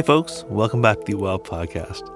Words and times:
Hey, 0.00 0.06
folks, 0.06 0.44
welcome 0.48 0.80
back 0.80 0.98
to 1.00 1.12
the 1.12 1.18
Wild 1.18 1.44
Podcast. 1.44 2.08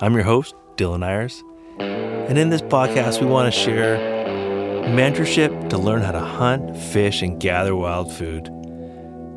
I'm 0.00 0.14
your 0.14 0.22
host, 0.22 0.54
Dylan 0.76 1.06
Ayers, 1.06 1.44
and 1.78 2.38
in 2.38 2.48
this 2.48 2.62
podcast, 2.62 3.20
we 3.20 3.26
want 3.26 3.52
to 3.52 3.60
share 3.60 3.98
mentorship 4.88 5.68
to 5.68 5.76
learn 5.76 6.00
how 6.00 6.12
to 6.12 6.20
hunt, 6.20 6.74
fish, 6.74 7.20
and 7.20 7.38
gather 7.38 7.76
wild 7.76 8.10
food. 8.10 8.48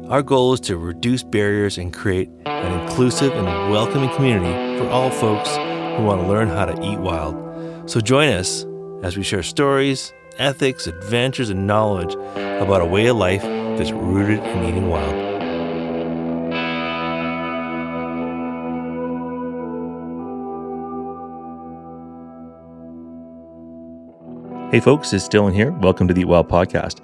Our 0.07 0.24
goal 0.24 0.54
is 0.54 0.61
to 0.61 0.78
reduce 0.78 1.21
barriers 1.24 1.78
and 1.78 1.93
create 1.93 2.30
an 2.46 2.80
inclusive 2.80 3.34
and 3.34 3.46
welcoming 3.70 4.16
community 4.16 4.80
for 4.80 4.89
all 4.89 5.12
folks 5.12 5.50
who 5.50 6.06
want 6.06 6.21
to 6.21 6.28
learn 6.29 6.48
how 6.48 6.64
to 6.64 6.82
eat 6.82 7.00
wild. 7.00 7.36
So 7.92 8.00
join 8.00 8.29
us 8.29 8.65
as 9.04 9.18
we 9.18 9.23
share 9.23 9.43
stories, 9.43 10.14
ethics, 10.37 10.87
adventures, 10.87 11.50
and 11.50 11.68
knowledge 11.68 12.14
about 12.14 12.82
a 12.82 12.86
way 12.86 13.07
of 13.07 13.18
life 13.18 13.42
that's 13.42 13.92
rooted 13.92 14.39
in 14.39 14.64
eating 14.64 14.87
wild. 14.87 15.25
Hey, 24.75 24.82
folks, 24.82 25.14
it's 25.14 25.29
Dylan 25.29 25.54
here. 25.54 25.71
Welcome 25.71 26.06
to 26.10 26.14
the 26.14 26.20
Eat 26.20 26.25
Wild 26.25 26.50
Podcast. 26.50 27.00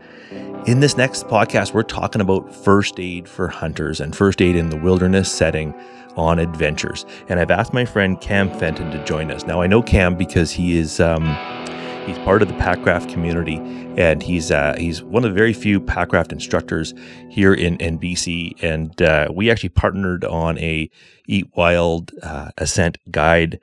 In 0.68 0.82
this 0.82 0.98
next 0.98 1.28
podcast, 1.28 1.74
we're 1.74 1.84
talking 1.84 2.20
about 2.20 2.54
first 2.54 3.00
aid 3.00 3.30
for 3.30 3.48
hunters 3.48 4.02
and 4.02 4.14
first 4.14 4.42
aid 4.42 4.58
in 4.58 4.70
the 4.70 4.76
wilderness 4.76 5.32
setting 5.32 5.74
on 6.18 6.38
adventures. 6.38 7.06
And 7.30 7.40
I've 7.40 7.50
asked 7.50 7.72
my 7.72 7.86
friend 7.86 8.20
Cam 8.20 8.50
Fenton 8.60 8.92
to 8.92 9.02
join 9.06 9.32
us. 9.32 9.46
Now, 9.46 9.62
I 9.62 9.68
know 9.68 9.82
Cam 9.82 10.18
because 10.18 10.52
he 10.52 10.78
is. 10.78 11.00
Um, 11.00 11.24
he's 12.06 12.18
part 12.26 12.42
of 12.42 12.50
the 12.50 12.56
Packraft 12.56 13.10
community, 13.10 13.56
and 13.96 14.22
he's 14.22 14.52
uh, 14.52 14.76
he's 14.78 15.02
one 15.02 15.24
of 15.24 15.32
the 15.32 15.38
very 15.38 15.54
few 15.54 15.80
Packraft 15.80 16.34
instructors 16.34 16.94
here 17.30 17.54
in, 17.54 17.78
in 17.78 17.98
BC. 17.98 18.62
And 18.62 19.02
uh, 19.02 19.30
we 19.34 19.50
actually 19.50 19.70
partnered 19.70 20.26
on 20.26 20.58
a 20.58 20.90
Eat 21.26 21.48
Wild 21.56 22.12
uh, 22.22 22.52
Ascent 22.58 22.98
guide 23.10 23.62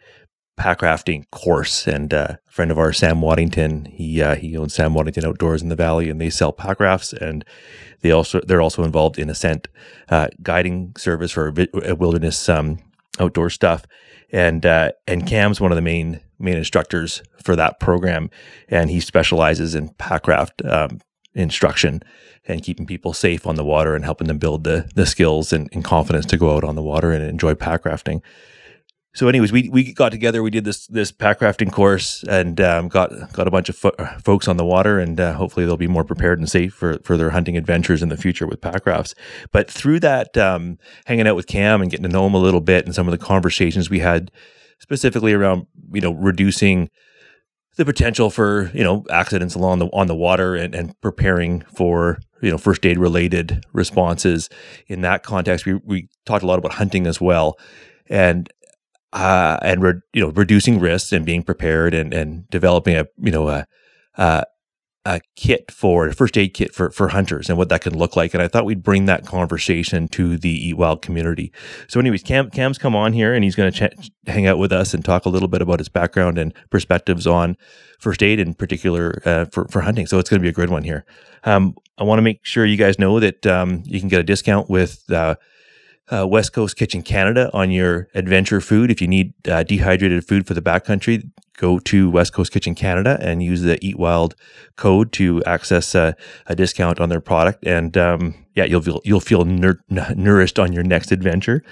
packrafting 0.59 1.31
course. 1.31 1.87
And 1.87 2.12
uh, 2.12 2.37
a 2.47 2.51
friend 2.51 2.70
of 2.70 2.78
ours, 2.78 2.98
Sam 2.98 3.20
Waddington, 3.20 3.87
he 3.87 4.20
uh, 4.20 4.34
he 4.34 4.56
owns 4.56 4.75
Sam 4.75 4.95
Waddington 4.95 5.25
Outdoors 5.25 5.62
in 5.62 5.69
the 5.69 5.77
Valley, 5.77 6.11
and 6.11 6.20
they 6.20 6.31
sell 6.31 6.53
pack 6.53 6.81
rafts. 6.81 7.12
And 7.12 7.45
they 8.01 8.11
also 8.11 8.41
they're 8.41 8.61
also 8.61 8.84
involved 8.84 9.19
in 9.19 9.31
ascent 9.31 9.69
uh, 10.09 10.29
guiding 10.42 10.95
service 10.97 11.33
for 11.33 11.55
wilderness 11.98 12.48
um, 12.48 12.79
outdoor 13.19 13.51
stuff. 13.51 13.86
And 14.31 14.67
uh, 14.67 14.92
and 15.06 15.27
Cam's 15.27 15.61
one 15.61 15.73
of 15.73 15.77
the 15.77 15.83
main 15.83 16.20
main 16.39 16.56
instructors 16.56 17.23
for 17.42 17.56
that 17.56 17.81
program, 17.81 18.31
and 18.69 18.91
he 18.91 19.01
specializes 19.01 19.75
in 19.75 19.89
packraft 19.91 20.69
um, 20.70 21.01
instruction 21.34 22.03
and 22.47 22.62
keeping 22.62 22.86
people 22.86 23.12
safe 23.12 23.47
on 23.47 23.55
the 23.55 23.64
water 23.64 23.95
and 23.95 24.05
helping 24.05 24.27
them 24.27 24.39
build 24.39 24.64
the 24.64 24.91
the 24.95 25.06
skills 25.06 25.53
and, 25.53 25.69
and 25.73 25.84
confidence 25.84 26.27
to 26.27 26.36
go 26.36 26.56
out 26.56 26.64
on 26.64 26.75
the 26.75 26.83
water 26.83 27.12
and 27.12 27.25
enjoy 27.25 27.55
packrafting 27.55 28.20
so 29.19 29.27
anyways 29.27 29.50
we, 29.50 29.69
we 29.69 29.92
got 29.92 30.11
together 30.11 30.44
we 30.44 30.50
did 30.50 30.64
this 30.64 30.86
this 30.86 31.11
packrafting 31.11 31.72
course 31.72 32.22
and 32.28 32.61
um, 32.61 32.86
got 32.86 33.11
got 33.33 33.48
a 33.48 33.50
bunch 33.50 33.69
of 33.69 33.74
fo- 33.74 33.97
folks 34.22 34.47
on 34.47 34.56
the 34.56 34.64
water 34.64 35.00
and 35.00 35.19
uh, 35.19 35.33
hopefully 35.33 35.66
they'll 35.66 35.77
be 35.77 35.88
more 35.88 36.05
prepared 36.05 36.38
and 36.38 36.48
safe 36.48 36.72
for, 36.72 36.98
for 37.02 37.16
their 37.16 37.30
hunting 37.30 37.56
adventures 37.56 38.00
in 38.00 38.11
the 38.11 38.16
future 38.16 38.46
with 38.46 38.61
packrafts 38.61 39.14
but 39.50 39.69
through 39.69 39.98
that 39.98 40.36
um, 40.36 40.78
hanging 41.06 41.27
out 41.27 41.34
with 41.34 41.48
cam 41.48 41.83
and 41.83 41.91
getting 41.91 42.05
to 42.05 42.08
know 42.08 42.27
him 42.27 42.34
a 42.34 42.39
little 42.39 42.61
bit 42.61 42.84
and 42.84 42.94
some 42.94 43.08
of 43.08 43.12
the 43.12 43.19
conversations 43.19 43.91
we 43.91 43.98
had 43.98 44.30
specifically 44.78 45.33
around 45.33 45.66
you 45.92 46.00
know 46.00 46.12
reducing 46.12 46.89
the 47.77 47.84
potential 47.84 48.30
for 48.30 48.70
you 48.72 48.84
know 48.84 49.05
accidents 49.11 49.56
along 49.56 49.80
the 49.80 49.86
on 49.86 50.06
the 50.06 50.14
water 50.14 50.55
and, 50.55 50.77
and 50.77 51.01
preparing 51.01 51.62
for 51.74 52.18
you 52.40 52.51
know 52.51 52.58
first 52.58 52.86
aid 52.86 52.98
related 52.98 53.64
responses. 53.73 54.48
In 54.86 55.01
that 55.02 55.23
context 55.23 55.67
we, 55.67 55.74
we 55.74 56.08
talked 56.24 56.45
a 56.45 56.46
lot 56.46 56.58
about 56.58 56.74
hunting 56.74 57.07
as 57.07 57.20
well. 57.20 57.57
And 58.11 58.51
uh, 59.13 59.58
and 59.63 59.83
re- 59.83 60.01
you 60.13 60.20
know 60.20 60.30
reducing 60.30 60.79
risks 60.79 61.13
and 61.13 61.24
being 61.24 61.42
prepared 61.42 61.95
and 61.95 62.13
and 62.13 62.48
developing 62.51 62.96
a 62.96 63.07
you 63.19 63.30
know 63.30 63.48
a, 63.48 63.67
a 64.17 64.45
a 65.08 65.20
kit 65.36 65.70
for 65.70 66.08
a 66.08 66.13
first 66.13 66.36
aid 66.36 66.52
kit 66.52 66.74
for 66.74 66.91
for 66.91 67.08
hunters 67.08 67.48
and 67.48 67.57
what 67.57 67.70
that 67.70 67.80
can 67.80 67.96
look 67.96 68.14
like. 68.14 68.35
And 68.35 68.42
I 68.42 68.48
thought 68.48 68.67
we'd 68.67 68.83
bring 68.83 69.07
that 69.07 69.24
conversation 69.24 70.07
to 70.08 70.36
the 70.36 70.51
Eat 70.51 70.77
Wild 70.77 71.01
community. 71.01 71.51
So, 71.89 71.98
anyways, 71.98 72.23
Cam 72.23 72.51
Cam's 72.51 72.77
come 72.77 72.95
on 72.95 73.14
here 73.14 73.33
and 73.33 73.42
he's 73.42 73.55
going 73.55 73.73
to 73.73 73.89
ch- 73.89 74.11
hang 74.27 74.46
out 74.46 74.58
with 74.58 74.70
us 74.70 74.92
and 74.92 75.02
talk 75.02 75.25
a 75.25 75.30
little 75.30 75.48
bit 75.48 75.63
about 75.63 75.79
his 75.79 75.89
background 75.89 76.36
and 76.36 76.52
perspectives 76.69 77.27
on 77.27 77.57
first 77.98 78.23
aid 78.23 78.39
in 78.39 78.52
particular 78.52 79.23
uh, 79.25 79.46
for 79.46 79.67
for 79.69 79.80
hunting. 79.80 80.07
So 80.07 80.19
it's 80.19 80.29
going 80.29 80.40
to 80.40 80.45
be 80.45 80.51
a 80.51 80.52
good 80.52 80.70
one 80.70 80.85
here. 80.85 81.07
Um, 81.45 81.75
I 81.96 82.05
want 82.05 82.19
to 82.19 82.23
make 82.23 82.45
sure 82.45 82.67
you 82.67 82.77
guys 82.77 82.98
know 82.98 83.19
that 83.19 83.46
um, 83.46 83.83
you 83.86 84.01
can 84.01 84.11
get 84.11 84.20
a 84.20 84.25
discount 84.25 84.69
with. 84.69 85.11
Uh, 85.11 85.36
uh, 86.13 86.27
West 86.27 86.52
Coast 86.52 86.77
Kitchen 86.77 87.02
Canada 87.02 87.51
on 87.52 87.70
your 87.70 88.08
adventure 88.14 88.61
food. 88.61 88.91
If 88.91 89.01
you 89.01 89.08
need 89.08 89.35
uh, 89.46 89.63
dehydrated 89.63 90.27
food 90.27 90.46
for 90.46 90.55
the 90.55 90.63
backcountry, 90.63 91.30
go 91.57 91.79
to 91.80 92.11
West 92.11 92.33
Coast 92.33 92.52
Kitchen 92.52 92.74
Canada 92.74 93.19
and 93.20 93.42
use 93.42 93.63
the 93.63 93.85
Eat 93.85 93.98
Wild 93.98 94.35
code 94.77 95.13
to 95.13 95.42
access 95.45 95.95
uh, 95.95 96.13
a 96.46 96.55
discount 96.55 97.01
on 97.01 97.08
their 97.08 97.20
product. 97.20 97.67
And 97.67 97.96
um, 97.96 98.35
yeah, 98.58 98.64
you'll 98.64 98.83
feel 98.83 99.01
you'll 99.05 99.20
feel 99.20 99.45
nur- 99.45 99.85
nourished 99.89 100.58
on 100.58 100.73
your 100.73 100.83
next 100.83 101.13
adventure. 101.13 101.63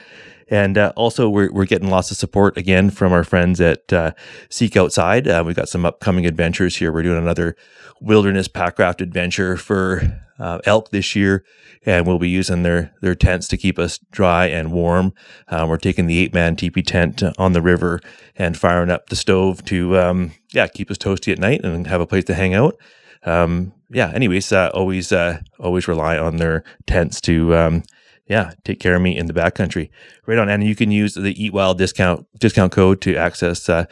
And 0.48 0.78
uh, 0.78 0.92
also, 0.94 1.28
we're, 1.28 1.52
we're 1.52 1.66
getting 1.66 1.90
lots 1.90 2.12
of 2.12 2.16
support 2.16 2.56
again 2.56 2.90
from 2.90 3.12
our 3.12 3.24
friends 3.24 3.60
at 3.60 3.92
uh, 3.92 4.12
Seek 4.48 4.76
Outside. 4.76 5.26
Uh, 5.26 5.42
we've 5.44 5.56
got 5.56 5.68
some 5.68 5.84
upcoming 5.84 6.24
adventures 6.24 6.76
here. 6.76 6.92
We're 6.92 7.02
doing 7.02 7.18
another 7.18 7.56
wilderness 8.00 8.46
packraft 8.46 9.00
adventure 9.00 9.56
for 9.56 10.22
uh, 10.38 10.60
elk 10.64 10.90
this 10.90 11.16
year, 11.16 11.44
and 11.84 12.06
we'll 12.06 12.20
be 12.20 12.28
using 12.28 12.62
their 12.62 12.94
their 13.00 13.16
tents 13.16 13.48
to 13.48 13.56
keep 13.56 13.76
us 13.76 13.98
dry 14.12 14.46
and 14.46 14.70
warm. 14.70 15.12
Uh, 15.48 15.66
we're 15.68 15.78
taking 15.78 16.06
the 16.06 16.18
eight 16.20 16.32
man 16.32 16.54
teepee 16.54 16.82
tent 16.82 17.24
on 17.36 17.52
the 17.52 17.62
river 17.62 17.98
and 18.36 18.56
firing 18.56 18.90
up 18.90 19.08
the 19.08 19.16
stove 19.16 19.64
to 19.64 19.98
um, 19.98 20.30
yeah 20.52 20.68
keep 20.68 20.92
us 20.92 20.98
toasty 20.98 21.32
at 21.32 21.40
night 21.40 21.64
and 21.64 21.88
have 21.88 22.00
a 22.00 22.06
place 22.06 22.24
to 22.24 22.34
hang 22.34 22.54
out. 22.54 22.78
Um, 23.24 23.72
yeah. 23.90 24.10
Anyways, 24.14 24.52
uh, 24.52 24.70
always 24.74 25.12
uh, 25.12 25.40
always 25.58 25.88
rely 25.88 26.18
on 26.18 26.36
their 26.36 26.64
tents 26.86 27.20
to 27.22 27.54
um, 27.54 27.82
yeah 28.26 28.52
take 28.64 28.80
care 28.80 28.96
of 28.96 29.02
me 29.02 29.16
in 29.16 29.26
the 29.26 29.32
backcountry. 29.32 29.90
Right 30.26 30.38
on, 30.38 30.48
and 30.48 30.64
you 30.64 30.74
can 30.74 30.90
use 30.90 31.14
the 31.14 31.34
Eat 31.42 31.52
Wild 31.52 31.78
discount 31.78 32.26
discount 32.38 32.72
code 32.72 33.00
to 33.02 33.16
access 33.16 33.68
uh, 33.68 33.84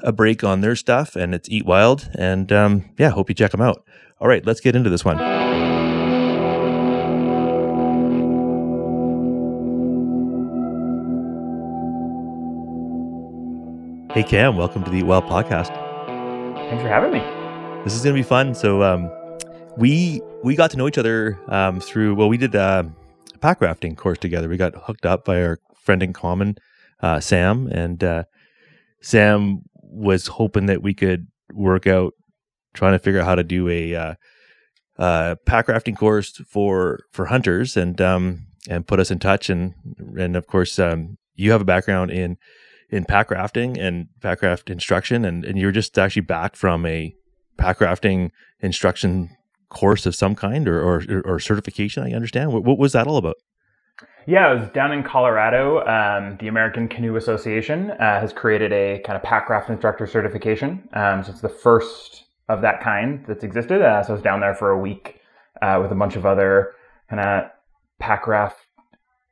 a 0.00 0.12
break 0.12 0.44
on 0.44 0.60
their 0.60 0.76
stuff, 0.76 1.16
and 1.16 1.34
it's 1.34 1.48
Eat 1.48 1.66
Wild. 1.66 2.08
And 2.18 2.50
um, 2.52 2.90
yeah, 2.98 3.10
hope 3.10 3.28
you 3.28 3.34
check 3.34 3.52
them 3.52 3.60
out. 3.60 3.84
All 4.20 4.28
right, 4.28 4.44
let's 4.44 4.60
get 4.60 4.74
into 4.74 4.90
this 4.90 5.04
one. 5.04 5.18
Hey 14.10 14.24
Cam, 14.24 14.56
welcome 14.56 14.82
to 14.82 14.90
the 14.90 14.96
Eat 14.96 15.04
Wild 15.04 15.24
podcast. 15.24 15.68
Thanks 16.68 16.82
for 16.82 16.88
having 16.88 17.12
me. 17.12 17.20
This 17.84 17.94
is 17.94 18.02
going 18.02 18.16
to 18.16 18.18
be 18.18 18.26
fun. 18.26 18.54
So 18.54 18.82
um, 18.82 19.08
we 19.78 20.20
we 20.42 20.56
got 20.56 20.70
to 20.72 20.76
know 20.76 20.88
each 20.88 20.98
other 20.98 21.38
um, 21.48 21.80
through 21.80 22.14
well, 22.14 22.28
we 22.28 22.36
did 22.36 22.54
a 22.54 22.90
pack 23.40 23.60
rafting 23.60 23.96
course 23.96 24.18
together. 24.18 24.48
We 24.48 24.56
got 24.56 24.74
hooked 24.74 25.06
up 25.06 25.24
by 25.24 25.42
our 25.42 25.58
friend 25.76 26.02
in 26.02 26.12
common, 26.12 26.58
uh, 27.00 27.20
Sam, 27.20 27.68
and 27.68 28.02
uh, 28.02 28.24
Sam 29.00 29.62
was 29.74 30.26
hoping 30.26 30.66
that 30.66 30.82
we 30.82 30.94
could 30.94 31.28
work 31.54 31.86
out 31.86 32.12
trying 32.74 32.92
to 32.92 32.98
figure 32.98 33.20
out 33.20 33.26
how 33.26 33.36
to 33.36 33.44
do 33.44 33.68
a 33.68 33.94
uh, 33.94 34.14
uh, 34.98 35.34
pack 35.46 35.68
rafting 35.68 35.94
course 35.94 36.32
for 36.48 37.00
for 37.12 37.26
hunters 37.26 37.76
and 37.76 38.00
um, 38.00 38.46
and 38.68 38.86
put 38.86 39.00
us 39.00 39.10
in 39.10 39.18
touch 39.18 39.48
and 39.48 39.74
and 40.18 40.36
of 40.36 40.46
course 40.46 40.78
um, 40.78 41.16
you 41.34 41.52
have 41.52 41.60
a 41.60 41.64
background 41.64 42.10
in 42.10 42.36
in 42.90 43.04
pack 43.04 43.30
rafting 43.30 43.78
and 43.78 44.08
pack 44.20 44.42
raft 44.42 44.70
instruction, 44.70 45.24
and, 45.24 45.44
and 45.44 45.58
you're 45.58 45.72
just 45.72 45.98
actually 45.98 46.22
back 46.22 46.56
from 46.56 46.84
a 46.86 47.14
pack 47.56 47.80
rafting 47.80 48.32
instruction 48.60 49.30
course 49.68 50.06
of 50.06 50.14
some 50.14 50.34
kind 50.34 50.68
or, 50.68 50.80
or, 50.80 51.22
or 51.24 51.38
certification. 51.38 52.02
I 52.02 52.12
understand. 52.12 52.52
What, 52.52 52.64
what, 52.64 52.78
was 52.78 52.92
that 52.92 53.06
all 53.06 53.16
about? 53.16 53.36
Yeah, 54.26 54.48
I 54.48 54.54
was 54.54 54.68
down 54.70 54.92
in 54.92 55.02
Colorado. 55.02 55.78
Um, 55.86 56.36
the 56.38 56.48
American 56.48 56.88
Canoe 56.88 57.16
Association 57.16 57.90
uh, 57.92 58.20
has 58.20 58.32
created 58.32 58.72
a 58.72 59.00
kind 59.04 59.16
of 59.16 59.22
pack 59.22 59.48
raft 59.48 59.70
instructor 59.70 60.06
certification. 60.06 60.88
Um, 60.92 61.24
so 61.24 61.32
it's 61.32 61.40
the 61.40 61.48
first 61.48 62.24
of 62.48 62.62
that 62.62 62.82
kind 62.82 63.24
that's 63.26 63.44
existed. 63.44 63.82
Uh, 63.82 64.02
so 64.02 64.10
I 64.10 64.12
was 64.12 64.22
down 64.22 64.40
there 64.40 64.54
for 64.54 64.70
a 64.70 64.78
week 64.78 65.20
uh, 65.62 65.78
with 65.82 65.92
a 65.92 65.94
bunch 65.94 66.16
of 66.16 66.26
other 66.26 66.74
kind 67.08 67.20
of 67.20 67.50
pack 67.98 68.26
raft 68.26 68.58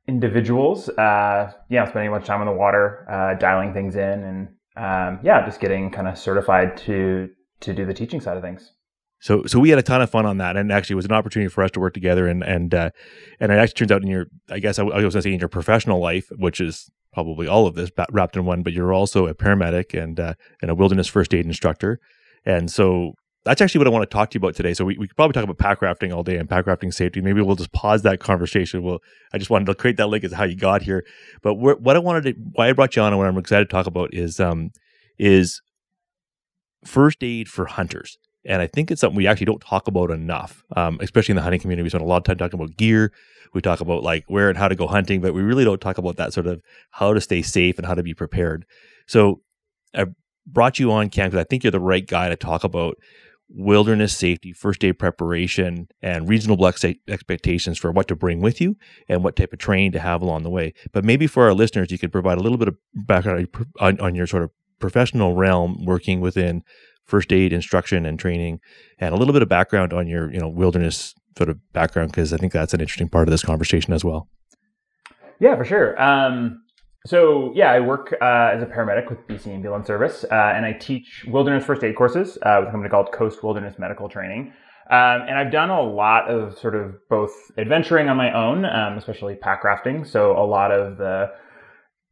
individuals. 0.08 0.88
Uh, 0.88 1.52
yeah, 1.68 1.88
spending 1.88 2.10
much 2.10 2.24
time 2.24 2.40
on 2.40 2.46
the 2.46 2.52
water, 2.52 3.06
uh, 3.10 3.38
dialing 3.38 3.72
things 3.72 3.96
in, 3.96 4.02
and 4.02 4.48
um, 4.76 5.20
yeah, 5.22 5.44
just 5.44 5.60
getting 5.60 5.90
kind 5.90 6.08
of 6.08 6.18
certified 6.18 6.76
to 6.78 7.30
to 7.60 7.72
do 7.72 7.86
the 7.86 7.94
teaching 7.94 8.20
side 8.20 8.36
of 8.36 8.42
things. 8.42 8.72
So, 9.20 9.44
so 9.46 9.58
we 9.58 9.70
had 9.70 9.78
a 9.78 9.82
ton 9.82 10.02
of 10.02 10.10
fun 10.10 10.26
on 10.26 10.38
that, 10.38 10.56
and 10.56 10.70
actually, 10.70 10.94
it 10.94 10.96
was 10.96 11.06
an 11.06 11.12
opportunity 11.12 11.48
for 11.48 11.64
us 11.64 11.70
to 11.72 11.80
work 11.80 11.94
together. 11.94 12.28
And 12.28 12.42
and 12.44 12.74
uh, 12.74 12.90
and 13.40 13.50
it 13.50 13.56
actually 13.56 13.74
turns 13.74 13.92
out 13.92 14.02
in 14.02 14.08
your, 14.08 14.26
I 14.50 14.58
guess 14.58 14.78
I, 14.78 14.82
was 14.82 14.92
going 14.92 15.10
to 15.10 15.22
say 15.22 15.32
in 15.32 15.40
your 15.40 15.48
professional 15.48 16.00
life, 16.00 16.30
which 16.36 16.60
is 16.60 16.90
probably 17.12 17.48
all 17.48 17.66
of 17.66 17.74
this 17.74 17.90
wrapped 18.10 18.36
in 18.36 18.44
one, 18.44 18.62
but 18.62 18.74
you're 18.74 18.92
also 18.92 19.26
a 19.26 19.34
paramedic 19.34 20.00
and 20.00 20.20
uh, 20.20 20.34
and 20.60 20.70
a 20.70 20.74
wilderness 20.74 21.08
first 21.08 21.32
aid 21.32 21.46
instructor. 21.46 21.98
And 22.44 22.70
so 22.70 23.14
that's 23.46 23.62
actually 23.62 23.78
what 23.78 23.86
I 23.86 23.90
want 23.90 24.02
to 24.02 24.12
talk 24.12 24.30
to 24.30 24.34
you 24.34 24.40
about 24.40 24.54
today. 24.54 24.74
So 24.74 24.84
we, 24.84 24.98
we 24.98 25.06
could 25.06 25.16
probably 25.16 25.32
talk 25.32 25.44
about 25.44 25.56
pack 25.56 25.80
rafting 25.80 26.12
all 26.12 26.22
day 26.22 26.36
and 26.36 26.48
pack 26.48 26.66
rafting 26.66 26.90
safety. 26.90 27.20
Maybe 27.20 27.40
we'll 27.40 27.56
just 27.56 27.72
pause 27.72 28.02
that 28.02 28.18
conversation. 28.18 28.82
Well, 28.82 28.98
I 29.32 29.38
just 29.38 29.50
wanted 29.50 29.66
to 29.66 29.74
create 29.76 29.96
that 29.98 30.08
link 30.08 30.24
as 30.24 30.32
how 30.32 30.44
you 30.44 30.56
got 30.56 30.82
here. 30.82 31.06
But 31.42 31.54
what 31.54 31.94
I 31.94 32.00
wanted 32.00 32.24
to, 32.24 32.40
why 32.52 32.68
I 32.68 32.72
brought 32.72 32.96
you 32.96 33.02
on 33.02 33.12
and 33.12 33.18
what 33.18 33.28
I'm 33.28 33.38
excited 33.38 33.66
to 33.66 33.70
talk 33.70 33.86
about 33.86 34.12
is, 34.12 34.40
um, 34.40 34.70
is 35.16 35.62
first 36.84 37.22
aid 37.22 37.48
for 37.48 37.66
hunters. 37.66 38.18
And 38.46 38.62
I 38.62 38.66
think 38.66 38.90
it's 38.90 39.00
something 39.00 39.16
we 39.16 39.26
actually 39.26 39.46
don't 39.46 39.60
talk 39.60 39.88
about 39.88 40.10
enough, 40.10 40.62
um, 40.76 40.98
especially 41.00 41.32
in 41.32 41.36
the 41.36 41.42
hunting 41.42 41.60
community. 41.60 41.82
We 41.82 41.90
spend 41.90 42.04
a 42.04 42.06
lot 42.06 42.18
of 42.18 42.24
time 42.24 42.38
talking 42.38 42.58
about 42.60 42.76
gear. 42.76 43.12
We 43.54 43.60
talk 43.60 43.80
about 43.80 44.02
like 44.02 44.24
where 44.28 44.48
and 44.48 44.58
how 44.58 44.68
to 44.68 44.74
go 44.74 44.86
hunting, 44.86 45.20
but 45.20 45.34
we 45.34 45.42
really 45.42 45.64
don't 45.64 45.80
talk 45.80 45.98
about 45.98 46.16
that 46.16 46.32
sort 46.32 46.46
of 46.46 46.62
how 46.90 47.12
to 47.12 47.20
stay 47.20 47.42
safe 47.42 47.78
and 47.78 47.86
how 47.86 47.94
to 47.94 48.02
be 48.02 48.14
prepared. 48.14 48.64
So 49.06 49.40
I 49.94 50.06
brought 50.46 50.78
you 50.78 50.92
on, 50.92 51.10
Cam, 51.10 51.30
because 51.30 51.40
I 51.40 51.44
think 51.44 51.64
you're 51.64 51.70
the 51.70 51.80
right 51.80 52.06
guy 52.06 52.28
to 52.28 52.36
talk 52.36 52.64
about 52.64 52.96
wilderness 53.48 54.16
safety, 54.16 54.52
first 54.52 54.84
aid 54.84 54.98
preparation, 54.98 55.88
and 56.02 56.28
reasonable 56.28 56.66
ex- 56.66 56.84
expectations 57.08 57.78
for 57.78 57.92
what 57.92 58.08
to 58.08 58.16
bring 58.16 58.40
with 58.40 58.60
you 58.60 58.76
and 59.08 59.22
what 59.22 59.36
type 59.36 59.52
of 59.52 59.58
training 59.58 59.92
to 59.92 60.00
have 60.00 60.22
along 60.22 60.42
the 60.42 60.50
way. 60.50 60.74
But 60.92 61.04
maybe 61.04 61.26
for 61.26 61.44
our 61.44 61.54
listeners, 61.54 61.90
you 61.90 61.98
could 61.98 62.12
provide 62.12 62.38
a 62.38 62.42
little 62.42 62.58
bit 62.58 62.68
of 62.68 62.76
background 62.94 63.48
on, 63.80 64.00
on 64.00 64.14
your 64.14 64.26
sort 64.26 64.42
of 64.42 64.50
professional 64.78 65.34
realm 65.34 65.84
working 65.84 66.20
within 66.20 66.62
first 67.06 67.32
aid 67.32 67.52
instruction 67.52 68.04
and 68.06 68.18
training, 68.18 68.60
and 68.98 69.14
a 69.14 69.16
little 69.16 69.32
bit 69.32 69.42
of 69.42 69.48
background 69.48 69.92
on 69.92 70.06
your 70.06 70.32
you 70.32 70.38
know 70.38 70.48
wilderness 70.48 71.14
sort 71.36 71.48
of 71.50 71.58
background 71.72 72.10
because 72.10 72.32
I 72.32 72.36
think 72.36 72.52
that's 72.52 72.74
an 72.74 72.80
interesting 72.80 73.08
part 73.08 73.28
of 73.28 73.30
this 73.30 73.42
conversation 73.42 73.92
as 73.92 74.04
well. 74.04 74.28
Yeah, 75.38 75.56
for 75.56 75.64
sure. 75.64 76.00
Um, 76.02 76.62
so 77.06 77.52
yeah, 77.54 77.70
I 77.70 77.80
work 77.80 78.14
uh, 78.20 78.50
as 78.54 78.62
a 78.62 78.66
paramedic 78.66 79.08
with 79.08 79.18
BC 79.28 79.48
Ambulance 79.48 79.86
Service, 79.86 80.24
uh, 80.30 80.34
and 80.34 80.66
I 80.66 80.72
teach 80.72 81.24
wilderness 81.28 81.64
first 81.64 81.84
aid 81.84 81.94
courses 81.94 82.36
uh, 82.42 82.56
with 82.60 82.68
a 82.68 82.72
company 82.72 82.90
called 82.90 83.12
Coast 83.12 83.42
Wilderness 83.42 83.78
Medical 83.78 84.08
Training. 84.08 84.52
Um, 84.88 85.22
and 85.22 85.36
I've 85.36 85.50
done 85.50 85.70
a 85.70 85.82
lot 85.82 86.28
of 86.30 86.56
sort 86.58 86.76
of 86.76 86.94
both 87.08 87.32
adventuring 87.58 88.08
on 88.08 88.16
my 88.16 88.32
own, 88.32 88.64
um, 88.64 88.96
especially 88.96 89.34
pack 89.34 89.64
rafting. 89.64 90.04
So 90.04 90.32
a 90.32 90.46
lot 90.46 90.70
of 90.70 90.96
the 90.96 91.32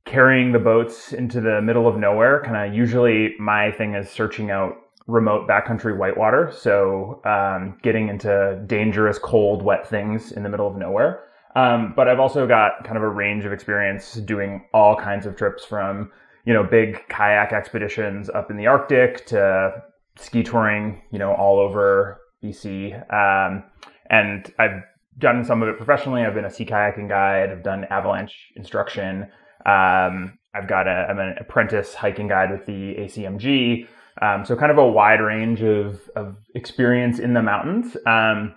carrying 0.06 0.52
the 0.52 0.58
boats 0.58 1.12
into 1.12 1.40
the 1.40 1.62
middle 1.62 1.86
of 1.86 1.96
nowhere. 1.96 2.42
Kind 2.44 2.68
of 2.68 2.76
usually 2.76 3.34
my 3.38 3.70
thing 3.72 3.94
is 3.94 4.10
searching 4.10 4.50
out 4.50 4.74
remote 5.06 5.48
backcountry 5.48 5.96
whitewater. 5.96 6.50
So 6.56 7.20
um, 7.24 7.78
getting 7.82 8.08
into 8.08 8.62
dangerous, 8.66 9.18
cold, 9.18 9.62
wet 9.62 9.86
things 9.86 10.32
in 10.32 10.42
the 10.42 10.48
middle 10.48 10.66
of 10.66 10.76
nowhere. 10.76 11.24
Um, 11.56 11.92
but 11.94 12.08
I've 12.08 12.20
also 12.20 12.46
got 12.46 12.84
kind 12.84 12.96
of 12.96 13.02
a 13.02 13.08
range 13.08 13.44
of 13.44 13.52
experience 13.52 14.14
doing 14.14 14.64
all 14.72 14.96
kinds 14.96 15.26
of 15.26 15.36
trips 15.36 15.64
from, 15.64 16.10
you 16.44 16.52
know, 16.52 16.64
big 16.64 17.06
kayak 17.08 17.52
expeditions 17.52 18.28
up 18.30 18.50
in 18.50 18.56
the 18.56 18.66
Arctic 18.66 19.26
to 19.26 19.82
ski 20.16 20.42
touring, 20.42 21.02
you 21.10 21.18
know, 21.18 21.32
all 21.32 21.60
over 21.60 22.20
BC. 22.42 22.94
Um, 23.12 23.64
and 24.10 24.52
I've 24.58 24.82
done 25.18 25.44
some 25.44 25.62
of 25.62 25.68
it 25.68 25.76
professionally. 25.76 26.22
I've 26.22 26.34
been 26.34 26.44
a 26.44 26.50
sea 26.50 26.64
kayaking 26.64 27.08
guide. 27.08 27.50
I've 27.50 27.62
done 27.62 27.84
avalanche 27.84 28.52
instruction. 28.56 29.28
Um, 29.64 30.38
I've 30.54 30.68
got 30.68 30.86
a, 30.86 31.06
I'm 31.08 31.18
an 31.18 31.36
apprentice 31.38 31.94
hiking 31.94 32.28
guide 32.28 32.50
with 32.50 32.66
the 32.66 32.94
ACMG. 32.96 33.86
Um, 34.22 34.44
so 34.44 34.56
kind 34.56 34.70
of 34.70 34.78
a 34.78 34.86
wide 34.86 35.20
range 35.20 35.62
of, 35.62 36.00
of 36.14 36.36
experience 36.54 37.18
in 37.18 37.34
the 37.34 37.42
mountains. 37.42 37.96
Um, 38.06 38.54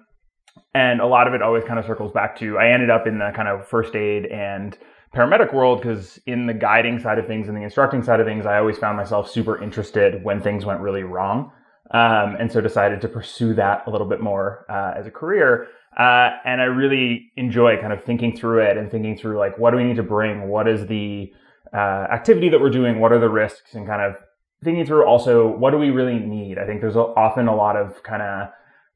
and 0.73 1.01
a 1.01 1.07
lot 1.07 1.27
of 1.27 1.33
it 1.33 1.41
always 1.41 1.63
kind 1.63 1.79
of 1.79 1.85
circles 1.85 2.11
back 2.11 2.37
to 2.39 2.57
I 2.57 2.69
ended 2.69 2.89
up 2.89 3.07
in 3.07 3.17
the 3.17 3.31
kind 3.35 3.47
of 3.47 3.67
first 3.67 3.95
aid 3.95 4.25
and 4.27 4.77
paramedic 5.15 5.53
world 5.53 5.81
because 5.81 6.19
in 6.27 6.45
the 6.45 6.53
guiding 6.53 6.99
side 6.99 7.17
of 7.17 7.25
things 7.25 7.47
and 7.47 7.57
the 7.57 7.63
instructing 7.63 8.03
side 8.03 8.19
of 8.19 8.27
things, 8.27 8.45
I 8.45 8.59
always 8.59 8.77
found 8.77 8.97
myself 8.97 9.29
super 9.29 9.61
interested 9.61 10.23
when 10.23 10.41
things 10.41 10.65
went 10.65 10.81
really 10.81 11.03
wrong. 11.03 11.51
Um, 11.91 12.35
and 12.37 12.51
so 12.51 12.59
decided 12.59 12.99
to 13.01 13.07
pursue 13.07 13.53
that 13.55 13.83
a 13.87 13.89
little 13.89 14.07
bit 14.07 14.19
more 14.19 14.65
uh, 14.69 14.93
as 14.95 15.07
a 15.07 15.11
career. 15.11 15.67
Uh, 15.97 16.31
and 16.45 16.61
I 16.61 16.65
really 16.65 17.31
enjoy 17.37 17.79
kind 17.79 17.93
of 17.93 18.03
thinking 18.03 18.35
through 18.35 18.61
it 18.61 18.77
and 18.77 18.91
thinking 18.91 19.17
through 19.17 19.39
like, 19.39 19.57
what 19.57 19.71
do 19.71 19.77
we 19.77 19.83
need 19.85 19.95
to 19.95 20.03
bring? 20.03 20.49
What 20.49 20.67
is 20.67 20.85
the 20.85 21.31
uh, 21.73 22.07
activity 22.11 22.49
that 22.49 22.59
we're 22.59 22.69
doing? 22.69 22.99
What 22.99 23.13
are 23.13 23.19
the 23.19 23.29
risks? 23.29 23.73
And 23.73 23.87
kind 23.87 24.01
of 24.01 24.15
thinking 24.63 24.85
through 24.85 25.05
also, 25.05 25.47
what 25.47 25.71
do 25.71 25.77
we 25.77 25.89
really 25.89 26.19
need? 26.19 26.57
I 26.57 26.65
think 26.65 26.81
there's 26.81 26.95
often 26.95 27.47
a 27.47 27.55
lot 27.55 27.75
of 27.75 28.01
kind 28.03 28.21
of 28.21 28.49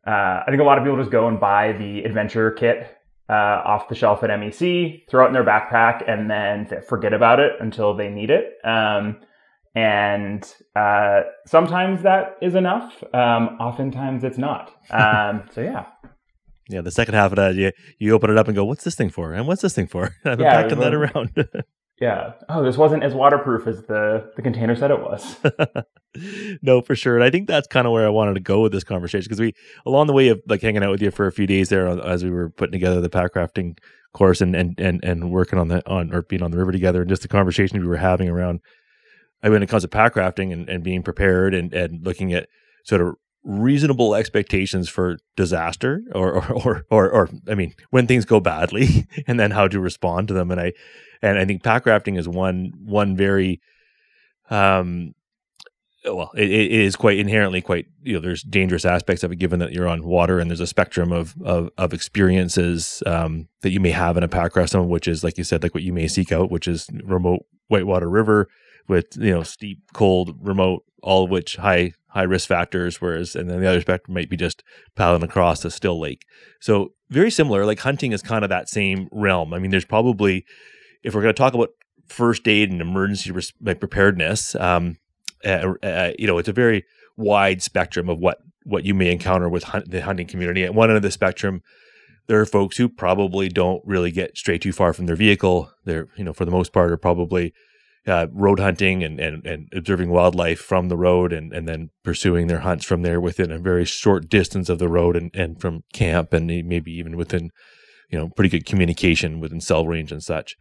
uh, 0.07 0.43
I 0.43 0.45
think 0.47 0.61
a 0.61 0.65
lot 0.65 0.77
of 0.77 0.83
people 0.83 0.97
just 0.97 1.11
go 1.11 1.27
and 1.27 1.39
buy 1.39 1.73
the 1.73 2.03
adventure 2.03 2.51
kit 2.51 2.97
uh, 3.29 3.61
off 3.65 3.87
the 3.87 3.95
shelf 3.95 4.23
at 4.23 4.29
MEC, 4.29 5.07
throw 5.09 5.25
it 5.25 5.27
in 5.27 5.33
their 5.33 5.43
backpack, 5.43 6.09
and 6.09 6.29
then 6.29 6.67
forget 6.87 7.13
about 7.13 7.39
it 7.39 7.53
until 7.59 7.95
they 7.95 8.09
need 8.09 8.29
it. 8.31 8.57
Um, 8.63 9.21
and 9.75 10.43
uh, 10.75 11.21
sometimes 11.45 12.01
that 12.01 12.37
is 12.41 12.55
enough. 12.55 13.03
Um, 13.13 13.57
oftentimes 13.59 14.23
it's 14.23 14.37
not. 14.37 14.73
Um, 14.89 15.43
so 15.51 15.61
yeah. 15.61 15.85
Yeah, 16.67 16.81
the 16.81 16.91
second 16.91 17.15
half 17.15 17.31
of 17.31 17.35
that, 17.35 17.55
you 17.55 17.71
you 17.99 18.13
open 18.13 18.29
it 18.29 18.37
up 18.37 18.47
and 18.47 18.55
go, 18.55 18.63
"What's 18.63 18.85
this 18.85 18.95
thing 18.95 19.09
for?" 19.09 19.33
And 19.33 19.45
what's 19.45 19.61
this 19.61 19.73
thing 19.73 19.87
for? 19.87 20.05
I've 20.25 20.37
been 20.37 20.45
yeah, 20.45 20.61
packing 20.61 20.79
that 20.79 20.93
around. 20.93 21.31
Yeah. 22.01 22.33
Oh, 22.49 22.63
this 22.63 22.77
wasn't 22.77 23.03
as 23.03 23.13
waterproof 23.13 23.67
as 23.67 23.83
the 23.83 24.31
the 24.35 24.41
container 24.41 24.75
said 24.75 24.89
it 24.89 24.99
was. 24.99 25.37
no, 26.63 26.81
for 26.81 26.95
sure. 26.95 27.15
And 27.15 27.23
I 27.23 27.29
think 27.29 27.47
that's 27.47 27.67
kind 27.67 27.85
of 27.85 27.93
where 27.93 28.07
I 28.07 28.09
wanted 28.09 28.33
to 28.33 28.39
go 28.39 28.59
with 28.61 28.71
this 28.71 28.83
conversation 28.83 29.25
because 29.25 29.39
we, 29.39 29.53
along 29.85 30.07
the 30.07 30.13
way 30.13 30.29
of 30.29 30.41
like 30.47 30.61
hanging 30.61 30.83
out 30.83 30.89
with 30.89 31.01
you 31.03 31.11
for 31.11 31.27
a 31.27 31.31
few 31.31 31.45
days 31.45 31.69
there 31.69 31.87
uh, 31.87 31.97
as 31.97 32.23
we 32.23 32.31
were 32.31 32.49
putting 32.49 32.71
together 32.71 33.01
the 33.01 33.09
pack 33.09 33.35
rafting 33.35 33.77
course 34.13 34.41
and 34.41 34.55
and 34.55 34.79
and 34.79 34.99
and 35.03 35.31
working 35.31 35.59
on 35.59 35.67
the 35.67 35.87
on 35.87 36.11
or 36.11 36.23
being 36.23 36.41
on 36.41 36.49
the 36.49 36.57
river 36.57 36.71
together, 36.71 37.01
and 37.01 37.09
just 37.09 37.21
the 37.21 37.27
conversation 37.27 37.79
we 37.79 37.87
were 37.87 37.97
having 37.97 38.29
around. 38.29 38.61
I 39.43 39.47
mean, 39.47 39.53
when 39.53 39.63
it 39.63 39.69
comes 39.69 39.83
to 39.83 39.87
pack 39.87 40.15
rafting 40.15 40.51
and, 40.51 40.67
and 40.69 40.83
being 40.83 41.03
prepared 41.03 41.53
and, 41.53 41.71
and 41.71 42.03
looking 42.03 42.33
at 42.33 42.47
sort 42.83 43.01
of 43.01 43.13
reasonable 43.43 44.15
expectations 44.15 44.89
for 44.89 45.17
disaster 45.35 46.01
or, 46.13 46.33
or 46.33 46.51
or 46.51 46.85
or, 46.89 47.09
or 47.11 47.29
I 47.47 47.53
mean 47.53 47.73
when 47.91 48.07
things 48.07 48.25
go 48.25 48.39
badly 48.39 49.07
and 49.27 49.39
then 49.39 49.51
how 49.51 49.67
to 49.67 49.79
respond 49.79 50.27
to 50.29 50.33
them 50.33 50.49
and 50.49 50.59
I 50.59 50.73
and 51.21 51.37
I 51.37 51.45
think 51.45 51.63
pack 51.63 51.85
rafting 51.85 52.15
is 52.15 52.27
one 52.27 52.73
one 52.83 53.15
very 53.15 53.61
um 54.49 55.13
well 56.05 56.31
it, 56.35 56.49
it 56.49 56.71
is 56.71 56.95
quite 56.95 57.19
inherently 57.19 57.61
quite 57.61 57.85
you 58.01 58.13
know 58.13 58.19
there's 58.19 58.43
dangerous 58.43 58.85
aspects 58.85 59.23
of 59.23 59.31
it 59.31 59.37
given 59.37 59.59
that 59.59 59.71
you're 59.71 59.87
on 59.87 60.03
water 60.03 60.39
and 60.39 60.49
there's 60.49 60.59
a 60.59 60.67
spectrum 60.67 61.11
of 61.11 61.35
of, 61.43 61.69
of 61.77 61.93
experiences 61.93 63.03
um, 63.05 63.47
that 63.61 63.71
you 63.71 63.79
may 63.79 63.91
have 63.91 64.17
in 64.17 64.23
a 64.23 64.27
pack 64.27 64.55
raft 64.55 64.71
some 64.71 64.81
of 64.81 64.87
which 64.87 65.07
is 65.07 65.23
like 65.23 65.37
you 65.37 65.43
said 65.43 65.63
like 65.63 65.73
what 65.73 65.83
you 65.83 65.93
may 65.93 66.07
seek 66.07 66.31
out 66.31 66.51
which 66.51 66.67
is 66.67 66.87
remote 67.03 67.45
whitewater 67.67 68.09
river 68.09 68.47
with 68.87 69.15
you 69.17 69.31
know 69.31 69.43
steep 69.43 69.79
cold 69.93 70.35
remote 70.41 70.83
all 71.01 71.23
of 71.23 71.29
which 71.29 71.55
high 71.57 71.93
high 72.09 72.23
risk 72.23 72.47
factors 72.47 72.99
whereas 72.99 73.35
and 73.35 73.49
then 73.49 73.61
the 73.61 73.67
other 73.67 73.81
spectrum 73.81 74.13
might 74.13 74.29
be 74.29 74.37
just 74.37 74.63
paddling 74.95 75.23
across 75.23 75.63
a 75.65 75.71
still 75.71 75.99
lake. 75.99 76.25
So 76.59 76.93
very 77.09 77.31
similar 77.31 77.65
like 77.65 77.79
hunting 77.79 78.11
is 78.11 78.21
kind 78.21 78.43
of 78.43 78.49
that 78.49 78.69
same 78.69 79.07
realm. 79.11 79.53
I 79.53 79.59
mean 79.59 79.71
there's 79.71 79.85
probably 79.85 80.45
if 81.03 81.13
we're 81.13 81.21
going 81.21 81.33
to 81.33 81.37
talk 81.37 81.53
about 81.53 81.69
first 82.07 82.47
aid 82.47 82.71
and 82.71 82.81
emergency 82.81 83.31
res- 83.31 83.53
preparedness, 83.63 84.55
um, 84.55 84.97
uh, 85.45 85.73
uh, 85.83 86.11
you 86.19 86.27
know, 86.27 86.37
it's 86.37 86.49
a 86.49 86.53
very 86.53 86.85
wide 87.17 87.61
spectrum 87.61 88.09
of 88.09 88.19
what 88.19 88.39
what 88.63 88.85
you 88.85 88.93
may 88.93 89.11
encounter 89.11 89.49
with 89.49 89.63
hunt- 89.63 89.89
the 89.89 90.01
hunting 90.01 90.27
community. 90.27 90.63
At 90.63 90.75
one 90.75 90.89
end 90.89 90.97
of 90.97 91.03
the 91.03 91.11
spectrum, 91.11 91.63
there 92.27 92.39
are 92.39 92.45
folks 92.45 92.77
who 92.77 92.87
probably 92.87 93.49
don't 93.49 93.81
really 93.85 94.11
get 94.11 94.37
straight 94.37 94.61
too 94.61 94.71
far 94.71 94.93
from 94.93 95.07
their 95.07 95.15
vehicle. 95.15 95.71
They're, 95.85 96.07
you 96.15 96.23
know, 96.23 96.33
for 96.33 96.45
the 96.45 96.51
most 96.51 96.71
part, 96.71 96.91
are 96.91 96.97
probably 96.97 97.53
uh, 98.07 98.27
road 98.31 98.59
hunting 98.59 99.03
and, 99.03 99.19
and, 99.19 99.45
and 99.45 99.67
observing 99.73 100.09
wildlife 100.09 100.59
from 100.59 100.89
the 100.89 100.97
road 100.97 101.33
and, 101.33 101.53
and 101.53 101.67
then 101.67 101.89
pursuing 102.03 102.47
their 102.47 102.59
hunts 102.59 102.85
from 102.85 103.01
there 103.01 103.19
within 103.19 103.51
a 103.51 103.59
very 103.59 103.85
short 103.85 104.29
distance 104.29 104.69
of 104.69 104.79
the 104.79 104.89
road 104.89 105.15
and, 105.15 105.31
and 105.35 105.59
from 105.59 105.83
camp 105.93 106.33
and 106.33 106.47
maybe 106.47 106.91
even 106.91 107.15
within, 107.15 107.51
you 108.09 108.17
know, 108.17 108.29
pretty 108.29 108.49
good 108.49 108.65
communication 108.65 109.39
within 109.39 109.61
cell 109.61 109.85
range 109.85 110.11
and 110.11 110.23
such. 110.23 110.55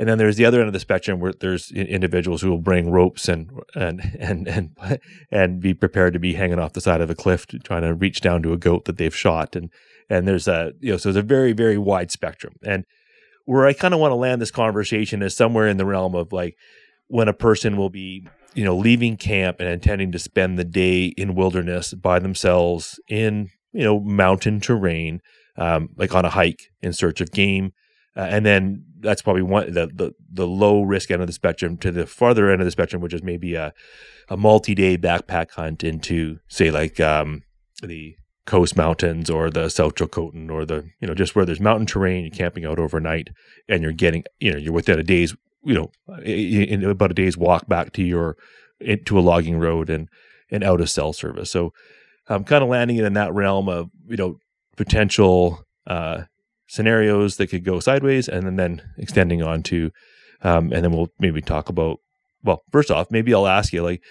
And 0.00 0.08
then 0.08 0.16
there's 0.16 0.36
the 0.36 0.46
other 0.46 0.60
end 0.60 0.66
of 0.66 0.72
the 0.72 0.80
spectrum 0.80 1.20
where 1.20 1.34
there's 1.34 1.70
individuals 1.72 2.40
who 2.40 2.48
will 2.48 2.62
bring 2.62 2.90
ropes 2.90 3.28
and 3.28 3.50
and 3.74 4.00
and 4.18 4.48
and 4.48 4.98
and 5.30 5.60
be 5.60 5.74
prepared 5.74 6.14
to 6.14 6.18
be 6.18 6.32
hanging 6.32 6.58
off 6.58 6.72
the 6.72 6.80
side 6.80 7.02
of 7.02 7.10
a 7.10 7.14
cliff 7.14 7.46
trying 7.64 7.82
to 7.82 7.92
reach 7.92 8.22
down 8.22 8.42
to 8.44 8.54
a 8.54 8.56
goat 8.56 8.86
that 8.86 8.96
they've 8.96 9.14
shot. 9.14 9.54
And 9.54 9.68
and 10.08 10.26
there's 10.26 10.48
a 10.48 10.72
you 10.80 10.92
know 10.92 10.96
so 10.96 11.12
there's 11.12 11.22
a 11.22 11.26
very 11.26 11.52
very 11.52 11.76
wide 11.76 12.10
spectrum. 12.10 12.54
And 12.64 12.86
where 13.44 13.66
I 13.66 13.74
kind 13.74 13.92
of 13.92 14.00
want 14.00 14.12
to 14.12 14.16
land 14.16 14.40
this 14.40 14.50
conversation 14.50 15.20
is 15.20 15.36
somewhere 15.36 15.68
in 15.68 15.76
the 15.76 15.84
realm 15.84 16.14
of 16.14 16.32
like 16.32 16.56
when 17.08 17.28
a 17.28 17.34
person 17.34 17.76
will 17.76 17.90
be 17.90 18.26
you 18.54 18.64
know 18.64 18.74
leaving 18.74 19.18
camp 19.18 19.60
and 19.60 19.68
intending 19.68 20.12
to 20.12 20.18
spend 20.18 20.58
the 20.58 20.64
day 20.64 21.08
in 21.18 21.34
wilderness 21.34 21.92
by 21.92 22.18
themselves 22.18 22.98
in 23.06 23.50
you 23.74 23.84
know 23.84 24.00
mountain 24.00 24.60
terrain 24.60 25.20
um, 25.58 25.90
like 25.96 26.14
on 26.14 26.24
a 26.24 26.30
hike 26.30 26.70
in 26.80 26.94
search 26.94 27.20
of 27.20 27.32
game 27.32 27.74
uh, 28.16 28.26
and 28.28 28.44
then 28.44 28.84
that's 29.00 29.22
probably 29.22 29.42
one 29.42 29.72
the, 29.72 29.86
the 29.86 30.12
the 30.32 30.46
low 30.46 30.82
risk 30.82 31.10
end 31.10 31.22
of 31.22 31.26
the 31.26 31.32
spectrum 31.32 31.76
to 31.78 31.90
the 31.90 32.06
farther 32.06 32.50
end 32.50 32.60
of 32.60 32.66
the 32.66 32.70
spectrum, 32.70 33.00
which 33.00 33.14
is 33.14 33.22
maybe 33.22 33.54
a 33.54 33.72
a 34.28 34.36
multi 34.36 34.74
day 34.74 34.96
backpack 34.96 35.52
hunt 35.52 35.84
into 35.84 36.38
say 36.48 36.70
like 36.70 37.00
um, 37.00 37.42
the 37.82 38.16
coast 38.46 38.76
mountains 38.76 39.30
or 39.30 39.48
the 39.48 39.68
South 39.68 39.94
Chilcotin 39.94 40.50
or 40.50 40.64
the 40.64 40.90
you 41.00 41.06
know 41.06 41.14
just 41.14 41.36
where 41.36 41.44
there's 41.44 41.60
mountain 41.60 41.86
terrain, 41.86 42.24
you're 42.24 42.30
camping 42.30 42.64
out 42.64 42.78
overnight, 42.78 43.28
and 43.68 43.82
you're 43.82 43.92
getting 43.92 44.24
you 44.38 44.52
know 44.52 44.58
you're 44.58 44.72
within 44.72 44.98
a 44.98 45.04
day's 45.04 45.36
you 45.64 45.74
know 45.74 45.90
in 46.22 46.84
about 46.84 47.12
a 47.12 47.14
day's 47.14 47.36
walk 47.36 47.68
back 47.68 47.92
to 47.92 48.02
your 48.02 48.36
into 48.80 49.18
a 49.18 49.20
logging 49.20 49.58
road 49.58 49.88
and 49.88 50.08
and 50.50 50.64
out 50.64 50.80
of 50.80 50.90
cell 50.90 51.12
service. 51.12 51.50
So 51.50 51.72
I'm 52.28 52.36
um, 52.36 52.44
kind 52.44 52.62
of 52.62 52.68
landing 52.68 52.96
it 52.96 53.04
in 53.04 53.12
that 53.14 53.32
realm 53.32 53.68
of 53.68 53.90
you 54.08 54.16
know 54.16 54.38
potential 54.76 55.64
uh, 55.86 56.22
scenarios 56.70 57.36
that 57.36 57.48
could 57.48 57.64
go 57.64 57.80
sideways, 57.80 58.28
and 58.28 58.46
then, 58.46 58.56
then 58.56 58.82
extending 58.96 59.42
on 59.42 59.62
to, 59.64 59.90
um, 60.42 60.72
and 60.72 60.84
then 60.84 60.92
we'll 60.92 61.12
maybe 61.18 61.42
talk 61.42 61.68
about. 61.68 61.98
Well, 62.42 62.62
first 62.70 62.90
off, 62.90 63.10
maybe 63.10 63.34
I'll 63.34 63.46
ask 63.46 63.72
you 63.72 63.82
like, 63.82 64.02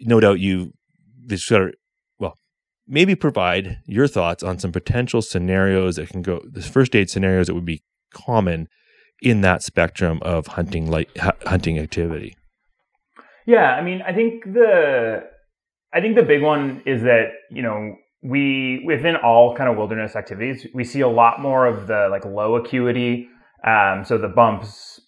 no 0.00 0.20
doubt 0.20 0.40
you 0.40 0.72
this 1.26 1.44
sort 1.44 1.62
of 1.62 1.74
well 2.18 2.36
maybe 2.86 3.14
provide 3.14 3.78
your 3.86 4.06
thoughts 4.06 4.42
on 4.42 4.58
some 4.58 4.72
potential 4.72 5.22
scenarios 5.22 5.96
that 5.96 6.08
can 6.08 6.22
go 6.22 6.40
the 6.50 6.62
first 6.62 6.94
aid 6.94 7.10
scenarios 7.10 7.46
that 7.46 7.54
would 7.54 7.64
be 7.64 7.82
common 8.12 8.68
in 9.22 9.40
that 9.40 9.62
spectrum 9.62 10.18
of 10.22 10.46
hunting 10.48 10.90
like 10.90 11.10
hunting 11.46 11.78
activity 11.78 12.36
yeah 13.46 13.74
i 13.74 13.82
mean 13.82 14.02
i 14.02 14.12
think 14.12 14.44
the 14.44 15.22
i 15.92 16.00
think 16.00 16.16
the 16.16 16.22
big 16.22 16.42
one 16.42 16.82
is 16.86 17.02
that 17.02 17.30
you 17.50 17.62
know 17.62 17.96
we 18.22 18.82
within 18.84 19.16
all 19.16 19.54
kind 19.56 19.68
of 19.68 19.76
wilderness 19.76 20.16
activities 20.16 20.66
we 20.74 20.84
see 20.84 21.00
a 21.00 21.08
lot 21.08 21.40
more 21.40 21.66
of 21.66 21.86
the 21.86 22.08
like 22.10 22.24
low 22.24 22.56
acuity 22.56 23.28
um, 23.64 24.04
so 24.04 24.18
the 24.18 24.28
bumps 24.28 25.00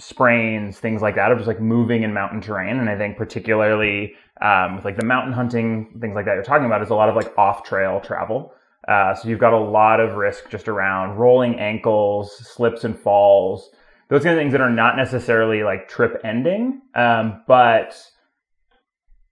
sprains 0.00 0.78
things 0.78 1.02
like 1.02 1.16
that 1.16 1.32
of 1.32 1.38
just 1.38 1.48
like 1.48 1.60
moving 1.60 2.02
in 2.04 2.14
mountain 2.14 2.40
terrain. 2.40 2.78
And 2.78 2.88
i 2.88 2.96
think 2.96 3.16
particularly 3.16 4.14
um, 4.40 4.76
with 4.76 4.84
like 4.84 4.96
the 4.96 5.04
mountain 5.04 5.32
hunting 5.32 5.98
things 6.00 6.14
like 6.14 6.24
that 6.26 6.34
you're 6.34 6.44
talking 6.44 6.66
about 6.66 6.82
is 6.82 6.90
a 6.90 6.94
lot 6.94 7.08
of 7.08 7.16
like 7.16 7.36
off 7.36 7.64
trail 7.64 8.00
travel. 8.00 8.52
Uh, 8.86 9.14
so 9.14 9.28
you've 9.28 9.40
got 9.40 9.52
a 9.52 9.58
lot 9.58 10.00
of 10.00 10.14
risk 10.14 10.48
just 10.48 10.68
around 10.68 11.16
rolling 11.16 11.58
ankles 11.58 12.38
slips 12.46 12.84
and 12.84 12.98
falls 12.98 13.70
those 14.08 14.22
kind 14.22 14.38
of 14.38 14.40
things 14.40 14.52
that 14.52 14.60
are 14.60 14.70
not 14.70 14.96
necessarily 14.96 15.62
like 15.62 15.88
trip 15.88 16.18
ending. 16.24 16.80
Um, 16.94 17.42
but 17.46 18.00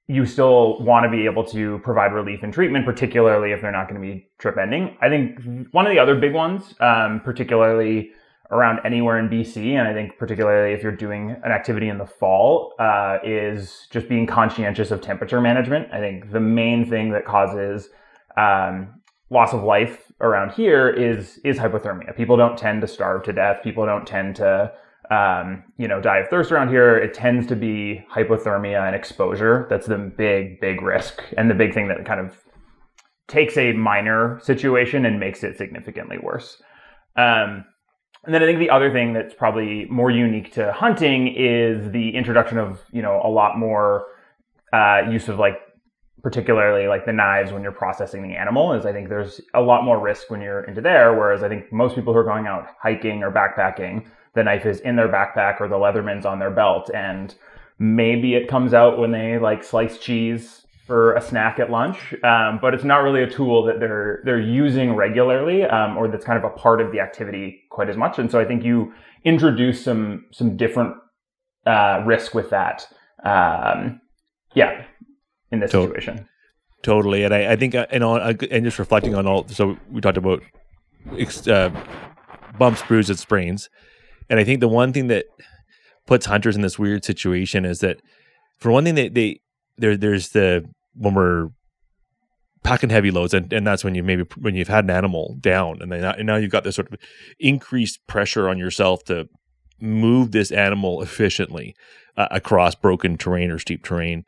you 0.09 0.25
still 0.25 0.81
want 0.83 1.05
to 1.05 1.11
be 1.11 1.25
able 1.25 1.45
to 1.45 1.79
provide 1.81 2.13
relief 2.13 2.43
and 2.43 2.53
treatment, 2.53 2.85
particularly 2.85 3.53
if 3.53 3.61
they're 3.61 3.73
not 3.73 3.89
going 3.89 4.01
to 4.01 4.07
be 4.07 4.29
trip 4.39 4.57
ending. 4.57 4.97
I 5.01 5.09
think 5.09 5.41
one 5.73 5.87
of 5.87 5.93
the 5.93 5.99
other 5.99 6.15
big 6.15 6.33
ones, 6.33 6.75
um, 6.81 7.21
particularly 7.25 8.13
around 8.53 8.79
anywhere 8.85 9.19
in 9.19 9.29
BC, 9.29 9.73
and 9.73 9.89
I 9.89 9.93
think 9.93 10.17
particularly 10.19 10.73
if 10.73 10.83
you're 10.83 10.95
doing 10.95 11.31
an 11.43 11.51
activity 11.51 11.89
in 11.89 11.99
the 11.99 12.07
fall, 12.07 12.75
uh, 12.79 13.19
is 13.25 13.89
just 13.91 14.09
being 14.09 14.27
conscientious 14.29 14.93
of 14.93 15.01
temperature 15.01 15.41
management. 15.41 15.89
I 15.93 15.99
think 15.99 16.31
the 16.31 16.41
main 16.41 16.89
thing 16.89 17.11
that 17.11 17.25
causes 17.25 17.89
um, 18.37 19.01
loss 19.31 19.53
of 19.53 19.65
life 19.65 20.13
around 20.21 20.53
here 20.53 20.89
is 20.89 21.39
is 21.45 21.59
hypothermia. 21.59 22.17
People 22.17 22.37
don't 22.37 22.57
tend 22.57 22.81
to 22.83 22.87
starve 22.87 23.25
to 23.25 23.33
death. 23.33 23.63
People 23.65 23.85
don't 23.85 24.07
tend 24.07 24.37
to 24.37 24.73
um, 25.11 25.65
you 25.79 25.89
know, 25.89 26.01
die 26.01 26.19
of 26.19 26.29
thirst 26.29 26.53
around 26.53 26.69
here, 26.69 26.97
it 26.97 27.15
tends 27.15 27.47
to 27.49 27.57
be 27.57 28.05
hypothermia 28.13 28.87
and 28.87 28.95
exposure. 28.95 29.67
That's 29.71 29.87
the 29.87 29.99
big, 29.99 30.61
big 30.61 30.83
risk 30.83 31.23
and 31.37 31.51
the 31.51 31.55
big 31.55 31.75
thing 31.75 31.89
that 31.89 32.05
kind 32.05 32.21
of 32.21 32.37
takes 33.29 33.57
a 33.57 33.73
minor 33.73 34.41
situation 34.43 35.05
and 35.05 35.19
makes 35.19 35.43
it 35.43 35.57
significantly 35.57 36.19
worse. 36.23 36.63
Um, 37.17 37.65
and 38.25 38.35
then 38.35 38.43
I 38.43 38.47
think 38.47 38.59
the 38.59 38.71
other 38.71 38.93
thing 38.93 39.13
that's 39.13 39.35
probably 39.35 39.87
more 39.87 40.11
unique 40.11 40.53
to 40.55 40.73
hunting 40.73 41.35
is 41.37 41.91
the 41.93 42.11
introduction 42.11 42.59
of, 42.59 42.81
you 42.93 43.03
know, 43.03 43.21
a 43.25 43.29
lot 43.29 43.57
more 43.59 44.07
uh, 44.73 45.03
use 45.09 45.29
of 45.29 45.39
like 45.39 45.59
particularly 46.27 46.89
like 46.89 47.07
the 47.07 47.13
knives 47.13 47.53
when 47.53 47.63
you're 47.63 47.71
processing 47.71 48.21
the 48.21 48.35
animal 48.35 48.73
is 48.73 48.85
I 48.85 48.93
think 48.93 49.09
there's 49.09 49.41
a 49.55 49.61
lot 49.61 49.85
more 49.85 50.01
risk 50.01 50.29
when 50.29 50.41
you're 50.41 50.65
into 50.65 50.81
there. 50.81 51.15
Whereas 51.15 51.45
I 51.45 51.49
think 51.49 51.73
most 51.73 51.95
people 51.95 52.13
who 52.13 52.19
are 52.19 52.25
going 52.25 52.49
out 52.49 52.67
hiking 52.83 53.23
or 53.23 53.31
backpacking 53.31 54.05
the 54.35 54.43
knife 54.43 54.67
is 54.67 54.81
in 54.81 54.97
their 54.97 55.09
backpack 55.09 55.61
or 55.61 55.69
the 55.69 55.77
Leatherman's 55.77 56.27
on 56.27 56.41
their 56.41 56.51
belt. 56.51 56.91
And 56.93 57.33
maybe 57.79 58.35
it 58.35 58.49
comes 58.49 58.75
out 58.75 58.99
when 58.99 59.13
they 59.13 59.39
like 59.39 59.63
slice 59.63 59.99
cheese 59.99 60.67
for 60.85 61.15
a 61.15 61.21
snack 61.21 61.61
at 61.61 61.71
lunch, 61.71 62.13
um, 62.25 62.59
but 62.61 62.75
it's 62.75 62.83
not 62.83 63.05
really 63.05 63.23
a 63.23 63.31
tool 63.31 63.63
that 63.67 63.79
they're 63.79 64.21
they're 64.25 64.41
using 64.41 64.97
regularly 64.97 65.63
um, 65.63 65.97
or 65.97 66.09
that's 66.09 66.25
kind 66.25 66.39
of 66.39 66.43
a 66.43 66.55
part 66.57 66.81
of 66.81 66.91
the 66.91 66.99
activity 66.99 67.63
quite 67.71 67.89
as 67.89 67.97
much. 67.97 68.19
And 68.19 68.29
so 68.29 68.41
I 68.41 68.45
think 68.45 68.65
you 68.65 68.93
introduce 69.25 69.85
some 69.85 70.25
some 70.33 70.57
different 70.57 70.97
uh, 71.67 72.03
risk 72.05 72.35
with 72.35 72.51
that. 72.51 72.89
Um, 73.23 74.01
yeah, 74.55 74.86
in 75.51 75.61
this 75.61 75.71
situation. 75.71 76.29
Totally, 76.83 77.25
and 77.25 77.35
I, 77.35 77.53
I 77.53 77.57
think 77.57 77.75
uh, 77.75 77.87
and 77.91 78.05
on 78.05 78.37
and 78.51 78.65
just 78.65 78.79
reflecting 78.79 79.15
on 79.15 79.27
all. 79.27 79.47
So 79.49 79.77
we 79.91 80.01
talked 80.01 80.19
about 80.19 80.43
uh, 81.49 81.71
bumps, 82.59 82.83
bruises, 82.83 83.11
and 83.11 83.19
sprains. 83.19 83.69
And 84.29 84.41
I 84.41 84.45
think 84.45 84.61
the 84.61 84.69
one 84.69 84.93
thing 84.93 85.09
that 85.09 85.27
puts 86.07 86.27
hunters 86.27 86.57
in 86.57 86.63
this 86.63 86.79
weird 86.79 87.05
situation 87.05 87.65
is 87.65 87.81
that, 87.81 88.01
for 88.59 88.71
one 88.71 88.85
thing, 88.85 88.95
they, 88.95 89.09
they 89.09 89.41
there 89.79 89.97
there's 89.97 90.31
the 90.31 90.65
when 90.95 91.15
we're 91.15 91.49
packing 92.63 92.91
heavy 92.91 93.11
loads, 93.11 93.35
and, 93.35 93.53
and 93.53 93.67
that's 93.67 93.85
when 93.85 93.95
you 93.95 94.03
maybe 94.03 94.25
when 94.39 94.55
you've 94.55 94.69
had 94.69 94.85
an 94.85 94.91
animal 94.91 95.37
down, 95.41 95.81
and 95.81 95.93
then 95.93 96.05
and 96.05 96.27
now 96.27 96.37
you've 96.37 96.51
got 96.51 96.65
this 96.65 96.77
sort 96.77 96.93
of 96.93 96.99
increased 97.39 98.01
pressure 98.07 98.49
on 98.49 98.59
yourself 98.59 99.05
to 99.05 99.29
move 99.81 100.33
this 100.33 100.51
animal 100.51 101.03
efficiently 101.03 101.75
uh, 102.17 102.29
across 102.31 102.75
broken 102.75 103.17
terrain 103.17 103.51
or 103.51 103.59
steep 103.59 103.85
terrain, 103.85 104.25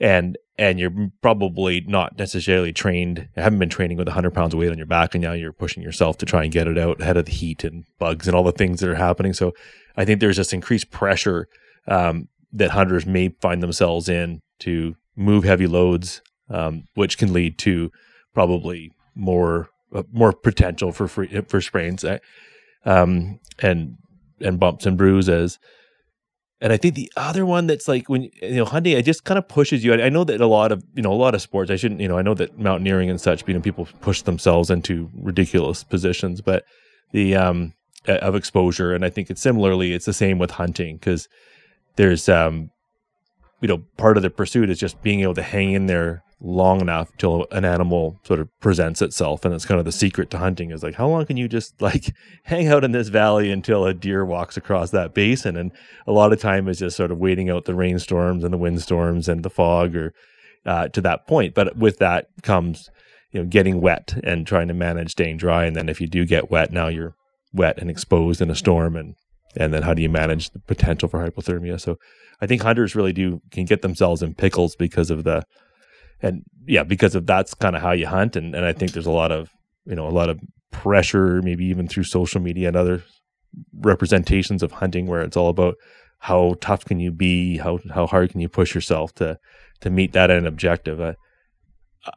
and 0.00 0.36
and 0.58 0.80
you're 0.80 1.10
probably 1.22 1.82
not 1.82 2.18
necessarily 2.18 2.72
trained, 2.72 3.28
haven't 3.36 3.60
been 3.60 3.68
training 3.68 3.96
with 3.96 4.08
100 4.08 4.34
pounds 4.34 4.52
of 4.52 4.58
weight 4.58 4.72
on 4.72 4.76
your 4.76 4.86
back, 4.86 5.14
and 5.14 5.22
now 5.22 5.32
you're 5.32 5.52
pushing 5.52 5.84
yourself 5.84 6.18
to 6.18 6.26
try 6.26 6.42
and 6.42 6.52
get 6.52 6.66
it 6.66 6.76
out 6.76 7.00
ahead 7.00 7.16
of 7.16 7.26
the 7.26 7.32
heat 7.32 7.62
and 7.62 7.84
bugs 8.00 8.26
and 8.26 8.36
all 8.36 8.42
the 8.42 8.50
things 8.50 8.80
that 8.80 8.90
are 8.90 8.96
happening. 8.96 9.32
So 9.32 9.52
I 9.96 10.04
think 10.04 10.18
there's 10.18 10.36
this 10.36 10.52
increased 10.52 10.90
pressure 10.90 11.46
um, 11.86 12.28
that 12.52 12.70
hunters 12.70 13.06
may 13.06 13.28
find 13.40 13.62
themselves 13.62 14.08
in 14.08 14.40
to 14.60 14.96
move 15.14 15.44
heavy 15.44 15.68
loads, 15.68 16.22
um, 16.50 16.84
which 16.94 17.18
can 17.18 17.32
lead 17.32 17.56
to 17.58 17.92
probably 18.34 18.90
more 19.14 19.70
uh, 19.94 20.02
more 20.12 20.32
potential 20.32 20.92
for 20.92 21.08
free, 21.08 21.40
for 21.48 21.60
sprains 21.60 22.04
uh, 22.04 22.18
um, 22.84 23.38
and 23.60 23.96
and 24.40 24.58
bumps 24.58 24.86
and 24.86 24.98
bruises. 24.98 25.58
And 26.60 26.72
I 26.72 26.76
think 26.76 26.96
the 26.96 27.10
other 27.16 27.46
one 27.46 27.68
that's 27.68 27.86
like 27.86 28.08
when 28.08 28.30
you 28.42 28.56
know 28.56 28.64
hunting, 28.64 28.96
it 28.96 29.04
just 29.04 29.24
kind 29.24 29.38
of 29.38 29.46
pushes 29.46 29.84
you. 29.84 29.94
I 29.94 30.08
know 30.08 30.24
that 30.24 30.40
a 30.40 30.46
lot 30.46 30.72
of 30.72 30.82
you 30.94 31.02
know 31.02 31.12
a 31.12 31.14
lot 31.14 31.34
of 31.34 31.42
sports. 31.42 31.70
I 31.70 31.76
shouldn't 31.76 32.00
you 32.00 32.08
know 32.08 32.18
I 32.18 32.22
know 32.22 32.34
that 32.34 32.58
mountaineering 32.58 33.10
and 33.10 33.20
such, 33.20 33.46
you 33.46 33.54
know, 33.54 33.60
people 33.60 33.88
push 34.00 34.22
themselves 34.22 34.70
into 34.70 35.08
ridiculous 35.14 35.84
positions, 35.84 36.40
but 36.40 36.64
the 37.12 37.36
um 37.36 37.74
of 38.06 38.34
exposure, 38.34 38.94
and 38.94 39.04
I 39.04 39.10
think 39.10 39.30
it's 39.30 39.40
similarly 39.40 39.92
it's 39.92 40.06
the 40.06 40.12
same 40.12 40.38
with 40.38 40.52
hunting 40.52 40.96
because 40.96 41.28
there's 41.96 42.28
um 42.28 42.70
you 43.60 43.68
know 43.68 43.84
part 43.96 44.16
of 44.16 44.22
the 44.22 44.30
pursuit 44.30 44.70
is 44.70 44.78
just 44.78 45.00
being 45.02 45.20
able 45.20 45.34
to 45.34 45.42
hang 45.42 45.72
in 45.72 45.86
there 45.86 46.22
long 46.40 46.80
enough 46.80 47.10
till 47.18 47.46
an 47.50 47.64
animal 47.64 48.20
sort 48.22 48.38
of 48.38 48.48
presents 48.60 49.02
itself 49.02 49.44
and 49.44 49.52
it's 49.52 49.64
kind 49.64 49.80
of 49.80 49.84
the 49.84 49.90
secret 49.90 50.30
to 50.30 50.38
hunting 50.38 50.70
is 50.70 50.84
like 50.84 50.94
how 50.94 51.08
long 51.08 51.26
can 51.26 51.36
you 51.36 51.48
just 51.48 51.80
like 51.82 52.14
hang 52.44 52.68
out 52.68 52.84
in 52.84 52.92
this 52.92 53.08
valley 53.08 53.50
until 53.50 53.84
a 53.84 53.94
deer 53.94 54.24
walks 54.24 54.56
across 54.56 54.90
that 54.90 55.14
basin? 55.14 55.56
And 55.56 55.72
a 56.06 56.12
lot 56.12 56.32
of 56.32 56.40
time 56.40 56.68
is 56.68 56.78
just 56.78 56.96
sort 56.96 57.10
of 57.10 57.18
waiting 57.18 57.50
out 57.50 57.64
the 57.64 57.74
rainstorms 57.74 58.44
and 58.44 58.52
the 58.52 58.58
windstorms 58.58 59.28
and 59.28 59.42
the 59.42 59.50
fog 59.50 59.96
or 59.96 60.14
uh, 60.64 60.88
to 60.88 61.00
that 61.00 61.26
point. 61.26 61.54
But 61.54 61.76
with 61.76 61.98
that 61.98 62.28
comes 62.42 62.88
you 63.32 63.40
know 63.40 63.46
getting 63.46 63.80
wet 63.80 64.18
and 64.22 64.46
trying 64.46 64.68
to 64.68 64.74
manage 64.74 65.12
staying 65.12 65.38
dry. 65.38 65.64
And 65.64 65.74
then 65.74 65.88
if 65.88 66.00
you 66.00 66.06
do 66.06 66.24
get 66.24 66.50
wet 66.50 66.72
now 66.72 66.86
you're 66.86 67.14
wet 67.52 67.78
and 67.78 67.90
exposed 67.90 68.40
in 68.40 68.50
a 68.50 68.54
storm. 68.54 68.94
And 68.94 69.16
and 69.56 69.74
then 69.74 69.82
how 69.82 69.92
do 69.92 70.02
you 70.02 70.08
manage 70.08 70.50
the 70.50 70.60
potential 70.60 71.08
for 71.08 71.18
hypothermia? 71.18 71.80
So 71.80 71.98
i 72.40 72.46
think 72.46 72.62
hunters 72.62 72.94
really 72.94 73.12
do 73.12 73.40
can 73.50 73.64
get 73.64 73.82
themselves 73.82 74.22
in 74.22 74.32
pickles 74.32 74.76
because 74.76 75.10
of 75.10 75.24
the 75.24 75.42
and 76.22 76.42
yeah, 76.66 76.82
because 76.82 77.14
of 77.14 77.26
that's 77.26 77.54
kind 77.54 77.76
of 77.76 77.82
how 77.82 77.92
you 77.92 78.06
hunt, 78.06 78.36
and 78.36 78.54
and 78.54 78.64
I 78.64 78.72
think 78.72 78.92
there's 78.92 79.06
a 79.06 79.10
lot 79.10 79.32
of 79.32 79.50
you 79.84 79.94
know 79.94 80.06
a 80.06 80.10
lot 80.10 80.28
of 80.28 80.40
pressure, 80.70 81.40
maybe 81.42 81.64
even 81.66 81.88
through 81.88 82.04
social 82.04 82.40
media 82.40 82.68
and 82.68 82.76
other 82.76 83.02
representations 83.80 84.62
of 84.62 84.72
hunting, 84.72 85.06
where 85.06 85.22
it's 85.22 85.36
all 85.36 85.48
about 85.48 85.76
how 86.18 86.56
tough 86.60 86.84
can 86.84 87.00
you 87.00 87.10
be, 87.10 87.58
how 87.58 87.78
how 87.92 88.06
hard 88.06 88.30
can 88.30 88.40
you 88.40 88.48
push 88.48 88.74
yourself 88.74 89.14
to 89.14 89.38
to 89.80 89.90
meet 89.90 90.12
that 90.12 90.30
end 90.30 90.46
objective. 90.46 91.00
I, 91.00 91.16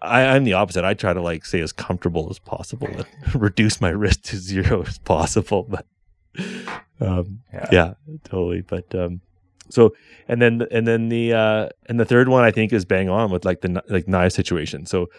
I, 0.01 0.25
I'm 0.27 0.43
the 0.43 0.53
opposite. 0.53 0.83
I 0.83 0.93
try 0.93 1.13
to 1.13 1.21
like 1.21 1.45
stay 1.45 1.61
as 1.61 1.71
comfortable 1.71 2.27
as 2.29 2.39
possible 2.39 2.87
and 2.87 3.05
reduce 3.35 3.81
my 3.81 3.89
risk 3.89 4.23
to 4.23 4.37
zero 4.37 4.81
as 4.87 4.97
possible. 4.99 5.67
But 5.69 5.85
um, 6.99 7.41
yeah. 7.53 7.69
yeah, 7.71 7.93
totally. 8.23 8.61
But 8.61 8.93
um, 8.95 9.21
so 9.71 9.93
and 10.27 10.41
then 10.41 10.67
and 10.71 10.87
then 10.87 11.09
the 11.09 11.33
uh 11.33 11.69
and 11.87 11.99
the 11.99 12.05
third 12.05 12.29
one 12.29 12.43
I 12.43 12.51
think 12.51 12.73
is 12.73 12.85
bang 12.85 13.09
on 13.09 13.31
with 13.31 13.45
like 13.45 13.61
the 13.61 13.83
like 13.89 14.07
knife 14.07 14.33
situation. 14.33 14.85
So 14.85 15.09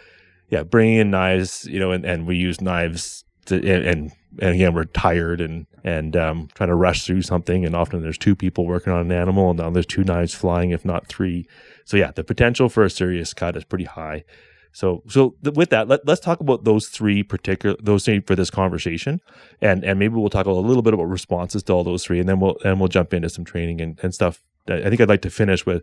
yeah, 0.49 0.63
bringing 0.63 0.99
in 0.99 1.11
knives, 1.11 1.65
you 1.65 1.81
know, 1.81 1.93
and, 1.93 2.05
and 2.05 2.27
we 2.27 2.37
use 2.37 2.61
knives 2.61 3.25
to 3.47 3.57
and, 3.57 3.85
and 3.85 4.13
and 4.41 4.55
again 4.55 4.75
we're 4.75 4.85
tired 4.85 5.41
and 5.41 5.67
and 5.85 6.17
um, 6.17 6.49
trying 6.55 6.69
to 6.69 6.75
rush 6.75 7.05
through 7.05 7.23
something 7.23 7.65
and 7.65 7.75
often 7.75 8.03
there's 8.03 8.19
two 8.19 8.37
people 8.37 8.67
working 8.67 8.93
on 8.93 9.01
an 9.01 9.13
animal 9.13 9.51
and 9.51 9.59
now 9.59 9.71
there's 9.71 9.87
two 9.87 10.05
knives 10.05 10.33
flying 10.33 10.71
if 10.71 10.85
not 10.85 11.07
three 11.07 11.47
so 11.85 11.97
yeah 11.97 12.13
the 12.13 12.23
potential 12.23 12.69
for 12.69 12.85
a 12.85 12.91
serious 12.91 13.35
cut 13.35 13.57
is 13.57 13.65
pretty 13.65 13.85
high 13.85 14.25
so 14.73 15.03
so 15.09 15.35
th- 15.45 15.55
with 15.55 15.71
that 15.71 15.89
let, 15.89 16.07
let's 16.07 16.21
talk 16.21 16.41
about 16.41 16.65
those 16.65 16.89
three 16.89 17.23
particular 17.23 17.77
those 17.81 18.05
three 18.05 18.21
for 18.21 18.35
this 18.35 18.51
conversation 18.51 19.21
and 19.61 19.85
and 19.85 19.99
maybe 19.99 20.15
we'll 20.15 20.31
talk 20.31 20.47
a 20.47 20.51
little 20.51 20.83
bit 20.83 20.95
about 20.95 21.05
responses 21.05 21.63
to 21.63 21.73
all 21.73 21.85
those 21.85 22.05
three 22.05 22.19
and 22.19 22.29
then 22.29 22.41
we'll 22.41 22.57
and 22.65 22.81
we'll 22.81 22.89
jump 22.89 23.13
into 23.15 23.29
some 23.29 23.45
training 23.45 23.81
and, 23.81 23.99
and 24.03 24.15
stuff 24.15 24.43
I 24.69 24.89
think 24.89 25.01
I'd 25.01 25.09
like 25.09 25.23
to 25.23 25.31
finish 25.31 25.67
with 25.67 25.83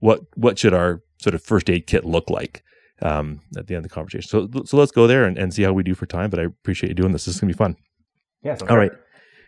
what 0.00 0.20
what 0.34 0.58
should 0.58 0.74
our 0.74 1.02
sort 1.18 1.34
of 1.34 1.42
first 1.42 1.70
aid 1.70 1.86
kit 1.86 2.04
look 2.04 2.28
like 2.28 2.62
um, 3.02 3.40
at 3.56 3.66
the 3.66 3.74
end 3.74 3.84
of 3.84 3.90
the 3.90 3.94
conversation. 3.94 4.28
So, 4.28 4.62
so 4.64 4.76
let's 4.76 4.92
go 4.92 5.06
there 5.06 5.24
and, 5.24 5.38
and 5.38 5.54
see 5.54 5.62
how 5.62 5.72
we 5.72 5.82
do 5.82 5.94
for 5.94 6.06
time. 6.06 6.30
But 6.30 6.40
I 6.40 6.44
appreciate 6.44 6.90
you 6.90 6.94
doing 6.94 7.12
this. 7.12 7.24
This 7.24 7.36
is 7.36 7.40
gonna 7.40 7.52
be 7.52 7.56
fun. 7.56 7.76
Yeah. 8.42 8.56
All 8.68 8.76
right. 8.76 8.92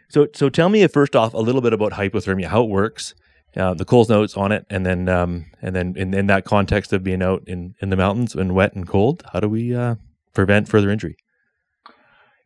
So, 0.09 0.29
so 0.35 0.49
tell 0.49 0.69
me 0.69 0.87
first 0.89 1.17
off 1.17 1.33
a 1.33 1.39
little 1.39 1.61
bit 1.61 1.73
about 1.73 1.93
hypothermia, 1.93 2.47
how 2.47 2.63
it 2.63 2.69
works, 2.69 3.15
uh, 3.57 3.75
the 3.75 3.85
Coles 3.85 4.09
notes 4.09 4.37
on 4.37 4.53
it, 4.53 4.67
and 4.71 4.87
then, 4.87 5.09
um, 5.09 5.47
and 5.61 5.75
then 5.77 5.95
in, 5.97 6.15
in 6.15 6.27
that 6.29 6.45
context 6.45 6.93
of 6.93 7.05
being 7.05 7.23
out 7.23 7.43
in, 7.47 7.75
in 7.81 7.91
the 7.91 7.97
mountains 7.97 8.35
and 8.35 8.55
wet 8.55 8.75
and 8.75 8.87
cold, 8.87 9.23
how 9.33 9.41
do 9.41 9.49
we 9.49 9.75
uh, 9.75 9.97
prevent 10.33 10.69
further 10.69 10.91
injury? 10.91 11.17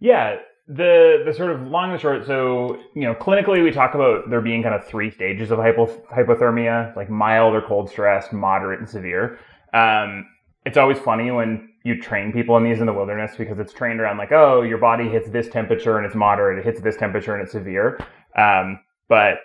Yeah, 0.00 0.36
the 0.68 1.22
the 1.24 1.32
sort 1.32 1.52
of 1.52 1.62
long 1.62 1.92
and 1.92 2.00
short. 2.00 2.26
So 2.26 2.78
you 2.94 3.02
know, 3.02 3.14
clinically, 3.14 3.62
we 3.62 3.70
talk 3.70 3.94
about 3.94 4.28
there 4.28 4.40
being 4.40 4.62
kind 4.62 4.74
of 4.74 4.84
three 4.84 5.10
stages 5.10 5.50
of 5.50 5.58
hypo, 5.58 5.86
hypothermia, 6.12 6.94
like 6.96 7.08
mild 7.08 7.54
or 7.54 7.62
cold 7.62 7.88
stress, 7.88 8.32
moderate, 8.32 8.80
and 8.80 8.88
severe. 8.88 9.38
Um, 9.72 10.26
it's 10.64 10.76
always 10.76 10.98
funny 10.98 11.30
when 11.30 11.68
you 11.84 12.00
train 12.00 12.32
people 12.32 12.56
in 12.56 12.64
these 12.64 12.80
in 12.80 12.86
the 12.86 12.92
wilderness 12.92 13.36
because 13.38 13.60
it's 13.60 13.72
trained 13.72 14.00
around 14.00 14.18
like, 14.18 14.32
oh, 14.32 14.62
your 14.62 14.78
body 14.78 15.08
hits 15.08 15.30
this 15.30 15.48
temperature 15.48 15.98
and 15.98 16.04
it's 16.04 16.16
moderate, 16.16 16.58
it 16.58 16.64
hits 16.64 16.80
this 16.80 16.96
temperature 16.96 17.34
and 17.34 17.42
it's 17.44 17.52
severe. 17.52 18.00
Um, 18.36 18.80
but 19.08 19.38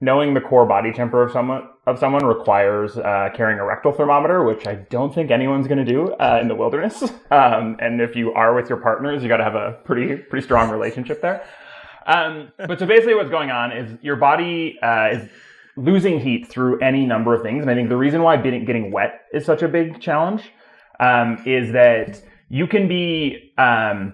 knowing 0.00 0.34
the 0.34 0.40
core 0.40 0.66
body 0.66 0.92
temperature 0.92 1.22
of 1.22 1.32
someone 1.32 1.68
of 1.86 1.98
someone 1.98 2.24
requires 2.26 2.98
uh, 2.98 3.28
carrying 3.34 3.60
a 3.60 3.64
rectal 3.64 3.92
thermometer, 3.92 4.42
which 4.42 4.66
I 4.66 4.74
don't 4.74 5.14
think 5.14 5.30
anyone's 5.30 5.68
going 5.68 5.84
to 5.84 5.90
do 5.90 6.12
uh, 6.14 6.38
in 6.40 6.48
the 6.48 6.54
wilderness. 6.54 7.04
Um, 7.28 7.76
and 7.80 8.00
if 8.00 8.14
you 8.14 8.32
are 8.34 8.54
with 8.54 8.68
your 8.68 8.78
partners, 8.78 9.20
you 9.20 9.28
got 9.28 9.38
to 9.38 9.44
have 9.44 9.56
a 9.56 9.80
pretty 9.84 10.16
pretty 10.16 10.44
strong 10.44 10.70
relationship 10.70 11.20
there. 11.20 11.44
Um, 12.06 12.52
but 12.56 12.78
so 12.78 12.86
basically, 12.86 13.16
what's 13.16 13.30
going 13.30 13.50
on 13.50 13.72
is 13.72 13.98
your 14.00 14.14
body 14.14 14.78
uh, 14.80 15.08
is 15.08 15.28
losing 15.76 16.20
heat 16.20 16.46
through 16.46 16.78
any 16.78 17.04
number 17.04 17.34
of 17.34 17.42
things, 17.42 17.62
and 17.62 17.70
I 17.70 17.74
think 17.74 17.88
the 17.88 17.96
reason 17.96 18.22
why 18.22 18.36
getting 18.36 18.64
getting 18.64 18.92
wet 18.92 19.22
is 19.32 19.44
such 19.44 19.62
a 19.62 19.68
big 19.68 20.00
challenge 20.00 20.52
um, 21.00 21.42
is 21.44 21.72
that 21.72 22.22
you 22.48 22.68
can 22.68 22.86
be 22.86 23.52
um, 23.58 24.12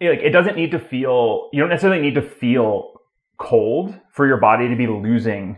like 0.00 0.20
it 0.20 0.30
doesn't 0.30 0.56
need 0.56 0.70
to 0.70 0.78
feel 0.78 1.50
you 1.52 1.60
don't 1.60 1.68
necessarily 1.68 2.00
need 2.00 2.14
to 2.14 2.22
feel 2.22 3.02
cold 3.36 3.99
for 4.10 4.26
your 4.26 4.36
body 4.36 4.68
to 4.68 4.76
be 4.76 4.86
losing 4.86 5.56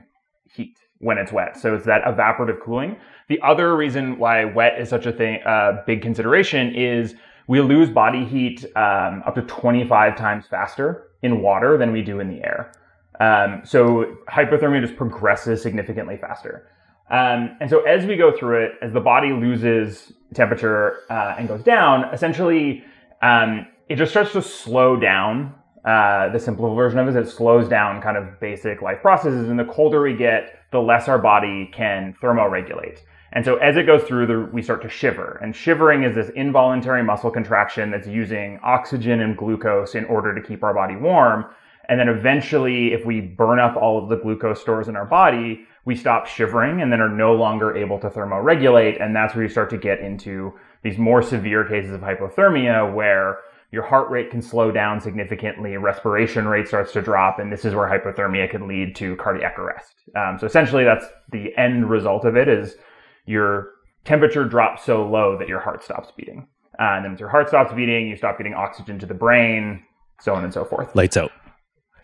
heat 0.54 0.78
when 0.98 1.18
it's 1.18 1.32
wet. 1.32 1.56
So 1.56 1.74
it's 1.74 1.86
that 1.86 2.04
evaporative 2.04 2.60
cooling. 2.62 2.96
The 3.28 3.40
other 3.42 3.76
reason 3.76 4.18
why 4.18 4.44
wet 4.44 4.80
is 4.80 4.88
such 4.88 5.06
a 5.06 5.12
thing, 5.12 5.40
uh, 5.44 5.82
big 5.86 6.02
consideration 6.02 6.74
is 6.74 7.14
we 7.48 7.60
lose 7.60 7.90
body 7.90 8.24
heat 8.24 8.64
um, 8.76 9.22
up 9.26 9.34
to 9.34 9.42
25 9.42 10.16
times 10.16 10.46
faster 10.46 11.08
in 11.22 11.42
water 11.42 11.76
than 11.76 11.92
we 11.92 12.02
do 12.02 12.20
in 12.20 12.28
the 12.28 12.42
air. 12.44 12.72
Um, 13.20 13.62
so 13.64 14.16
hypothermia 14.28 14.80
just 14.80 14.96
progresses 14.96 15.62
significantly 15.62 16.16
faster. 16.16 16.68
Um, 17.10 17.56
and 17.60 17.68
so 17.68 17.82
as 17.82 18.06
we 18.06 18.16
go 18.16 18.36
through 18.36 18.64
it, 18.64 18.72
as 18.80 18.92
the 18.92 19.00
body 19.00 19.32
loses 19.32 20.12
temperature 20.34 21.00
uh, 21.10 21.34
and 21.38 21.46
goes 21.46 21.62
down, 21.62 22.12
essentially 22.12 22.84
um, 23.20 23.66
it 23.88 23.96
just 23.96 24.12
starts 24.12 24.32
to 24.32 24.42
slow 24.42 24.96
down 24.96 25.54
uh, 25.84 26.28
the 26.28 26.38
simple 26.38 26.74
version 26.74 26.98
of 26.98 27.08
it 27.08 27.10
is 27.10 27.28
it 27.28 27.30
slows 27.30 27.68
down 27.68 28.00
kind 28.00 28.16
of 28.16 28.38
basic 28.38 28.82
life 28.82 29.00
processes. 29.02 29.48
And 29.48 29.58
the 29.58 29.64
colder 29.64 30.02
we 30.02 30.14
get, 30.14 30.60
the 30.70 30.80
less 30.80 31.08
our 31.08 31.18
body 31.18 31.70
can 31.72 32.14
thermoregulate. 32.22 33.00
And 33.32 33.44
so 33.44 33.56
as 33.56 33.76
it 33.76 33.86
goes 33.86 34.02
through, 34.04 34.26
the, 34.26 34.50
we 34.52 34.62
start 34.62 34.82
to 34.82 34.88
shiver. 34.88 35.40
And 35.42 35.56
shivering 35.56 36.04
is 36.04 36.14
this 36.14 36.30
involuntary 36.36 37.02
muscle 37.02 37.30
contraction 37.30 37.90
that's 37.90 38.06
using 38.06 38.60
oxygen 38.62 39.20
and 39.20 39.36
glucose 39.36 39.94
in 39.94 40.04
order 40.04 40.34
to 40.34 40.46
keep 40.46 40.62
our 40.62 40.74
body 40.74 40.96
warm. 40.96 41.46
And 41.88 41.98
then 41.98 42.08
eventually, 42.08 42.92
if 42.92 43.04
we 43.04 43.20
burn 43.20 43.58
up 43.58 43.76
all 43.76 44.02
of 44.02 44.08
the 44.08 44.16
glucose 44.16 44.60
stores 44.60 44.86
in 44.86 44.96
our 44.96 45.06
body, 45.06 45.66
we 45.84 45.96
stop 45.96 46.26
shivering 46.26 46.80
and 46.80 46.92
then 46.92 47.00
are 47.00 47.08
no 47.08 47.34
longer 47.34 47.76
able 47.76 47.98
to 48.00 48.10
thermoregulate. 48.10 49.02
And 49.02 49.16
that's 49.16 49.34
where 49.34 49.42
you 49.42 49.50
start 49.50 49.70
to 49.70 49.78
get 49.78 49.98
into 49.98 50.52
these 50.82 50.98
more 50.98 51.22
severe 51.22 51.64
cases 51.64 51.92
of 51.92 52.02
hypothermia 52.02 52.94
where 52.94 53.38
your 53.72 53.82
heart 53.82 54.10
rate 54.10 54.30
can 54.30 54.42
slow 54.42 54.70
down 54.70 55.00
significantly, 55.00 55.78
respiration 55.78 56.46
rate 56.46 56.68
starts 56.68 56.92
to 56.92 57.00
drop, 57.00 57.38
and 57.38 57.50
this 57.50 57.64
is 57.64 57.74
where 57.74 57.88
hypothermia 57.88 58.48
can 58.48 58.68
lead 58.68 58.94
to 58.96 59.16
cardiac 59.16 59.58
arrest. 59.58 59.94
Um, 60.14 60.36
so 60.38 60.46
essentially, 60.46 60.84
that's 60.84 61.06
the 61.30 61.56
end 61.56 61.88
result 61.88 62.26
of 62.26 62.36
it: 62.36 62.48
is 62.48 62.76
your 63.24 63.70
temperature 64.04 64.44
drops 64.44 64.84
so 64.84 65.06
low 65.08 65.38
that 65.38 65.48
your 65.48 65.58
heart 65.58 65.82
stops 65.82 66.12
beating, 66.16 66.46
uh, 66.78 66.92
and 66.96 67.04
then 67.04 67.14
as 67.14 67.20
your 67.20 67.30
heart 67.30 67.48
stops 67.48 67.72
beating, 67.72 68.08
you 68.08 68.16
stop 68.16 68.36
getting 68.36 68.52
oxygen 68.52 68.98
to 68.98 69.06
the 69.06 69.14
brain, 69.14 69.82
so 70.20 70.34
on 70.34 70.44
and 70.44 70.52
so 70.52 70.66
forth. 70.66 70.94
Lights 70.94 71.16
out. 71.16 71.32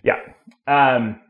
Yeah. 0.03 0.17
Um, 0.67 1.21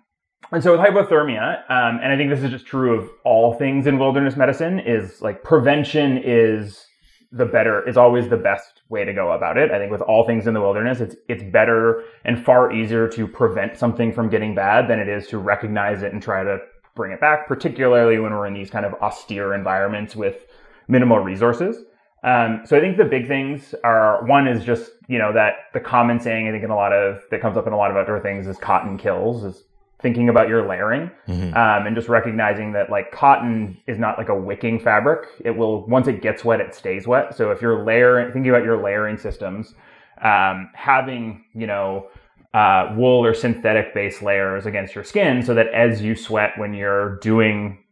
and 0.52 0.62
so 0.62 0.72
with 0.72 0.80
hypothermia, 0.80 1.68
um, 1.68 1.98
and 2.00 2.12
I 2.12 2.16
think 2.16 2.30
this 2.30 2.42
is 2.44 2.50
just 2.50 2.64
true 2.64 2.96
of 2.96 3.10
all 3.24 3.54
things 3.54 3.88
in 3.88 3.98
wilderness 3.98 4.36
medicine, 4.36 4.78
is 4.78 5.20
like 5.20 5.42
prevention 5.42 6.22
is 6.24 6.86
the 7.30 7.44
better 7.44 7.86
is 7.86 7.96
always 7.96 8.28
the 8.28 8.36
best 8.36 8.82
way 8.88 9.04
to 9.04 9.12
go 9.12 9.32
about 9.32 9.58
it. 9.58 9.70
I 9.70 9.78
think 9.78 9.92
with 9.92 10.00
all 10.02 10.24
things 10.24 10.46
in 10.46 10.54
the 10.54 10.60
wilderness, 10.60 11.00
it's 11.00 11.16
it's 11.28 11.42
better 11.42 12.04
and 12.24 12.42
far 12.42 12.72
easier 12.72 13.08
to 13.08 13.26
prevent 13.26 13.76
something 13.76 14.12
from 14.12 14.30
getting 14.30 14.54
bad 14.54 14.88
than 14.88 14.98
it 14.98 15.08
is 15.08 15.26
to 15.28 15.38
recognize 15.38 16.02
it 16.02 16.12
and 16.12 16.22
try 16.22 16.42
to 16.42 16.58
bring 16.94 17.12
it 17.12 17.20
back, 17.20 17.46
particularly 17.46 18.18
when 18.18 18.32
we're 18.32 18.46
in 18.46 18.54
these 18.54 18.70
kind 18.70 18.86
of 18.86 18.94
austere 18.94 19.54
environments 19.54 20.16
with 20.16 20.46
minimal 20.88 21.18
resources. 21.18 21.84
Um, 22.24 22.62
so 22.64 22.76
I 22.76 22.80
think 22.80 22.96
the 22.96 23.04
big 23.04 23.28
things 23.28 23.74
are 23.84 24.24
one 24.26 24.48
is 24.48 24.64
just 24.64 24.90
you 25.06 25.18
know 25.18 25.32
that 25.34 25.54
the 25.74 25.80
common 25.80 26.18
saying 26.18 26.48
I 26.48 26.50
think 26.50 26.64
in 26.64 26.70
a 26.70 26.76
lot 26.76 26.92
of 26.92 27.22
that 27.30 27.40
comes 27.40 27.56
up 27.56 27.66
in 27.66 27.72
a 27.72 27.76
lot 27.76 27.90
of 27.90 27.96
outdoor 27.96 28.20
things 28.20 28.46
is 28.46 28.56
cotton 28.56 28.96
kills 28.96 29.44
is 29.44 29.64
thinking 30.00 30.28
about 30.28 30.48
your 30.48 30.68
layering 30.68 31.10
mm-hmm. 31.26 31.56
um, 31.56 31.86
and 31.86 31.96
just 31.96 32.08
recognizing 32.08 32.72
that 32.72 32.88
like 32.90 33.10
cotton 33.10 33.76
is 33.86 33.98
not 33.98 34.16
like 34.16 34.28
a 34.28 34.34
wicking 34.34 34.78
fabric. 34.78 35.28
It 35.44 35.50
will 35.50 35.86
once 35.86 36.06
it 36.06 36.22
gets 36.22 36.44
wet, 36.44 36.60
it 36.60 36.74
stays 36.74 37.06
wet. 37.06 37.36
So 37.36 37.50
if 37.50 37.60
you're 37.60 37.84
layering, 37.84 38.32
thinking 38.32 38.50
about 38.50 38.64
your 38.64 38.82
layering 38.82 39.18
systems, 39.18 39.74
um, 40.22 40.70
having 40.74 41.44
you 41.54 41.66
know 41.66 42.08
uh, 42.54 42.94
wool 42.96 43.24
or 43.24 43.34
synthetic 43.34 43.92
base 43.92 44.22
layers 44.22 44.66
against 44.66 44.94
your 44.94 45.04
skin, 45.04 45.42
so 45.42 45.54
that 45.54 45.68
as 45.68 46.00
you 46.00 46.14
sweat 46.14 46.52
when 46.56 46.74
you're 46.74 47.18
doing 47.18 47.82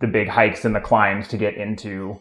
the 0.00 0.06
big 0.06 0.28
hikes 0.28 0.64
and 0.64 0.74
the 0.74 0.80
climbs 0.80 1.26
to 1.28 1.36
get 1.36 1.54
into 1.54 2.12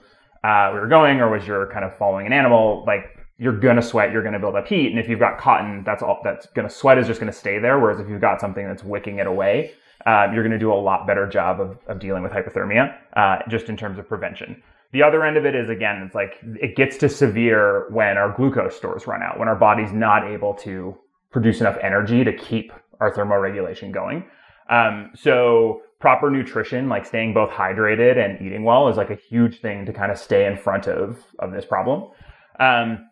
uh, 0.43 0.69
where 0.69 0.81
you're 0.81 0.89
going, 0.89 1.19
or 1.19 1.29
was 1.29 1.45
you're 1.45 1.71
kind 1.71 1.85
of 1.85 1.95
following 1.97 2.25
an 2.25 2.33
animal, 2.33 2.83
like 2.87 3.14
you're 3.37 3.57
gonna 3.57 3.81
sweat, 3.81 4.11
you're 4.11 4.23
gonna 4.23 4.39
build 4.39 4.55
up 4.55 4.67
heat. 4.67 4.89
And 4.91 4.99
if 4.99 5.09
you've 5.09 5.19
got 5.19 5.37
cotton, 5.37 5.83
that's 5.85 6.01
all 6.01 6.21
that's 6.23 6.45
gonna 6.47 6.69
sweat 6.69 6.97
is 6.97 7.07
just 7.07 7.19
gonna 7.19 7.31
stay 7.31 7.59
there. 7.59 7.79
Whereas 7.79 7.99
if 7.99 8.09
you've 8.09 8.21
got 8.21 8.39
something 8.39 8.65
that's 8.65 8.83
wicking 8.83 9.19
it 9.19 9.27
away, 9.27 9.73
uh, 10.05 10.27
you're 10.33 10.43
gonna 10.43 10.59
do 10.59 10.71
a 10.71 10.75
lot 10.75 11.05
better 11.07 11.27
job 11.27 11.59
of, 11.59 11.77
of 11.87 11.99
dealing 11.99 12.23
with 12.23 12.31
hypothermia, 12.31 12.95
uh, 13.15 13.37
just 13.49 13.69
in 13.69 13.75
terms 13.75 13.99
of 13.99 14.07
prevention. 14.07 14.61
The 14.91 15.03
other 15.03 15.25
end 15.25 15.35
of 15.35 15.45
it 15.45 15.55
is 15.55 15.69
again, 15.69 16.03
it's 16.05 16.15
like 16.15 16.39
it 16.61 16.77
gets 16.77 16.95
to 16.97 17.09
severe 17.09 17.89
when 17.91 18.17
our 18.17 18.33
glucose 18.33 18.77
stores 18.77 19.07
run 19.07 19.21
out, 19.21 19.37
when 19.37 19.49
our 19.49 19.55
body's 19.55 19.91
not 19.91 20.25
able 20.25 20.53
to 20.55 20.97
produce 21.31 21.59
enough 21.59 21.77
energy 21.81 22.23
to 22.23 22.31
keep 22.31 22.71
our 23.01 23.13
thermoregulation 23.13 23.91
going. 23.91 24.25
Um, 24.69 25.11
so 25.13 25.81
proper 25.99 26.31
nutrition, 26.31 26.87
like 26.87 27.05
staying 27.05 27.33
both 27.33 27.49
hydrated 27.49 28.17
and 28.17 28.41
eating 28.45 28.63
well, 28.63 28.87
is 28.87 28.95
like 28.95 29.09
a 29.09 29.15
huge 29.15 29.59
thing 29.59 29.85
to 29.85 29.91
kind 29.91 30.11
of 30.13 30.17
stay 30.17 30.45
in 30.45 30.55
front 30.55 30.87
of 30.87 31.19
of 31.39 31.51
this 31.51 31.65
problem. 31.65 32.11
Um, 32.59 33.09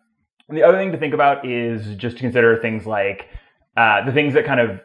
and 0.48 0.56
the 0.56 0.62
other 0.62 0.78
thing 0.78 0.92
to 0.92 0.98
think 0.98 1.14
about 1.14 1.46
is 1.46 1.96
just 1.96 2.16
to 2.16 2.22
consider 2.22 2.56
things 2.56 2.86
like 2.86 3.28
uh, 3.76 4.04
the 4.04 4.12
things 4.12 4.34
that 4.34 4.44
kind 4.44 4.60
of 4.60 4.80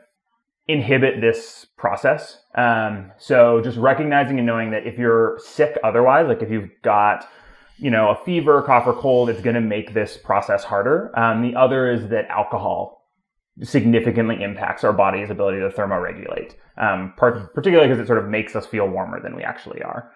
inhibit 0.67 1.19
this 1.19 1.65
process. 1.77 2.43
Um, 2.55 3.11
so 3.17 3.59
just 3.61 3.77
recognizing 3.77 4.37
and 4.37 4.45
knowing 4.45 4.71
that 4.71 4.85
if 4.85 4.97
you're 4.97 5.39
sick 5.43 5.77
otherwise, 5.83 6.27
like 6.27 6.43
if 6.43 6.51
you've 6.51 6.69
got, 6.83 7.27
you 7.77 7.89
know, 7.89 8.09
a 8.09 8.23
fever, 8.23 8.61
cough, 8.61 8.85
or 8.85 8.93
cold, 8.93 9.29
it's 9.29 9.41
going 9.41 9.55
to 9.55 9.61
make 9.61 9.93
this 9.93 10.15
process 10.15 10.63
harder. 10.63 11.11
Um, 11.19 11.41
the 11.41 11.55
other 11.55 11.91
is 11.91 12.07
that 12.09 12.27
alcohol 12.27 13.07
significantly 13.63 14.41
impacts 14.43 14.83
our 14.83 14.93
body's 14.93 15.29
ability 15.29 15.59
to 15.59 15.69
thermoregulate, 15.69 16.53
um, 16.77 17.13
part, 17.17 17.53
particularly 17.53 17.89
because 17.89 18.01
it 18.01 18.07
sort 18.07 18.19
of 18.19 18.29
makes 18.29 18.55
us 18.55 18.65
feel 18.67 18.87
warmer 18.87 19.19
than 19.21 19.35
we 19.35 19.43
actually 19.43 19.81
are. 19.81 20.11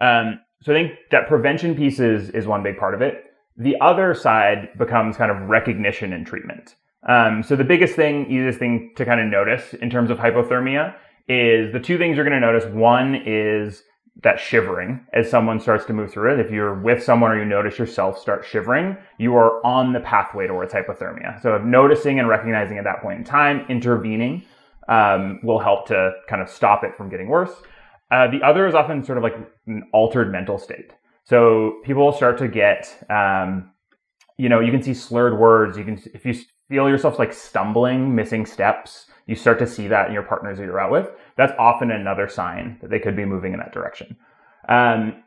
Um, 0.00 0.40
so 0.62 0.72
I 0.72 0.76
think 0.76 0.92
that 1.10 1.28
prevention 1.28 1.74
piece 1.74 2.00
is, 2.00 2.30
is 2.30 2.46
one 2.46 2.62
big 2.62 2.78
part 2.78 2.94
of 2.94 3.02
it. 3.02 3.29
The 3.60 3.76
other 3.82 4.14
side 4.14 4.70
becomes 4.78 5.18
kind 5.18 5.30
of 5.30 5.48
recognition 5.48 6.14
and 6.14 6.26
treatment. 6.26 6.76
Um, 7.06 7.42
so 7.42 7.56
the 7.56 7.64
biggest 7.64 7.94
thing, 7.94 8.24
easiest 8.30 8.58
thing 8.58 8.92
to 8.96 9.04
kind 9.04 9.20
of 9.20 9.26
notice 9.26 9.74
in 9.74 9.90
terms 9.90 10.10
of 10.10 10.16
hypothermia 10.16 10.94
is 11.28 11.70
the 11.70 11.78
two 11.78 11.98
things 11.98 12.16
you're 12.16 12.24
going 12.24 12.40
to 12.40 12.46
notice. 12.46 12.64
One 12.72 13.22
is 13.26 13.82
that 14.22 14.40
shivering 14.40 15.06
as 15.12 15.30
someone 15.30 15.60
starts 15.60 15.84
to 15.86 15.92
move 15.92 16.10
through 16.10 16.32
it. 16.32 16.40
If 16.40 16.50
you're 16.50 16.80
with 16.80 17.02
someone 17.02 17.32
or 17.32 17.38
you 17.38 17.44
notice 17.44 17.78
yourself 17.78 18.18
start 18.18 18.46
shivering, 18.46 18.96
you 19.18 19.34
are 19.36 19.64
on 19.64 19.92
the 19.92 20.00
pathway 20.00 20.46
towards 20.46 20.72
hypothermia. 20.72 21.40
So 21.42 21.58
noticing 21.58 22.18
and 22.18 22.28
recognizing 22.28 22.78
at 22.78 22.84
that 22.84 23.02
point 23.02 23.18
in 23.18 23.24
time, 23.24 23.66
intervening 23.68 24.42
um, 24.88 25.38
will 25.42 25.58
help 25.58 25.86
to 25.88 26.12
kind 26.28 26.40
of 26.40 26.48
stop 26.48 26.82
it 26.82 26.96
from 26.96 27.10
getting 27.10 27.28
worse. 27.28 27.52
Uh, 28.10 28.26
the 28.30 28.42
other 28.42 28.66
is 28.66 28.74
often 28.74 29.04
sort 29.04 29.18
of 29.18 29.24
like 29.24 29.36
an 29.66 29.82
altered 29.92 30.32
mental 30.32 30.58
state. 30.58 30.94
So 31.24 31.80
people 31.84 32.12
start 32.12 32.38
to 32.38 32.48
get, 32.48 33.04
um, 33.08 33.70
you 34.36 34.48
know, 34.48 34.60
you 34.60 34.72
can 34.72 34.82
see 34.82 34.94
slurred 34.94 35.38
words. 35.38 35.76
You 35.76 35.84
can, 35.84 36.02
if 36.14 36.24
you 36.24 36.34
feel 36.68 36.88
yourself 36.88 37.18
like 37.18 37.32
stumbling, 37.32 38.14
missing 38.14 38.46
steps, 38.46 39.06
you 39.26 39.36
start 39.36 39.58
to 39.58 39.66
see 39.66 39.86
that 39.88 40.08
in 40.08 40.12
your 40.12 40.22
partners 40.22 40.58
that 40.58 40.64
you're 40.64 40.80
out 40.80 40.90
with. 40.90 41.10
That's 41.36 41.52
often 41.58 41.90
another 41.90 42.28
sign 42.28 42.78
that 42.80 42.90
they 42.90 42.98
could 42.98 43.16
be 43.16 43.24
moving 43.24 43.52
in 43.52 43.58
that 43.58 43.72
direction. 43.72 44.16
Um, 44.68 45.22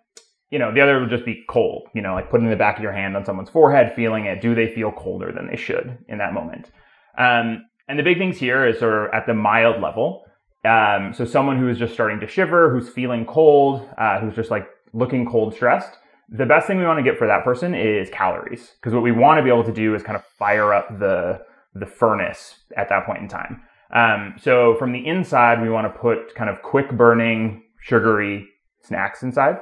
you 0.50 0.60
know, 0.60 0.74
the 0.74 0.82
other 0.82 1.00
would 1.00 1.10
just 1.10 1.26
be 1.26 1.44
cold, 1.50 1.88
you 1.96 2.02
know, 2.02 2.14
like 2.14 2.30
putting 2.30 2.50
the 2.50 2.56
back 2.56 2.78
of 2.78 2.84
your 2.84 2.92
hand 2.92 3.16
on 3.16 3.26
someone's 3.26 3.50
forehead, 3.50 3.94
feeling 3.96 4.26
it. 4.26 4.42
Do 4.42 4.54
they 4.54 4.74
feel 4.74 4.92
colder 4.92 5.32
than 5.32 5.48
they 5.48 5.56
should 5.56 5.98
in 6.08 6.20
that 6.20 6.34
moment? 6.34 6.70
Um, 7.18 7.66
and 7.88 7.98
the 7.98 8.04
big 8.04 8.18
things 8.18 8.38
here 8.38 8.66
is 8.68 8.80
sort 8.80 9.08
of 9.08 9.14
at 9.14 9.26
the 9.26 9.34
mild 9.34 9.82
level. 9.82 10.26
Um, 10.64 11.14
so 11.14 11.26
someone 11.26 11.58
who 11.58 11.70
is 11.70 11.78
just 11.78 11.94
starting 11.94 12.20
to 12.20 12.28
shiver, 12.28 12.72
who's 12.72 12.88
feeling 12.88 13.26
cold, 13.26 13.88
uh, 13.98 14.20
who's 14.20 14.36
just 14.36 14.52
like 14.52 14.68
looking 14.94 15.26
cold 15.26 15.54
stressed, 15.54 15.98
the 16.30 16.46
best 16.46 16.68
thing 16.68 16.78
we 16.78 16.86
want 16.86 17.00
to 17.00 17.04
get 17.04 17.18
for 17.18 17.28
that 17.28 17.44
person 17.44 17.76
is 17.76 18.10
calories. 18.10 18.72
Because 18.80 18.94
what 18.94 19.04
we 19.04 19.12
want 19.12 19.38
to 19.40 19.44
be 19.44 19.50
able 19.50 19.64
to 19.64 19.74
do 19.74 19.94
is 19.96 20.04
kind 20.04 20.16
of 20.16 20.24
fire 20.24 20.74
up 20.74 21.00
the, 21.00 21.42
the 21.76 21.86
furnace 21.86 22.56
at 22.78 22.90
that 22.90 23.06
point 23.06 23.20
in 23.20 23.28
time. 23.28 23.62
Um, 23.94 24.36
so 24.42 24.76
from 24.76 24.92
the 24.92 25.06
inside, 25.06 25.62
we 25.62 25.70
want 25.70 25.92
to 25.92 26.00
put 26.00 26.34
kind 26.36 26.50
of 26.50 26.62
quick 26.62 26.92
burning, 26.92 27.64
sugary 27.82 28.48
snacks 28.82 29.22
inside. 29.22 29.58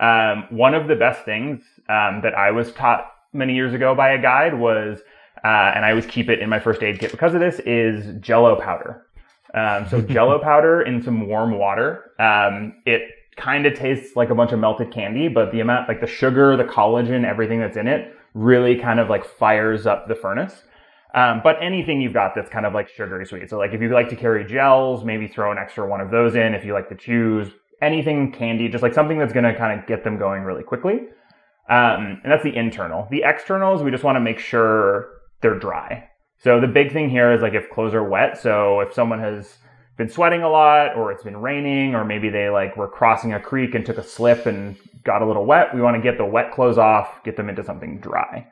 Um, 0.00 0.46
one 0.50 0.74
of 0.74 0.88
the 0.88 0.96
best 0.96 1.24
things 1.24 1.62
um, 1.88 2.20
that 2.22 2.34
I 2.36 2.50
was 2.50 2.72
taught 2.72 3.06
many 3.32 3.54
years 3.54 3.72
ago 3.72 3.94
by 3.94 4.10
a 4.10 4.20
guide 4.20 4.58
was, 4.58 4.98
uh, 5.44 5.72
and 5.74 5.84
I 5.84 5.90
always 5.90 6.06
keep 6.06 6.28
it 6.28 6.40
in 6.40 6.48
my 6.48 6.58
first 6.58 6.82
aid 6.82 6.98
kit 6.98 7.10
because 7.10 7.34
of 7.34 7.40
this, 7.40 7.60
is 7.60 8.18
Jello 8.20 8.60
powder. 8.60 9.06
Um, 9.54 9.88
so 9.88 10.00
Jello 10.14 10.38
powder 10.38 10.82
in 10.82 11.02
some 11.02 11.28
warm 11.28 11.58
water. 11.58 12.10
Um, 12.18 12.82
it 12.84 13.02
kind 13.36 13.66
of 13.66 13.74
tastes 13.74 14.16
like 14.16 14.30
a 14.30 14.34
bunch 14.34 14.52
of 14.52 14.58
melted 14.58 14.92
candy, 14.92 15.28
but 15.28 15.52
the 15.52 15.60
amount, 15.60 15.88
like 15.88 16.00
the 16.00 16.06
sugar, 16.06 16.56
the 16.56 16.64
collagen, 16.64 17.24
everything 17.24 17.60
that's 17.60 17.76
in 17.76 17.86
it, 17.86 18.14
really 18.34 18.76
kind 18.76 19.00
of 19.00 19.08
like 19.08 19.24
fires 19.24 19.86
up 19.86 20.08
the 20.08 20.14
furnace. 20.14 20.62
Um, 21.14 21.40
but 21.42 21.56
anything 21.62 22.00
you've 22.00 22.12
got 22.12 22.34
that's 22.34 22.50
kind 22.50 22.66
of 22.66 22.74
like 22.74 22.88
sugary 22.88 23.24
sweet. 23.24 23.48
So 23.48 23.58
like 23.58 23.72
if 23.72 23.80
you 23.80 23.88
like 23.88 24.08
to 24.10 24.16
carry 24.16 24.44
gels, 24.44 25.04
maybe 25.04 25.26
throw 25.26 25.50
an 25.50 25.58
extra 25.58 25.88
one 25.88 26.00
of 26.00 26.10
those 26.10 26.34
in. 26.34 26.54
If 26.54 26.64
you 26.64 26.74
like 26.74 26.88
to 26.90 26.94
choose 26.94 27.48
anything 27.80 28.32
candy, 28.32 28.68
just 28.68 28.82
like 28.82 28.94
something 28.94 29.18
that's 29.18 29.32
going 29.32 29.44
to 29.44 29.56
kind 29.56 29.78
of 29.78 29.86
get 29.86 30.04
them 30.04 30.18
going 30.18 30.42
really 30.42 30.62
quickly. 30.62 31.08
Um, 31.68 32.20
and 32.22 32.32
that's 32.32 32.42
the 32.42 32.54
internal. 32.54 33.08
The 33.10 33.22
externals, 33.24 33.82
we 33.82 33.90
just 33.90 34.04
want 34.04 34.16
to 34.16 34.20
make 34.20 34.38
sure 34.38 35.08
they're 35.40 35.58
dry. 35.58 36.08
So 36.38 36.60
the 36.60 36.68
big 36.68 36.92
thing 36.92 37.08
here 37.08 37.32
is 37.32 37.40
like 37.40 37.54
if 37.54 37.70
clothes 37.70 37.94
are 37.94 38.04
wet. 38.04 38.38
So 38.38 38.80
if 38.80 38.92
someone 38.92 39.18
has 39.20 39.56
been 39.96 40.08
sweating 40.08 40.42
a 40.42 40.48
lot 40.48 40.94
or 40.96 41.10
it's 41.10 41.22
been 41.22 41.38
raining 41.38 41.94
or 41.94 42.04
maybe 42.04 42.28
they 42.28 42.50
like 42.50 42.76
were 42.76 42.88
crossing 42.88 43.32
a 43.32 43.40
creek 43.40 43.74
and 43.74 43.84
took 43.84 43.98
a 43.98 44.02
slip 44.02 44.46
and 44.46 44.76
got 45.04 45.22
a 45.22 45.26
little 45.26 45.46
wet, 45.46 45.74
we 45.74 45.80
want 45.80 45.96
to 45.96 46.02
get 46.02 46.18
the 46.18 46.24
wet 46.24 46.52
clothes 46.52 46.78
off, 46.78 47.22
get 47.24 47.36
them 47.36 47.48
into 47.48 47.64
something 47.64 47.98
dry. 48.00 48.46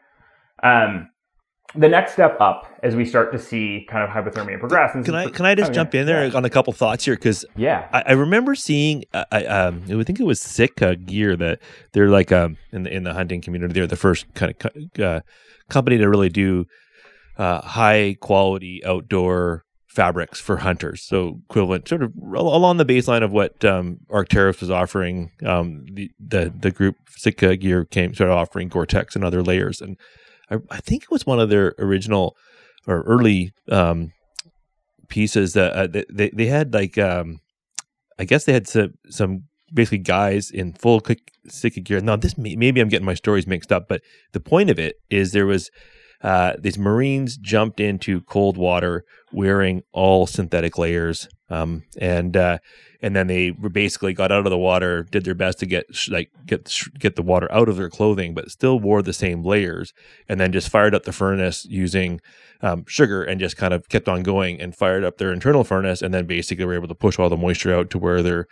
Um, 0.62 1.11
the 1.74 1.88
next 1.88 2.12
step 2.12 2.40
up 2.40 2.72
as 2.83 2.94
we 2.94 3.04
start 3.04 3.33
to 3.33 3.38
see 3.38 3.87
kind 3.90 4.04
of 4.04 4.11
hypothermia 4.11 4.61
progress. 4.61 4.92
Can 5.04 5.14
I 5.14 5.28
can 5.28 5.44
I 5.44 5.54
just 5.57 5.72
oh, 5.72 5.74
jump 5.74 5.94
in 5.94 6.07
there 6.07 6.26
yeah. 6.26 6.37
on 6.37 6.44
a 6.44 6.50
couple 6.50 6.72
thoughts 6.72 7.04
here 7.04 7.16
because 7.16 7.44
yeah, 7.57 7.88
I, 7.92 8.04
I, 8.09 8.12
remember 8.12 8.54
seeing 8.54 9.04
uh, 9.12 9.24
I 9.33 9.44
um 9.46 9.83
I 9.88 10.04
think 10.04 10.20
it 10.20 10.24
was 10.24 10.40
Sitka 10.40 10.94
gear 10.96 11.37
that 11.37 11.61
they're 11.92 12.11
like 12.11 12.30
um 12.30 12.59
in 12.70 12.85
the 12.85 12.94
in 12.94 13.02
the 13.02 13.12
hunting 13.12 13.40
community 13.40 13.74
they're 13.74 13.88
the 13.88 13.96
first 13.96 14.33
kind 14.35 14.54
of 14.62 15.00
uh, 15.02 15.20
company 15.68 15.98
to 15.98 16.09
really 16.09 16.28
do 16.28 16.66
uh, 17.38 17.61
high 17.62 18.16
quality 18.20 18.85
outdoor 18.85 19.64
fabrics 19.94 20.40
for 20.40 20.59
hunters. 20.59 21.02
So 21.02 21.40
equivalent, 21.48 21.88
sort 21.88 22.02
of 22.02 22.12
along 22.16 22.78
the 22.78 22.85
baseline 22.85 23.22
of 23.22 23.33
what 23.33 23.64
um, 23.64 24.00
Arc'teryx 24.11 24.61
was 24.61 24.70
offering. 24.70 25.30
Um, 25.46 25.87
the, 25.90 26.11
the 26.18 26.52
the 26.54 26.70
group 26.70 26.96
Sitka 27.09 27.57
gear 27.57 27.85
came 27.85 28.12
started 28.12 28.35
offering 28.35 28.68
Gore-Tex 28.68 29.14
and 29.14 29.24
other 29.24 29.42
layers, 29.42 29.80
and 29.80 29.96
I, 30.50 30.57
I 30.70 30.78
think 30.78 31.04
it 31.04 31.11
was 31.11 31.24
one 31.24 31.38
of 31.38 31.48
their 31.48 31.74
original 31.78 32.37
or 32.87 33.02
early 33.02 33.52
um, 33.70 34.12
pieces 35.09 35.52
that 35.52 35.72
uh, 35.72 36.02
they 36.11 36.30
they 36.30 36.46
had 36.46 36.74
like 36.74 36.98
um, 36.98 37.38
I 38.18 38.24
guess 38.24 38.44
they 38.44 38.52
had 38.52 38.66
some 38.66 38.94
some 39.09 39.44
basically 39.72 39.98
guys 39.98 40.50
in 40.50 40.72
full 40.72 41.00
Sitka 41.46 41.80
gear. 41.80 42.00
Now 42.00 42.16
this 42.16 42.37
may, 42.37 42.57
maybe 42.57 42.80
I'm 42.80 42.88
getting 42.88 43.07
my 43.07 43.14
stories 43.14 43.46
mixed 43.46 43.70
up, 43.72 43.88
but 43.88 44.02
the 44.33 44.40
point 44.40 44.70
of 44.70 44.78
it 44.78 44.96
is 45.09 45.33
there 45.33 45.46
was 45.46 45.70
uh, 46.25 46.55
these 46.59 46.79
Marines 46.79 47.37
jumped 47.37 47.81
into 47.81 48.23
cold 48.23 48.57
water 48.57 49.05
wearing 49.31 49.83
all 49.93 50.27
synthetic 50.27 50.79
layers, 50.79 51.29
um, 51.51 51.83
and 51.99 52.35
uh, 52.35 52.59
and 53.03 53.15
then 53.15 53.27
they 53.27 53.51
basically 53.51 54.15
got 54.15 54.33
out 54.33 54.47
of 54.47 54.51
the 54.51 54.57
water, 54.57 55.07
did 55.11 55.25
their 55.25 55.35
best 55.35 55.59
to 55.59 55.67
get 55.67 55.85
like 56.09 56.31
get 56.47 56.75
get 56.99 57.17
the 57.17 57.23
water 57.23 57.47
out 57.53 57.69
of 57.69 57.77
their 57.77 57.91
clothing, 57.91 58.33
but 58.33 58.51
still 58.51 58.81
wore 58.81 59.03
the 59.03 59.13
same 59.13 59.45
layers, 59.45 59.93
and 60.27 60.41
then 60.41 60.51
just 60.51 60.71
fired 60.71 60.95
up 60.95 61.03
the 61.03 61.13
furnace 61.13 61.67
using 61.67 62.23
um, 62.63 62.87
sugar 62.89 63.23
and 63.23 63.39
just 63.39 63.59
kind 63.59 63.75
of 63.75 63.91
kept 63.91 64.09
on 64.09 64.23
going 64.23 64.59
and 64.59 64.75
fired 64.75 65.05
up 65.05 65.19
their 65.19 65.31
internal 65.31 65.63
furnace, 65.63 66.01
and 66.01 66.15
then 66.15 66.25
basically 66.25 66.65
were 66.65 66.73
able 66.73 66.89
to 66.89 66.95
push 66.95 67.19
all 67.19 67.29
the 67.29 67.37
moisture 67.37 67.75
out 67.75 67.91
to 67.91 67.99
where 67.99 68.23
they're 68.23 68.47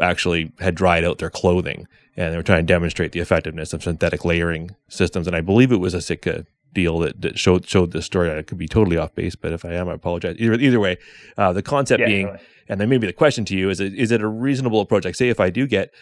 actually 0.00 0.50
had 0.60 0.74
dried 0.74 1.04
out 1.04 1.18
their 1.18 1.28
clothing 1.28 1.86
and 2.16 2.32
they 2.32 2.36
were 2.38 2.42
trying 2.42 2.66
to 2.66 2.72
demonstrate 2.72 3.12
the 3.12 3.20
effectiveness 3.20 3.74
of 3.74 3.82
synthetic 3.82 4.24
layering 4.24 4.74
systems 4.88 5.26
and 5.26 5.36
i 5.36 5.40
believe 5.42 5.70
it 5.70 5.76
was 5.76 5.92
a 5.92 6.00
sitka 6.00 6.46
deal 6.72 6.98
that, 7.00 7.20
that 7.20 7.38
showed 7.38 7.68
showed 7.68 7.92
this 7.92 8.06
story. 8.06 8.36
I 8.36 8.42
could 8.42 8.58
be 8.58 8.68
totally 8.68 8.96
off 8.96 9.14
base, 9.14 9.36
but 9.36 9.52
if 9.52 9.64
I 9.64 9.72
am, 9.72 9.88
I 9.88 9.94
apologize. 9.94 10.36
Either 10.38 10.54
either 10.54 10.80
way, 10.80 10.98
uh, 11.36 11.52
the 11.52 11.62
concept 11.62 12.00
yeah, 12.00 12.06
being, 12.06 12.38
and 12.68 12.80
then 12.80 12.88
maybe 12.88 13.06
the 13.06 13.12
question 13.12 13.44
to 13.46 13.56
you 13.56 13.70
is: 13.70 13.80
Is 13.80 14.10
it 14.10 14.20
a 14.20 14.28
reasonable 14.28 14.80
approach? 14.80 15.04
Like, 15.04 15.14
say, 15.14 15.28
if 15.28 15.40
I 15.40 15.50
do 15.50 15.66
get 15.66 15.92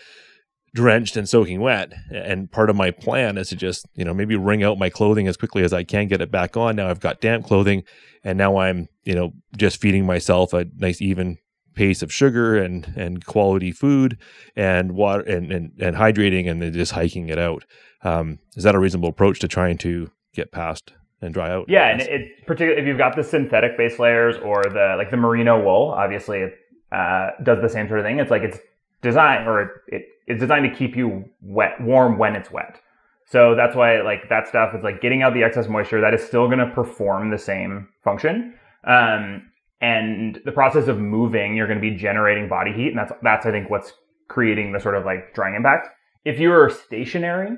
drenched 0.75 1.17
and 1.17 1.29
soaking 1.29 1.61
wet, 1.61 1.93
and 2.13 2.51
part 2.51 2.71
of 2.71 2.77
my 2.77 2.91
plan 2.91 3.37
is 3.39 3.49
to 3.49 3.57
just 3.57 3.87
you 3.95 4.05
know 4.05 4.15
maybe 4.15 4.37
wring 4.37 4.63
out 4.63 4.79
my 4.79 4.91
clothing 4.91 5.27
as 5.29 5.37
quickly 5.37 5.63
as 5.63 5.73
I 5.73 5.85
can, 5.85 6.09
get 6.09 6.21
it 6.21 6.31
back 6.31 6.57
on. 6.57 6.77
Now 6.77 6.89
I've 6.89 7.01
got 7.01 7.21
damp 7.21 7.47
clothing, 7.47 7.85
and 8.25 8.39
now 8.39 8.59
I'm 8.59 8.89
you 9.05 9.15
know 9.15 9.33
just 9.57 9.81
feeding 9.81 10.07
myself 10.07 10.53
a 10.53 10.67
nice 10.77 11.01
even 11.01 11.39
pace 11.75 12.03
of 12.03 12.13
sugar 12.13 12.57
and 12.59 12.93
and 12.97 13.25
quality 13.25 13.73
food 13.73 14.19
and 14.57 14.93
water 14.93 15.23
and 15.23 15.53
and, 15.53 15.73
and 15.81 15.97
hydrating 15.97 16.51
and 16.51 16.63
then 16.63 16.73
just 16.73 16.93
hiking 16.93 17.29
it 17.29 17.39
out. 17.39 17.65
Um, 18.03 18.39
is 18.57 18.65
that 18.65 18.75
a 18.75 18.79
reasonable 18.79 19.11
approach 19.11 19.41
to 19.41 19.49
trying 19.49 19.77
to 19.79 20.11
get 20.35 20.53
past 20.53 20.93
and 21.23 21.35
dry 21.35 21.51
out. 21.51 21.67
Yeah, 21.69 21.89
and 21.89 22.01
it 22.01 22.47
particularly 22.47 22.81
if 22.81 22.87
you've 22.87 22.99
got 22.99 23.17
the 23.17 23.25
synthetic 23.25 23.77
base 23.77 23.99
layers 23.99 24.37
or 24.39 24.63
the 24.63 24.95
like 24.97 25.11
the 25.11 25.17
merino 25.17 25.63
wool, 25.63 25.91
obviously 25.91 26.39
it 26.39 26.55
uh, 26.93 27.31
does 27.43 27.61
the 27.61 27.69
same 27.69 27.89
sort 27.89 28.01
of 28.01 28.07
thing. 28.07 28.19
It's 28.19 28.31
like 28.31 28.43
it's 28.43 28.59
designed 29.03 29.49
or 29.49 29.63
it, 29.63 29.69
it, 29.89 30.03
it's 30.27 30.41
designed 30.41 30.71
to 30.71 30.75
keep 30.77 30.97
you 30.97 31.25
wet, 31.43 31.81
warm 31.81 32.19
when 32.19 32.37
it's 32.37 32.51
wet. 32.51 32.81
So 33.27 33.55
that's 33.55 33.77
why 33.77 34.01
like 34.01 34.29
that 34.29 34.49
stuff 34.49 34.75
is 34.75 34.83
like 34.83 35.01
getting 35.01 35.23
out 35.23 35.35
the 35.35 35.45
excess 35.45 35.69
moisture. 35.69 36.01
That 36.01 36.15
is 36.15 36.23
still 36.23 36.47
going 36.47 36.59
to 36.59 36.71
perform 36.75 37.31
the 37.31 37.39
same 37.39 37.89
function. 38.03 38.55
Um, 38.85 39.51
and 39.81 40.41
the 40.45 40.53
process 40.53 40.89
of 40.89 40.99
moving, 40.99 41.57
you're 41.57 41.69
going 41.69 41.81
to 41.81 41.91
be 41.91 41.97
generating 41.97 42.49
body 42.49 42.73
heat, 42.73 42.89
and 42.89 42.99
that's 42.99 43.13
that's 43.23 43.47
I 43.47 43.53
think 43.53 43.71
what's 43.71 43.93
creating 44.29 44.73
the 44.73 44.81
sort 44.81 44.97
of 44.97 45.05
like 45.05 45.33
drying 45.33 45.55
impact. 45.55 45.89
If 46.25 46.41
you 46.41 46.53
are 46.53 46.69
stationary, 46.69 47.57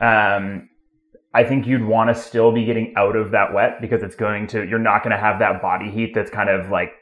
um, 0.00 0.69
I 1.32 1.44
think 1.44 1.66
you'd 1.66 1.84
want 1.84 2.14
to 2.14 2.20
still 2.20 2.50
be 2.50 2.64
getting 2.64 2.92
out 2.96 3.14
of 3.14 3.30
that 3.30 3.54
wet 3.54 3.80
because 3.80 4.02
it's 4.02 4.16
going 4.16 4.48
to, 4.48 4.66
you're 4.66 4.80
not 4.80 5.04
going 5.04 5.12
to 5.12 5.18
have 5.18 5.38
that 5.38 5.62
body 5.62 5.90
heat 5.90 6.12
that's 6.14 6.30
kind 6.30 6.50
of 6.50 6.70
like 6.70 6.92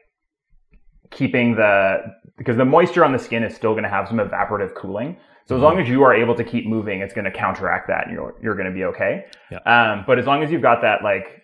keeping 1.10 1.54
the, 1.54 1.98
because 2.36 2.56
the 2.56 2.64
moisture 2.64 3.04
on 3.04 3.12
the 3.12 3.18
skin 3.18 3.42
is 3.42 3.54
still 3.54 3.72
going 3.72 3.84
to 3.84 3.88
have 3.88 4.06
some 4.06 4.18
evaporative 4.18 4.74
cooling. 4.74 5.16
So 5.46 5.56
as 5.56 5.62
long 5.62 5.74
mm-hmm. 5.74 5.82
as 5.82 5.88
you 5.88 6.02
are 6.02 6.14
able 6.14 6.34
to 6.34 6.44
keep 6.44 6.66
moving, 6.66 7.00
it's 7.00 7.14
going 7.14 7.24
to 7.24 7.30
counteract 7.30 7.88
that 7.88 8.06
and 8.06 8.14
you're, 8.14 8.34
you're 8.42 8.54
going 8.54 8.66
to 8.66 8.72
be 8.72 8.84
okay. 8.84 9.24
Yeah. 9.50 9.60
Um, 9.60 10.04
but 10.06 10.18
as 10.18 10.26
long 10.26 10.42
as 10.42 10.50
you've 10.50 10.60
got 10.60 10.82
that 10.82 11.02
like 11.02 11.42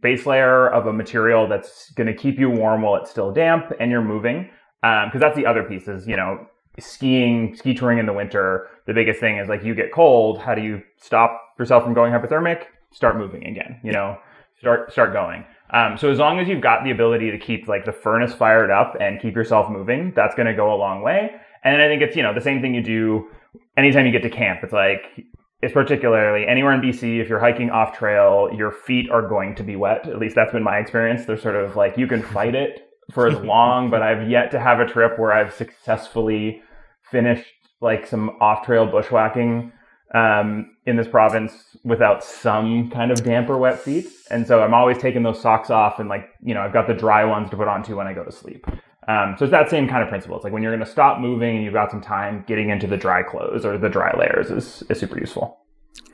base 0.00 0.26
layer 0.26 0.68
of 0.68 0.88
a 0.88 0.92
material 0.92 1.46
that's 1.46 1.92
going 1.92 2.08
to 2.08 2.14
keep 2.14 2.40
you 2.40 2.50
warm 2.50 2.82
while 2.82 2.96
it's 2.96 3.10
still 3.10 3.32
damp 3.32 3.72
and 3.78 3.92
you're 3.92 4.02
moving, 4.02 4.50
because 4.82 5.14
um, 5.14 5.20
that's 5.20 5.36
the 5.36 5.46
other 5.46 5.62
piece 5.62 5.86
is, 5.86 6.08
you 6.08 6.16
know, 6.16 6.46
skiing, 6.80 7.54
ski 7.54 7.74
touring 7.74 7.98
in 7.98 8.06
the 8.06 8.12
winter, 8.12 8.66
the 8.86 8.92
biggest 8.92 9.20
thing 9.20 9.38
is 9.38 9.48
like 9.48 9.62
you 9.62 9.74
get 9.74 9.92
cold. 9.92 10.40
How 10.40 10.56
do 10.56 10.62
you 10.62 10.82
stop 10.98 11.40
yourself 11.58 11.84
from 11.84 11.94
going 11.94 12.12
hypothermic? 12.12 12.64
Start 12.92 13.16
moving 13.16 13.44
again. 13.46 13.80
You 13.82 13.92
know, 13.92 14.18
start 14.58 14.92
start 14.92 15.12
going. 15.12 15.44
Um, 15.70 15.96
so 15.96 16.10
as 16.10 16.18
long 16.18 16.38
as 16.38 16.48
you've 16.48 16.60
got 16.60 16.84
the 16.84 16.90
ability 16.90 17.30
to 17.30 17.38
keep 17.38 17.66
like 17.68 17.84
the 17.84 17.92
furnace 17.92 18.32
fired 18.34 18.70
up 18.70 18.96
and 19.00 19.20
keep 19.20 19.34
yourself 19.34 19.70
moving, 19.70 20.12
that's 20.14 20.34
going 20.34 20.46
to 20.46 20.54
go 20.54 20.72
a 20.72 20.76
long 20.76 21.02
way. 21.02 21.32
And 21.64 21.80
I 21.80 21.88
think 21.88 22.02
it's 22.02 22.16
you 22.16 22.22
know 22.22 22.34
the 22.34 22.40
same 22.40 22.60
thing 22.60 22.74
you 22.74 22.82
do 22.82 23.28
anytime 23.76 24.06
you 24.06 24.12
get 24.12 24.22
to 24.22 24.30
camp. 24.30 24.60
It's 24.62 24.72
like 24.72 25.24
it's 25.62 25.72
particularly 25.72 26.46
anywhere 26.46 26.72
in 26.72 26.80
BC. 26.80 27.20
If 27.20 27.28
you're 27.28 27.40
hiking 27.40 27.70
off 27.70 27.96
trail, 27.96 28.50
your 28.54 28.70
feet 28.70 29.10
are 29.10 29.26
going 29.26 29.54
to 29.56 29.62
be 29.62 29.76
wet. 29.76 30.06
At 30.06 30.18
least 30.18 30.34
that's 30.34 30.52
been 30.52 30.62
my 30.62 30.78
experience. 30.78 31.24
They're 31.24 31.38
sort 31.38 31.56
of 31.56 31.74
like 31.74 31.96
you 31.96 32.06
can 32.06 32.22
fight 32.22 32.54
it 32.54 32.90
for 33.12 33.26
as 33.26 33.38
long, 33.44 33.90
but 33.90 34.02
I've 34.02 34.28
yet 34.28 34.50
to 34.50 34.60
have 34.60 34.80
a 34.80 34.86
trip 34.86 35.18
where 35.18 35.32
I've 35.32 35.54
successfully 35.54 36.62
finished 37.10 37.46
like 37.80 38.06
some 38.06 38.30
off 38.40 38.64
trail 38.64 38.86
bushwhacking 38.86 39.72
um, 40.14 40.76
in 40.86 40.96
this 40.96 41.08
province 41.08 41.76
without 41.82 42.24
some 42.24 42.90
kind 42.90 43.10
of 43.10 43.22
damp 43.22 43.50
or 43.50 43.58
wet 43.58 43.78
feet. 43.78 44.06
And 44.30 44.46
so 44.46 44.62
I'm 44.62 44.72
always 44.72 44.96
taking 44.96 45.24
those 45.24 45.40
socks 45.40 45.70
off 45.70 45.98
and 45.98 46.08
like, 46.08 46.30
you 46.40 46.54
know, 46.54 46.60
I've 46.60 46.72
got 46.72 46.86
the 46.86 46.94
dry 46.94 47.24
ones 47.24 47.50
to 47.50 47.56
put 47.56 47.68
on 47.68 47.82
too 47.82 47.96
when 47.96 48.06
I 48.06 48.14
go 48.14 48.24
to 48.24 48.32
sleep. 48.32 48.64
Um, 49.06 49.34
so 49.36 49.44
it's 49.44 49.50
that 49.50 49.68
same 49.68 49.86
kind 49.88 50.02
of 50.02 50.08
principle. 50.08 50.36
It's 50.36 50.44
like 50.44 50.52
when 50.52 50.62
you're 50.62 50.74
going 50.74 50.84
to 50.84 50.90
stop 50.90 51.20
moving 51.20 51.56
and 51.56 51.64
you've 51.64 51.74
got 51.74 51.90
some 51.90 52.00
time, 52.00 52.44
getting 52.46 52.70
into 52.70 52.86
the 52.86 52.96
dry 52.96 53.22
clothes 53.22 53.66
or 53.66 53.76
the 53.76 53.90
dry 53.90 54.16
layers 54.16 54.50
is, 54.50 54.82
is 54.88 54.98
super 54.98 55.18
useful. 55.18 55.58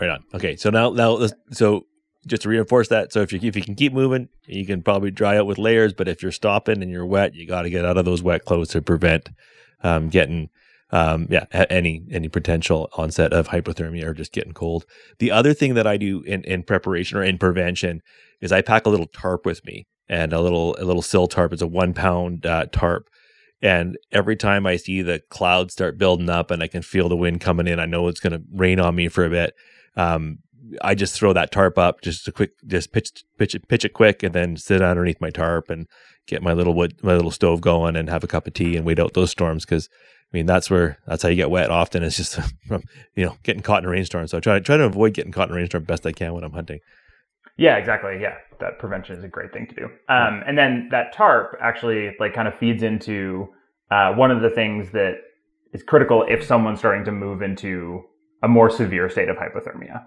Right 0.00 0.10
on. 0.10 0.24
Okay. 0.34 0.56
So 0.56 0.70
now, 0.70 0.90
now, 0.90 1.28
so 1.52 1.86
just 2.26 2.42
to 2.42 2.48
reinforce 2.48 2.88
that. 2.88 3.12
So 3.12 3.20
if 3.20 3.32
you 3.32 3.38
if 3.42 3.54
you 3.54 3.62
can 3.62 3.74
keep 3.74 3.92
moving, 3.92 4.28
you 4.46 4.66
can 4.66 4.82
probably 4.82 5.10
dry 5.10 5.36
out 5.36 5.46
with 5.46 5.58
layers. 5.58 5.92
But 5.92 6.08
if 6.08 6.22
you're 6.22 6.32
stopping 6.32 6.82
and 6.82 6.90
you're 6.90 7.06
wet, 7.06 7.34
you 7.34 7.46
got 7.46 7.62
to 7.62 7.70
get 7.70 7.84
out 7.84 7.96
of 7.96 8.04
those 8.04 8.22
wet 8.22 8.44
clothes 8.44 8.68
to 8.70 8.82
prevent 8.82 9.28
um, 9.82 10.08
getting 10.08 10.50
um, 10.92 11.26
yeah, 11.30 11.46
any 11.70 12.04
any 12.10 12.28
potential 12.28 12.88
onset 12.96 13.32
of 13.32 13.48
hypothermia 13.48 14.04
or 14.04 14.14
just 14.14 14.32
getting 14.32 14.52
cold. 14.52 14.84
The 15.18 15.30
other 15.30 15.54
thing 15.54 15.74
that 15.74 15.86
I 15.86 15.96
do 15.96 16.22
in 16.22 16.42
in 16.44 16.62
preparation 16.62 17.18
or 17.18 17.22
in 17.22 17.38
prevention 17.38 18.02
is 18.40 18.52
I 18.52 18.62
pack 18.62 18.86
a 18.86 18.90
little 18.90 19.06
tarp 19.06 19.46
with 19.46 19.64
me 19.64 19.86
and 20.08 20.32
a 20.32 20.40
little 20.40 20.76
a 20.78 20.84
little 20.84 21.02
sil 21.02 21.28
tarp. 21.28 21.52
It's 21.52 21.62
a 21.62 21.66
one 21.66 21.94
pound 21.94 22.44
uh, 22.44 22.66
tarp. 22.72 23.08
And 23.62 23.98
every 24.10 24.36
time 24.36 24.66
I 24.66 24.76
see 24.76 25.02
the 25.02 25.20
clouds 25.28 25.74
start 25.74 25.98
building 25.98 26.30
up 26.30 26.50
and 26.50 26.62
I 26.62 26.66
can 26.66 26.82
feel 26.82 27.08
the 27.08 27.16
wind 27.16 27.42
coming 27.42 27.66
in, 27.66 27.78
I 27.78 27.84
know 27.84 28.08
it's 28.08 28.20
going 28.20 28.32
to 28.32 28.42
rain 28.54 28.80
on 28.80 28.94
me 28.94 29.08
for 29.08 29.24
a 29.24 29.30
bit. 29.30 29.54
Um, 29.96 30.38
I 30.82 30.94
just 30.94 31.14
throw 31.14 31.32
that 31.32 31.50
tarp 31.50 31.76
up, 31.78 32.00
just 32.00 32.26
a 32.26 32.32
quick, 32.32 32.52
just 32.66 32.92
pitch, 32.92 33.22
pitch 33.38 33.54
it, 33.54 33.68
pitch 33.68 33.84
it 33.84 33.92
quick, 33.92 34.22
and 34.22 34.34
then 34.34 34.56
sit 34.56 34.80
underneath 34.80 35.20
my 35.20 35.30
tarp 35.30 35.68
and 35.68 35.86
get 36.26 36.42
my 36.42 36.52
little 36.52 36.74
wood, 36.74 36.94
my 37.02 37.14
little 37.14 37.30
stove 37.30 37.60
going, 37.60 37.96
and 37.96 38.08
have 38.08 38.24
a 38.24 38.28
cup 38.28 38.46
of 38.46 38.54
tea 38.54 38.76
and 38.76 38.86
wait 38.86 38.98
out 38.98 39.14
those 39.14 39.30
storms. 39.30 39.64
Because 39.64 39.88
I 40.32 40.36
mean, 40.36 40.46
that's 40.46 40.70
where 40.70 40.98
that's 41.06 41.22
how 41.22 41.28
you 41.28 41.36
get 41.36 41.50
wet. 41.50 41.70
Often 41.70 42.02
it's 42.02 42.16
just 42.16 42.38
from 42.68 42.82
you 43.14 43.26
know 43.26 43.36
getting 43.42 43.62
caught 43.62 43.82
in 43.82 43.88
a 43.88 43.92
rainstorm. 43.92 44.26
So 44.28 44.38
I 44.38 44.40
try 44.40 44.60
try 44.60 44.76
to 44.76 44.84
avoid 44.84 45.14
getting 45.14 45.32
caught 45.32 45.48
in 45.48 45.54
a 45.54 45.56
rainstorm 45.56 45.84
best 45.84 46.06
I 46.06 46.12
can 46.12 46.34
when 46.34 46.44
I'm 46.44 46.52
hunting. 46.52 46.80
Yeah, 47.56 47.76
exactly. 47.76 48.18
Yeah, 48.20 48.36
that 48.60 48.78
prevention 48.78 49.16
is 49.16 49.24
a 49.24 49.28
great 49.28 49.52
thing 49.52 49.66
to 49.66 49.74
do. 49.74 49.84
Um, 50.08 50.42
and 50.46 50.56
then 50.56 50.88
that 50.92 51.12
tarp 51.12 51.56
actually 51.60 52.16
like 52.18 52.32
kind 52.32 52.48
of 52.48 52.54
feeds 52.54 52.82
into 52.82 53.48
uh, 53.90 54.12
one 54.14 54.30
of 54.30 54.40
the 54.40 54.50
things 54.50 54.92
that 54.92 55.16
is 55.72 55.82
critical 55.82 56.24
if 56.28 56.44
someone's 56.44 56.78
starting 56.78 57.04
to 57.04 57.12
move 57.12 57.42
into 57.42 58.02
a 58.42 58.48
more 58.48 58.70
severe 58.70 59.08
state 59.10 59.28
of 59.28 59.36
hypothermia 59.36 60.02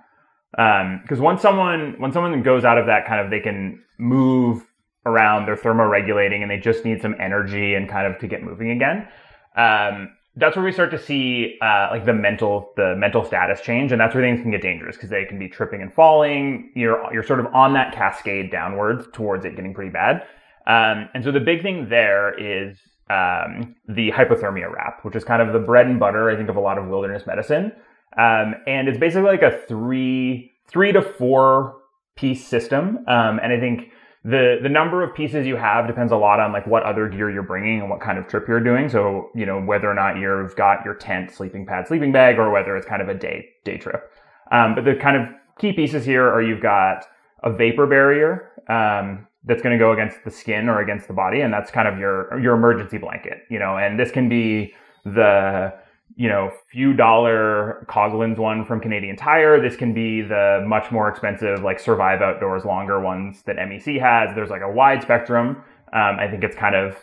because 0.54 1.20
um, 1.20 1.24
once 1.24 1.42
someone 1.42 1.96
when 1.98 2.12
someone 2.12 2.44
goes 2.44 2.64
out 2.64 2.78
of 2.78 2.86
that 2.86 3.08
kind 3.08 3.20
of 3.20 3.32
they 3.32 3.40
can 3.40 3.82
move 3.98 4.64
around 5.06 5.46
they're 5.46 5.56
thermoregulating 5.56 6.42
and 6.42 6.52
they 6.52 6.58
just 6.58 6.86
need 6.86 7.02
some 7.02 7.16
energy 7.20 7.74
and 7.74 7.90
kind 7.90 8.06
of 8.06 8.20
to 8.20 8.28
get 8.28 8.44
moving 8.44 8.70
again 8.70 9.08
um, 9.56 10.10
that's 10.36 10.56
where 10.56 10.66
we 10.66 10.72
start 10.72 10.90
to 10.92 10.98
see 10.98 11.58
uh, 11.62 11.90
like 11.92 12.06
the 12.06 12.14
mental 12.14 12.72
the 12.76 12.96
mental 12.96 13.24
status 13.24 13.62
change 13.62 13.92
and 13.92 14.02
that's 14.02 14.16
where 14.16 14.24
things 14.24 14.42
can 14.42 14.52
get 14.52 14.62
dangerous 14.62 14.96
because 14.96 15.10
they 15.10 15.26
can 15.26 15.38
be 15.38 15.48
tripping 15.48 15.82
and 15.82 15.94
falling. 15.94 16.72
You're 16.76 17.12
you're 17.14 17.24
sort 17.24 17.40
of 17.40 17.48
on 17.48 17.74
that 17.74 17.94
cascade 17.94 18.52
downwards 18.52 19.06
towards 19.14 19.46
it 19.46 19.56
getting 19.56 19.74
pretty 19.74 19.92
bad. 19.92 20.24
Um, 20.66 21.10
and 21.14 21.24
so 21.24 21.32
the 21.32 21.40
big 21.40 21.62
thing 21.62 21.90
there 21.90 22.34
is 22.40 22.78
um, 23.10 23.76
the 23.88 24.12
hypothermia 24.12 24.74
wrap 24.74 25.04
which 25.04 25.16
is 25.16 25.24
kind 25.24 25.42
of 25.42 25.52
the 25.54 25.60
bread 25.60 25.88
and 25.88 26.00
butter 26.00 26.30
i 26.30 26.38
think 26.38 26.48
of 26.50 26.56
a 26.56 26.62
lot 26.62 26.78
of 26.78 26.88
wilderness 26.88 27.28
medicine. 27.28 27.72
Um, 28.18 28.56
and 28.68 28.88
it's 28.88 28.98
basically 28.98 29.30
like 29.30 29.42
a 29.42 29.60
three 29.68 30.52
three 30.68 30.92
to 30.92 31.02
four 31.02 31.76
piece 32.16 32.48
system. 32.48 33.00
Um, 33.08 33.40
and 33.42 33.52
I 33.52 33.60
think 33.60 33.92
the 34.26 34.60
the 34.62 34.70
number 34.70 35.04
of 35.04 35.14
pieces 35.14 35.46
you 35.46 35.58
have 35.58 35.86
depends 35.86 36.12
a 36.12 36.16
lot 36.16 36.40
on 36.40 36.54
like 36.54 36.66
what 36.66 36.84
other 36.84 37.10
gear 37.10 37.30
you're 37.30 37.44
bringing 37.44 37.82
and 37.82 37.90
what 37.90 38.00
kind 38.00 38.18
of 38.18 38.28
trip 38.28 38.48
you're 38.48 38.62
doing. 38.62 38.88
So 38.88 39.30
you 39.36 39.46
know 39.46 39.62
whether 39.62 39.90
or 39.90 39.94
not 39.94 40.18
you've 40.18 40.56
got 40.56 40.86
your 40.86 40.96
tent, 40.96 41.32
sleeping 41.32 41.66
pad, 41.66 41.88
sleeping 41.88 42.12
bag, 42.12 42.40
or 42.40 42.50
whether 42.50 42.78
it's 42.78 42.86
kind 42.88 43.02
of 43.02 43.10
a 43.10 43.14
day 43.14 43.50
day 43.66 43.78
trip. 43.78 44.10
Um, 44.52 44.76
but 44.76 44.86
the 44.86 44.96
kind 44.96 45.18
of 45.18 45.30
key 45.60 45.74
pieces 45.74 46.06
here 46.06 46.28
are 46.28 46.42
you've 46.42 46.62
got 46.62 47.06
a 47.44 47.52
vapor 47.52 47.86
barrier 47.86 48.52
um, 48.70 49.28
that's 49.44 49.62
going 49.62 49.78
to 49.78 49.84
go 49.84 49.92
against 49.92 50.24
the 50.24 50.32
skin 50.32 50.70
or 50.70 50.80
against 50.80 51.08
the 51.08 51.14
body, 51.14 51.42
and 51.42 51.54
that's 51.54 51.70
kind 51.70 51.88
of 51.88 52.00
your 52.00 52.40
your 52.40 52.56
emergency 52.56 52.98
blanket. 52.98 53.40
You 53.50 53.60
know, 53.60 53.78
and 53.78 54.00
this 54.00 54.12
can 54.12 54.30
be 54.30 54.74
the 55.04 55.74
you 56.16 56.30
know, 56.30 56.52
few 56.72 56.94
dollar 56.94 57.86
Coghlan's 57.90 58.38
one 58.38 58.66
from 58.66 58.80
Canadian 58.80 59.16
Tire. 59.16 59.62
This 59.62 59.76
can 59.76 59.94
be 59.94 60.22
the 60.22 60.64
much 60.68 60.92
more 60.92 61.10
expensive, 61.10 61.64
like 61.64 61.80
Survive 61.80 62.22
Outdoors 62.22 62.66
longer 62.66 63.00
ones 63.00 63.42
that 63.46 63.56
MEC 63.56 64.00
has. 64.00 64.36
There's 64.36 64.50
like 64.50 64.62
a 64.62 64.72
wide 64.72 65.02
spectrum. 65.02 65.64
Um, 65.94 66.20
I 66.20 66.28
think 66.30 66.44
it's 66.44 66.56
kind 66.56 66.76
of, 66.76 66.96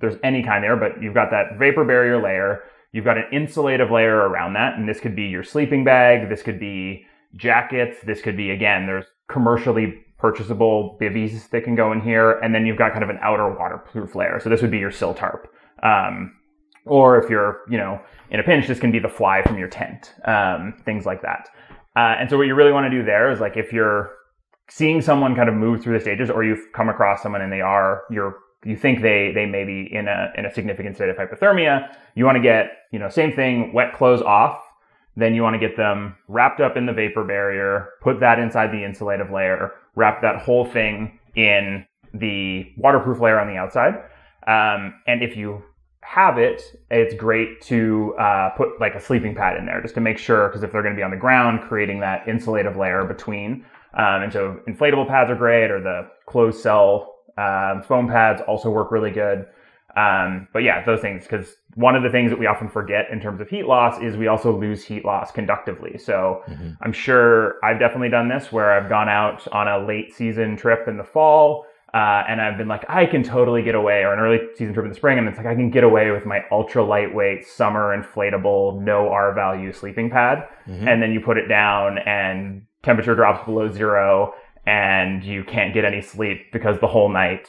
there's 0.00 0.16
any 0.22 0.42
kind 0.42 0.62
there, 0.62 0.76
but 0.76 1.02
you've 1.02 1.14
got 1.14 1.30
that 1.30 1.58
vapor 1.58 1.84
barrier 1.84 2.22
layer. 2.22 2.62
You've 2.92 3.04
got 3.04 3.18
an 3.18 3.24
insulative 3.32 3.90
layer 3.90 4.16
around 4.16 4.54
that. 4.54 4.76
And 4.76 4.88
this 4.88 5.00
could 5.00 5.16
be 5.16 5.24
your 5.24 5.44
sleeping 5.44 5.84
bag. 5.84 6.28
This 6.28 6.42
could 6.42 6.60
be 6.60 7.06
jackets. 7.36 7.98
This 8.04 8.20
could 8.20 8.36
be, 8.36 8.50
again, 8.50 8.86
there's 8.86 9.06
commercially 9.28 10.04
purchasable 10.18 10.98
bivvies 11.00 11.48
that 11.50 11.64
can 11.64 11.74
go 11.74 11.92
in 11.92 12.00
here. 12.00 12.38
And 12.40 12.54
then 12.54 12.66
you've 12.66 12.78
got 12.78 12.92
kind 12.92 13.04
of 13.04 13.10
an 13.10 13.18
outer 13.22 13.48
waterproof 13.48 14.14
layer. 14.14 14.40
So 14.40 14.48
this 14.48 14.62
would 14.62 14.70
be 14.70 14.78
your 14.78 14.90
sil 14.90 15.14
tarp. 15.14 15.52
Um, 15.82 16.34
or 16.88 17.22
if 17.22 17.30
you're, 17.30 17.60
you 17.68 17.78
know, 17.78 18.00
in 18.30 18.40
a 18.40 18.42
pinch, 18.42 18.66
this 18.66 18.80
can 18.80 18.90
be 18.90 18.98
the 18.98 19.08
fly 19.08 19.42
from 19.42 19.58
your 19.58 19.68
tent, 19.68 20.14
um, 20.24 20.74
things 20.84 21.06
like 21.06 21.22
that. 21.22 21.48
Uh, 21.96 22.16
and 22.18 22.30
so 22.30 22.36
what 22.36 22.46
you 22.46 22.54
really 22.54 22.72
want 22.72 22.90
to 22.90 22.96
do 22.96 23.04
there 23.04 23.30
is 23.30 23.40
like 23.40 23.56
if 23.56 23.72
you're 23.72 24.14
seeing 24.68 25.00
someone 25.00 25.34
kind 25.34 25.48
of 25.48 25.54
move 25.54 25.82
through 25.82 25.94
the 25.94 26.00
stages, 26.00 26.30
or 26.30 26.44
you've 26.44 26.72
come 26.72 26.88
across 26.88 27.22
someone 27.22 27.40
and 27.40 27.52
they 27.52 27.60
are 27.60 28.02
you're 28.10 28.36
you 28.64 28.76
think 28.76 29.02
they 29.02 29.32
they 29.34 29.46
may 29.46 29.64
be 29.64 29.88
in 29.92 30.08
a 30.08 30.32
in 30.36 30.44
a 30.44 30.52
significant 30.52 30.96
state 30.96 31.08
of 31.08 31.16
hypothermia, 31.16 31.94
you 32.14 32.24
want 32.24 32.36
to 32.36 32.42
get 32.42 32.70
you 32.92 32.98
know 32.98 33.08
same 33.08 33.32
thing, 33.32 33.72
wet 33.72 33.94
clothes 33.94 34.22
off. 34.22 34.60
Then 35.16 35.34
you 35.34 35.42
want 35.42 35.54
to 35.54 35.58
get 35.58 35.76
them 35.76 36.14
wrapped 36.28 36.60
up 36.60 36.76
in 36.76 36.86
the 36.86 36.92
vapor 36.92 37.24
barrier, 37.24 37.88
put 38.02 38.20
that 38.20 38.38
inside 38.38 38.70
the 38.70 38.84
insulative 38.84 39.32
layer, 39.32 39.72
wrap 39.96 40.22
that 40.22 40.40
whole 40.42 40.64
thing 40.64 41.18
in 41.34 41.84
the 42.14 42.72
waterproof 42.76 43.18
layer 43.20 43.40
on 43.40 43.48
the 43.48 43.56
outside. 43.56 43.94
Um, 44.46 44.94
and 45.08 45.22
if 45.22 45.36
you 45.36 45.64
have 46.00 46.38
it, 46.38 46.62
it's 46.90 47.14
great 47.14 47.60
to 47.62 48.14
uh, 48.18 48.50
put 48.50 48.80
like 48.80 48.94
a 48.94 49.00
sleeping 49.00 49.34
pad 49.34 49.56
in 49.56 49.66
there 49.66 49.82
just 49.82 49.94
to 49.94 50.00
make 50.00 50.18
sure, 50.18 50.48
because 50.48 50.62
if 50.62 50.72
they're 50.72 50.82
going 50.82 50.94
to 50.94 50.98
be 50.98 51.02
on 51.02 51.10
the 51.10 51.16
ground, 51.16 51.60
creating 51.68 52.00
that 52.00 52.24
insulative 52.26 52.76
layer 52.76 53.04
between. 53.04 53.64
Um, 53.94 54.22
and 54.22 54.32
so 54.32 54.60
inflatable 54.68 55.08
pads 55.08 55.30
are 55.30 55.36
great, 55.36 55.70
or 55.70 55.80
the 55.80 56.08
closed 56.26 56.60
cell 56.60 57.16
um, 57.36 57.82
foam 57.82 58.08
pads 58.08 58.42
also 58.46 58.70
work 58.70 58.90
really 58.90 59.10
good. 59.10 59.46
Um, 59.96 60.48
but 60.52 60.62
yeah, 60.62 60.84
those 60.84 61.00
things, 61.00 61.24
because 61.24 61.56
one 61.74 61.96
of 61.96 62.02
the 62.02 62.10
things 62.10 62.30
that 62.30 62.38
we 62.38 62.46
often 62.46 62.68
forget 62.68 63.10
in 63.10 63.20
terms 63.20 63.40
of 63.40 63.48
heat 63.48 63.66
loss 63.66 64.00
is 64.00 64.16
we 64.16 64.28
also 64.28 64.56
lose 64.56 64.84
heat 64.84 65.04
loss 65.04 65.32
conductively. 65.32 65.98
So 65.98 66.42
mm-hmm. 66.48 66.72
I'm 66.82 66.92
sure 66.92 67.56
I've 67.64 67.78
definitely 67.80 68.10
done 68.10 68.28
this 68.28 68.52
where 68.52 68.72
I've 68.72 68.88
gone 68.88 69.08
out 69.08 69.48
on 69.48 69.66
a 69.66 69.78
late 69.84 70.14
season 70.14 70.56
trip 70.56 70.86
in 70.88 70.96
the 70.96 71.04
fall 71.04 71.66
uh, 71.94 72.24
and 72.28 72.40
I've 72.40 72.58
been 72.58 72.68
like, 72.68 72.84
I 72.88 73.06
can 73.06 73.22
totally 73.22 73.62
get 73.62 73.74
away, 73.74 74.02
or 74.02 74.12
an 74.12 74.18
early 74.18 74.38
season 74.56 74.74
trip 74.74 74.84
in 74.84 74.90
the 74.90 74.96
spring, 74.96 75.18
and 75.18 75.26
it's 75.26 75.38
like 75.38 75.46
I 75.46 75.54
can 75.54 75.70
get 75.70 75.84
away 75.84 76.10
with 76.10 76.26
my 76.26 76.42
ultra 76.50 76.84
lightweight 76.84 77.46
summer 77.46 77.96
inflatable, 77.96 78.80
no 78.82 79.08
R 79.08 79.34
value 79.34 79.72
sleeping 79.72 80.10
pad. 80.10 80.46
Mm-hmm. 80.68 80.86
And 80.86 81.02
then 81.02 81.12
you 81.12 81.20
put 81.20 81.38
it 81.38 81.48
down, 81.48 81.98
and 81.98 82.62
temperature 82.82 83.14
drops 83.14 83.44
below 83.46 83.72
zero, 83.72 84.34
and 84.66 85.24
you 85.24 85.44
can't 85.44 85.72
get 85.72 85.84
any 85.84 86.02
sleep 86.02 86.52
because 86.52 86.78
the 86.80 86.86
whole 86.86 87.08
night 87.08 87.48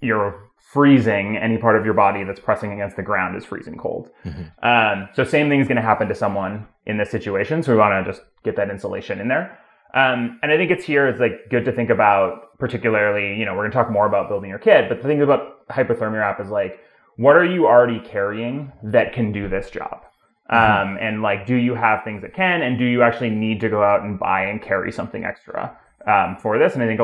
you're 0.00 0.50
freezing. 0.72 1.36
Any 1.36 1.56
part 1.56 1.78
of 1.78 1.84
your 1.84 1.94
body 1.94 2.24
that's 2.24 2.40
pressing 2.40 2.72
against 2.72 2.96
the 2.96 3.02
ground 3.02 3.36
is 3.36 3.44
freezing 3.44 3.78
cold. 3.78 4.10
Mm-hmm. 4.24 4.66
Um, 4.68 5.08
so 5.14 5.22
same 5.22 5.48
thing 5.48 5.60
is 5.60 5.68
going 5.68 5.76
to 5.76 5.82
happen 5.82 6.08
to 6.08 6.14
someone 6.14 6.66
in 6.84 6.98
this 6.98 7.10
situation. 7.10 7.62
So 7.62 7.72
we 7.72 7.78
want 7.78 8.04
to 8.04 8.12
just 8.12 8.24
get 8.42 8.56
that 8.56 8.70
insulation 8.70 9.20
in 9.20 9.28
there. 9.28 9.58
Um, 9.94 10.38
and 10.42 10.52
I 10.52 10.56
think 10.56 10.70
it's 10.70 10.84
here 10.84 11.08
is 11.08 11.20
like 11.20 11.48
good 11.50 11.64
to 11.64 11.72
think 11.72 11.90
about, 11.90 12.58
particularly, 12.58 13.38
you 13.38 13.44
know, 13.44 13.52
we're 13.52 13.62
going 13.62 13.70
to 13.70 13.76
talk 13.76 13.90
more 13.90 14.06
about 14.06 14.28
building 14.28 14.50
your 14.50 14.58
kit, 14.58 14.88
but 14.88 15.00
the 15.00 15.08
thing 15.08 15.22
about 15.22 15.66
hypothermia 15.68 16.20
wrap 16.20 16.40
is 16.40 16.50
like, 16.50 16.80
what 17.16 17.34
are 17.36 17.44
you 17.44 17.66
already 17.66 18.00
carrying 18.00 18.72
that 18.82 19.14
can 19.14 19.32
do 19.32 19.48
this 19.48 19.70
job? 19.70 20.02
Mm-hmm. 20.50 20.90
Um, 20.90 20.98
and 21.00 21.22
like, 21.22 21.46
do 21.46 21.54
you 21.54 21.74
have 21.74 22.04
things 22.04 22.22
that 22.22 22.34
can, 22.34 22.62
and 22.62 22.78
do 22.78 22.84
you 22.84 23.02
actually 23.02 23.30
need 23.30 23.60
to 23.60 23.68
go 23.68 23.82
out 23.82 24.02
and 24.02 24.18
buy 24.18 24.42
and 24.42 24.62
carry 24.62 24.92
something 24.92 25.24
extra 25.24 25.76
um, 26.06 26.36
for 26.36 26.58
this? 26.58 26.74
And 26.74 26.82
I 26.82 26.86
think 26.86 27.00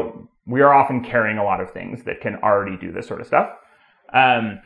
we 0.46 0.60
are 0.60 0.74
often 0.74 1.02
carrying 1.02 1.38
a 1.38 1.44
lot 1.44 1.60
of 1.60 1.70
things 1.70 2.04
that 2.04 2.20
can 2.20 2.36
already 2.36 2.76
do 2.76 2.92
this 2.92 3.06
sort 3.06 3.20
of 3.20 3.26
stuff. 3.26 3.50
Um, 4.12 4.60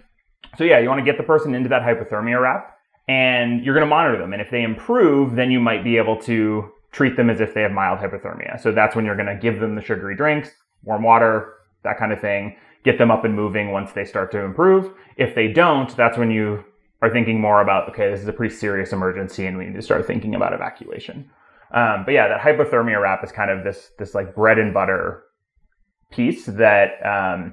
so 0.59 0.65
yeah, 0.65 0.79
you 0.79 0.89
want 0.89 0.99
to 0.99 1.05
get 1.05 1.17
the 1.17 1.23
person 1.23 1.55
into 1.55 1.69
that 1.69 1.83
hypothermia 1.83 2.41
wrap, 2.41 2.77
and 3.09 3.65
you're 3.65 3.75
going 3.75 3.87
to 3.87 3.91
monitor 3.91 4.19
them. 4.19 4.33
And 4.33 4.43
if 4.43 4.51
they 4.51 4.63
improve, 4.63 5.37
then 5.37 5.51
you 5.51 5.61
might 5.61 5.85
be 5.85 5.97
able 5.97 6.21
to 6.23 6.73
treat 6.97 7.15
them 7.15 7.29
as 7.29 7.43
if 7.43 7.53
they 7.53 7.61
have 7.61 7.73
mild 7.73 7.99
hypothermia. 7.99 8.59
So 8.59 8.73
that's 8.73 8.97
when 8.97 9.05
you're 9.05 9.17
going 9.17 9.27
to 9.27 9.37
give 9.37 9.61
them 9.61 9.75
the 9.75 9.83
sugary 9.83 10.17
drinks, 10.17 10.49
warm 10.83 11.03
water, 11.03 11.53
that 11.85 11.99
kind 11.99 12.11
of 12.11 12.21
thing, 12.23 12.57
get 12.85 12.97
them 12.97 13.11
up 13.11 13.27
and 13.27 13.35
moving 13.35 13.71
once 13.71 13.93
they 13.93 14.07
start 14.07 14.33
to 14.33 14.39
improve. 14.39 14.91
If 15.19 15.35
they 15.35 15.49
don't, 15.49 15.95
that's 15.95 16.17
when 16.17 16.31
you 16.31 16.65
are 17.03 17.11
thinking 17.11 17.39
more 17.39 17.61
about, 17.61 17.91
okay, 17.91 18.11
this 18.11 18.23
is 18.23 18.29
a 18.29 18.33
pretty 18.33 18.55
serious 18.55 18.95
emergency 18.95 19.45
and 19.45 19.59
we 19.59 19.67
need 19.67 19.75
to 19.75 19.83
start 19.83 20.07
thinking 20.07 20.35
about 20.35 20.55
evacuation. 20.55 21.31
Um, 21.75 22.05
but 22.07 22.13
yeah, 22.13 22.29
that 22.29 22.41
hypothermia 22.41 22.99
wrap 22.99 23.23
is 23.23 23.31
kind 23.31 23.51
of 23.51 23.63
this, 23.63 23.91
this 23.99 24.15
like 24.15 24.35
bread 24.35 24.59
and 24.59 24.73
butter 24.73 25.25
piece 26.11 26.47
that 26.47 26.93
um, 27.05 27.53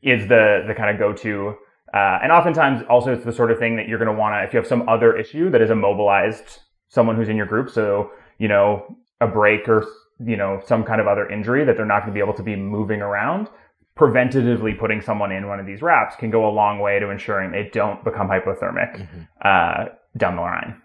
is 0.00 0.28
the, 0.28 0.64
the 0.66 0.74
kind 0.74 0.88
of 0.88 0.98
go-to 0.98 1.56
uh, 1.92 2.20
and 2.22 2.30
oftentimes 2.30 2.84
also 2.88 3.12
it's 3.12 3.24
the 3.24 3.32
sort 3.32 3.50
of 3.50 3.58
thing 3.58 3.76
that 3.76 3.88
you're 3.88 3.98
going 3.98 4.10
to 4.10 4.18
want 4.18 4.32
to, 4.32 4.46
if 4.46 4.52
you 4.54 4.58
have 4.58 4.66
some 4.66 4.88
other 4.88 5.16
issue 5.16 5.50
that 5.50 5.60
is 5.60 5.70
immobilized 5.70 6.60
someone 6.88 7.16
who's 7.16 7.28
in 7.28 7.36
your 7.36 7.46
group. 7.46 7.70
So 7.70 8.10
you 8.40 8.48
know, 8.48 8.96
a 9.20 9.28
break 9.28 9.68
or, 9.68 9.86
you 10.18 10.36
know, 10.36 10.60
some 10.66 10.82
kind 10.82 11.00
of 11.00 11.06
other 11.06 11.28
injury 11.28 11.64
that 11.64 11.76
they're 11.76 11.86
not 11.86 12.00
going 12.00 12.12
to 12.12 12.14
be 12.14 12.20
able 12.20 12.34
to 12.34 12.42
be 12.42 12.56
moving 12.56 13.02
around, 13.02 13.48
preventatively 13.96 14.76
putting 14.76 15.02
someone 15.02 15.30
in 15.30 15.46
one 15.46 15.60
of 15.60 15.66
these 15.66 15.82
wraps 15.82 16.16
can 16.16 16.30
go 16.30 16.48
a 16.48 16.50
long 16.50 16.80
way 16.80 16.98
to 16.98 17.10
ensuring 17.10 17.52
they 17.52 17.70
don't 17.72 18.02
become 18.02 18.28
hypothermic 18.28 18.96
mm-hmm. 18.96 19.20
uh, 19.44 19.84
down 20.16 20.36
the 20.36 20.42
line. 20.42 20.80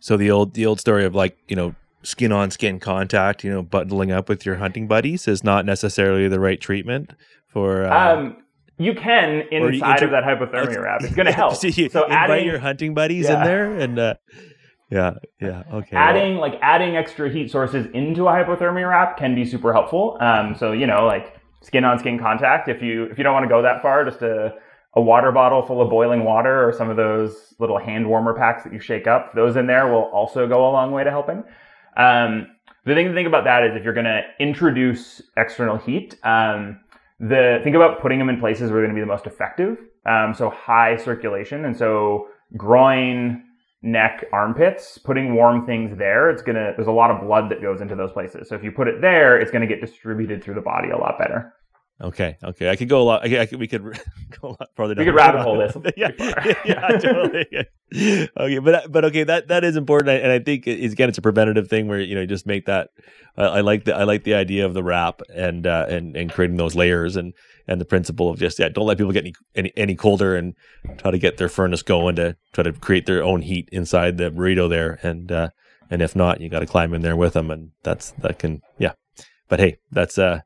So 0.00 0.16
the 0.16 0.32
old 0.32 0.54
the 0.54 0.66
old 0.66 0.80
story 0.80 1.04
of 1.04 1.14
like 1.14 1.38
you 1.46 1.54
know 1.54 1.76
skin 2.02 2.32
on 2.32 2.50
skin 2.50 2.80
contact, 2.80 3.44
you 3.44 3.50
know, 3.52 3.62
bundling 3.62 4.10
up 4.10 4.28
with 4.28 4.44
your 4.44 4.56
hunting 4.56 4.88
buddies 4.88 5.28
is 5.28 5.44
not 5.44 5.64
necessarily 5.64 6.26
the 6.26 6.40
right 6.40 6.60
treatment 6.60 7.12
for. 7.46 7.86
Uh... 7.86 8.16
Um, 8.16 8.36
You 8.78 8.94
can 8.94 9.42
inside 9.52 10.02
inter- 10.02 10.06
of 10.06 10.10
that 10.10 10.24
hypothermia 10.24 10.82
wrap. 10.82 11.02
It's 11.02 11.14
going 11.14 11.26
to 11.32 11.32
help. 11.32 11.54
so, 11.54 11.68
you, 11.68 11.88
so 11.88 12.02
invite 12.02 12.30
adding, 12.30 12.46
your 12.46 12.58
hunting 12.58 12.94
buddies 12.94 13.26
yeah. 13.26 13.38
in 13.38 13.44
there 13.44 13.72
and. 13.78 13.98
Uh, 13.98 14.14
yeah, 14.92 15.14
yeah, 15.40 15.62
okay. 15.72 15.96
Adding 15.96 16.32
well. 16.32 16.50
like 16.50 16.60
adding 16.60 16.96
extra 16.96 17.30
heat 17.30 17.50
sources 17.50 17.86
into 17.94 18.28
a 18.28 18.32
hypothermia 18.32 18.88
wrap 18.90 19.16
can 19.16 19.34
be 19.34 19.46
super 19.46 19.72
helpful. 19.72 20.18
Um, 20.20 20.54
so 20.54 20.72
you 20.72 20.86
know, 20.86 21.06
like 21.06 21.34
skin 21.62 21.84
on 21.84 21.98
skin 21.98 22.18
contact. 22.18 22.68
If 22.68 22.82
you 22.82 23.04
if 23.04 23.16
you 23.16 23.24
don't 23.24 23.32
want 23.32 23.44
to 23.44 23.48
go 23.48 23.62
that 23.62 23.80
far, 23.80 24.04
just 24.04 24.20
a 24.20 24.54
a 24.94 25.00
water 25.00 25.32
bottle 25.32 25.62
full 25.62 25.80
of 25.80 25.88
boiling 25.88 26.24
water 26.24 26.68
or 26.68 26.74
some 26.74 26.90
of 26.90 26.98
those 26.98 27.54
little 27.58 27.78
hand 27.78 28.06
warmer 28.06 28.34
packs 28.34 28.64
that 28.64 28.72
you 28.74 28.80
shake 28.80 29.06
up, 29.06 29.34
those 29.34 29.56
in 29.56 29.66
there 29.66 29.88
will 29.90 30.10
also 30.12 30.46
go 30.46 30.68
a 30.68 30.70
long 30.70 30.92
way 30.92 31.02
to 31.02 31.10
helping. 31.10 31.42
Um, 31.96 32.48
the 32.84 32.94
thing 32.94 33.08
to 33.08 33.14
think 33.14 33.26
about 33.26 33.44
that 33.44 33.64
is 33.64 33.74
if 33.74 33.84
you're 33.84 33.94
going 33.94 34.04
to 34.04 34.22
introduce 34.38 35.22
external 35.38 35.78
heat, 35.78 36.16
um, 36.22 36.80
the 37.18 37.60
think 37.64 37.76
about 37.76 38.02
putting 38.02 38.18
them 38.18 38.28
in 38.28 38.38
places 38.38 38.70
where 38.70 38.80
they're 38.80 38.88
going 38.88 38.94
to 38.94 39.00
be 39.00 39.00
the 39.00 39.06
most 39.06 39.26
effective. 39.26 39.78
Um, 40.04 40.34
so 40.34 40.50
high 40.50 40.96
circulation, 40.96 41.64
and 41.64 41.74
so 41.74 42.26
groin, 42.58 43.44
neck, 43.82 44.24
armpits, 44.32 44.98
putting 44.98 45.34
warm 45.34 45.66
things 45.66 45.96
there, 45.98 46.30
it's 46.30 46.42
gonna. 46.42 46.72
There's 46.76 46.88
a 46.88 46.92
lot 46.92 47.10
of 47.10 47.20
blood 47.20 47.50
that 47.50 47.60
goes 47.60 47.80
into 47.80 47.96
those 47.96 48.12
places. 48.12 48.48
So 48.48 48.54
if 48.54 48.64
you 48.64 48.72
put 48.72 48.88
it 48.88 49.00
there, 49.00 49.38
it's 49.40 49.50
going 49.50 49.66
to 49.66 49.72
get 49.72 49.80
distributed 49.80 50.42
through 50.42 50.54
the 50.54 50.60
body 50.60 50.90
a 50.90 50.96
lot 50.96 51.18
better. 51.18 51.54
Okay, 52.02 52.36
okay, 52.42 52.68
I 52.68 52.74
could 52.74 52.88
go 52.88 53.00
a 53.00 53.04
lot. 53.04 53.22
I 53.22 53.46
could, 53.46 53.60
we 53.60 53.68
could 53.68 53.82
go 54.40 54.48
a 54.48 54.48
lot 54.48 54.70
further. 54.74 54.94
Down. 54.94 55.04
We 55.04 55.12
could 55.12 55.16
rabbit 55.16 55.42
hole 55.42 55.58
this. 55.58 55.76
yeah, 55.96 56.10
yeah, 56.18 56.54
yeah, 56.64 56.88
totally. 56.98 57.46
Yeah. 57.52 58.26
Okay, 58.36 58.58
but 58.58 58.90
but 58.90 59.04
okay, 59.04 59.22
that 59.22 59.46
that 59.48 59.62
is 59.62 59.76
important, 59.76 60.22
and 60.22 60.32
I 60.32 60.40
think 60.40 60.66
it's, 60.66 60.92
again, 60.92 61.08
it's 61.08 61.18
a 61.18 61.22
preventative 61.22 61.68
thing 61.68 61.86
where 61.86 62.00
you 62.00 62.16
know 62.16 62.22
you 62.22 62.26
just 62.26 62.46
make 62.46 62.66
that. 62.66 62.90
Uh, 63.38 63.50
I 63.50 63.60
like 63.60 63.84
the 63.84 63.94
I 63.94 64.02
like 64.02 64.24
the 64.24 64.34
idea 64.34 64.66
of 64.66 64.74
the 64.74 64.82
wrap 64.82 65.22
and 65.32 65.64
uh, 65.64 65.86
and 65.88 66.16
and 66.16 66.32
creating 66.32 66.56
those 66.56 66.74
layers 66.74 67.14
and 67.14 67.34
and 67.68 67.80
the 67.80 67.84
principle 67.84 68.30
of 68.30 68.38
just 68.38 68.58
yeah, 68.58 68.68
don't 68.68 68.86
let 68.86 68.98
people 68.98 69.12
get 69.12 69.24
any 69.24 69.34
any, 69.54 69.72
any 69.76 69.94
colder 69.94 70.34
and 70.34 70.54
try 70.98 71.12
to 71.12 71.18
get 71.18 71.36
their 71.36 71.48
furnace 71.48 71.82
going 71.82 72.16
to 72.16 72.36
try 72.52 72.64
to 72.64 72.72
create 72.72 73.06
their 73.06 73.22
own 73.22 73.42
heat 73.42 73.68
inside 73.70 74.18
the 74.18 74.30
burrito 74.30 74.68
there, 74.68 74.98
and 75.04 75.30
uh, 75.30 75.50
and 75.88 76.02
if 76.02 76.16
not, 76.16 76.40
you 76.40 76.48
got 76.48 76.60
to 76.60 76.66
climb 76.66 76.94
in 76.94 77.02
there 77.02 77.16
with 77.16 77.34
them, 77.34 77.48
and 77.48 77.70
that's 77.84 78.10
that 78.18 78.40
can 78.40 78.60
yeah. 78.78 78.94
But 79.48 79.60
hey, 79.60 79.76
that's 79.92 80.18
uh 80.18 80.40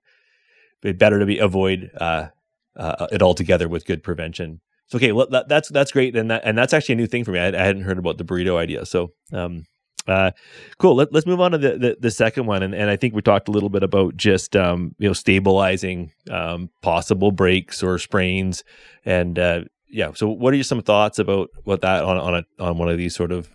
better 0.83 1.19
to 1.19 1.27
be 1.27 1.39
avoid 1.39 1.91
uh, 2.01 2.29
uh, 2.77 3.07
it 3.13 3.23
altogether 3.23 3.69
with 3.69 3.87
good 3.87 4.03
prevention. 4.03 4.61
So 4.89 4.97
okay, 4.97 5.13
well, 5.13 5.27
that, 5.31 5.49
that's 5.49 5.69
that's 5.69 5.91
great, 5.91 6.15
and 6.17 6.31
that 6.31 6.43
and 6.45 6.57
that's 6.57 6.73
actually 6.73 6.95
a 6.95 6.97
new 6.97 7.07
thing 7.07 7.25
for 7.25 7.33
me. 7.33 7.41
I, 7.41 7.49
I 7.49 7.65
hadn't 7.65 7.83
heard 7.83 7.99
about 7.99 8.19
the 8.19 8.25
burrito 8.25 8.57
idea. 8.57 8.87
So 8.87 9.13
um, 9.33 9.65
uh, 10.07 10.31
cool. 10.79 10.95
Let, 10.95 11.15
us 11.15 11.27
move 11.27 11.41
on 11.41 11.53
to 11.53 11.59
the, 11.59 11.71
the, 11.79 11.97
the 11.99 12.11
second 12.11 12.47
one, 12.47 12.63
and, 12.63 12.75
and 12.75 12.89
I 12.89 12.97
think 12.97 13.15
we 13.15 13.23
talked 13.23 13.49
a 13.49 13.51
little 13.51 13.69
bit 13.69 13.83
about 13.83 14.17
just 14.17 14.55
um, 14.55 14.95
you 14.99 15.09
know 15.09 15.13
stabilizing 15.13 16.13
um, 16.31 16.71
possible 16.83 17.33
breaks 17.33 17.83
or 17.83 17.99
sprains, 17.99 18.63
and 19.05 19.39
uh, 19.39 19.65
yeah. 19.89 20.13
So 20.15 20.29
what 20.29 20.53
are 20.53 20.57
your 20.57 20.65
some 20.65 20.83
thoughts 20.83 21.19
about 21.19 21.51
what 21.65 21.81
that 21.81 22.05
on 22.05 22.17
on 22.19 22.35
a 22.37 22.63
on 22.63 22.79
one 22.79 22.89
of 22.89 22.99
these 22.99 23.17
sort 23.17 23.33
of 23.33 23.51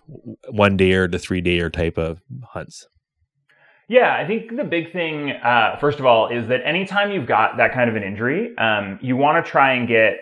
one 0.50 0.76
day 0.76 0.92
or 0.94 1.08
to 1.08 1.20
three 1.20 1.42
day 1.42 1.60
or 1.60 1.70
type 1.70 1.98
of 1.98 2.22
hunts? 2.50 2.88
Yeah, 3.92 4.16
I 4.16 4.26
think 4.26 4.56
the 4.56 4.64
big 4.64 4.94
thing, 4.94 5.32
uh, 5.32 5.76
first 5.76 6.00
of 6.00 6.06
all, 6.06 6.30
is 6.30 6.48
that 6.48 6.62
anytime 6.64 7.12
you've 7.12 7.28
got 7.28 7.58
that 7.58 7.74
kind 7.74 7.90
of 7.90 7.98
an 7.98 8.04
injury, 8.04 8.58
um, 8.58 8.98
you 9.02 9.18
want 9.18 9.44
to 9.44 9.52
try 9.52 9.74
and 9.74 9.86
get 9.86 10.14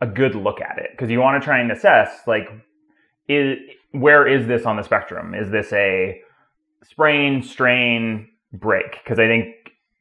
a 0.00 0.06
good 0.06 0.34
look 0.34 0.62
at 0.62 0.78
it 0.78 0.92
because 0.92 1.10
you 1.10 1.20
want 1.20 1.38
to 1.38 1.44
try 1.44 1.58
and 1.58 1.70
assess, 1.70 2.22
like, 2.26 2.48
is 3.28 3.58
where 3.90 4.26
is 4.26 4.46
this 4.46 4.64
on 4.64 4.76
the 4.76 4.82
spectrum? 4.82 5.34
Is 5.34 5.50
this 5.50 5.70
a 5.74 6.22
sprain, 6.82 7.42
strain, 7.42 8.28
break? 8.54 8.92
Because 9.04 9.18
I 9.18 9.26
think 9.26 9.54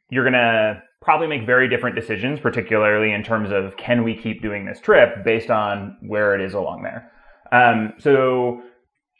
you're 0.10 0.24
gonna 0.24 0.82
probably 1.02 1.28
make 1.28 1.46
very 1.46 1.68
different 1.68 1.98
decisions, 1.98 2.40
particularly 2.40 3.12
in 3.12 3.24
terms 3.24 3.52
of 3.52 3.76
can 3.76 4.06
we 4.06 4.16
keep 4.16 4.42
doing 4.42 4.66
this 4.66 4.80
trip 4.80 5.26
based 5.26 5.50
on 5.50 5.98
where 6.02 6.34
it 6.34 6.40
is 6.40 6.54
along 6.54 6.84
there. 6.84 7.12
Um, 7.52 7.92
so 7.98 8.62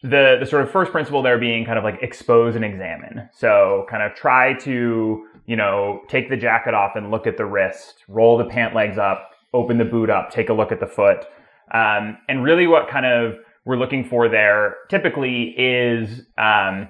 the 0.04 0.38
the 0.40 0.46
sort 0.46 0.64
of 0.64 0.72
first 0.72 0.92
principle 0.92 1.22
there 1.22 1.40
being 1.40 1.66
kind 1.66 1.78
of 1.78 1.84
like 1.84 2.02
expose 2.02 2.56
and 2.56 2.64
examine. 2.64 3.30
So 3.34 3.86
kind 3.90 4.04
of 4.04 4.16
try 4.16 4.54
to 4.60 5.26
you 5.46 5.56
know 5.56 6.02
take 6.08 6.30
the 6.30 6.38
jacket 6.38 6.74
off 6.74 6.96
and 6.96 7.12
look 7.12 7.28
at 7.28 7.38
the 7.38 7.46
wrist, 7.46 8.04
roll 8.08 8.38
the 8.38 8.46
pant 8.46 8.76
legs 8.76 8.98
up, 8.98 9.32
open 9.54 9.78
the 9.78 9.86
boot 9.86 10.10
up, 10.10 10.32
take 10.32 10.50
a 10.50 10.54
look 10.54 10.72
at 10.72 10.80
the 10.80 10.88
foot, 10.88 11.26
um, 11.74 12.18
and 12.30 12.44
really 12.44 12.68
what 12.68 12.90
kind 12.90 13.06
of 13.06 13.36
we're 13.66 13.78
looking 13.78 14.06
for 14.06 14.30
there 14.30 14.76
typically 14.90 15.54
is 15.58 16.22
um, 16.38 16.88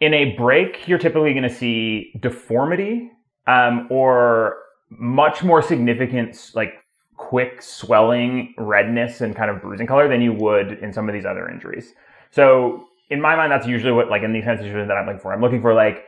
in 0.00 0.14
a 0.14 0.36
break 0.36 0.86
you're 0.86 0.98
typically 0.98 1.32
going 1.32 1.42
to 1.42 1.54
see 1.54 2.12
deformity 2.20 3.10
um, 3.46 3.88
or 3.90 4.56
much 4.90 5.42
more 5.42 5.62
significant 5.62 6.50
like 6.54 6.74
quick 7.28 7.62
swelling, 7.62 8.52
redness, 8.58 9.20
and 9.20 9.36
kind 9.36 9.48
of 9.50 9.62
bruising 9.62 9.86
color 9.86 10.08
than 10.08 10.20
you 10.20 10.32
would 10.32 10.72
in 10.82 10.92
some 10.92 11.08
of 11.08 11.12
these 11.12 11.24
other 11.24 11.48
injuries. 11.48 11.92
So 12.32 12.88
in 13.10 13.20
my 13.20 13.36
mind, 13.36 13.52
that's 13.52 13.66
usually 13.66 13.92
what 13.92 14.10
like 14.10 14.22
in 14.22 14.32
these 14.32 14.44
kinds 14.44 14.60
of 14.60 14.66
situations 14.66 14.88
that 14.88 14.96
I'm 14.96 15.06
looking 15.06 15.20
for. 15.20 15.32
I'm 15.32 15.40
looking 15.40 15.62
for 15.62 15.72
like, 15.72 16.04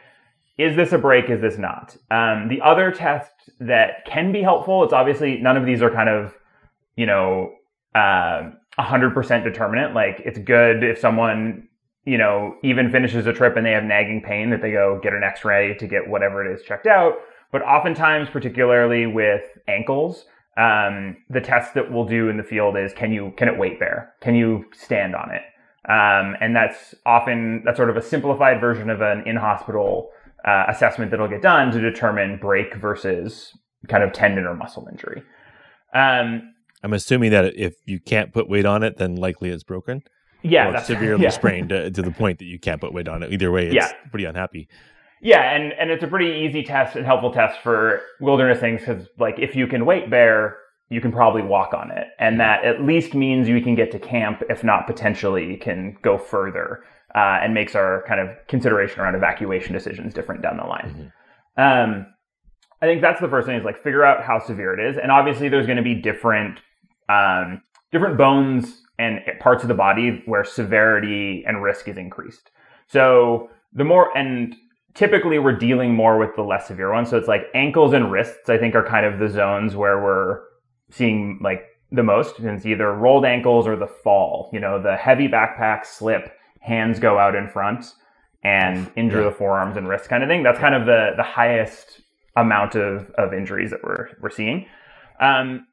is 0.58 0.74
this 0.74 0.92
a 0.92 0.98
break? 0.98 1.30
Is 1.30 1.40
this 1.40 1.56
not? 1.56 1.96
Um, 2.10 2.48
the 2.48 2.60
other 2.62 2.90
test 2.90 3.30
that 3.60 4.04
can 4.06 4.32
be 4.32 4.42
helpful. 4.42 4.82
It's 4.82 4.92
obviously 4.92 5.38
none 5.38 5.56
of 5.56 5.64
these 5.64 5.82
are 5.82 5.90
kind 5.90 6.08
of, 6.08 6.34
you 6.96 7.06
know, 7.06 7.52
uh, 7.94 8.50
100% 8.78 9.44
determinant. 9.44 9.94
Like 9.94 10.20
it's 10.24 10.38
good 10.38 10.82
if 10.82 10.98
someone, 10.98 11.68
you 12.04 12.18
know, 12.18 12.56
even 12.64 12.90
finishes 12.90 13.26
a 13.26 13.32
trip 13.32 13.56
and 13.56 13.64
they 13.64 13.72
have 13.72 13.84
nagging 13.84 14.20
pain 14.20 14.50
that 14.50 14.62
they 14.62 14.72
go 14.72 14.98
get 15.02 15.12
an 15.12 15.22
X-ray 15.22 15.74
to 15.78 15.86
get 15.86 16.08
whatever 16.08 16.44
it 16.44 16.52
is 16.52 16.64
checked 16.64 16.86
out. 16.86 17.14
But 17.52 17.62
oftentimes, 17.62 18.28
particularly 18.30 19.06
with 19.06 19.42
ankles, 19.68 20.26
um, 20.56 21.16
the 21.28 21.40
test 21.40 21.74
that 21.74 21.90
we'll 21.92 22.06
do 22.06 22.28
in 22.28 22.36
the 22.36 22.42
field 22.42 22.76
is 22.76 22.92
can 22.92 23.12
you 23.12 23.32
can 23.36 23.48
it 23.48 23.58
weight 23.58 23.78
bear? 23.78 24.14
Can 24.20 24.34
you 24.34 24.64
stand 24.72 25.14
on 25.14 25.30
it? 25.30 25.42
Um, 25.86 26.36
and 26.40 26.56
that's 26.56 26.94
often 27.04 27.62
that's 27.64 27.76
sort 27.76 27.90
of 27.90 27.96
a 27.96 28.02
simplified 28.02 28.60
version 28.60 28.88
of 28.88 29.00
an 29.00 29.22
in 29.26 29.36
hospital 29.36 30.10
uh, 30.46 30.64
assessment 30.68 31.10
that'll 31.10 31.28
get 31.28 31.42
done 31.42 31.72
to 31.72 31.80
determine 31.80 32.38
break 32.38 32.74
versus 32.76 33.52
kind 33.88 34.02
of 34.02 34.12
tendon 34.12 34.44
or 34.44 34.54
muscle 34.54 34.88
injury. 34.90 35.22
Um, 35.92 36.54
I'm 36.82 36.92
assuming 36.92 37.30
that 37.30 37.56
if 37.56 37.74
you 37.86 37.98
can't 37.98 38.32
put 38.32 38.48
weight 38.48 38.66
on 38.66 38.82
it, 38.82 38.98
then 38.98 39.16
likely 39.16 39.50
it's 39.50 39.64
broken. 39.64 40.02
Yeah, 40.42 40.70
that's 40.70 40.86
severely 40.86 41.22
yeah. 41.24 41.30
sprained 41.30 41.70
to, 41.70 41.90
to, 41.90 42.02
the 42.02 42.10
point 42.10 42.38
that 42.40 42.44
you 42.44 42.58
can't 42.58 42.80
put 42.80 42.92
weight 42.92 43.08
on 43.08 43.22
it. 43.22 43.32
Either 43.32 43.50
way, 43.50 43.66
it's 43.66 43.74
yeah. 43.74 43.92
pretty 44.10 44.26
unhappy. 44.26 44.68
Yeah, 45.24 45.56
and, 45.56 45.72
and 45.72 45.90
it's 45.90 46.04
a 46.04 46.06
pretty 46.06 46.44
easy 46.44 46.62
test 46.62 46.96
and 46.96 47.06
helpful 47.06 47.32
test 47.32 47.58
for 47.62 48.02
wilderness 48.20 48.60
things 48.60 48.80
because, 48.80 49.08
like, 49.18 49.38
if 49.38 49.56
you 49.56 49.66
can 49.66 49.86
weight 49.86 50.10
bear, 50.10 50.58
you 50.90 51.00
can 51.00 51.10
probably 51.10 51.40
walk 51.40 51.72
on 51.72 51.90
it. 51.90 52.08
And 52.18 52.38
that 52.40 52.62
at 52.62 52.82
least 52.82 53.14
means 53.14 53.48
you 53.48 53.62
can 53.62 53.74
get 53.74 53.90
to 53.92 53.98
camp, 53.98 54.42
if 54.50 54.62
not 54.62 54.86
potentially 54.86 55.56
can 55.56 55.96
go 56.02 56.18
further 56.18 56.84
uh, 57.14 57.38
and 57.42 57.54
makes 57.54 57.74
our 57.74 58.04
kind 58.06 58.20
of 58.20 58.36
consideration 58.48 59.00
around 59.00 59.14
evacuation 59.14 59.72
decisions 59.72 60.12
different 60.12 60.42
down 60.42 60.58
the 60.58 60.64
line. 60.64 61.12
Mm-hmm. 61.56 61.90
Um, 61.90 62.06
I 62.82 62.86
think 62.86 63.00
that's 63.00 63.20
the 63.20 63.28
first 63.28 63.46
thing 63.46 63.56
is 63.56 63.64
like 63.64 63.82
figure 63.82 64.04
out 64.04 64.22
how 64.22 64.38
severe 64.38 64.78
it 64.78 64.90
is. 64.90 64.98
And 64.98 65.10
obviously, 65.10 65.48
there's 65.48 65.64
going 65.64 65.78
to 65.78 65.82
be 65.82 65.94
different 65.94 66.60
um, 67.08 67.62
different 67.92 68.18
bones 68.18 68.82
and 68.98 69.20
parts 69.40 69.62
of 69.62 69.68
the 69.68 69.74
body 69.74 70.22
where 70.26 70.44
severity 70.44 71.44
and 71.46 71.62
risk 71.62 71.88
is 71.88 71.96
increased. 71.96 72.50
So 72.88 73.48
the 73.72 73.84
more 73.84 74.14
and 74.16 74.54
typically 74.94 75.38
we're 75.38 75.56
dealing 75.56 75.94
more 75.94 76.18
with 76.18 76.34
the 76.36 76.42
less 76.42 76.68
severe 76.68 76.92
ones. 76.92 77.10
So 77.10 77.18
it's 77.18 77.28
like 77.28 77.42
ankles 77.54 77.92
and 77.92 78.10
wrists, 78.10 78.48
I 78.48 78.58
think, 78.58 78.74
are 78.74 78.86
kind 78.86 79.04
of 79.04 79.18
the 79.18 79.28
zones 79.28 79.76
where 79.76 80.02
we're 80.02 80.40
seeing 80.90 81.40
like 81.42 81.64
the 81.90 82.02
most. 82.02 82.38
And 82.38 82.48
it's 82.48 82.66
either 82.66 82.92
rolled 82.92 83.24
ankles 83.24 83.66
or 83.66 83.76
the 83.76 83.86
fall. 83.86 84.50
You 84.52 84.60
know, 84.60 84.82
the 84.82 84.96
heavy 84.96 85.28
backpack 85.28 85.84
slip, 85.84 86.32
hands 86.60 86.98
go 86.98 87.18
out 87.18 87.34
in 87.34 87.48
front 87.48 87.86
and 88.42 88.90
injure 88.96 89.22
yeah. 89.22 89.30
the 89.30 89.34
forearms 89.34 89.76
and 89.76 89.88
wrists 89.88 90.08
kind 90.08 90.22
of 90.22 90.28
thing. 90.28 90.42
That's 90.42 90.58
kind 90.58 90.74
of 90.74 90.86
the 90.86 91.12
the 91.16 91.22
highest 91.22 92.00
amount 92.36 92.74
of, 92.74 93.10
of 93.12 93.32
injuries 93.32 93.70
that 93.70 93.82
we're 93.82 94.08
we're 94.20 94.30
seeing. 94.30 94.66
Um, 95.20 95.66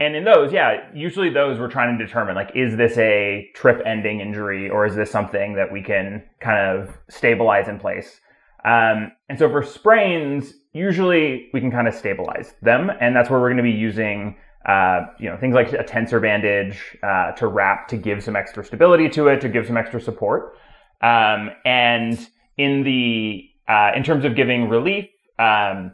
and 0.00 0.16
in 0.16 0.24
those, 0.24 0.52
yeah, 0.52 0.88
usually 0.92 1.30
those 1.30 1.58
we're 1.60 1.70
trying 1.70 1.96
to 1.96 2.04
determine 2.04 2.34
like, 2.34 2.50
is 2.54 2.76
this 2.76 2.98
a 2.98 3.48
trip 3.54 3.80
ending 3.86 4.20
injury 4.20 4.68
or 4.68 4.86
is 4.86 4.96
this 4.96 5.10
something 5.10 5.54
that 5.54 5.70
we 5.70 5.82
can 5.82 6.24
kind 6.40 6.58
of 6.58 6.98
stabilize 7.08 7.68
in 7.68 7.78
place? 7.78 8.20
Um, 8.64 9.12
and 9.28 9.38
so 9.38 9.48
for 9.50 9.62
sprains, 9.62 10.54
usually 10.72 11.50
we 11.52 11.60
can 11.60 11.70
kind 11.70 11.86
of 11.86 11.94
stabilize 11.94 12.54
them, 12.62 12.90
and 13.00 13.14
that's 13.14 13.28
where 13.28 13.38
we're 13.38 13.48
going 13.48 13.58
to 13.58 13.62
be 13.62 13.70
using, 13.70 14.36
uh, 14.66 15.02
you 15.18 15.28
know, 15.28 15.36
things 15.36 15.54
like 15.54 15.72
a 15.72 15.84
tensor 15.84 16.20
bandage 16.20 16.96
uh, 17.02 17.32
to 17.32 17.46
wrap 17.46 17.88
to 17.88 17.96
give 17.96 18.22
some 18.22 18.36
extra 18.36 18.64
stability 18.64 19.08
to 19.10 19.28
it, 19.28 19.40
to 19.42 19.48
give 19.48 19.66
some 19.66 19.76
extra 19.76 20.00
support. 20.00 20.56
Um, 21.02 21.50
and 21.64 22.18
in 22.56 22.84
the 22.84 23.48
uh, 23.68 23.90
in 23.94 24.02
terms 24.02 24.24
of 24.24 24.34
giving 24.34 24.68
relief, 24.68 25.08
um, 25.38 25.92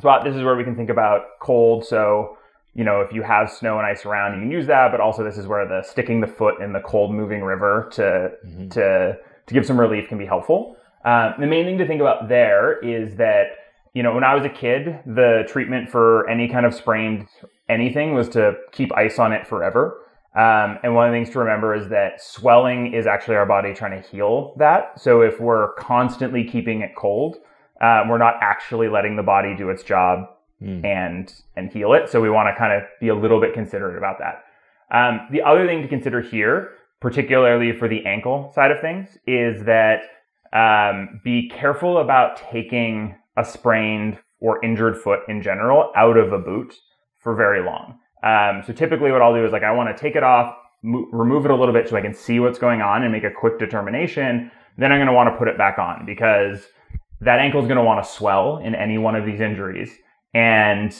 so 0.00 0.20
this 0.24 0.34
is 0.34 0.42
where 0.42 0.56
we 0.56 0.64
can 0.64 0.76
think 0.76 0.90
about 0.90 1.22
cold. 1.40 1.86
So 1.86 2.36
you 2.74 2.84
know, 2.84 3.02
if 3.02 3.12
you 3.12 3.22
have 3.22 3.50
snow 3.50 3.78
and 3.78 3.86
ice 3.86 4.06
around, 4.06 4.34
you 4.34 4.40
can 4.40 4.50
use 4.50 4.66
that. 4.66 4.90
But 4.90 5.00
also, 5.00 5.22
this 5.24 5.36
is 5.36 5.46
where 5.46 5.66
the 5.66 5.82
sticking 5.82 6.20
the 6.20 6.26
foot 6.26 6.60
in 6.60 6.72
the 6.72 6.80
cold 6.80 7.14
moving 7.14 7.42
river 7.42 7.90
to 7.92 8.32
mm-hmm. 8.46 8.68
to 8.68 9.16
to 9.46 9.54
give 9.54 9.66
some 9.66 9.78
relief 9.78 10.08
can 10.08 10.18
be 10.18 10.26
helpful. 10.26 10.76
Uh, 11.04 11.32
the 11.38 11.46
main 11.46 11.64
thing 11.64 11.78
to 11.78 11.86
think 11.86 12.00
about 12.00 12.28
there 12.28 12.78
is 12.78 13.16
that 13.16 13.56
you 13.94 14.02
know, 14.02 14.14
when 14.14 14.24
I 14.24 14.34
was 14.34 14.44
a 14.44 14.48
kid, 14.48 15.00
the 15.04 15.44
treatment 15.46 15.90
for 15.90 16.28
any 16.28 16.48
kind 16.48 16.64
of 16.64 16.74
sprained 16.74 17.26
anything 17.68 18.14
was 18.14 18.28
to 18.30 18.54
keep 18.72 18.94
ice 18.96 19.18
on 19.18 19.32
it 19.32 19.46
forever. 19.46 19.98
Um, 20.34 20.78
and 20.82 20.94
one 20.94 21.06
of 21.06 21.12
the 21.12 21.16
things 21.18 21.30
to 21.34 21.40
remember 21.40 21.74
is 21.74 21.88
that 21.90 22.22
swelling 22.22 22.94
is 22.94 23.06
actually 23.06 23.36
our 23.36 23.44
body 23.44 23.74
trying 23.74 24.00
to 24.02 24.08
heal 24.08 24.54
that. 24.58 24.98
So 24.98 25.20
if 25.20 25.38
we're 25.38 25.74
constantly 25.74 26.42
keeping 26.42 26.80
it 26.80 26.92
cold, 26.96 27.36
um, 27.82 28.08
we're 28.08 28.18
not 28.18 28.36
actually 28.40 28.88
letting 28.88 29.16
the 29.16 29.22
body 29.22 29.54
do 29.54 29.68
its 29.68 29.82
job 29.82 30.20
mm. 30.62 30.82
and 30.86 31.30
and 31.56 31.70
heal 31.70 31.92
it. 31.92 32.08
So 32.08 32.20
we 32.20 32.30
want 32.30 32.48
to 32.48 32.58
kind 32.58 32.72
of 32.72 32.88
be 32.98 33.08
a 33.08 33.14
little 33.14 33.40
bit 33.40 33.52
considerate 33.52 33.98
about 33.98 34.16
that. 34.20 34.44
Um, 34.96 35.28
the 35.30 35.42
other 35.42 35.66
thing 35.66 35.82
to 35.82 35.88
consider 35.88 36.22
here, 36.22 36.70
particularly 37.00 37.76
for 37.76 37.86
the 37.86 38.06
ankle 38.06 38.52
side 38.54 38.70
of 38.70 38.80
things, 38.80 39.18
is 39.26 39.64
that 39.64 40.00
um, 40.52 41.20
be 41.24 41.48
careful 41.48 41.98
about 41.98 42.36
taking 42.36 43.14
a 43.36 43.44
sprained 43.44 44.18
or 44.40 44.62
injured 44.64 44.98
foot 44.98 45.20
in 45.28 45.42
general 45.42 45.92
out 45.96 46.16
of 46.16 46.32
a 46.32 46.38
boot 46.38 46.74
for 47.22 47.34
very 47.34 47.64
long. 47.64 47.98
Um, 48.22 48.62
so 48.66 48.72
typically, 48.72 49.10
what 49.10 49.22
I'll 49.22 49.34
do 49.34 49.44
is 49.44 49.52
like 49.52 49.62
I 49.62 49.72
want 49.72 49.96
to 49.96 50.00
take 50.00 50.16
it 50.16 50.22
off, 50.22 50.54
mo- 50.82 51.08
remove 51.12 51.44
it 51.44 51.50
a 51.50 51.56
little 51.56 51.72
bit 51.72 51.88
so 51.88 51.96
I 51.96 52.00
can 52.00 52.14
see 52.14 52.40
what's 52.40 52.58
going 52.58 52.82
on 52.82 53.02
and 53.02 53.12
make 53.12 53.24
a 53.24 53.30
quick 53.30 53.58
determination. 53.58 54.50
Then 54.78 54.92
I'm 54.92 54.98
going 54.98 55.06
to 55.06 55.12
want 55.12 55.28
to 55.32 55.36
put 55.36 55.48
it 55.48 55.58
back 55.58 55.78
on 55.78 56.04
because 56.06 56.66
that 57.20 57.38
ankle 57.38 57.60
is 57.60 57.66
going 57.66 57.78
to 57.78 57.84
want 57.84 58.04
to 58.04 58.10
swell 58.10 58.58
in 58.58 58.74
any 58.74 58.98
one 58.98 59.14
of 59.14 59.24
these 59.24 59.40
injuries. 59.40 59.90
And 60.34 60.94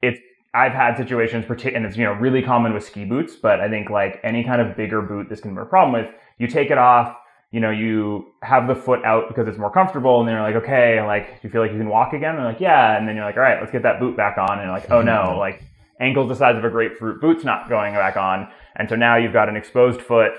it's 0.00 0.20
I've 0.54 0.72
had 0.72 0.96
situations, 0.96 1.46
and 1.48 1.86
it's 1.86 1.96
you 1.96 2.04
know 2.04 2.12
really 2.12 2.42
common 2.42 2.74
with 2.74 2.84
ski 2.84 3.04
boots, 3.04 3.36
but 3.36 3.60
I 3.60 3.68
think 3.68 3.90
like 3.90 4.20
any 4.22 4.44
kind 4.44 4.60
of 4.60 4.76
bigger 4.76 5.00
boot, 5.00 5.28
this 5.28 5.40
can 5.40 5.54
be 5.54 5.60
a 5.60 5.64
problem 5.64 5.92
with. 6.02 6.14
You 6.38 6.46
take 6.46 6.70
it 6.70 6.78
off, 6.78 7.16
you 7.52 7.60
know, 7.60 7.70
you 7.70 8.32
have 8.42 8.66
the 8.66 8.74
foot 8.74 9.04
out 9.04 9.28
because 9.28 9.46
it's 9.46 9.58
more 9.58 9.70
comfortable, 9.70 10.18
and 10.18 10.26
then 10.26 10.34
you're 10.34 10.42
like, 10.42 10.56
okay, 10.64 11.02
like, 11.02 11.40
do 11.42 11.46
you 11.46 11.50
feel 11.50 11.60
like 11.60 11.70
you 11.70 11.78
can 11.78 11.88
walk 11.88 12.14
again? 12.14 12.30
And 12.30 12.38
they're 12.38 12.52
like, 12.52 12.60
yeah, 12.60 12.96
and 12.96 13.06
then 13.06 13.14
you're 13.14 13.26
like, 13.26 13.36
all 13.36 13.42
right, 13.42 13.60
let's 13.60 13.70
get 13.70 13.82
that 13.82 14.00
boot 14.00 14.16
back 14.16 14.38
on, 14.38 14.58
and 14.58 14.62
you're 14.62 14.74
like, 14.74 14.90
oh 14.90 15.02
no, 15.02 15.36
like 15.38 15.62
ankle's 16.00 16.30
the 16.30 16.34
size 16.34 16.56
of 16.56 16.64
a 16.64 16.70
grapefruit, 16.70 17.20
boot's 17.20 17.44
not 17.44 17.68
going 17.68 17.94
back 17.94 18.16
on, 18.16 18.48
and 18.76 18.88
so 18.88 18.96
now 18.96 19.16
you've 19.16 19.34
got 19.34 19.50
an 19.50 19.56
exposed 19.56 20.00
foot, 20.00 20.32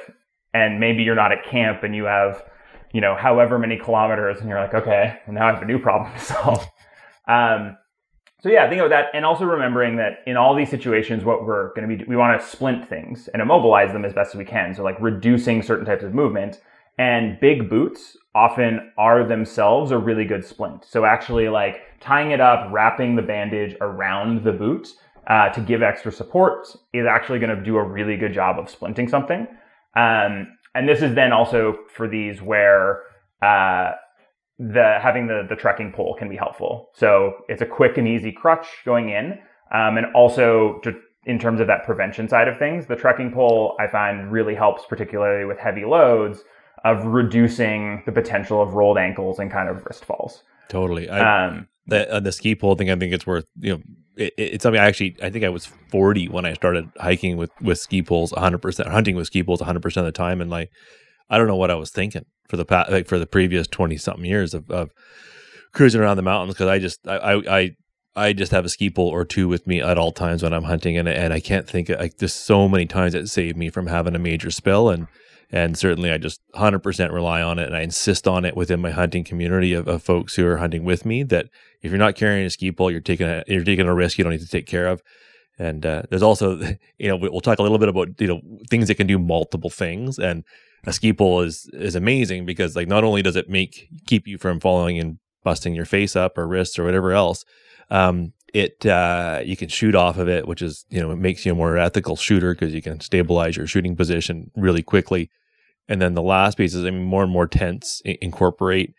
and 0.56 0.80
maybe 0.80 1.04
you're 1.04 1.16
not 1.16 1.32
at 1.32 1.46
camp, 1.46 1.84
and 1.84 1.96
you 1.96 2.06
have, 2.06 2.44
you 2.92 3.00
know, 3.00 3.16
however 3.16 3.60
many 3.60 3.78
kilometers, 3.78 4.40
and 4.40 4.50
you're 4.50 4.60
like, 4.60 4.74
okay, 4.74 5.20
now 5.30 5.48
I 5.48 5.54
have 5.54 5.62
a 5.62 5.66
new 5.66 5.80
problem 5.80 6.12
to 6.12 6.20
solve. 6.20 6.68
Um, 7.26 7.78
so 8.42 8.50
yeah, 8.50 8.68
think 8.68 8.82
about 8.82 8.90
that, 8.90 9.06
and 9.14 9.24
also 9.26 9.46
remembering 9.46 9.96
that 9.96 10.18
in 10.28 10.36
all 10.36 10.54
these 10.54 10.70
situations, 10.70 11.24
what 11.24 11.46
we're 11.46 11.70
going 11.70 11.88
to 11.88 11.96
be, 11.96 12.04
we 12.04 12.18
want 12.18 12.38
to 12.38 12.46
splint 12.46 12.86
things 12.90 13.30
and 13.30 13.42
immobilize 13.42 13.94
them 13.94 14.04
as 14.04 14.12
best 14.12 14.36
as 14.36 14.38
we 14.38 14.44
can. 14.44 14.76
So 14.76 14.84
like 14.84 14.98
reducing 15.00 15.62
certain 15.62 15.86
types 15.86 16.04
of 16.04 16.14
movement 16.14 16.60
and 16.98 17.40
big 17.40 17.70
boots 17.70 18.18
often 18.36 18.92
are 18.98 19.28
themselves 19.28 19.92
a 19.92 19.98
really 19.98 20.26
good 20.26 20.46
splint. 20.46 20.86
So 20.86 21.06
actually 21.06 21.50
like 21.50 21.82
tying 22.00 22.32
it 22.32 22.42
up, 22.42 22.72
wrapping 22.72 23.16
the 23.16 23.22
bandage 23.22 23.76
around 23.82 24.44
the 24.44 24.52
boot 24.52 24.90
uh, 25.28 25.50
to 25.50 25.62
give 25.62 25.82
extra 25.82 26.12
support 26.12 26.68
is 26.94 27.06
actually 27.06 27.40
going 27.40 27.56
to 27.56 27.64
do 27.64 27.78
a 27.78 27.84
really 27.84 28.18
good 28.18 28.34
job 28.34 28.60
of 28.60 28.66
splinting 28.66 29.10
something. 29.10 29.48
Um, 29.96 30.48
and 30.76 30.90
this 30.90 31.02
is 31.02 31.16
then 31.16 31.32
also 31.32 31.78
for 31.96 32.08
these 32.08 32.42
where 32.42 33.04
uh, 33.42 33.92
the 34.60 34.98
having 35.02 35.28
the 35.28 35.46
the 35.50 35.56
trekking 35.56 35.92
pole 35.92 36.16
can 36.18 36.30
be 36.30 36.36
helpful. 36.36 36.90
So 36.94 37.34
it's 37.48 37.62
a 37.62 37.66
quick 37.66 37.98
and 37.98 38.08
easy 38.08 38.32
crutch 38.32 38.68
going 38.86 39.10
in, 39.10 39.40
um, 39.74 39.98
and 39.98 40.08
also 40.16 40.80
to, 40.84 40.94
in 41.26 41.40
terms 41.40 41.60
of 41.60 41.68
that 41.68 41.86
prevention 41.86 42.28
side 42.28 42.48
of 42.48 42.58
things, 42.58 42.86
the 42.88 42.96
trekking 42.96 43.32
pole 43.32 43.76
I 43.80 43.88
find 43.88 44.32
really 44.32 44.56
helps, 44.56 44.84
particularly 44.86 45.46
with 45.46 45.60
heavy 45.60 45.86
loads, 45.86 46.44
of 46.84 47.06
reducing 47.06 48.04
the 48.06 48.12
potential 48.12 48.62
of 48.62 48.74
rolled 48.74 48.98
ankles 48.98 49.40
and 49.40 49.52
kind 49.52 49.70
of 49.70 49.86
wrist 49.86 50.06
falls. 50.06 50.44
Totally. 50.70 51.10
I, 51.10 51.48
um, 51.48 51.68
the 51.88 52.12
uh, 52.12 52.20
the 52.20 52.32
ski 52.32 52.56
pole 52.56 52.76
thing, 52.76 52.90
I 52.90 52.96
think 52.96 53.14
it's 53.14 53.28
worth 53.28 53.46
you 53.60 53.74
know. 53.74 53.82
It, 54.16 54.34
it's 54.38 54.64
something 54.64 54.80
I 54.80 54.86
actually 54.86 55.16
I 55.24 55.32
think 55.32 55.44
I 55.44 55.50
was 55.50 55.66
40 55.66 56.30
when 56.30 56.46
I 56.46 56.54
started 56.54 56.88
hiking 57.00 57.36
with 57.36 57.50
with 57.62 57.80
ski 57.80 58.04
poles 58.04 58.32
100 58.32 58.60
percent 58.60 58.90
hunting 58.90 59.16
with 59.16 59.28
ski 59.28 59.44
poles 59.44 59.60
100 59.60 59.82
percent 59.82 60.06
of 60.06 60.14
the 60.14 60.18
time 60.18 60.40
and 60.40 60.52
like 60.52 60.70
I 61.32 61.38
don't 61.38 61.48
know 61.48 61.56
what 61.56 61.72
I 61.72 61.76
was 61.76 61.90
thinking 61.90 62.26
for 62.48 62.56
the 62.56 62.66
past 62.66 62.92
like 62.92 63.08
for 63.08 63.18
the 63.18 63.26
previous 63.26 63.68
20 63.68 63.98
something 63.98 64.26
years 64.26 64.54
of, 64.54 64.70
of 64.70 64.92
cruising 65.72 66.00
around 66.00 66.18
the 66.18 66.24
mountains 66.24 66.54
because 66.54 66.68
I 66.68 66.78
just 66.78 67.08
I, 67.08 67.42
I 67.50 67.72
I 68.16 68.34
just 68.34 68.52
have 68.52 68.66
a 68.66 68.70
ski 68.70 68.92
pole 68.92 69.10
or 69.10 69.26
two 69.26 69.48
with 69.48 69.66
me 69.66 69.82
at 69.82 69.98
all 69.98 70.12
times 70.12 70.44
when 70.44 70.54
I'm 70.54 70.66
hunting 70.66 70.96
and 70.96 71.10
and 71.10 71.34
I 71.34 71.40
can't 71.40 71.68
think 71.68 71.90
like 71.90 72.20
just 72.20 72.46
so 72.46 72.70
many 72.70 72.86
times 72.86 73.16
it 73.16 73.28
saved 73.30 73.58
me 73.58 73.70
from 73.70 73.88
having 73.88 74.16
a 74.16 74.20
major 74.20 74.52
spill 74.52 74.90
and 74.90 75.08
and 75.54 75.78
certainly 75.78 76.12
I 76.12 76.18
just 76.18 76.42
100% 76.56 77.12
rely 77.12 77.44
on 77.44 77.60
it 77.60 77.68
and 77.68 77.78
I 77.78 77.82
insist 77.82 78.28
on 78.28 78.44
it 78.44 78.58
within 78.58 78.82
my 78.82 78.90
hunting 78.90 79.24
community 79.24 79.74
of, 79.74 79.88
of, 79.88 80.02
folks 80.02 80.36
who 80.36 80.48
are 80.48 80.58
hunting 80.58 80.84
with 80.84 81.06
me 81.06 81.22
that 81.24 81.46
if 81.84 81.92
you're 81.92 82.00
not 82.00 82.16
carrying 82.16 82.48
a 82.48 82.50
ski 82.50 82.72
pole 82.72 82.90
you're 82.90 83.00
taking 83.00 83.28
a 83.28 83.44
you're 83.48 83.64
taking 83.64 83.88
a 83.88 83.94
risk 83.94 84.18
you 84.18 84.24
don't 84.24 84.34
need 84.34 84.42
to 84.42 84.48
take 84.48 84.66
care 84.66 84.88
of. 84.88 85.04
And 85.60 85.86
uh, 85.86 86.04
there's 86.10 86.24
also 86.24 86.60
you 86.98 87.08
know 87.08 87.16
we'll 87.16 87.40
talk 87.40 87.60
a 87.60 87.62
little 87.62 87.78
bit 87.78 87.88
about 87.88 88.20
you 88.20 88.28
know 88.28 88.42
things 88.68 88.88
that 88.88 88.96
can 88.96 89.06
do 89.06 89.20
multiple 89.20 89.70
things. 89.70 90.18
And 90.18 90.44
a 90.86 90.92
ski 90.92 91.14
pole 91.14 91.42
is 91.42 91.70
is 91.72 91.96
amazing 91.96 92.48
because 92.48 92.76
like 92.76 92.88
not 92.88 93.04
only 93.04 93.22
does 93.22 93.36
it 93.36 93.48
make 93.48 93.90
keep 94.08 94.28
you 94.28 94.40
from 94.40 94.60
falling 94.60 94.98
and 94.98 95.20
busting 95.44 95.76
your 95.76 95.86
face 95.86 96.16
up 96.16 96.36
or 96.36 96.48
wrists 96.48 96.80
or 96.80 96.84
whatever 96.84 97.12
else 97.12 97.46
um, 97.90 98.34
it 98.54 98.86
uh, 98.86 99.42
you 99.44 99.58
can 99.58 99.68
shoot 99.68 99.94
off 99.96 100.18
of 100.18 100.28
it 100.28 100.48
which 100.48 100.62
is 100.62 100.86
you 100.90 101.00
know 101.00 101.12
it 101.12 101.18
makes 101.18 101.46
you 101.46 101.52
a 101.52 101.56
more 101.56 101.78
ethical 101.78 102.16
shooter 102.16 102.54
because 102.54 102.74
you 102.74 102.82
can 102.82 103.00
stabilize 103.00 103.58
your 103.58 103.68
shooting 103.68 103.96
position 103.96 104.52
really 104.56 104.82
quickly 104.82 105.30
and 105.88 106.02
then 106.02 106.14
the 106.14 106.22
last 106.22 106.58
piece 106.58 106.74
is 106.74 106.86
I 106.86 106.92
mean, 106.92 107.04
more 107.04 107.24
and 107.24 107.32
more 107.32 107.48
tents 107.48 108.02
incorporate 108.06 108.94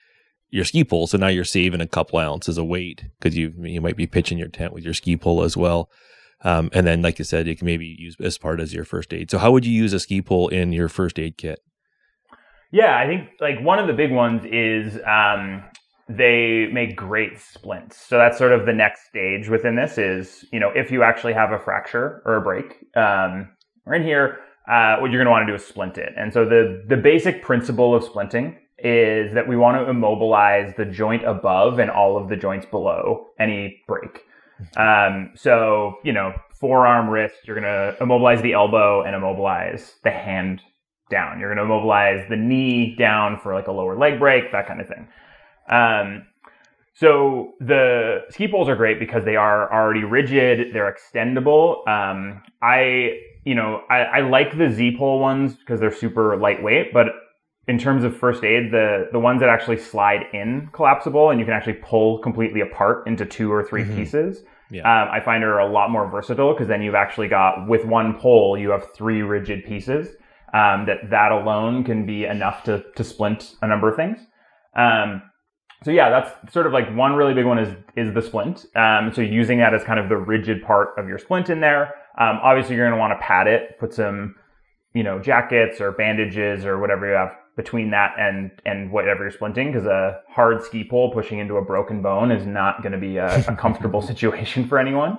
your 0.51 0.65
ski 0.65 0.85
pole. 0.85 1.07
So 1.07 1.19
now 1.19 1.27
you're 1.27 1.45
saving 1.45 1.81
a 1.81 1.87
couple 1.87 2.19
ounces 2.19 2.59
of 2.59 2.67
weight 2.67 3.05
because 3.19 3.37
you 3.37 3.53
you 3.59 3.81
might 3.81 3.97
be 3.97 4.07
pitching 4.07 4.39
your 4.39 4.49
tent 4.49 4.73
with 4.73 4.85
your 4.85 4.95
ski 4.95 5.17
pole 5.17 5.43
as 5.43 5.57
well. 5.57 5.91
Um, 6.43 6.69
and 6.73 6.87
then, 6.87 7.01
like 7.01 7.19
you 7.19 7.25
said, 7.25 7.47
you 7.47 7.57
can 7.57 7.67
maybe 7.67 7.97
use 7.99 8.17
as 8.21 8.37
part 8.37 8.61
as 8.61 8.75
your 8.75 8.85
first 8.85 9.15
aid. 9.15 9.31
So 9.31 9.39
how 9.39 9.51
would 9.53 9.65
you 9.65 9.73
use 9.73 9.93
a 9.93 10.01
ski 10.01 10.21
pole 10.21 10.49
in 10.49 10.73
your 10.73 10.89
first 10.89 11.19
aid 11.19 11.39
kit? 11.39 11.61
Yeah, 12.71 12.99
I 12.99 13.07
think 13.07 13.31
like 13.41 13.61
one 13.61 13.79
of 13.79 13.87
the 13.87 13.93
big 13.93 14.13
ones 14.13 14.45
is 14.45 15.01
um, 15.07 15.65
they 16.09 16.67
make 16.73 16.97
great 16.97 17.41
splints. 17.41 17.97
So 17.97 18.19
that's 18.19 18.37
sort 18.37 18.53
of 18.53 18.67
the 18.67 18.73
next 18.73 19.07
stage 19.07 19.49
within 19.49 19.77
this 19.77 19.97
is, 19.97 20.45
you 20.53 20.61
know, 20.61 20.71
if 20.75 20.91
you 20.91 21.03
actually 21.03 21.33
have 21.33 21.53
a 21.53 21.59
fracture 21.59 22.21
or 22.27 22.37
a 22.37 22.41
break, 22.43 22.77
um, 22.97 23.49
we're 23.87 23.95
in 23.95 24.03
here, 24.03 24.41
uh, 24.69 24.97
what 24.99 25.11
you're 25.11 25.23
going 25.23 25.27
to 25.27 25.31
want 25.31 25.47
to 25.47 25.53
do 25.53 25.55
is 25.55 25.65
splint 25.65 25.99
it. 25.99 26.13
And 26.17 26.33
so 26.33 26.45
the, 26.45 26.85
the 26.89 26.97
basic 26.97 27.43
principle 27.43 27.95
of 27.95 28.03
splinting 28.03 28.57
is 28.79 29.33
that 29.35 29.49
we 29.49 29.57
want 29.57 29.79
to 29.79 29.89
immobilize 29.89 30.75
the 30.77 30.85
joint 30.85 31.25
above 31.25 31.79
and 31.79 31.91
all 31.91 32.17
of 32.17 32.29
the 32.29 32.37
joints 32.37 32.67
below 32.67 33.27
any 33.39 33.83
break. 33.87 34.25
Um, 34.77 35.33
so, 35.35 35.97
you 36.05 36.13
know, 36.13 36.33
forearm, 36.61 37.09
wrist, 37.09 37.37
you're 37.45 37.59
going 37.59 37.65
to 37.65 37.97
immobilize 38.03 38.43
the 38.43 38.53
elbow 38.53 39.03
and 39.03 39.15
immobilize 39.15 39.95
the 40.03 40.11
hand 40.11 40.61
down. 41.11 41.39
You're 41.39 41.55
going 41.55 41.59
to 41.59 41.65
immobilize 41.65 42.27
the 42.29 42.37
knee 42.37 42.97
down 42.97 43.39
for 43.39 43.55
like 43.55 43.67
a 43.67 43.73
lower 43.73 43.97
leg 43.97 44.19
break, 44.19 44.53
that 44.53 44.67
kind 44.67 44.81
of 44.81 44.89
thing. 44.89 45.09
Um, 45.69 46.27
so 46.95 47.55
the 47.61 48.21
ski 48.31 48.49
poles 48.49 48.69
are 48.69 48.77
great 48.77 49.01
because 49.01 49.25
they 49.25 49.37
are 49.37 49.73
already 49.73 50.05
rigid, 50.05 50.73
they're 50.73 50.93
extendable. 50.93 51.87
Um, 51.89 52.43
I 52.63 53.19
you 53.45 53.55
know, 53.55 53.83
I, 53.91 53.99
I 53.99 54.21
like 54.21 54.57
the 54.57 54.71
Z 54.71 54.97
pole 54.99 55.21
ones 55.21 55.55
because 55.55 55.81
they're 55.81 55.95
super 55.95 56.37
lightweight, 56.37 56.93
but 56.93 57.07
in 57.67 57.79
terms 57.79 58.05
of 58.05 58.17
first 58.17 58.45
aid, 58.45 58.73
the 58.73 59.09
the 59.13 59.19
ones 59.19 59.41
that 59.41 59.49
actually 59.49 59.79
slide 59.79 60.23
in 60.33 60.69
collapsible 60.73 61.31
and 61.31 61.39
you 61.39 61.47
can 61.47 61.55
actually 61.55 61.79
pull 61.83 62.19
completely 62.19 62.61
apart 62.61 63.07
into 63.07 63.25
two 63.25 63.53
or 63.53 63.63
3 63.63 63.83
mm-hmm. 63.83 63.97
pieces, 63.97 64.43
yeah. 64.71 64.81
um, 64.83 65.09
I 65.11 65.21
find 65.21 65.43
are 65.45 65.59
a 65.59 65.71
lot 65.71 65.91
more 65.91 66.11
versatile 66.11 66.53
because 66.53 66.69
then 66.69 66.83
you've 66.83 66.95
actually 66.95 67.29
got 67.29 67.69
with 67.69 67.85
one 67.85 68.19
pole 68.19 68.59
you 68.59 68.71
have 68.71 68.93
three 68.95 69.23
rigid 69.23 69.65
pieces. 69.65 70.17
Um, 70.53 70.87
that 70.87 71.11
that 71.11 71.33
alone 71.33 71.83
can 71.83 72.07
be 72.07 72.27
enough 72.27 72.63
to 72.65 72.85
to 72.95 73.03
splint 73.03 73.57
a 73.61 73.67
number 73.67 73.89
of 73.89 73.97
things. 73.97 74.21
Um, 74.77 75.23
so 75.85 75.91
yeah, 75.91 76.09
that's 76.09 76.53
sort 76.53 76.67
of 76.67 76.73
like 76.73 76.95
one 76.95 77.15
really 77.15 77.35
big 77.35 77.45
one 77.45 77.59
is 77.59 77.75
is 77.97 78.15
the 78.15 78.23
splint. 78.23 78.67
Um, 78.77 79.13
so 79.13 79.21
using 79.21 79.59
that 79.59 79.75
as 79.75 79.83
kind 79.83 79.99
of 79.99 80.09
the 80.09 80.17
rigid 80.17 80.63
part 80.63 80.91
of 80.97 81.09
your 81.09 81.19
splint 81.19 81.51
in 81.51 81.61
there. 81.61 81.95
Um, 82.19 82.39
obviously, 82.43 82.77
you're 82.77 82.87
going 82.87 82.97
to 82.97 83.01
want 83.01 83.19
to 83.19 83.25
pad 83.25 83.47
it, 83.47 83.79
put 83.79 83.93
some, 83.93 84.37
you 84.95 85.03
know, 85.03 85.19
jackets 85.19 85.81
or 85.81 85.93
bandages 85.93 86.65
or 86.65 86.79
whatever 86.79 87.09
you 87.09 87.15
have 87.15 87.37
between 87.57 87.91
that 87.91 88.15
and 88.19 88.51
and 88.67 88.91
whatever 88.91 89.23
you're 89.23 89.33
splinting, 89.33 89.73
because 89.73 89.87
a 89.87 90.21
hard 90.29 90.63
ski 90.63 90.85
pole 90.85 91.13
pushing 91.13 91.39
into 91.39 91.57
a 91.57 91.65
broken 91.65 92.03
bone 92.03 92.31
is 92.31 92.47
not 92.47 92.83
going 92.83 92.93
to 92.93 92.99
be 92.99 93.17
a, 93.17 93.45
a 93.49 93.57
comfortable 93.57 94.03
situation 94.11 94.67
for 94.67 94.79
anyone. 94.79 95.19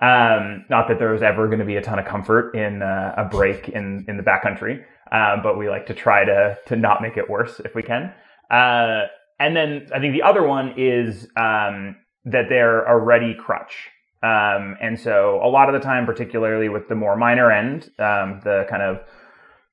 Um, 0.00 0.64
not 0.68 0.88
that 0.88 0.98
there's 0.98 1.22
ever 1.22 1.46
going 1.46 1.60
to 1.60 1.64
be 1.64 1.76
a 1.76 1.82
ton 1.82 2.00
of 2.00 2.04
comfort 2.04 2.56
in 2.56 2.82
uh, 2.82 3.14
a 3.16 3.24
break 3.24 3.68
in 3.68 4.04
in 4.08 4.16
the 4.16 4.22
backcountry, 4.22 4.84
uh, 5.12 5.40
but 5.42 5.56
we 5.56 5.68
like 5.68 5.86
to 5.86 5.94
try 5.94 6.24
to 6.24 6.58
to 6.66 6.76
not 6.76 7.02
make 7.02 7.16
it 7.16 7.30
worse 7.30 7.60
if 7.64 7.74
we 7.74 7.82
can. 7.82 8.12
Uh, 8.50 9.06
and 9.38 9.56
then 9.56 9.88
I 9.94 9.98
think 10.00 10.12
the 10.12 10.22
other 10.22 10.46
one 10.46 10.74
is 10.76 11.28
um, 11.36 11.96
that 12.24 12.46
they're 12.48 12.84
a 12.84 12.98
ready 12.98 13.34
crutch. 13.34 13.90
Um, 14.22 14.76
and 14.80 14.98
so 14.98 15.40
a 15.42 15.48
lot 15.48 15.68
of 15.68 15.72
the 15.72 15.84
time, 15.84 16.06
particularly 16.06 16.68
with 16.68 16.88
the 16.88 16.94
more 16.94 17.16
minor 17.16 17.50
end, 17.50 17.90
um, 17.98 18.40
the 18.44 18.66
kind 18.68 18.82
of 18.82 19.00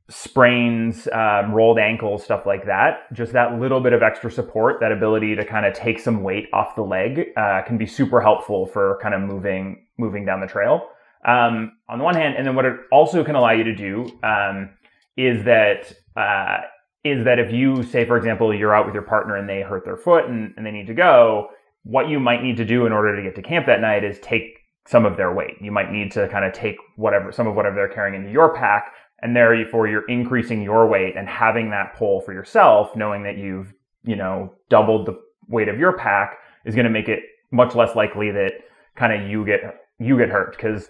sprains, 0.10 1.08
um, 1.14 1.54
rolled 1.54 1.78
ankles, 1.78 2.24
stuff 2.24 2.45
like 2.45 2.66
that. 2.66 3.12
Just 3.14 3.34
that 3.34 3.60
little 3.60 3.80
bit 3.80 3.93
of 3.93 4.02
extra 4.02 4.32
support, 4.32 4.80
that 4.80 4.91
ability 4.91 5.36
to 5.36 5.45
kind 5.45 5.66
of 5.66 5.74
take 5.74 6.00
some 6.00 6.24
weight 6.24 6.47
off 6.52 6.76
the 6.76 6.82
leg, 6.82 7.28
uh, 7.38 7.62
can 7.62 7.78
be 7.78 7.86
super 7.86 8.20
helpful 8.20 8.66
for 8.66 8.97
kind 9.02 9.14
of 9.14 9.22
moving 9.22 9.86
moving 9.97 10.26
down 10.26 10.41
the 10.41 10.47
trail. 10.47 10.88
Um, 11.28 11.74
on 11.89 12.00
the 12.00 12.04
one 12.04 12.16
hand, 12.16 12.36
and 12.38 12.47
then 12.47 12.56
what 12.56 12.66
it 12.66 12.78
also 12.91 13.24
can 13.24 13.36
allow 13.36 13.52
you 13.52 13.66
to 13.66 13.76
do 13.76 14.10
um, 14.24 14.70
is 15.18 15.43
that 15.45 15.93
uh, 16.16 16.62
is 17.04 17.24
that 17.26 17.39
if 17.39 17.52
you 17.52 17.84
say, 17.84 18.06
for 18.06 18.18
example, 18.18 18.54
you're 18.54 18.76
out 18.76 18.86
with 18.86 18.93
your 18.93 19.04
partner 19.04 19.36
and 19.36 19.47
they 19.47 19.62
hurt 19.62 19.86
their 19.86 19.97
foot 19.97 20.26
and, 20.26 20.54
and 20.58 20.66
they 20.66 20.72
need 20.72 20.88
to 20.88 20.93
go, 20.93 21.50
what 21.84 22.10
you 22.10 22.20
might 22.20 22.44
need 22.44 22.58
to 22.58 22.66
do 22.66 22.86
in 22.86 22.92
order 22.92 23.16
to 23.16 23.22
get 23.22 23.36
to 23.36 23.42
camp 23.42 23.66
that 23.66 23.82
night 23.82 24.04
is 24.04 24.20
take 24.20 24.60
some 24.88 25.06
of 25.06 25.18
their 25.18 25.34
weight. 25.34 25.56
You 25.62 25.72
might 25.72 25.92
need 25.92 26.12
to 26.14 26.28
kind 26.30 26.46
of 26.46 26.54
take 26.54 26.76
whatever 26.96 27.32
some 27.32 27.48
of 27.48 27.56
whatever 27.56 27.76
they're 27.76 27.90
carrying 27.90 28.16
into 28.16 28.32
your 28.32 28.54
pack 28.54 28.92
and 29.22 29.36
therefore 29.36 29.88
you're 29.88 30.08
increasing 30.08 30.62
your 30.62 30.88
weight 30.88 31.16
and 31.16 31.28
having 31.28 31.70
that 31.72 31.96
pull 31.96 32.22
for 32.22 32.34
yourself 32.34 32.96
knowing 32.96 33.24
that 33.24 33.38
you've 33.38 33.74
you 34.04 34.16
know 34.16 34.54
doubled 34.70 35.06
the 35.06 35.20
weight 35.48 35.68
of 35.68 35.78
your 35.78 35.94
pack 35.98 36.38
is 36.66 36.76
going 36.76 36.86
to 36.86 36.92
make 36.92 37.10
it 37.10 37.20
much 37.52 37.76
less 37.76 37.96
likely 37.96 38.32
that 38.32 38.54
kind 38.96 39.14
of 39.14 39.30
you 39.30 39.46
get 39.46 39.62
you 40.00 40.18
get 40.18 40.30
hurt 40.30 40.52
because 40.52 40.90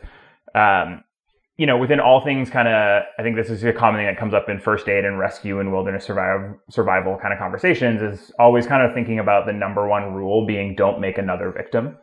um, 0.55 1.03
you 1.59 1.65
know 1.65 1.77
within 1.77 1.99
all 1.99 2.21
things 2.23 2.49
kind 2.49 2.67
of 2.67 3.03
i 3.17 3.23
think 3.23 3.35
this 3.35 3.49
is 3.49 3.63
a 3.63 3.73
common 3.73 3.99
thing 3.99 4.07
that 4.07 4.17
comes 4.17 4.33
up 4.33 4.49
in 4.49 4.59
first 4.59 4.87
aid 4.87 5.05
and 5.05 5.19
rescue 5.19 5.59
and 5.59 5.71
wilderness 5.71 6.05
survival 6.05 6.57
survival 6.69 7.17
kind 7.21 7.33
of 7.33 7.39
conversations 7.39 8.01
is 8.01 8.31
always 8.39 8.65
kind 8.65 8.81
of 8.81 8.93
thinking 8.93 9.19
about 9.19 9.45
the 9.45 9.53
number 9.53 9.87
one 9.87 10.13
rule 10.13 10.45
being 10.45 10.75
don't 10.75 10.99
make 10.99 11.17
another 11.17 11.51
victim 11.51 11.97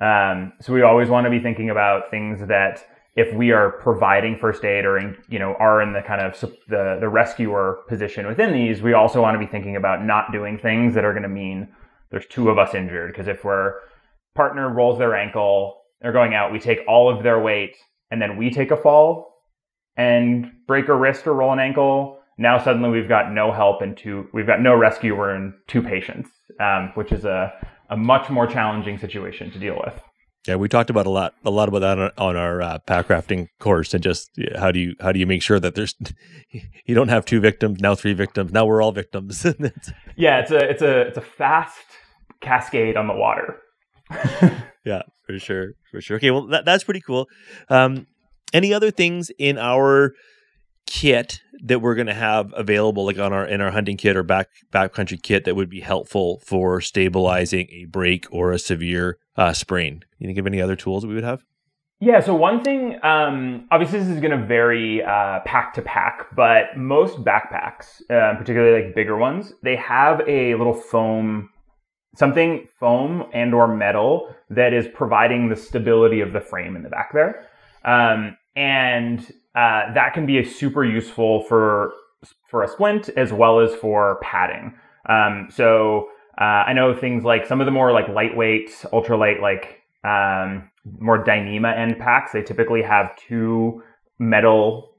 um, 0.00 0.52
so 0.60 0.72
we 0.72 0.82
always 0.82 1.08
want 1.08 1.24
to 1.24 1.30
be 1.30 1.40
thinking 1.40 1.70
about 1.70 2.10
things 2.10 2.46
that 2.48 2.84
if 3.16 3.34
we 3.34 3.50
are 3.50 3.72
providing 3.80 4.36
first 4.36 4.62
aid 4.64 4.84
or 4.84 4.98
in, 4.98 5.16
you 5.28 5.38
know 5.38 5.54
are 5.58 5.80
in 5.80 5.92
the 5.92 6.02
kind 6.02 6.20
of 6.20 6.38
the 6.68 6.98
the 7.00 7.08
rescuer 7.08 7.78
position 7.88 8.26
within 8.26 8.52
these, 8.52 8.82
we 8.82 8.92
also 8.92 9.22
want 9.22 9.34
to 9.34 9.38
be 9.38 9.50
thinking 9.50 9.76
about 9.76 10.04
not 10.04 10.32
doing 10.32 10.58
things 10.58 10.94
that 10.94 11.04
are 11.04 11.12
going 11.12 11.22
to 11.22 11.28
mean 11.28 11.68
there's 12.10 12.26
two 12.26 12.50
of 12.50 12.58
us 12.58 12.74
injured. 12.74 13.10
Because 13.10 13.26
if 13.26 13.42
we're 13.42 13.74
partner 14.34 14.72
rolls 14.72 14.98
their 14.98 15.16
ankle, 15.16 15.82
they're 16.02 16.12
going 16.12 16.34
out, 16.34 16.52
we 16.52 16.58
take 16.58 16.80
all 16.86 17.08
of 17.08 17.22
their 17.22 17.40
weight, 17.40 17.74
and 18.10 18.20
then 18.20 18.36
we 18.36 18.50
take 18.50 18.70
a 18.70 18.76
fall 18.76 19.34
and 19.96 20.50
break 20.66 20.88
a 20.88 20.94
wrist 20.94 21.26
or 21.26 21.34
roll 21.34 21.52
an 21.52 21.58
ankle. 21.58 22.18
Now 22.38 22.62
suddenly 22.62 22.90
we've 22.90 23.08
got 23.08 23.32
no 23.32 23.52
help 23.52 23.82
and 23.82 23.96
two, 23.96 24.28
we've 24.32 24.46
got 24.46 24.60
no 24.60 24.74
rescuer 24.74 25.30
and 25.30 25.54
two 25.66 25.82
patients, 25.82 26.30
um, 26.60 26.92
which 26.94 27.12
is 27.12 27.24
a, 27.24 27.52
a 27.88 27.96
much 27.96 28.28
more 28.30 28.46
challenging 28.46 28.98
situation 28.98 29.50
to 29.52 29.58
deal 29.58 29.80
with. 29.84 30.00
Yeah, 30.46 30.56
we 30.56 30.68
talked 30.68 30.90
about 30.90 31.06
a 31.06 31.10
lot, 31.10 31.34
a 31.44 31.50
lot 31.50 31.68
about 31.68 31.80
that 31.80 31.98
on, 31.98 32.10
on 32.18 32.36
our 32.36 32.62
uh, 32.62 32.78
pack 32.78 33.08
rafting 33.10 33.48
course, 33.58 33.94
and 33.94 34.02
just 34.02 34.30
how 34.56 34.70
do 34.70 34.78
you 34.78 34.94
how 35.00 35.10
do 35.10 35.18
you 35.18 35.26
make 35.26 35.42
sure 35.42 35.58
that 35.58 35.74
there's 35.74 35.96
you 36.84 36.94
don't 36.94 37.08
have 37.08 37.24
two 37.24 37.40
victims 37.40 37.80
now, 37.80 37.96
three 37.96 38.12
victims 38.12 38.52
now 38.52 38.64
we're 38.64 38.80
all 38.80 38.92
victims. 38.92 39.44
yeah, 40.16 40.38
it's 40.38 40.52
a 40.52 40.70
it's 40.70 40.82
a 40.82 41.00
it's 41.00 41.18
a 41.18 41.22
fast 41.22 41.84
cascade 42.40 42.96
on 42.96 43.08
the 43.08 43.14
water. 43.14 43.56
yeah, 44.84 45.02
for 45.26 45.38
sure, 45.38 45.72
for 45.90 46.00
sure. 46.00 46.16
Okay, 46.16 46.30
well 46.30 46.46
that, 46.48 46.64
that's 46.64 46.84
pretty 46.84 47.00
cool. 47.00 47.28
Um, 47.68 48.06
any 48.52 48.72
other 48.72 48.90
things 48.90 49.30
in 49.38 49.58
our 49.58 50.14
kit 50.86 51.40
that 51.64 51.80
we're 51.80 51.94
going 51.94 52.06
to 52.06 52.14
have 52.14 52.52
available 52.56 53.04
like 53.04 53.18
on 53.18 53.32
our 53.32 53.44
in 53.46 53.60
our 53.60 53.70
hunting 53.70 53.96
kit 53.96 54.16
or 54.16 54.22
back 54.22 54.48
backcountry 54.72 55.20
kit 55.20 55.44
that 55.44 55.56
would 55.56 55.68
be 55.68 55.80
helpful 55.80 56.40
for 56.44 56.80
stabilizing 56.80 57.66
a 57.70 57.86
break 57.86 58.26
or 58.30 58.52
a 58.52 58.58
severe 58.58 59.18
uh, 59.36 59.52
sprain 59.52 60.02
you 60.18 60.28
think 60.28 60.38
of 60.38 60.46
any 60.46 60.60
other 60.60 60.76
tools 60.76 61.04
we 61.04 61.14
would 61.14 61.24
have 61.24 61.42
yeah 61.98 62.20
so 62.20 62.34
one 62.34 62.62
thing 62.62 62.98
um, 63.02 63.66
obviously 63.70 63.98
this 63.98 64.08
is 64.08 64.20
going 64.20 64.38
to 64.38 64.46
vary 64.46 65.02
uh, 65.02 65.40
pack 65.44 65.74
to 65.74 65.82
pack 65.82 66.26
but 66.36 66.76
most 66.76 67.16
backpacks 67.24 68.00
uh, 68.10 68.36
particularly 68.38 68.84
like 68.84 68.94
bigger 68.94 69.16
ones 69.16 69.52
they 69.62 69.76
have 69.76 70.20
a 70.28 70.54
little 70.54 70.74
foam 70.74 71.48
something 72.16 72.66
foam 72.80 73.24
and 73.32 73.54
or 73.54 73.68
metal 73.68 74.34
that 74.50 74.72
is 74.72 74.86
providing 74.94 75.48
the 75.48 75.56
stability 75.56 76.20
of 76.20 76.32
the 76.32 76.40
frame 76.40 76.74
in 76.74 76.82
the 76.82 76.88
back 76.88 77.12
there 77.12 77.46
um, 77.84 78.36
and 78.56 79.20
uh, 79.54 79.92
that 79.94 80.12
can 80.12 80.26
be 80.26 80.38
a 80.38 80.44
super 80.44 80.84
useful 80.84 81.42
for 81.44 81.92
for 82.50 82.62
a 82.62 82.68
splint 82.68 83.08
as 83.10 83.32
well 83.32 83.60
as 83.60 83.74
for 83.74 84.18
padding. 84.22 84.74
Um, 85.08 85.48
so 85.50 86.08
uh, 86.40 86.64
I 86.66 86.72
know 86.72 86.94
things 86.94 87.24
like 87.24 87.46
some 87.46 87.60
of 87.60 87.66
the 87.66 87.70
more 87.70 87.92
like 87.92 88.08
lightweight, 88.08 88.70
ultralight, 88.92 89.40
like 89.40 89.82
um, 90.04 90.70
more 90.98 91.22
Dyneema 91.24 91.76
end 91.76 91.98
packs. 91.98 92.32
They 92.32 92.42
typically 92.42 92.82
have 92.82 93.16
two 93.16 93.82
metal 94.18 94.92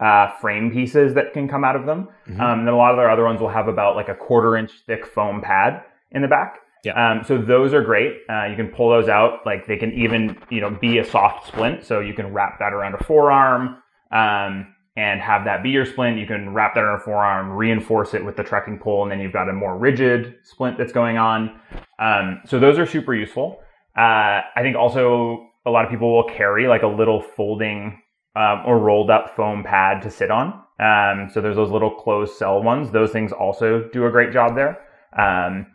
uh, 0.00 0.30
frame 0.40 0.70
pieces 0.70 1.14
that 1.14 1.32
can 1.32 1.48
come 1.48 1.64
out 1.64 1.76
of 1.76 1.86
them. 1.86 2.08
Mm-hmm. 2.28 2.40
Um, 2.40 2.58
and 2.60 2.68
then 2.68 2.74
a 2.74 2.76
lot 2.76 2.90
of 2.90 2.96
their 2.96 3.10
other 3.10 3.24
ones 3.24 3.40
will 3.40 3.48
have 3.48 3.68
about 3.68 3.96
like 3.96 4.08
a 4.08 4.14
quarter 4.14 4.56
inch 4.56 4.72
thick 4.86 5.06
foam 5.06 5.40
pad 5.40 5.82
in 6.10 6.22
the 6.22 6.28
back. 6.28 6.58
Yeah. 6.84 7.12
Um, 7.12 7.24
so 7.24 7.38
those 7.38 7.72
are 7.72 7.82
great. 7.82 8.18
Uh, 8.28 8.44
you 8.44 8.56
can 8.56 8.68
pull 8.68 8.90
those 8.90 9.08
out. 9.08 9.40
Like 9.46 9.66
they 9.66 9.76
can 9.76 9.92
even, 9.92 10.36
you 10.50 10.60
know, 10.60 10.70
be 10.70 10.98
a 10.98 11.04
soft 11.04 11.48
splint. 11.48 11.84
So 11.84 12.00
you 12.00 12.14
can 12.14 12.32
wrap 12.32 12.58
that 12.58 12.72
around 12.72 12.94
a 12.94 13.04
forearm 13.04 13.78
um, 14.12 14.74
and 14.96 15.20
have 15.20 15.44
that 15.44 15.62
be 15.62 15.70
your 15.70 15.86
splint. 15.86 16.18
You 16.18 16.26
can 16.26 16.52
wrap 16.52 16.74
that 16.74 16.84
around 16.84 17.00
a 17.00 17.04
forearm, 17.04 17.50
reinforce 17.50 18.14
it 18.14 18.24
with 18.24 18.36
the 18.36 18.44
trekking 18.44 18.78
pole, 18.78 19.02
and 19.02 19.10
then 19.10 19.20
you've 19.20 19.32
got 19.32 19.48
a 19.48 19.52
more 19.52 19.78
rigid 19.78 20.36
splint 20.42 20.78
that's 20.78 20.92
going 20.92 21.16
on. 21.16 21.58
Um, 21.98 22.40
so 22.46 22.58
those 22.58 22.78
are 22.78 22.86
super 22.86 23.14
useful. 23.14 23.60
Uh, 23.96 24.42
I 24.54 24.60
think 24.62 24.76
also 24.76 25.48
a 25.66 25.70
lot 25.70 25.84
of 25.84 25.90
people 25.90 26.14
will 26.14 26.28
carry 26.28 26.66
like 26.68 26.82
a 26.82 26.88
little 26.88 27.22
folding 27.22 28.00
um, 28.36 28.62
or 28.66 28.78
rolled 28.78 29.10
up 29.10 29.34
foam 29.34 29.62
pad 29.64 30.02
to 30.02 30.10
sit 30.10 30.30
on. 30.30 30.60
Um, 30.80 31.30
so 31.32 31.40
there's 31.40 31.56
those 31.56 31.70
little 31.70 31.90
closed 31.90 32.34
cell 32.34 32.62
ones. 32.62 32.90
Those 32.90 33.12
things 33.12 33.32
also 33.32 33.88
do 33.92 34.06
a 34.06 34.10
great 34.10 34.32
job 34.32 34.56
there. 34.56 34.80
Um, 35.16 35.66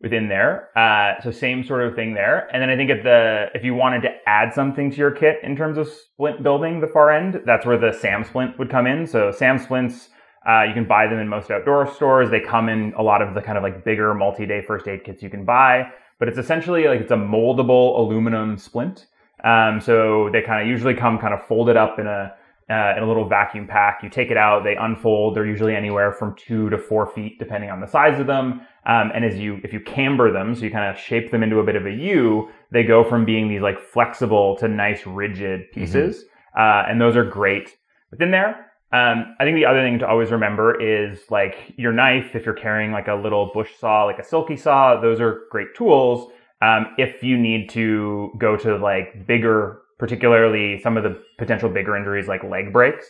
within 0.00 0.28
there. 0.28 0.70
Uh, 0.76 1.20
so 1.22 1.30
same 1.30 1.62
sort 1.62 1.86
of 1.86 1.94
thing 1.94 2.14
there. 2.14 2.48
And 2.52 2.62
then 2.62 2.70
I 2.70 2.76
think 2.76 2.90
at 2.90 3.02
the 3.02 3.46
if 3.54 3.64
you 3.64 3.74
wanted 3.74 4.02
to 4.02 4.10
add 4.26 4.54
something 4.54 4.90
to 4.90 4.96
your 4.96 5.10
kit 5.10 5.38
in 5.42 5.56
terms 5.56 5.76
of 5.76 5.88
splint 5.88 6.42
building, 6.42 6.80
the 6.80 6.86
far 6.86 7.10
end, 7.10 7.42
that's 7.44 7.66
where 7.66 7.78
the 7.78 7.92
SAM 7.92 8.24
splint 8.24 8.58
would 8.58 8.70
come 8.70 8.86
in. 8.86 9.06
So 9.06 9.30
SAM 9.30 9.58
splints, 9.58 10.08
uh, 10.48 10.62
you 10.62 10.72
can 10.72 10.86
buy 10.86 11.06
them 11.06 11.18
in 11.18 11.28
most 11.28 11.50
outdoor 11.50 11.92
stores. 11.92 12.30
They 12.30 12.40
come 12.40 12.68
in 12.68 12.94
a 12.96 13.02
lot 13.02 13.20
of 13.20 13.34
the 13.34 13.42
kind 13.42 13.58
of 13.58 13.62
like 13.62 13.84
bigger 13.84 14.14
multi-day 14.14 14.62
first 14.66 14.88
aid 14.88 15.04
kits 15.04 15.22
you 15.22 15.30
can 15.30 15.44
buy. 15.44 15.90
But 16.18 16.28
it's 16.28 16.38
essentially 16.38 16.84
like 16.84 17.00
it's 17.00 17.12
a 17.12 17.16
moldable 17.16 17.98
aluminum 17.98 18.56
splint. 18.56 19.06
Um, 19.44 19.80
so 19.80 20.28
they 20.32 20.42
kind 20.42 20.62
of 20.62 20.68
usually 20.68 20.94
come 20.94 21.18
kind 21.18 21.32
of 21.32 21.46
folded 21.46 21.76
up 21.76 21.98
in 21.98 22.06
a 22.06 22.34
uh, 22.70 22.94
in 22.96 23.02
a 23.02 23.06
little 23.06 23.28
vacuum 23.28 23.66
pack. 23.66 24.00
You 24.02 24.08
take 24.08 24.30
it 24.30 24.36
out, 24.36 24.62
they 24.62 24.76
unfold. 24.76 25.34
They're 25.34 25.46
usually 25.46 25.74
anywhere 25.74 26.12
from 26.12 26.34
two 26.36 26.70
to 26.70 26.78
four 26.78 27.06
feet, 27.06 27.38
depending 27.38 27.70
on 27.70 27.80
the 27.80 27.86
size 27.86 28.20
of 28.20 28.26
them. 28.26 28.60
Um, 28.86 29.10
and 29.14 29.24
as 29.24 29.38
you, 29.38 29.60
if 29.64 29.72
you 29.72 29.80
camber 29.80 30.32
them, 30.32 30.54
so 30.54 30.64
you 30.64 30.70
kind 30.70 30.88
of 30.88 31.00
shape 31.00 31.30
them 31.30 31.42
into 31.42 31.58
a 31.58 31.64
bit 31.64 31.76
of 31.76 31.84
a 31.84 31.90
U, 31.90 32.48
they 32.70 32.84
go 32.84 33.02
from 33.02 33.24
being 33.24 33.48
these 33.48 33.60
like 33.60 33.80
flexible 33.80 34.56
to 34.56 34.68
nice 34.68 35.04
rigid 35.06 35.62
mm-hmm. 35.62 35.80
pieces. 35.80 36.24
Mm-hmm. 36.24 36.60
Uh, 36.60 36.90
and 36.90 37.00
those 37.00 37.16
are 37.16 37.24
great 37.24 37.76
within 38.10 38.30
there. 38.30 38.66
Um, 38.92 39.36
I 39.38 39.44
think 39.44 39.56
the 39.56 39.66
other 39.66 39.82
thing 39.82 40.00
to 40.00 40.08
always 40.08 40.30
remember 40.30 40.80
is 40.80 41.20
like 41.30 41.74
your 41.76 41.92
knife, 41.92 42.34
if 42.34 42.44
you're 42.44 42.54
carrying 42.54 42.90
like 42.90 43.06
a 43.06 43.14
little 43.14 43.50
bush 43.54 43.70
saw, 43.78 44.04
like 44.04 44.18
a 44.18 44.24
silky 44.24 44.56
saw, 44.56 45.00
those 45.00 45.20
are 45.20 45.42
great 45.50 45.74
tools. 45.76 46.32
Um, 46.62 46.88
if 46.98 47.22
you 47.22 47.38
need 47.38 47.70
to 47.70 48.32
go 48.38 48.56
to 48.56 48.76
like 48.76 49.26
bigger 49.26 49.82
particularly 50.00 50.80
some 50.80 50.96
of 50.96 51.04
the 51.04 51.22
potential 51.36 51.68
bigger 51.68 51.94
injuries 51.94 52.26
like 52.26 52.42
leg 52.42 52.72
breaks. 52.72 53.06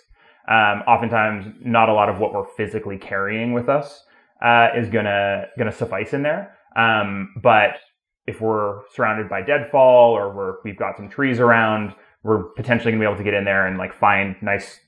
Um, 0.49 0.83
oftentimes, 0.89 1.55
not 1.65 1.89
a 1.89 1.95
lot 1.95 2.09
of 2.09 2.19
what 2.19 2.35
we're 2.35 2.49
physically 2.57 2.99
carrying 2.99 3.53
with 3.53 3.69
us 3.69 4.03
uh, 4.45 4.69
is 4.77 4.89
gonna 4.91 5.47
gonna 5.57 5.73
suffice 5.73 6.13
in 6.13 6.23
there. 6.23 6.57
Um, 6.77 7.33
but 7.41 7.77
if 8.27 8.41
we're 8.41 8.81
surrounded 8.93 9.29
by 9.29 9.41
deadfall 9.41 10.11
or 10.11 10.35
we're 10.35 10.55
we've 10.65 10.77
got 10.77 10.97
some 10.97 11.09
trees 11.09 11.39
around, 11.39 11.95
we're 12.25 12.43
potentially 12.57 12.91
gonna 12.91 13.01
be 13.01 13.07
able 13.07 13.17
to 13.17 13.25
get 13.25 13.35
in 13.35 13.45
there 13.45 13.69
and 13.69 13.79
like 13.79 13.95
find 13.95 14.35
nice 14.43 14.81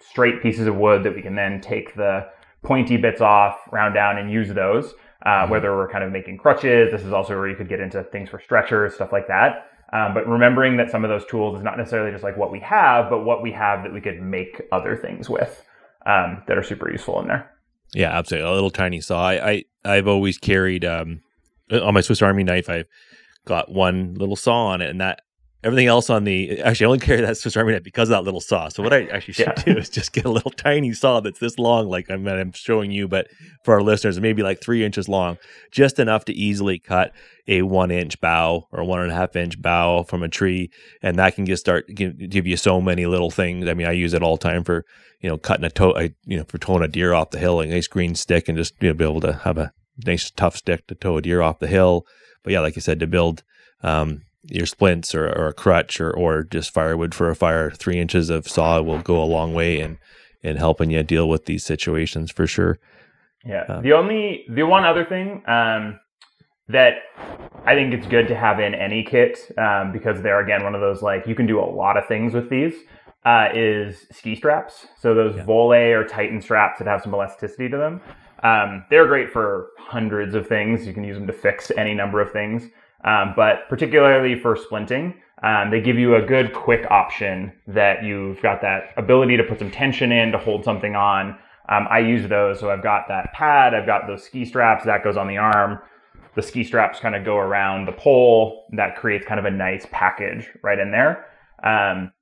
straight 0.00 0.42
pieces 0.42 0.66
of 0.66 0.76
wood 0.76 1.02
that 1.04 1.14
we 1.14 1.22
can 1.22 1.34
then 1.34 1.62
take 1.62 1.94
the 1.94 2.26
pointy 2.62 2.98
bits 2.98 3.22
off, 3.22 3.56
round 3.72 3.94
down, 3.94 4.18
and 4.18 4.30
use 4.30 4.52
those. 4.52 4.92
Uh, 5.24 5.28
mm-hmm. 5.28 5.52
Whether 5.52 5.74
we're 5.74 5.88
kind 5.88 6.04
of 6.04 6.12
making 6.12 6.36
crutches, 6.36 6.92
this 6.92 7.02
is 7.02 7.12
also 7.12 7.34
where 7.38 7.48
you 7.48 7.56
could 7.56 7.70
get 7.70 7.80
into 7.80 8.04
things 8.04 8.28
for 8.28 8.38
stretchers, 8.38 8.94
stuff 8.94 9.12
like 9.12 9.28
that. 9.28 9.68
Um, 9.92 10.14
but 10.14 10.26
remembering 10.26 10.78
that 10.78 10.90
some 10.90 11.04
of 11.04 11.10
those 11.10 11.26
tools 11.26 11.58
is 11.58 11.62
not 11.62 11.76
necessarily 11.76 12.12
just 12.12 12.24
like 12.24 12.36
what 12.36 12.50
we 12.50 12.60
have, 12.60 13.10
but 13.10 13.24
what 13.24 13.42
we 13.42 13.52
have 13.52 13.82
that 13.82 13.92
we 13.92 14.00
could 14.00 14.22
make 14.22 14.62
other 14.72 14.96
things 14.96 15.28
with 15.28 15.62
um, 16.06 16.42
that 16.48 16.56
are 16.56 16.62
super 16.62 16.90
useful 16.90 17.20
in 17.20 17.28
there. 17.28 17.50
Yeah, 17.92 18.10
absolutely. 18.16 18.48
A 18.48 18.54
little 18.54 18.70
tiny 18.70 19.02
saw. 19.02 19.28
I, 19.28 19.64
I 19.84 19.94
have 19.96 20.08
always 20.08 20.38
carried 20.38 20.84
um, 20.84 21.20
on 21.70 21.92
my 21.92 22.00
Swiss 22.00 22.22
Army 22.22 22.42
knife. 22.42 22.70
I've 22.70 22.86
got 23.44 23.70
one 23.70 24.14
little 24.14 24.36
saw 24.36 24.68
on 24.68 24.80
it, 24.80 24.88
and 24.88 25.00
that 25.00 25.20
everything 25.64 25.86
else 25.86 26.10
on 26.10 26.24
the 26.24 26.60
actually 26.60 26.86
I 26.86 26.88
only 26.88 26.98
carry 26.98 27.20
that 27.20 27.36
Swiss 27.36 27.56
Army 27.56 27.72
knife 27.72 27.82
because 27.82 28.08
of 28.08 28.14
that 28.14 28.24
little 28.24 28.40
saw. 28.40 28.68
So 28.68 28.82
what 28.82 28.92
I 28.92 29.06
actually 29.06 29.34
should 29.34 29.46
yeah. 29.46 29.62
do 29.62 29.78
is 29.78 29.88
just 29.88 30.12
get 30.12 30.24
a 30.24 30.30
little 30.30 30.50
tiny 30.50 30.92
saw 30.92 31.20
that's 31.20 31.38
this 31.38 31.58
long, 31.58 31.88
like 31.88 32.10
I'm, 32.10 32.26
I'm 32.26 32.52
showing 32.52 32.90
you, 32.90 33.08
but 33.08 33.28
for 33.64 33.74
our 33.74 33.82
listeners, 33.82 34.20
maybe 34.20 34.42
like 34.42 34.60
three 34.60 34.84
inches 34.84 35.08
long, 35.08 35.38
just 35.70 35.98
enough 35.98 36.24
to 36.26 36.32
easily 36.32 36.78
cut 36.78 37.12
a 37.46 37.62
one 37.62 37.90
inch 37.90 38.20
bough 38.20 38.66
or 38.72 38.84
one 38.84 39.00
and 39.00 39.10
a 39.10 39.14
half 39.14 39.36
inch 39.36 39.60
bough 39.60 40.02
from 40.02 40.22
a 40.22 40.28
tree, 40.28 40.70
and 41.02 41.18
that 41.18 41.34
can 41.34 41.46
just 41.46 41.60
start 41.60 41.86
give, 41.94 42.18
give 42.30 42.46
you 42.46 42.56
so 42.56 42.80
many 42.80 43.06
little 43.06 43.30
things. 43.30 43.68
I 43.68 43.74
mean, 43.74 43.86
I 43.86 43.92
use 43.92 44.14
it 44.14 44.22
all 44.22 44.36
the 44.36 44.48
time 44.48 44.64
for 44.64 44.84
you 45.20 45.28
know 45.28 45.38
cutting 45.38 45.64
a 45.64 45.70
toe, 45.70 45.94
I, 45.96 46.14
you 46.24 46.36
know, 46.36 46.44
for 46.44 46.58
towing 46.58 46.82
a 46.82 46.88
deer 46.88 47.12
off 47.12 47.30
the 47.30 47.38
hill, 47.38 47.60
a 47.60 47.66
nice 47.66 47.86
green 47.86 48.14
stick, 48.14 48.48
and 48.48 48.58
just 48.58 48.74
you 48.80 48.88
know, 48.88 48.94
be 48.94 49.04
able 49.04 49.20
to 49.20 49.32
have 49.32 49.58
a 49.58 49.72
nice 50.04 50.30
tough 50.30 50.56
stick 50.56 50.86
to 50.88 50.94
tow 50.94 51.16
a 51.16 51.22
deer 51.22 51.42
off 51.42 51.58
the 51.58 51.66
hill. 51.68 52.06
But 52.42 52.52
yeah, 52.52 52.60
like 52.60 52.76
I 52.76 52.80
said, 52.80 52.98
to 53.00 53.06
build 53.06 53.42
um, 53.82 54.22
your 54.44 54.66
splints 54.66 55.14
or, 55.14 55.26
or 55.26 55.48
a 55.48 55.52
crutch 55.52 56.00
or, 56.00 56.10
or 56.10 56.42
just 56.42 56.72
firewood 56.72 57.14
for 57.14 57.30
a 57.30 57.36
fire, 57.36 57.70
three 57.70 57.98
inches 57.98 58.30
of 58.30 58.48
saw 58.48 58.80
will 58.82 59.00
go 59.00 59.22
a 59.22 59.24
long 59.24 59.54
way 59.54 59.80
in, 59.80 59.98
in 60.42 60.56
helping 60.56 60.90
you 60.90 61.02
deal 61.02 61.28
with 61.28 61.46
these 61.46 61.64
situations 61.64 62.30
for 62.30 62.46
sure. 62.46 62.78
Yeah. 63.44 63.64
Uh, 63.68 63.80
the 63.80 63.92
only, 63.92 64.44
the 64.48 64.64
one 64.64 64.84
other 64.84 65.04
thing 65.04 65.42
um, 65.46 65.98
that 66.68 66.94
I 67.64 67.74
think 67.74 67.94
it's 67.94 68.06
good 68.06 68.28
to 68.28 68.36
have 68.36 68.60
in 68.60 68.74
any 68.74 69.04
kit 69.04 69.38
um, 69.58 69.92
because 69.92 70.22
they're, 70.22 70.40
again, 70.40 70.64
one 70.64 70.74
of 70.74 70.80
those 70.80 71.02
like 71.02 71.26
you 71.26 71.34
can 71.34 71.46
do 71.46 71.60
a 71.60 71.64
lot 71.64 71.96
of 71.96 72.06
things 72.06 72.34
with 72.34 72.50
these. 72.50 72.74
Uh, 73.24 73.48
is 73.54 74.04
ski 74.10 74.34
straps. 74.34 74.88
So 74.98 75.14
those 75.14 75.36
yeah. 75.36 75.44
Or 75.46 76.04
Titan 76.04 76.42
straps 76.42 76.80
that 76.80 76.88
have 76.88 77.02
some 77.02 77.14
elasticity 77.14 77.68
to 77.68 77.76
them. 77.76 78.00
Um, 78.42 78.84
they're 78.90 79.06
great 79.06 79.30
for 79.30 79.68
hundreds 79.78 80.34
of 80.34 80.48
things. 80.48 80.84
You 80.88 80.92
can 80.92 81.04
use 81.04 81.16
them 81.16 81.28
to 81.28 81.32
fix 81.32 81.70
any 81.76 81.94
number 81.94 82.20
of 82.20 82.32
things. 82.32 82.64
Um, 83.04 83.34
but 83.34 83.68
particularly 83.68 84.38
for 84.38 84.56
splinting, 84.56 85.14
um, 85.42 85.70
they 85.70 85.80
give 85.80 85.98
you 85.98 86.14
a 86.14 86.22
good 86.22 86.52
quick 86.52 86.86
option 86.90 87.52
that 87.66 88.04
you've 88.04 88.40
got 88.42 88.60
that 88.62 88.90
ability 88.96 89.36
to 89.36 89.42
put 89.42 89.58
some 89.58 89.70
tension 89.70 90.12
in 90.12 90.30
to 90.32 90.38
hold 90.38 90.64
something 90.64 90.94
on. 90.94 91.36
Um, 91.68 91.86
I 91.90 91.98
use 91.98 92.28
those. 92.28 92.60
So 92.60 92.70
I've 92.70 92.82
got 92.82 93.08
that 93.08 93.32
pad, 93.32 93.74
I've 93.74 93.86
got 93.86 94.06
those 94.06 94.22
ski 94.22 94.44
straps 94.44 94.84
that 94.84 95.02
goes 95.02 95.16
on 95.16 95.26
the 95.26 95.38
arm. 95.38 95.78
The 96.34 96.42
ski 96.42 96.64
straps 96.64 97.00
kind 97.00 97.14
of 97.14 97.24
go 97.24 97.36
around 97.36 97.86
the 97.86 97.92
pole. 97.92 98.66
That 98.72 98.96
creates 98.96 99.26
kind 99.26 99.38
of 99.38 99.46
a 99.46 99.50
nice 99.50 99.86
package 99.90 100.48
right 100.62 100.78
in 100.78 100.90
there. 100.90 101.26
Um, 101.62 102.12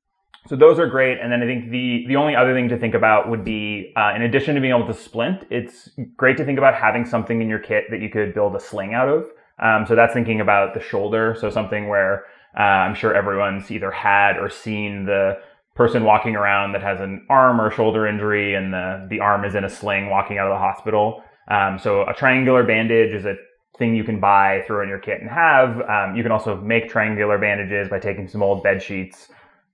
so 0.46 0.56
those 0.56 0.78
are 0.78 0.86
great. 0.88 1.18
And 1.20 1.30
then 1.30 1.42
I 1.42 1.46
think 1.46 1.70
the 1.70 2.06
the 2.08 2.16
only 2.16 2.34
other 2.34 2.54
thing 2.54 2.68
to 2.70 2.78
think 2.78 2.94
about 2.94 3.28
would 3.28 3.44
be, 3.44 3.92
uh, 3.96 4.14
in 4.16 4.22
addition 4.22 4.54
to 4.54 4.60
being 4.60 4.74
able 4.74 4.86
to 4.86 4.94
splint, 4.94 5.46
it's 5.50 5.90
great 6.16 6.36
to 6.38 6.44
think 6.44 6.58
about 6.58 6.74
having 6.74 7.04
something 7.04 7.42
in 7.42 7.48
your 7.48 7.58
kit 7.58 7.84
that 7.90 8.00
you 8.00 8.08
could 8.08 8.34
build 8.34 8.56
a 8.56 8.60
sling 8.60 8.94
out 8.94 9.08
of. 9.08 9.30
Um, 9.60 9.84
so 9.86 9.94
that's 9.94 10.14
thinking 10.14 10.40
about 10.40 10.74
the 10.74 10.80
shoulder. 10.80 11.36
So 11.38 11.50
something 11.50 11.88
where 11.88 12.24
uh, 12.58 12.62
I'm 12.62 12.94
sure 12.94 13.14
everyone's 13.14 13.70
either 13.70 13.90
had 13.90 14.38
or 14.38 14.50
seen 14.50 15.04
the 15.04 15.38
person 15.74 16.04
walking 16.04 16.34
around 16.34 16.72
that 16.72 16.82
has 16.82 17.00
an 17.00 17.24
arm 17.30 17.60
or 17.60 17.70
shoulder 17.70 18.06
injury 18.06 18.54
and 18.54 18.72
the, 18.72 19.06
the 19.08 19.20
arm 19.20 19.44
is 19.44 19.54
in 19.54 19.64
a 19.64 19.70
sling 19.70 20.10
walking 20.10 20.38
out 20.38 20.46
of 20.46 20.54
the 20.54 20.58
hospital. 20.58 21.22
Um, 21.48 21.78
so 21.78 22.02
a 22.02 22.14
triangular 22.14 22.64
bandage 22.64 23.12
is 23.14 23.24
a 23.24 23.34
thing 23.78 23.94
you 23.94 24.04
can 24.04 24.20
buy, 24.20 24.62
throw 24.66 24.82
in 24.82 24.88
your 24.88 24.98
kit 24.98 25.20
and 25.20 25.30
have. 25.30 25.80
Um, 25.88 26.14
you 26.14 26.22
can 26.22 26.32
also 26.32 26.56
make 26.60 26.90
triangular 26.90 27.38
bandages 27.38 27.88
by 27.88 27.98
taking 27.98 28.28
some 28.28 28.42
old 28.42 28.62
bed 28.62 28.82
sheets, 28.82 29.28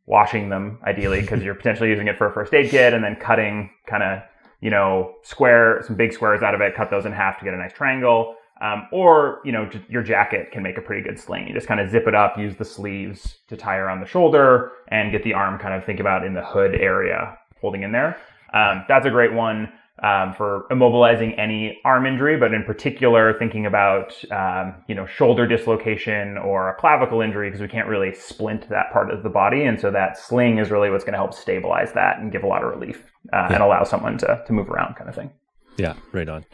washing 0.06 0.48
them 0.48 0.78
ideally 0.86 1.20
because 1.20 1.42
you're 1.42 1.54
potentially 1.62 1.90
using 1.90 2.06
it 2.06 2.16
for 2.16 2.28
a 2.28 2.32
first 2.32 2.54
aid 2.54 2.70
kit 2.70 2.94
and 2.94 3.02
then 3.02 3.16
cutting 3.16 3.70
kind 3.86 4.02
of, 4.02 4.22
you 4.60 4.70
know, 4.70 5.14
square, 5.22 5.82
some 5.86 5.96
big 5.96 6.12
squares 6.12 6.42
out 6.42 6.54
of 6.54 6.60
it, 6.60 6.74
cut 6.76 6.88
those 6.88 7.04
in 7.04 7.12
half 7.12 7.38
to 7.38 7.44
get 7.44 7.52
a 7.52 7.56
nice 7.56 7.72
triangle. 7.72 8.35
Um, 8.60 8.88
or 8.90 9.40
you 9.44 9.52
know, 9.52 9.68
your 9.88 10.02
jacket 10.02 10.50
can 10.50 10.62
make 10.62 10.78
a 10.78 10.80
pretty 10.80 11.02
good 11.02 11.18
sling. 11.18 11.46
You 11.46 11.54
just 11.54 11.66
kind 11.66 11.80
of 11.80 11.90
zip 11.90 12.06
it 12.06 12.14
up, 12.14 12.38
use 12.38 12.56
the 12.56 12.64
sleeves 12.64 13.38
to 13.48 13.56
tie 13.56 13.76
around 13.76 14.00
the 14.00 14.06
shoulder, 14.06 14.72
and 14.88 15.12
get 15.12 15.22
the 15.24 15.34
arm 15.34 15.58
kind 15.58 15.74
of 15.74 15.84
think 15.84 16.00
about 16.00 16.24
in 16.24 16.34
the 16.34 16.44
hood 16.44 16.74
area 16.74 17.38
holding 17.60 17.82
in 17.82 17.92
there. 17.92 18.18
Um, 18.54 18.84
that's 18.88 19.04
a 19.04 19.10
great 19.10 19.34
one 19.34 19.70
um, 20.02 20.34
for 20.34 20.66
immobilizing 20.70 21.38
any 21.38 21.80
arm 21.84 22.06
injury, 22.06 22.36
but 22.38 22.52
in 22.52 22.64
particular 22.64 23.32
thinking 23.38 23.66
about 23.66 24.12
um, 24.30 24.74
you 24.88 24.94
know 24.94 25.06
shoulder 25.06 25.46
dislocation 25.46 26.36
or 26.36 26.70
a 26.70 26.74
clavicle 26.74 27.20
injury 27.20 27.48
because 27.48 27.60
we 27.60 27.68
can't 27.68 27.88
really 27.88 28.14
splint 28.14 28.68
that 28.68 28.92
part 28.92 29.10
of 29.10 29.22
the 29.22 29.30
body, 29.30 29.64
and 29.64 29.80
so 29.80 29.90
that 29.90 30.18
sling 30.18 30.58
is 30.58 30.70
really 30.70 30.90
what's 30.90 31.04
going 31.04 31.12
to 31.12 31.18
help 31.18 31.32
stabilize 31.32 31.92
that 31.92 32.18
and 32.18 32.30
give 32.30 32.42
a 32.42 32.46
lot 32.46 32.62
of 32.62 32.70
relief 32.70 33.04
uh, 33.32 33.46
yeah. 33.48 33.54
and 33.54 33.62
allow 33.62 33.84
someone 33.84 34.18
to 34.18 34.42
to 34.46 34.52
move 34.52 34.68
around, 34.68 34.94
kind 34.96 35.08
of 35.08 35.14
thing. 35.14 35.30
Yeah, 35.78 35.94
right 36.12 36.28
on. 36.28 36.44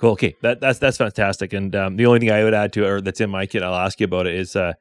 Cool. 0.00 0.12
Okay, 0.12 0.34
that, 0.40 0.60
that's 0.60 0.78
that's 0.78 0.96
fantastic. 0.96 1.52
And 1.52 1.76
um, 1.76 1.96
the 1.96 2.06
only 2.06 2.20
thing 2.20 2.30
I 2.30 2.42
would 2.42 2.54
add 2.54 2.72
to 2.72 2.86
or 2.86 3.00
that's 3.02 3.20
in 3.20 3.28
my 3.28 3.44
kit, 3.44 3.62
I'll 3.62 3.74
ask 3.74 4.00
you 4.00 4.04
about 4.04 4.26
it. 4.26 4.34
Is 4.34 4.56
uh, 4.56 4.72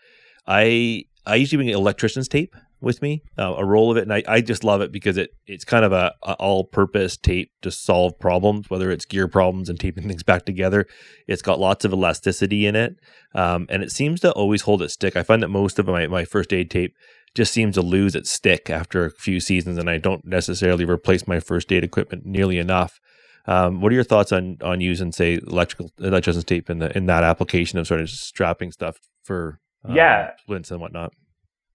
I 0.47 1.03
I 1.25 1.35
usually 1.35 1.63
bring 1.63 1.75
electrician's 1.75 2.29
tape 2.29 2.55
with 2.81 3.01
me, 3.01 3.21
uh, 3.37 3.55
a 3.57 3.65
roll 3.65 3.91
of 3.91 3.97
it, 3.97 4.03
and 4.03 4.13
I, 4.13 4.23
I 4.25 4.39
just 4.39 4.63
love 4.63 4.79
it 4.79 4.93
because 4.93 5.17
it 5.17 5.31
it's 5.45 5.65
kind 5.65 5.83
of 5.83 5.91
a, 5.91 6.13
a 6.23 6.33
all-purpose 6.35 7.17
tape 7.17 7.51
to 7.61 7.69
solve 7.69 8.17
problems, 8.17 8.69
whether 8.69 8.89
it's 8.89 9.03
gear 9.03 9.27
problems 9.27 9.67
and 9.67 9.77
taping 9.77 10.03
things 10.07 10.23
back 10.23 10.45
together. 10.45 10.85
It's 11.27 11.41
got 11.41 11.59
lots 11.59 11.83
of 11.83 11.91
elasticity 11.91 12.65
in 12.65 12.77
it, 12.77 12.95
um, 13.35 13.67
and 13.69 13.83
it 13.83 13.91
seems 13.91 14.21
to 14.21 14.31
always 14.31 14.61
hold 14.61 14.81
its 14.81 14.93
stick. 14.93 15.17
I 15.17 15.23
find 15.23 15.43
that 15.43 15.49
most 15.49 15.79
of 15.79 15.87
my 15.87 16.07
my 16.07 16.23
first 16.23 16.53
aid 16.53 16.71
tape 16.71 16.95
just 17.35 17.53
seems 17.53 17.75
to 17.75 17.81
lose 17.81 18.15
its 18.15 18.31
stick 18.31 18.69
after 18.69 19.03
a 19.03 19.11
few 19.11 19.41
seasons, 19.41 19.77
and 19.77 19.89
I 19.89 19.97
don't 19.97 20.25
necessarily 20.25 20.85
replace 20.85 21.27
my 21.27 21.41
first 21.41 21.73
aid 21.73 21.83
equipment 21.83 22.25
nearly 22.25 22.57
enough. 22.57 23.01
Um, 23.45 23.81
what 23.81 23.91
are 23.91 23.95
your 23.95 24.03
thoughts 24.03 24.31
on 24.31 24.57
on 24.61 24.81
using 24.81 25.11
say 25.11 25.39
electrical 25.47 25.91
electrician's 25.99 26.45
tape 26.45 26.69
in 26.69 26.79
the 26.79 26.95
in 26.95 27.05
that 27.07 27.23
application 27.23 27.79
of 27.79 27.87
sort 27.87 28.01
of 28.01 28.09
strapping 28.09 28.71
stuff 28.71 28.97
for 29.23 29.59
um, 29.85 29.95
yeah 29.95 30.31
splints 30.41 30.71
and 30.71 30.81
whatnot? 30.81 31.13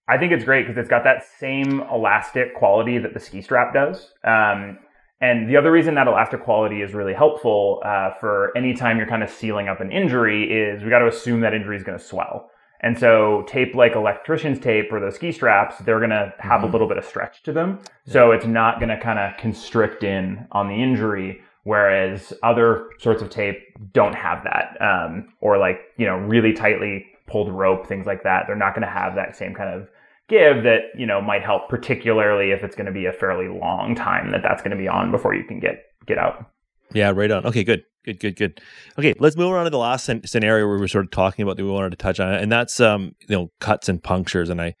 I 0.07 0.17
think 0.17 0.31
it's 0.31 0.43
great 0.43 0.67
because 0.67 0.79
it's 0.79 0.89
got 0.89 1.03
that 1.03 1.23
same 1.39 1.81
elastic 1.91 2.55
quality 2.55 2.99
that 2.99 3.13
the 3.13 3.19
ski 3.19 3.41
strap 3.41 3.73
does. 3.73 4.11
Um, 4.23 4.77
and 5.21 5.49
the 5.49 5.57
other 5.57 5.71
reason 5.71 5.95
that 5.95 6.07
elastic 6.07 6.43
quality 6.43 6.81
is 6.81 6.93
really 6.93 7.13
helpful 7.13 7.81
uh, 7.83 8.11
for 8.19 8.55
any 8.55 8.73
time 8.73 8.97
you're 8.97 9.07
kind 9.07 9.23
of 9.23 9.29
sealing 9.29 9.67
up 9.67 9.79
an 9.79 9.91
injury 9.91 10.43
is 10.43 10.83
we 10.83 10.89
got 10.89 10.99
to 10.99 11.07
assume 11.07 11.39
that 11.41 11.53
injury 11.53 11.77
is 11.77 11.83
going 11.83 11.97
to 11.97 12.03
swell. 12.03 12.51
And 12.81 12.99
so 12.99 13.43
tape 13.47 13.73
like 13.73 13.95
electrician's 13.95 14.59
tape 14.59 14.91
or 14.91 14.99
those 14.99 15.15
ski 15.15 15.31
straps, 15.31 15.77
they're 15.79 15.99
going 15.99 16.11
to 16.11 16.33
have 16.37 16.59
mm-hmm. 16.59 16.69
a 16.69 16.71
little 16.71 16.87
bit 16.87 16.97
of 16.97 17.05
stretch 17.05 17.41
to 17.43 17.53
them. 17.53 17.79
So 18.05 18.31
it's 18.31 18.45
not 18.45 18.79
going 18.79 18.89
to 18.89 18.99
kind 18.99 19.17
of 19.17 19.37
constrict 19.37 20.03
in 20.03 20.45
on 20.51 20.67
the 20.67 20.75
injury 20.75 21.41
whereas 21.65 22.31
other 22.43 22.89
sorts 22.99 23.21
of 23.21 23.29
tape 23.29 23.57
don't 23.91 24.15
have 24.15 24.43
that 24.43 24.77
um, 24.81 25.27
or 25.41 25.57
like 25.57 25.79
you 25.97 26.05
know 26.05 26.15
really 26.15 26.53
tightly 26.53 27.05
pulled 27.27 27.51
rope 27.51 27.85
things 27.85 28.05
like 28.05 28.23
that 28.23 28.45
they're 28.47 28.55
not 28.55 28.73
going 28.73 28.85
to 28.85 28.91
have 28.91 29.15
that 29.15 29.35
same 29.35 29.53
kind 29.53 29.73
of 29.73 29.87
give 30.29 30.63
that 30.63 30.79
you 30.97 31.05
know 31.05 31.21
might 31.21 31.43
help 31.43 31.67
particularly 31.69 32.51
if 32.51 32.63
it's 32.63 32.75
going 32.75 32.85
to 32.85 32.91
be 32.91 33.05
a 33.05 33.11
fairly 33.11 33.47
long 33.47 33.95
time 33.95 34.31
that 34.31 34.41
that's 34.41 34.61
going 34.61 34.71
to 34.71 34.77
be 34.77 34.87
on 34.87 35.11
before 35.11 35.35
you 35.35 35.43
can 35.43 35.59
get 35.59 35.83
get 36.05 36.17
out. 36.17 36.45
Yeah 36.93 37.11
right 37.11 37.31
on. 37.31 37.45
Okay 37.45 37.63
good 37.63 37.83
good 38.05 38.19
good 38.19 38.35
good. 38.35 38.61
Okay 38.97 39.15
let's 39.19 39.35
move 39.35 39.51
on 39.51 39.63
to 39.63 39.69
the 39.69 39.77
last 39.77 40.05
scenario 40.25 40.65
where 40.65 40.75
we 40.75 40.81
were 40.81 40.87
sort 40.87 41.05
of 41.05 41.11
talking 41.11 41.43
about 41.43 41.57
that 41.57 41.63
we 41.63 41.71
wanted 41.71 41.91
to 41.91 41.97
touch 41.97 42.19
on 42.19 42.33
and 42.33 42.51
that's 42.51 42.79
um 42.79 43.15
you 43.27 43.35
know 43.35 43.51
cuts 43.59 43.89
and 43.89 44.03
punctures 44.03 44.49
and 44.49 44.61
i 44.61 44.75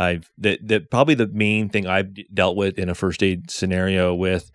i've 0.00 0.30
that 0.38 0.58
that 0.66 0.90
probably 0.90 1.14
the 1.14 1.28
main 1.28 1.68
thing 1.68 1.86
i've 1.86 2.10
dealt 2.34 2.56
with 2.56 2.78
in 2.78 2.88
a 2.88 2.94
first 2.94 3.22
aid 3.22 3.50
scenario 3.50 4.14
with 4.14 4.50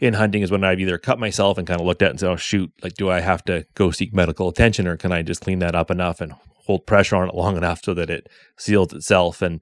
in 0.00 0.14
hunting 0.14 0.42
is 0.42 0.50
when 0.50 0.64
I've 0.64 0.80
either 0.80 0.98
cut 0.98 1.18
myself 1.18 1.58
and 1.58 1.66
kind 1.66 1.80
of 1.80 1.86
looked 1.86 2.02
at 2.02 2.06
it 2.06 2.10
and 2.10 2.20
said, 2.20 2.30
oh, 2.30 2.36
shoot, 2.36 2.72
like, 2.82 2.94
do 2.94 3.10
I 3.10 3.20
have 3.20 3.44
to 3.44 3.66
go 3.74 3.90
seek 3.90 4.12
medical 4.12 4.48
attention 4.48 4.86
or 4.86 4.96
can 4.96 5.12
I 5.12 5.22
just 5.22 5.40
clean 5.40 5.60
that 5.60 5.74
up 5.74 5.90
enough 5.90 6.20
and 6.20 6.34
hold 6.66 6.86
pressure 6.86 7.16
on 7.16 7.28
it 7.28 7.34
long 7.34 7.56
enough 7.56 7.82
so 7.84 7.94
that 7.94 8.10
it 8.10 8.28
seals 8.56 8.92
itself? 8.92 9.42
And, 9.42 9.60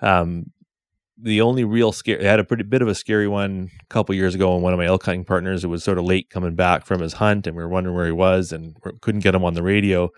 um, 0.00 0.52
the 1.22 1.40
only 1.42 1.64
real 1.64 1.92
scare, 1.92 2.20
I 2.20 2.24
had 2.24 2.40
a 2.40 2.44
pretty 2.44 2.62
bit 2.62 2.80
of 2.80 2.88
a 2.88 2.94
scary 2.94 3.28
one 3.28 3.70
a 3.82 3.86
couple 3.86 4.14
years 4.14 4.34
ago 4.34 4.54
when 4.54 4.62
one 4.62 4.72
of 4.72 4.78
my 4.78 4.86
elk 4.86 5.04
hunting 5.04 5.24
partners, 5.24 5.64
it 5.64 5.68
was 5.68 5.84
sort 5.84 5.98
of 5.98 6.04
late 6.04 6.30
coming 6.30 6.54
back 6.54 6.86
from 6.86 7.00
his 7.02 7.14
hunt 7.14 7.46
and 7.46 7.54
we 7.54 7.62
were 7.62 7.68
wondering 7.68 7.94
where 7.94 8.06
he 8.06 8.12
was 8.12 8.52
and 8.52 8.74
couldn't 9.02 9.20
get 9.20 9.34
him 9.34 9.44
on 9.44 9.52
the 9.54 9.62
radio. 9.62 10.08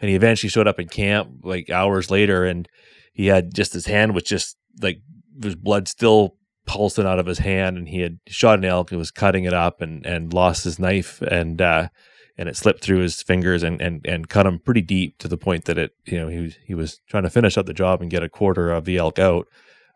And 0.00 0.08
he 0.08 0.16
eventually 0.16 0.50
showed 0.50 0.66
up 0.66 0.80
in 0.80 0.88
camp 0.88 1.44
like 1.44 1.70
hours 1.70 2.10
later 2.10 2.44
and 2.44 2.68
he 3.14 3.26
had 3.28 3.54
just 3.54 3.72
his 3.72 3.86
hand 3.86 4.14
was 4.14 4.24
just 4.24 4.58
like, 4.82 5.00
there's 5.34 5.54
blood 5.54 5.88
still 5.88 6.36
pulsing 6.66 7.06
out 7.06 7.18
of 7.18 7.26
his 7.26 7.38
hand 7.38 7.76
and 7.78 7.88
he 7.88 8.00
had 8.00 8.18
shot 8.26 8.58
an 8.58 8.64
elk 8.64 8.90
and 8.90 8.98
was 8.98 9.10
cutting 9.10 9.44
it 9.44 9.54
up 9.54 9.80
and, 9.80 10.04
and 10.04 10.32
lost 10.32 10.64
his 10.64 10.78
knife 10.78 11.22
and 11.22 11.62
uh, 11.62 11.88
and 12.36 12.48
it 12.48 12.56
slipped 12.56 12.82
through 12.82 12.98
his 12.98 13.22
fingers 13.22 13.62
and, 13.62 13.80
and, 13.80 14.04
and 14.06 14.28
cut 14.28 14.46
him 14.46 14.58
pretty 14.58 14.80
deep 14.80 15.18
to 15.18 15.28
the 15.28 15.36
point 15.36 15.66
that 15.66 15.78
it 15.78 15.92
you 16.06 16.18
know 16.18 16.28
he 16.28 16.40
was 16.40 16.56
he 16.66 16.74
was 16.74 17.00
trying 17.08 17.22
to 17.22 17.30
finish 17.30 17.56
up 17.56 17.66
the 17.66 17.72
job 17.72 18.02
and 18.02 18.10
get 18.10 18.22
a 18.22 18.28
quarter 18.28 18.72
of 18.72 18.84
the 18.84 18.96
elk 18.96 19.18
out. 19.18 19.46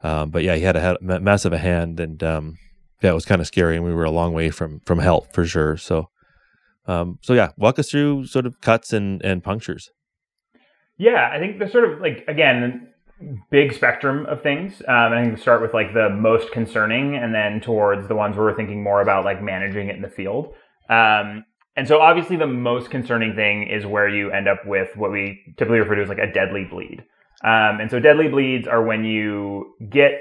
Um, 0.03 0.31
but 0.31 0.45
yeah, 0.45 0.55
he 0.55 0.63
had 0.63 0.77
a, 0.77 0.81
had 0.81 0.97
a 1.03 1.47
of 1.47 1.53
a 1.53 1.59
hand 1.59 1.99
and 1.99 2.23
um, 2.23 2.57
yeah, 3.03 3.11
it 3.11 3.15
was 3.15 3.25
kind 3.25 3.41
of 3.41 3.47
scary 3.47 3.77
and 3.77 3.85
we 3.85 3.95
were 3.95 4.05
a 4.05 4.11
long 4.11 4.33
way 4.33 4.51
from 4.51 4.81
from 4.81 5.01
help 5.01 5.33
for 5.33 5.45
sure. 5.45 5.77
So 5.77 6.11
um, 6.87 7.19
so 7.23 7.35
yeah, 7.35 7.51
walk 7.57 7.79
us 7.79 7.91
through 7.91 8.27
sort 8.27 8.47
of 8.47 8.61
cuts 8.61 8.93
and 8.93 9.23
and 9.23 9.43
punctures. 9.43 9.91
Yeah, 10.99 11.31
I 11.33 11.39
think 11.39 11.59
the 11.59 11.69
sort 11.69 11.91
of 11.91 12.01
like 12.01 12.25
again 12.29 12.89
big 13.51 13.73
spectrum 13.73 14.27
of 14.27 14.43
things. 14.43 14.83
Um, 14.87 15.13
I 15.13 15.23
think 15.23 15.35
we 15.35 15.41
start 15.41 15.63
with 15.63 15.75
like 15.75 15.95
the 15.95 16.11
most 16.11 16.53
concerning, 16.53 17.17
and 17.17 17.35
then 17.35 17.61
towards 17.61 18.09
the 18.09 18.15
ones 18.15 18.37
where 18.37 18.47
we're 18.47 18.57
thinking 18.57 18.83
more 18.83 19.01
about 19.01 19.25
like 19.25 19.43
managing 19.43 19.89
it 19.89 19.97
in 19.97 20.03
the 20.03 20.09
field. 20.09 20.55
Um, 20.89 21.45
and 21.77 21.87
so, 21.87 22.01
obviously, 22.01 22.37
the 22.37 22.47
most 22.47 22.91
concerning 22.91 23.37
thing 23.37 23.69
is 23.69 23.87
where 23.87 24.09
you 24.09 24.33
end 24.33 24.49
up 24.49 24.67
with 24.67 24.89
what 24.97 25.13
we 25.13 25.41
typically 25.57 25.79
refer 25.79 25.95
to 25.95 26.03
as 26.03 26.09
like 26.09 26.19
a 26.19 26.33
deadly 26.33 26.65
bleed. 26.65 27.05
Um, 27.45 27.81
and 27.81 27.89
so 27.89 28.01
deadly 28.01 28.29
bleeds 28.29 28.67
are 28.67 28.83
when 28.83 29.05
you 29.05 29.77
get 29.89 30.13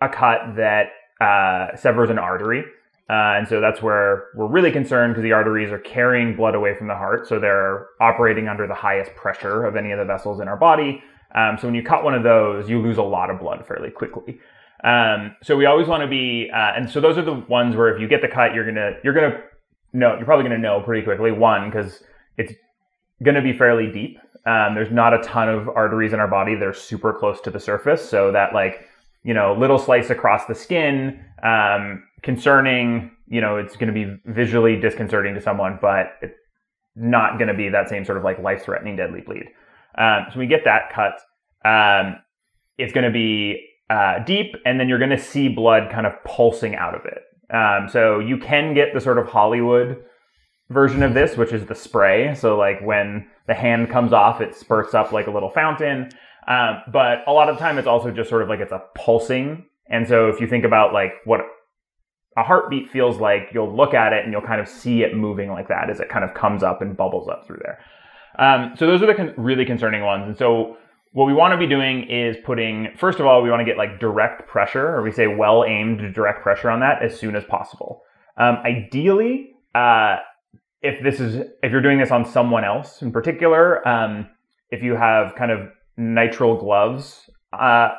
a 0.00 0.08
cut 0.08 0.56
that 0.56 0.86
uh, 1.20 1.76
severs 1.76 2.08
an 2.08 2.18
artery. 2.18 2.64
Uh, 3.10 3.36
and 3.36 3.46
so 3.46 3.60
that's 3.60 3.82
where 3.82 4.28
we're 4.34 4.46
really 4.46 4.72
concerned 4.72 5.12
because 5.12 5.22
the 5.22 5.32
arteries 5.32 5.70
are 5.70 5.78
carrying 5.78 6.34
blood 6.34 6.54
away 6.54 6.74
from 6.74 6.88
the 6.88 6.94
heart. 6.94 7.28
So 7.28 7.38
they're 7.38 7.88
operating 8.00 8.48
under 8.48 8.66
the 8.66 8.74
highest 8.74 9.14
pressure 9.14 9.66
of 9.66 9.76
any 9.76 9.92
of 9.92 9.98
the 9.98 10.04
vessels 10.06 10.40
in 10.40 10.48
our 10.48 10.56
body. 10.56 11.02
Um, 11.34 11.56
so 11.58 11.66
when 11.66 11.74
you 11.74 11.82
cut 11.82 12.04
one 12.04 12.14
of 12.14 12.22
those, 12.22 12.68
you 12.68 12.80
lose 12.80 12.98
a 12.98 13.02
lot 13.02 13.30
of 13.30 13.40
blood 13.40 13.66
fairly 13.66 13.90
quickly. 13.90 14.38
Um, 14.84 15.36
so 15.42 15.56
we 15.56 15.66
always 15.66 15.86
want 15.86 16.02
to 16.02 16.08
be, 16.08 16.50
uh, 16.52 16.72
and 16.76 16.90
so 16.90 17.00
those 17.00 17.16
are 17.16 17.22
the 17.22 17.34
ones 17.34 17.76
where 17.76 17.94
if 17.94 18.00
you 18.00 18.08
get 18.08 18.20
the 18.20 18.28
cut, 18.28 18.54
you're 18.54 18.64
gonna 18.64 18.92
you're 19.04 19.14
gonna 19.14 19.40
know 19.92 20.16
you're 20.16 20.24
probably 20.24 20.44
gonna 20.44 20.58
know 20.58 20.80
pretty 20.80 21.04
quickly. 21.04 21.30
One 21.30 21.70
because 21.70 22.02
it's 22.36 22.52
gonna 23.22 23.42
be 23.42 23.56
fairly 23.56 23.90
deep. 23.90 24.18
Um, 24.44 24.74
there's 24.74 24.90
not 24.90 25.14
a 25.14 25.18
ton 25.22 25.48
of 25.48 25.68
arteries 25.68 26.12
in 26.12 26.18
our 26.18 26.26
body 26.26 26.56
that 26.56 26.66
are 26.66 26.74
super 26.74 27.12
close 27.12 27.40
to 27.42 27.50
the 27.50 27.60
surface, 27.60 28.06
so 28.06 28.32
that 28.32 28.52
like 28.54 28.88
you 29.22 29.34
know 29.34 29.54
little 29.54 29.78
slice 29.78 30.10
across 30.10 30.46
the 30.46 30.54
skin, 30.54 31.24
um, 31.42 32.02
concerning. 32.22 33.12
You 33.28 33.40
know, 33.40 33.56
it's 33.56 33.76
to 33.94 33.94
be 33.94 34.20
visually 34.26 34.78
disconcerting 34.78 35.34
to 35.34 35.40
someone, 35.40 35.78
but 35.80 36.16
it's 36.20 36.36
not 36.96 37.38
to 37.48 37.54
be 37.54 37.68
that 37.70 37.88
same 37.88 38.04
sort 38.04 38.18
of 38.18 38.24
like 38.24 38.38
life 38.40 38.64
threatening 38.64 38.96
deadly 38.96 39.22
bleed. 39.22 39.44
Um, 39.96 40.26
so 40.32 40.38
we 40.38 40.46
get 40.46 40.64
that 40.64 40.92
cut. 40.92 41.20
Um, 41.64 42.16
it's 42.78 42.92
going 42.92 43.04
to 43.04 43.10
be 43.10 43.66
uh, 43.90 44.24
deep, 44.24 44.54
and 44.64 44.80
then 44.80 44.88
you're 44.88 44.98
going 44.98 45.10
to 45.10 45.18
see 45.18 45.48
blood 45.48 45.90
kind 45.90 46.06
of 46.06 46.12
pulsing 46.24 46.74
out 46.74 46.94
of 46.94 47.02
it. 47.04 47.22
Um, 47.54 47.88
so 47.88 48.18
you 48.18 48.38
can 48.38 48.74
get 48.74 48.94
the 48.94 49.00
sort 49.00 49.18
of 49.18 49.26
Hollywood 49.26 50.02
version 50.70 51.02
of 51.02 51.14
this, 51.14 51.36
which 51.36 51.52
is 51.52 51.66
the 51.66 51.74
spray. 51.74 52.34
So 52.34 52.56
like 52.56 52.80
when 52.80 53.28
the 53.46 53.54
hand 53.54 53.90
comes 53.90 54.12
off, 54.12 54.40
it 54.40 54.54
spurts 54.54 54.94
up 54.94 55.12
like 55.12 55.26
a 55.26 55.30
little 55.30 55.50
fountain. 55.50 56.10
Um, 56.48 56.82
but 56.90 57.18
a 57.26 57.32
lot 57.32 57.48
of 57.48 57.56
the 57.56 57.60
time, 57.60 57.78
it's 57.78 57.86
also 57.86 58.10
just 58.10 58.30
sort 58.30 58.42
of 58.42 58.48
like 58.48 58.60
it's 58.60 58.72
a 58.72 58.82
pulsing. 58.94 59.66
And 59.88 60.08
so 60.08 60.28
if 60.28 60.40
you 60.40 60.46
think 60.46 60.64
about 60.64 60.92
like 60.92 61.12
what 61.24 61.40
a 62.36 62.42
heartbeat 62.42 62.88
feels 62.88 63.18
like, 63.18 63.50
you'll 63.52 63.74
look 63.74 63.94
at 63.94 64.12
it 64.12 64.24
and 64.24 64.32
you'll 64.32 64.40
kind 64.40 64.60
of 64.60 64.68
see 64.68 65.02
it 65.02 65.14
moving 65.14 65.50
like 65.50 65.68
that 65.68 65.90
as 65.90 66.00
it 66.00 66.08
kind 66.08 66.24
of 66.24 66.34
comes 66.34 66.62
up 66.62 66.80
and 66.80 66.96
bubbles 66.96 67.28
up 67.28 67.46
through 67.46 67.60
there. 67.62 67.78
Um, 68.38 68.74
so 68.76 68.86
those 68.86 69.02
are 69.02 69.06
the 69.06 69.14
con- 69.14 69.34
really 69.36 69.64
concerning 69.64 70.02
ones. 70.02 70.26
And 70.26 70.36
so 70.36 70.76
what 71.12 71.26
we 71.26 71.34
want 71.34 71.52
to 71.52 71.58
be 71.58 71.66
doing 71.66 72.08
is 72.08 72.36
putting, 72.44 72.88
first 72.96 73.20
of 73.20 73.26
all, 73.26 73.42
we 73.42 73.50
want 73.50 73.60
to 73.60 73.64
get 73.64 73.76
like 73.76 74.00
direct 74.00 74.48
pressure, 74.48 74.96
or 74.96 75.02
we 75.02 75.12
say 75.12 75.26
well 75.26 75.64
aimed 75.64 76.14
direct 76.14 76.42
pressure 76.42 76.70
on 76.70 76.80
that 76.80 77.02
as 77.02 77.18
soon 77.18 77.36
as 77.36 77.44
possible. 77.44 78.02
Um, 78.38 78.56
ideally, 78.64 79.50
uh, 79.74 80.16
if 80.80 81.02
this 81.02 81.20
is, 81.20 81.46
if 81.62 81.70
you're 81.70 81.82
doing 81.82 81.98
this 81.98 82.10
on 82.10 82.24
someone 82.24 82.64
else 82.64 83.02
in 83.02 83.12
particular, 83.12 83.86
um, 83.86 84.28
if 84.70 84.82
you 84.82 84.96
have 84.96 85.34
kind 85.36 85.50
of 85.50 85.68
nitrile 85.98 86.58
gloves 86.58 87.30
uh, 87.52 87.90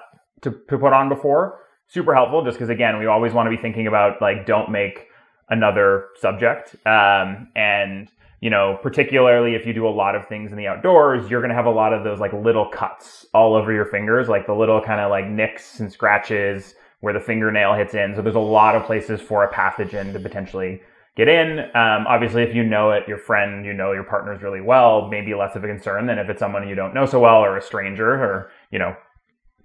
to, 0.41 0.51
to 0.69 0.77
put 0.77 0.91
on 0.91 1.07
before, 1.07 1.59
super 1.87 2.15
helpful 2.15 2.43
just 2.43 2.57
because, 2.57 2.69
again, 2.69 2.97
we 2.97 3.05
always 3.05 3.31
want 3.31 3.45
to 3.45 3.55
be 3.55 3.61
thinking 3.61 3.85
about 3.85 4.19
like, 4.21 4.47
don't 4.47 4.71
make 4.71 5.07
another 5.49 6.07
subject. 6.19 6.75
Um, 6.87 7.49
and 7.55 8.09
you 8.43 8.49
know, 8.49 8.77
particularly 8.83 9.55
if 9.55 9.65
you 9.65 9.71
do 9.71 9.87
a 9.87 9.95
lot 10.03 10.15
of 10.15 10.27
things 10.27 10.51
in 10.51 10.57
the 10.57 10.67
outdoors, 10.67 11.31
you're 11.31 11.39
going 11.39 11.47
to 11.47 11.55
have 11.55 11.65
a 11.65 11.71
lot 11.71 11.93
of 11.93 12.03
those 12.03 12.19
like 12.19 12.33
little 12.33 12.67
cuts 12.67 13.25
all 13.33 13.55
over 13.55 13.71
your 13.71 13.85
fingers, 13.85 14.27
like 14.27 14.47
the 14.47 14.53
little 14.53 14.81
kind 14.81 14.99
of 14.99 15.09
like 15.09 15.25
nicks 15.25 15.79
and 15.79 15.89
scratches 15.89 16.75
where 16.99 17.13
the 17.13 17.21
fingernail 17.21 17.73
hits 17.73 17.93
in. 17.93 18.13
So 18.13 18.21
there's 18.21 18.35
a 18.35 18.39
lot 18.39 18.75
of 18.75 18.83
places 18.83 19.21
for 19.21 19.45
a 19.45 19.53
pathogen 19.53 20.11
to 20.11 20.19
potentially 20.19 20.81
get 21.15 21.29
in. 21.29 21.59
Um, 21.59 22.05
obviously, 22.05 22.43
if 22.43 22.53
you 22.53 22.65
know 22.65 22.91
it, 22.91 23.07
your 23.07 23.17
friend, 23.17 23.65
you 23.65 23.71
know 23.71 23.93
your 23.93 24.03
partners 24.03 24.41
really 24.43 24.59
well, 24.59 25.07
maybe 25.07 25.33
less 25.33 25.55
of 25.55 25.63
a 25.63 25.67
concern 25.67 26.05
than 26.07 26.19
if 26.19 26.29
it's 26.29 26.39
someone 26.39 26.67
you 26.67 26.75
don't 26.75 26.93
know 26.93 27.05
so 27.05 27.21
well 27.21 27.37
or 27.37 27.55
a 27.55 27.61
stranger 27.61 28.11
or, 28.11 28.51
you 28.71 28.79
know, 28.79 28.93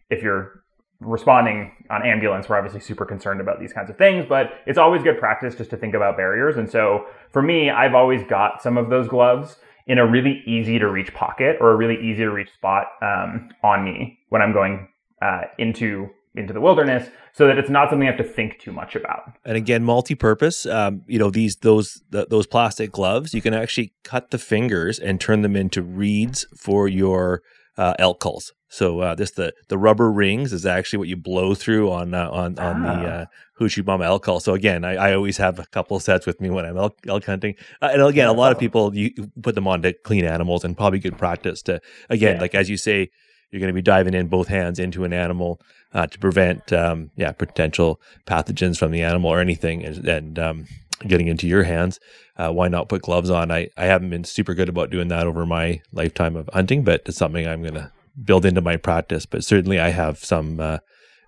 if 0.08 0.22
you're 0.22 0.62
responding 1.00 1.72
on 1.90 2.04
ambulance, 2.04 2.48
we're 2.48 2.56
obviously 2.56 2.80
super 2.80 3.04
concerned 3.04 3.40
about 3.40 3.60
these 3.60 3.72
kinds 3.72 3.88
of 3.88 3.96
things, 3.96 4.26
but 4.28 4.50
it's 4.66 4.78
always 4.78 5.02
good 5.02 5.18
practice 5.18 5.54
just 5.54 5.70
to 5.70 5.76
think 5.76 5.94
about 5.94 6.16
barriers. 6.16 6.56
And 6.56 6.68
so 6.68 7.06
for 7.30 7.42
me, 7.42 7.70
I've 7.70 7.94
always 7.94 8.22
got 8.24 8.62
some 8.62 8.76
of 8.76 8.90
those 8.90 9.08
gloves 9.08 9.56
in 9.86 9.98
a 9.98 10.06
really 10.06 10.42
easy 10.46 10.78
to 10.78 10.88
reach 10.88 11.14
pocket 11.14 11.56
or 11.60 11.70
a 11.70 11.76
really 11.76 11.96
easy 11.96 12.22
to 12.22 12.30
reach 12.30 12.52
spot 12.52 12.86
um, 13.00 13.48
on 13.62 13.84
me 13.84 14.18
when 14.28 14.42
I'm 14.42 14.52
going 14.52 14.88
uh, 15.22 15.42
into 15.58 16.08
into 16.34 16.52
the 16.52 16.60
wilderness 16.60 17.08
so 17.32 17.46
that 17.46 17.58
it's 17.58 17.70
not 17.70 17.90
something 17.90 18.06
I 18.06 18.12
have 18.12 18.20
to 18.20 18.32
think 18.32 18.60
too 18.60 18.70
much 18.70 18.94
about. 18.94 19.32
And 19.44 19.56
again, 19.56 19.82
multi-purpose. 19.82 20.66
Um, 20.66 21.02
you 21.06 21.18
know, 21.18 21.30
these 21.30 21.56
those 21.56 22.02
the, 22.10 22.26
those 22.28 22.46
plastic 22.46 22.92
gloves, 22.92 23.34
you 23.34 23.42
can 23.42 23.54
actually 23.54 23.94
cut 24.04 24.30
the 24.30 24.38
fingers 24.38 24.98
and 24.98 25.20
turn 25.20 25.42
them 25.42 25.56
into 25.56 25.82
reeds 25.82 26.46
for 26.56 26.86
your 26.86 27.42
uh, 27.76 27.94
elk 27.98 28.20
calls. 28.20 28.52
So 28.68 29.00
uh, 29.00 29.14
this 29.14 29.30
the 29.32 29.54
the 29.68 29.78
rubber 29.78 30.10
rings 30.10 30.52
is 30.52 30.66
actually 30.66 30.98
what 30.98 31.08
you 31.08 31.16
blow 31.16 31.54
through 31.54 31.90
on 31.90 32.12
uh, 32.12 32.28
on 32.30 32.58
on 32.58 32.84
ah. 32.84 32.94
the 32.94 33.08
uh, 33.08 33.26
hoochie 33.58 33.84
mama 33.84 34.04
elk 34.04 34.24
call. 34.24 34.40
So 34.40 34.54
again, 34.54 34.84
I, 34.84 34.94
I 34.96 35.14
always 35.14 35.38
have 35.38 35.58
a 35.58 35.66
couple 35.66 35.98
sets 36.00 36.26
with 36.26 36.40
me 36.40 36.50
when 36.50 36.64
I'm 36.64 36.76
elk, 36.76 36.98
elk 37.06 37.24
hunting. 37.24 37.54
Uh, 37.80 37.90
and 37.92 38.02
again, 38.02 38.28
a 38.28 38.32
lot 38.32 38.52
of 38.52 38.58
people 38.58 38.94
you 38.94 39.10
put 39.42 39.54
them 39.54 39.66
on 39.66 39.82
to 39.82 39.92
clean 39.92 40.24
animals, 40.24 40.64
and 40.64 40.76
probably 40.76 40.98
good 40.98 41.16
practice 41.16 41.62
to 41.62 41.80
again, 42.10 42.36
yeah. 42.36 42.40
like 42.40 42.54
as 42.54 42.68
you 42.68 42.76
say, 42.76 43.10
you're 43.50 43.60
going 43.60 43.72
to 43.72 43.74
be 43.74 43.82
diving 43.82 44.14
in 44.14 44.28
both 44.28 44.48
hands 44.48 44.78
into 44.78 45.04
an 45.04 45.14
animal 45.14 45.60
uh, 45.94 46.06
to 46.06 46.18
prevent 46.18 46.70
um, 46.72 47.10
yeah 47.16 47.32
potential 47.32 48.00
pathogens 48.26 48.78
from 48.78 48.90
the 48.90 49.02
animal 49.02 49.30
or 49.30 49.40
anything, 49.40 49.82
and, 49.82 50.06
and 50.06 50.38
um, 50.38 50.66
getting 51.06 51.28
into 51.28 51.46
your 51.46 51.62
hands. 51.62 52.00
Uh, 52.36 52.52
why 52.52 52.68
not 52.68 52.88
put 52.88 53.02
gloves 53.02 53.30
on? 53.30 53.50
I, 53.50 53.68
I 53.76 53.86
haven't 53.86 54.10
been 54.10 54.24
super 54.24 54.54
good 54.54 54.68
about 54.68 54.90
doing 54.90 55.08
that 55.08 55.26
over 55.26 55.44
my 55.46 55.80
lifetime 55.92 56.36
of 56.36 56.48
hunting, 56.52 56.84
but 56.84 57.02
it's 57.06 57.16
something 57.16 57.48
I'm 57.48 57.62
going 57.62 57.74
to 57.74 57.90
build 58.24 58.44
into 58.44 58.60
my 58.60 58.76
practice. 58.76 59.26
But 59.26 59.44
certainly, 59.44 59.78
I 59.78 59.90
have 59.90 60.18
some 60.18 60.60
uh, 60.60 60.78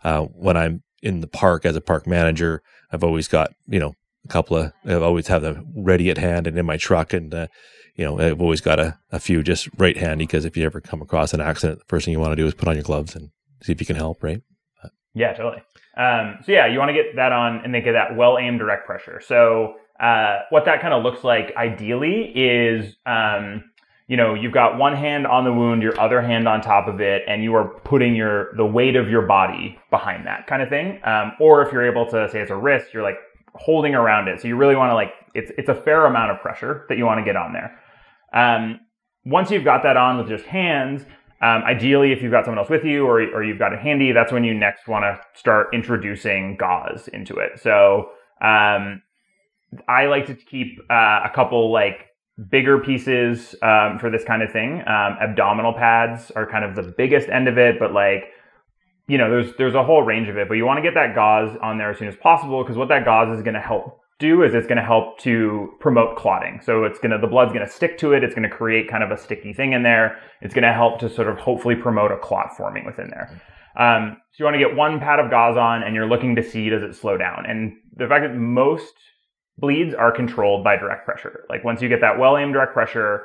uh, 0.04 0.22
when 0.22 0.56
I'm 0.56 0.82
in 1.02 1.20
the 1.20 1.26
park 1.26 1.64
as 1.64 1.76
a 1.76 1.80
park 1.80 2.06
manager. 2.06 2.62
I've 2.92 3.04
always 3.04 3.28
got 3.28 3.52
you 3.66 3.78
know 3.78 3.94
a 4.24 4.28
couple 4.28 4.56
of. 4.56 4.72
I've 4.84 5.02
always 5.02 5.28
have 5.28 5.42
them 5.42 5.66
ready 5.76 6.10
at 6.10 6.18
hand 6.18 6.46
and 6.46 6.58
in 6.58 6.66
my 6.66 6.76
truck, 6.76 7.12
and 7.12 7.32
uh, 7.34 7.46
you 7.94 8.04
know 8.04 8.18
I've 8.18 8.40
always 8.40 8.60
got 8.60 8.78
a, 8.78 8.98
a 9.10 9.20
few 9.20 9.42
just 9.42 9.68
right 9.78 9.96
handy 9.96 10.24
because 10.24 10.44
if 10.44 10.56
you 10.56 10.64
ever 10.64 10.80
come 10.80 11.02
across 11.02 11.34
an 11.34 11.40
accident, 11.40 11.78
the 11.78 11.84
first 11.86 12.04
thing 12.04 12.12
you 12.12 12.20
want 12.20 12.32
to 12.32 12.36
do 12.36 12.46
is 12.46 12.54
put 12.54 12.68
on 12.68 12.74
your 12.74 12.84
gloves 12.84 13.14
and 13.14 13.30
see 13.62 13.72
if 13.72 13.80
you 13.80 13.86
can 13.86 13.96
help. 13.96 14.22
Right? 14.22 14.42
Yeah, 15.14 15.32
totally. 15.32 15.62
Um, 15.96 16.38
so 16.44 16.52
yeah, 16.52 16.66
you 16.66 16.78
want 16.78 16.90
to 16.90 16.94
get 16.94 17.16
that 17.16 17.32
on 17.32 17.62
and 17.64 17.74
then 17.74 17.82
get 17.82 17.92
that 17.92 18.16
well 18.16 18.38
aimed 18.38 18.58
direct 18.58 18.86
pressure. 18.86 19.20
So 19.20 19.74
uh, 20.00 20.40
what 20.50 20.64
that 20.64 20.80
kind 20.80 20.94
of 20.94 21.02
looks 21.02 21.24
like 21.24 21.52
ideally 21.56 22.32
is 22.34 22.96
um, 23.06 23.64
you 24.10 24.16
know, 24.16 24.34
you've 24.34 24.52
got 24.52 24.76
one 24.76 24.96
hand 24.96 25.24
on 25.24 25.44
the 25.44 25.52
wound, 25.52 25.84
your 25.84 25.98
other 26.00 26.20
hand 26.20 26.48
on 26.48 26.60
top 26.60 26.88
of 26.88 27.00
it, 27.00 27.22
and 27.28 27.44
you 27.44 27.54
are 27.54 27.68
putting 27.84 28.16
your 28.16 28.52
the 28.56 28.66
weight 28.66 28.96
of 28.96 29.08
your 29.08 29.22
body 29.22 29.78
behind 29.88 30.26
that 30.26 30.48
kind 30.48 30.60
of 30.60 30.68
thing. 30.68 30.98
Um, 31.04 31.30
or 31.38 31.62
if 31.62 31.72
you're 31.72 31.88
able 31.88 32.06
to 32.06 32.28
say 32.28 32.40
it's 32.40 32.50
a 32.50 32.56
wrist, 32.56 32.92
you're 32.92 33.04
like 33.04 33.18
holding 33.54 33.94
around 33.94 34.26
it. 34.26 34.40
So 34.40 34.48
you 34.48 34.56
really 34.56 34.74
want 34.74 34.90
to 34.90 34.96
like 34.96 35.12
it's 35.36 35.52
it's 35.56 35.68
a 35.68 35.76
fair 35.76 36.06
amount 36.06 36.32
of 36.32 36.40
pressure 36.40 36.86
that 36.88 36.98
you 36.98 37.06
want 37.06 37.20
to 37.20 37.24
get 37.24 37.36
on 37.36 37.52
there. 37.52 37.78
Um, 38.34 38.80
once 39.24 39.48
you've 39.52 39.62
got 39.62 39.84
that 39.84 39.96
on 39.96 40.18
with 40.18 40.26
just 40.26 40.44
hands, 40.44 41.02
um, 41.40 41.62
ideally, 41.62 42.10
if 42.10 42.20
you've 42.20 42.32
got 42.32 42.44
someone 42.44 42.58
else 42.58 42.68
with 42.68 42.84
you 42.84 43.06
or, 43.06 43.22
or 43.32 43.44
you've 43.44 43.60
got 43.60 43.72
it 43.72 43.78
handy, 43.78 44.10
that's 44.10 44.32
when 44.32 44.42
you 44.42 44.54
next 44.54 44.88
want 44.88 45.04
to 45.04 45.20
start 45.38 45.68
introducing 45.72 46.56
gauze 46.56 47.06
into 47.06 47.36
it. 47.36 47.60
So 47.60 48.10
um, 48.42 49.02
I 49.86 50.06
like 50.06 50.26
to 50.26 50.34
keep 50.34 50.80
uh, 50.90 51.20
a 51.24 51.30
couple 51.32 51.70
like 51.72 52.09
bigger 52.48 52.78
pieces 52.78 53.54
um, 53.62 53.98
for 53.98 54.10
this 54.10 54.24
kind 54.24 54.42
of 54.42 54.50
thing. 54.52 54.80
Um, 54.86 55.16
abdominal 55.20 55.72
pads 55.72 56.30
are 56.32 56.46
kind 56.46 56.64
of 56.64 56.74
the 56.74 56.94
biggest 56.96 57.28
end 57.28 57.48
of 57.48 57.58
it, 57.58 57.78
but 57.78 57.92
like 57.92 58.24
you 59.10 59.18
know, 59.18 59.28
there's 59.28 59.52
there's 59.56 59.74
a 59.74 59.82
whole 59.82 60.02
range 60.02 60.28
of 60.28 60.38
it. 60.38 60.46
But 60.46 60.54
you 60.54 60.64
want 60.64 60.78
to 60.78 60.82
get 60.82 60.94
that 60.94 61.16
gauze 61.16 61.56
on 61.60 61.78
there 61.78 61.90
as 61.90 61.98
soon 61.98 62.06
as 62.06 62.14
possible 62.14 62.62
because 62.62 62.76
what 62.76 62.88
that 62.88 63.04
gauze 63.04 63.36
is 63.36 63.42
going 63.42 63.54
to 63.54 63.60
help 63.60 64.00
do 64.20 64.44
is 64.44 64.54
it's 64.54 64.68
going 64.68 64.76
to 64.76 64.84
help 64.84 65.18
to 65.18 65.70
promote 65.80 66.16
clotting. 66.16 66.60
So 66.62 66.84
it's 66.84 67.00
going 67.00 67.10
to 67.10 67.18
the 67.18 67.26
blood's 67.26 67.52
going 67.52 67.66
to 67.66 67.72
stick 67.72 67.98
to 67.98 68.12
it. 68.12 68.22
It's 68.22 68.34
going 68.34 68.48
to 68.48 68.54
create 68.54 68.88
kind 68.88 69.02
of 69.02 69.10
a 69.10 69.16
sticky 69.16 69.52
thing 69.52 69.72
in 69.72 69.82
there. 69.82 70.18
It's 70.42 70.54
going 70.54 70.62
to 70.62 70.72
help 70.72 71.00
to 71.00 71.08
sort 71.08 71.26
of 71.26 71.38
hopefully 71.38 71.74
promote 71.74 72.12
a 72.12 72.18
clot 72.18 72.56
forming 72.56 72.84
within 72.84 73.10
there. 73.10 73.42
Um, 73.76 74.18
so 74.30 74.36
you 74.38 74.44
want 74.44 74.54
to 74.54 74.60
get 74.60 74.76
one 74.76 75.00
pad 75.00 75.18
of 75.18 75.30
gauze 75.30 75.56
on, 75.56 75.82
and 75.82 75.94
you're 75.94 76.08
looking 76.08 76.36
to 76.36 76.42
see 76.42 76.68
does 76.68 76.82
it 76.82 76.94
slow 76.94 77.16
down. 77.16 77.46
And 77.48 77.72
the 77.96 78.06
fact 78.06 78.22
that 78.22 78.36
most 78.36 78.94
bleeds 79.58 79.94
are 79.94 80.12
controlled 80.12 80.64
by 80.64 80.76
direct 80.76 81.04
pressure. 81.04 81.44
Like 81.48 81.64
once 81.64 81.82
you 81.82 81.88
get 81.88 82.00
that 82.00 82.18
well 82.18 82.36
aimed 82.36 82.54
direct 82.54 82.72
pressure, 82.72 83.24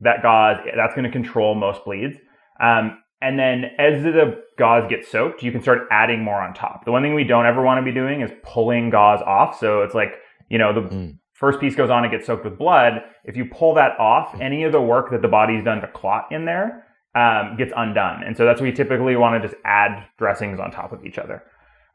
that 0.00 0.22
gauze, 0.22 0.58
that's 0.76 0.94
going 0.94 1.04
to 1.04 1.10
control 1.10 1.54
most 1.54 1.84
bleeds. 1.84 2.16
Um, 2.60 2.98
and 3.20 3.38
then 3.38 3.64
as 3.78 4.02
the 4.02 4.42
gauze 4.58 4.88
gets 4.88 5.10
soaked, 5.10 5.42
you 5.42 5.50
can 5.50 5.62
start 5.62 5.88
adding 5.90 6.22
more 6.22 6.40
on 6.40 6.52
top. 6.52 6.84
The 6.84 6.92
one 6.92 7.02
thing 7.02 7.14
we 7.14 7.24
don't 7.24 7.46
ever 7.46 7.62
want 7.62 7.78
to 7.78 7.82
be 7.82 7.92
doing 7.92 8.20
is 8.20 8.30
pulling 8.42 8.90
gauze 8.90 9.22
off. 9.22 9.58
So 9.58 9.82
it's 9.82 9.94
like, 9.94 10.16
you 10.50 10.58
know, 10.58 10.74
the 10.74 10.82
mm. 10.82 11.18
first 11.32 11.58
piece 11.58 11.74
goes 11.74 11.90
on 11.90 12.04
and 12.04 12.12
gets 12.12 12.26
soaked 12.26 12.44
with 12.44 12.58
blood. 12.58 13.02
If 13.24 13.36
you 13.36 13.46
pull 13.46 13.74
that 13.74 13.98
off, 13.98 14.38
any 14.40 14.64
of 14.64 14.72
the 14.72 14.80
work 14.80 15.10
that 15.10 15.22
the 15.22 15.28
body's 15.28 15.64
done 15.64 15.80
to 15.80 15.88
clot 15.88 16.26
in 16.30 16.44
there 16.44 16.86
um, 17.14 17.56
gets 17.56 17.72
undone. 17.74 18.22
And 18.24 18.36
so 18.36 18.44
that's 18.44 18.60
why 18.60 18.66
we 18.66 18.72
typically 18.72 19.16
want 19.16 19.40
to 19.40 19.48
just 19.48 19.58
add 19.64 20.04
dressings 20.18 20.60
on 20.60 20.70
top 20.70 20.92
of 20.92 21.06
each 21.06 21.18
other. 21.18 21.44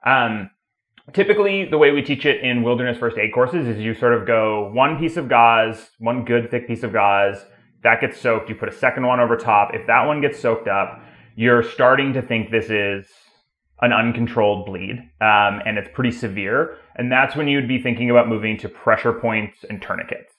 Um, 0.06 0.50
typically 1.14 1.66
the 1.66 1.78
way 1.78 1.92
we 1.92 2.02
teach 2.02 2.26
it 2.26 2.44
in 2.44 2.64
wilderness 2.64 2.98
first 2.98 3.18
aid 3.18 3.34
courses 3.34 3.68
is 3.68 3.80
you 3.80 3.94
sort 3.94 4.14
of 4.14 4.26
go 4.28 4.72
one 4.74 4.98
piece 4.98 5.18
of 5.18 5.30
gauze, 5.30 5.90
one 6.00 6.26
good 6.26 6.50
thick 6.50 6.68
piece 6.68 6.84
of 6.84 6.94
gauze, 6.94 7.38
that 7.84 8.02
gets 8.02 8.20
soaked, 8.20 8.50
you 8.50 8.56
put 8.56 8.70
a 8.70 8.74
second 8.74 9.06
one 9.06 9.20
over 9.20 9.38
top. 9.38 9.72
If 9.74 9.88
that 9.88 10.06
one 10.06 10.22
gets 10.22 10.40
soaked 10.40 10.68
up, 10.68 11.02
you're 11.36 11.64
starting 11.64 12.14
to 12.14 12.22
think 12.22 12.52
this 12.52 12.70
is 12.70 13.08
an 13.82 13.94
uncontrolled 13.94 14.66
bleed 14.66 14.98
um, 15.22 15.62
and 15.66 15.78
it's 15.78 15.90
pretty 15.94 16.12
severe. 16.12 16.78
And 16.98 17.12
that's 17.12 17.36
when 17.36 17.48
you'd 17.48 17.68
be 17.68 17.82
thinking 17.82 18.10
about 18.10 18.28
moving 18.28 18.58
to 18.58 18.70
pressure 18.70 19.14
points 19.14 19.64
and 19.70 19.82
tourniquets. 19.82 20.34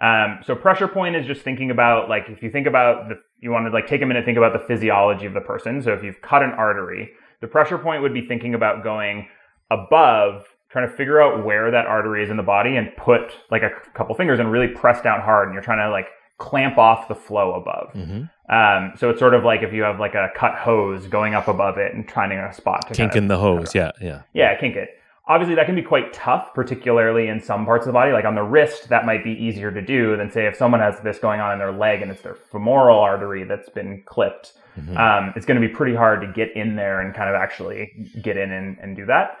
Um, 0.00 0.40
so 0.44 0.54
pressure 0.54 0.88
point 0.88 1.16
is 1.16 1.26
just 1.26 1.42
thinking 1.42 1.70
about 1.70 2.08
like 2.08 2.24
if 2.28 2.42
you 2.42 2.50
think 2.50 2.66
about 2.66 3.08
the 3.08 3.14
you 3.40 3.50
want 3.50 3.66
to 3.66 3.70
like 3.70 3.86
take 3.86 4.02
a 4.02 4.06
minute 4.06 4.24
think 4.24 4.36
about 4.36 4.52
the 4.52 4.66
physiology 4.66 5.26
of 5.26 5.34
the 5.34 5.40
person. 5.40 5.80
So 5.80 5.92
if 5.92 6.02
you've 6.02 6.20
cut 6.20 6.42
an 6.42 6.50
artery, 6.50 7.10
the 7.40 7.46
pressure 7.46 7.78
point 7.78 8.02
would 8.02 8.12
be 8.12 8.26
thinking 8.26 8.54
about 8.54 8.84
going 8.84 9.28
above, 9.70 10.44
trying 10.70 10.88
to 10.88 10.96
figure 10.96 11.20
out 11.20 11.44
where 11.44 11.70
that 11.70 11.86
artery 11.86 12.22
is 12.22 12.30
in 12.30 12.36
the 12.36 12.42
body 12.42 12.76
and 12.76 12.94
put 12.96 13.32
like 13.50 13.62
a 13.62 13.70
couple 13.94 14.14
fingers 14.14 14.38
and 14.38 14.50
really 14.50 14.68
press 14.68 15.02
down 15.02 15.20
hard, 15.20 15.48
and 15.48 15.54
you're 15.54 15.62
trying 15.62 15.78
to 15.78 15.90
like 15.90 16.06
clamp 16.38 16.78
off 16.78 17.08
the 17.08 17.14
flow 17.14 17.54
above. 17.54 17.92
Mm-hmm. 17.94 18.54
Um, 18.54 18.92
so 18.96 19.10
it's 19.10 19.18
sort 19.18 19.34
of 19.34 19.44
like 19.44 19.62
if 19.62 19.72
you 19.72 19.82
have 19.82 19.98
like 19.98 20.14
a 20.14 20.28
cut 20.36 20.54
hose 20.54 21.06
going 21.06 21.34
up 21.34 21.48
above 21.48 21.78
it 21.78 21.94
and 21.94 22.06
trying 22.06 22.32
a 22.32 22.52
spot 22.52 22.86
to 22.88 22.94
kink 22.94 23.12
kind 23.12 23.24
of, 23.24 23.28
the 23.28 23.38
hose. 23.38 23.74
Yeah, 23.74 23.92
yeah, 24.00 24.22
yeah, 24.34 24.58
kink 24.60 24.76
it 24.76 24.90
obviously 25.28 25.54
that 25.56 25.66
can 25.66 25.74
be 25.74 25.82
quite 25.82 26.12
tough, 26.12 26.54
particularly 26.54 27.28
in 27.28 27.40
some 27.40 27.64
parts 27.64 27.82
of 27.82 27.88
the 27.88 27.92
body. 27.92 28.12
Like 28.12 28.24
on 28.24 28.34
the 28.34 28.42
wrist, 28.42 28.88
that 28.88 29.04
might 29.04 29.24
be 29.24 29.32
easier 29.32 29.70
to 29.70 29.82
do 29.82 30.16
than 30.16 30.30
say 30.30 30.46
if 30.46 30.56
someone 30.56 30.80
has 30.80 31.00
this 31.00 31.18
going 31.18 31.40
on 31.40 31.52
in 31.52 31.58
their 31.58 31.72
leg 31.72 32.02
and 32.02 32.10
it's 32.10 32.22
their 32.22 32.34
femoral 32.34 32.98
artery 32.98 33.44
that's 33.44 33.68
been 33.68 34.02
clipped. 34.06 34.54
Mm-hmm. 34.78 34.96
Um, 34.96 35.32
it's 35.36 35.46
going 35.46 35.60
to 35.60 35.66
be 35.66 35.72
pretty 35.72 35.94
hard 35.94 36.20
to 36.20 36.26
get 36.32 36.54
in 36.54 36.76
there 36.76 37.00
and 37.00 37.14
kind 37.14 37.28
of 37.28 37.34
actually 37.34 37.92
get 38.22 38.36
in 38.36 38.52
and, 38.52 38.78
and 38.78 38.94
do 38.94 39.06
that. 39.06 39.38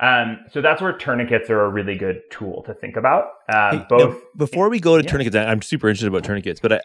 Um, 0.00 0.38
so 0.52 0.60
that's 0.60 0.80
where 0.80 0.92
tourniquets 0.92 1.50
are 1.50 1.64
a 1.64 1.68
really 1.68 1.96
good 1.96 2.22
tool 2.30 2.62
to 2.64 2.74
think 2.74 2.96
about. 2.96 3.24
Um, 3.52 3.78
hey, 3.78 3.86
both 3.88 4.14
now, 4.14 4.20
before 4.36 4.68
we 4.68 4.78
go 4.78 4.96
to 4.96 5.02
yeah. 5.02 5.10
tourniquets, 5.10 5.36
I'm 5.36 5.60
super 5.60 5.88
interested 5.88 6.08
about 6.08 6.22
tourniquets, 6.22 6.60
but 6.60 6.72
I, 6.72 6.80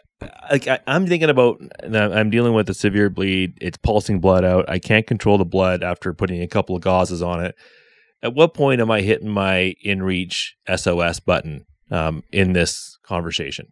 like 0.50 0.66
I, 0.66 0.80
am 0.86 1.06
thinking 1.06 1.30
about 1.30 1.60
I'm 1.84 2.30
dealing 2.30 2.54
with 2.54 2.68
a 2.70 2.74
severe 2.74 3.10
bleed. 3.10 3.56
It's 3.60 3.76
pulsing 3.76 4.20
blood 4.20 4.44
out. 4.44 4.68
I 4.68 4.80
can't 4.80 5.06
control 5.06 5.38
the 5.38 5.44
blood 5.44 5.84
after 5.84 6.12
putting 6.12 6.42
a 6.42 6.48
couple 6.48 6.74
of 6.74 6.82
gauzes 6.82 7.24
on 7.24 7.44
it 7.44 7.54
at 8.24 8.34
what 8.34 8.54
point 8.54 8.80
am 8.80 8.90
I 8.90 9.02
hitting 9.02 9.28
my 9.28 9.74
inReach 9.84 10.52
SOS 10.74 11.20
button 11.20 11.66
um, 11.90 12.24
in 12.32 12.54
this 12.54 12.98
conversation? 13.04 13.70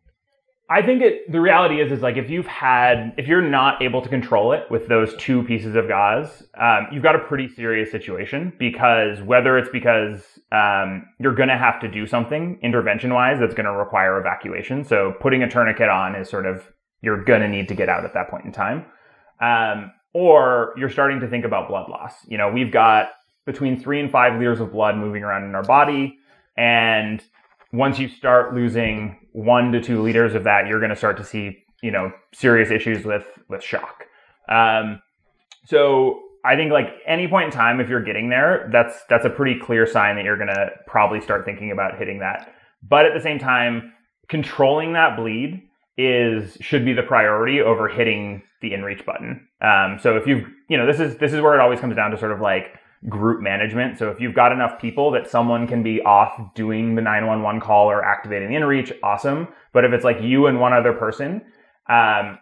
I 0.73 0.81
think 0.81 1.03
it, 1.03 1.31
the 1.31 1.41
reality 1.41 1.83
is, 1.83 1.93
is 1.93 2.01
like 2.01 2.17
if 2.17 2.31
you've 2.31 2.47
had, 2.47 3.13
if 3.19 3.29
you're 3.29 3.43
not 3.43 3.83
able 3.83 4.01
to 4.01 4.09
control 4.09 4.53
it 4.53 4.63
with 4.71 4.89
those 4.89 5.15
two 5.17 5.43
pieces 5.43 5.77
of 5.77 5.87
gauze, 5.87 6.45
um, 6.59 6.87
you've 6.91 7.03
got 7.03 7.15
a 7.15 7.19
pretty 7.19 7.47
serious 7.47 7.91
situation 7.91 8.55
because 8.59 9.21
whether 9.21 9.59
it's 9.59 9.69
because 9.69 10.23
um, 10.51 11.05
you're 11.21 11.35
going 11.35 11.51
to 11.51 11.59
have 11.59 11.79
to 11.81 11.89
do 11.89 12.07
something 12.07 12.59
intervention 12.63 13.13
wise 13.13 13.39
that's 13.39 13.53
going 13.53 13.67
to 13.67 13.73
require 13.73 14.19
evacuation. 14.19 14.83
So 14.83 15.13
putting 15.21 15.43
a 15.43 15.51
tourniquet 15.51 15.91
on 15.91 16.15
is 16.15 16.31
sort 16.31 16.47
of, 16.47 16.67
you're 17.03 17.23
going 17.23 17.43
to 17.43 17.49
need 17.49 17.69
to 17.69 17.75
get 17.75 17.91
out 17.91 18.07
at 18.07 18.15
that 18.15 18.31
point 18.31 18.47
in 18.47 18.53
time. 18.53 18.87
Um, 19.43 19.93
or 20.15 20.73
you're 20.79 20.89
starting 20.89 21.21
to 21.21 21.29
think 21.29 21.45
about 21.45 21.69
blood 21.69 21.91
loss. 21.91 22.15
You 22.27 22.39
know, 22.39 22.51
we've 22.51 22.73
got 22.73 23.11
between 23.45 23.79
three 23.79 24.01
and 24.01 24.11
five 24.11 24.39
liters 24.39 24.61
of 24.61 24.73
blood 24.73 24.97
moving 24.97 25.23
around 25.23 25.45
in 25.45 25.55
our 25.55 25.65
body. 25.65 26.17
And 26.57 27.23
once 27.73 27.99
you 27.99 28.09
start 28.09 28.55
losing 28.55 29.19
one 29.33 29.73
to 29.73 29.81
two 29.81 30.03
liters 30.03 30.35
of 30.35 30.45
that, 30.45 30.67
you're 30.67 30.79
going 30.81 30.91
to 30.91 30.97
start 30.97 31.17
to 31.19 31.25
see, 31.25 31.65
you 31.83 31.91
know, 31.91 32.13
serious 32.33 32.71
issues 32.71 33.05
with, 33.05 33.27
with 33.49 33.63
shock. 33.63 34.05
Um, 34.49 35.03
so 35.67 36.21
I 36.45 36.57
think 36.57 36.73
like 36.73 36.89
any 37.07 37.29
point 37.29 37.47
in 37.47 37.51
time, 37.51 37.81
if 37.81 37.89
you're 37.89 38.03
getting 38.03 38.29
there, 38.29 38.69
that's, 38.73 39.05
that's 39.09 39.25
a 39.25 39.31
pretty 39.31 39.59
clear 39.59 39.87
sign 39.87 40.17
that 40.17 40.25
you're 40.25 40.37
going 40.37 40.49
to 40.49 40.71
probably 40.87 41.21
start 41.21 41.45
thinking 41.45 41.71
about 41.71 41.99
hitting 41.99 42.19
that. 42.21 42.55
But 42.83 43.07
at 43.07 43.15
the 43.15 43.21
same 43.21 43.39
time, 43.39 43.93
controlling 44.29 44.95
that 44.95 45.17
bleed 45.17 45.63
is 45.99 46.57
should 46.61 46.85
be 46.85 46.93
the 46.93 47.03
priority 47.03 47.61
over 47.61 47.87
hitting 47.89 48.43
the 48.61 48.73
inReach 48.73 49.05
button. 49.05 49.47
Um, 49.61 49.99
so 50.01 50.17
if 50.17 50.27
you 50.27 50.47
you 50.69 50.77
know 50.77 50.87
this 50.87 51.01
is 51.01 51.19
this 51.19 51.33
is 51.33 51.41
where 51.41 51.55
it 51.55 51.61
always 51.61 51.81
comes 51.81 51.95
down 51.95 52.11
to 52.13 52.19
sort 52.19 52.33
of 52.33 52.41
like 52.41 52.79
group 53.09 53.41
management. 53.41 53.99
So 53.99 54.11
if 54.11 54.21
you've 54.21 54.35
got 54.35 54.53
enough 54.53 54.81
people 54.81 55.11
that 55.13 55.29
someone 55.29 55.67
can 55.67 55.83
be 55.83 56.01
off 56.03 56.55
doing 56.55 56.95
the 56.95 57.03
911 57.03 57.61
call 57.61 57.91
or 57.91 58.05
activating 58.05 58.51
the 58.51 58.55
inReach, 58.55 58.93
awesome. 59.03 59.49
But 59.73 59.85
if 59.85 59.93
it's 59.93 60.05
like 60.05 60.21
you 60.21 60.47
and 60.47 60.61
one 60.61 60.73
other 60.73 60.93
person, 60.93 61.43
um, 61.89 62.39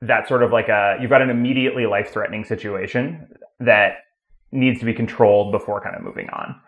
that's 0.00 0.28
sort 0.28 0.42
of 0.42 0.52
like 0.52 0.68
a 0.68 0.98
you've 1.00 1.10
got 1.10 1.22
an 1.22 1.30
immediately 1.30 1.86
life 1.86 2.12
threatening 2.12 2.44
situation 2.44 3.26
that 3.60 4.04
needs 4.52 4.78
to 4.78 4.84
be 4.84 4.92
controlled 4.92 5.50
before 5.50 5.80
kind 5.80 5.96
of 5.96 6.02
moving 6.02 6.28
on. 6.30 6.60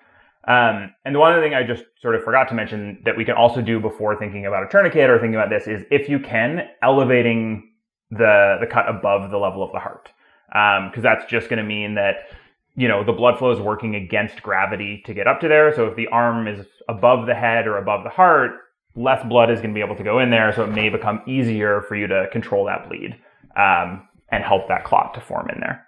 Um, 0.49 0.95
and 1.05 1.15
the 1.15 1.19
one 1.19 1.33
other 1.33 1.43
thing 1.43 1.55
I 1.55 1.65
just 1.65 1.85
sort 2.01 2.15
of 2.15 2.23
forgot 2.23 2.49
to 2.49 2.55
mention 2.55 3.01
that 3.05 3.17
we 3.17 3.25
can 3.25 3.35
also 3.35 3.61
do 3.61 3.81
before 3.81 4.17
thinking 4.17 4.47
about 4.47 4.63
a 4.63 4.69
tourniquet 4.69 5.11
or 5.11 5.19
thinking 5.19 5.35
about 5.35 5.51
this 5.51 5.67
is 5.67 5.85
if 5.91 6.09
you 6.09 6.19
can 6.21 6.69
elevating 6.83 7.71
the 8.11 8.57
the 8.61 8.67
cut 8.67 8.89
above 8.89 9.31
the 9.31 9.39
level 9.39 9.63
of 9.63 9.73
the 9.73 9.81
heart 9.81 10.13
because 10.49 10.97
um, 10.97 11.03
that's 11.03 11.29
just 11.29 11.49
going 11.49 11.59
to 11.59 11.65
mean 11.65 11.97
that 11.97 12.29
you 12.77 12.89
know, 12.89 13.03
the 13.03 13.12
blood 13.12 13.39
flow 13.39 13.51
is 13.51 13.59
working 13.59 13.95
against 13.95 14.43
gravity 14.43 15.03
to 15.07 15.14
get 15.14 15.27
up 15.27 15.41
to 15.41 15.49
there. 15.49 15.74
So 15.74 15.87
if 15.87 15.97
the 15.97 16.07
arm 16.09 16.47
is 16.47 16.66
above 16.89 17.27
the 17.27 17.35
head 17.35 17.66
or 17.66 17.79
above 17.79 18.05
the 18.05 18.11
heart, 18.11 18.53
less 18.95 19.27
blood 19.27 19.51
is 19.51 19.61
going 19.61 19.70
to 19.70 19.74
be 19.74 19.85
able 19.85 19.97
to 19.97 20.05
go 20.05 20.18
in 20.18 20.31
there. 20.31 20.53
So 20.55 20.64
it 20.64 20.68
may 20.68 20.91
become 20.91 21.22
easier 21.27 21.83
for 21.83 21.97
you 21.97 22.07
to 22.07 22.27
control 22.33 22.66
that 22.66 22.89
bleed 22.89 23.16
um, 23.57 24.07
and 24.31 24.45
help 24.45 24.68
that 24.68 24.85
clot 24.85 25.14
to 25.14 25.20
form 25.20 25.49
in 25.51 25.61
there. 25.61 25.87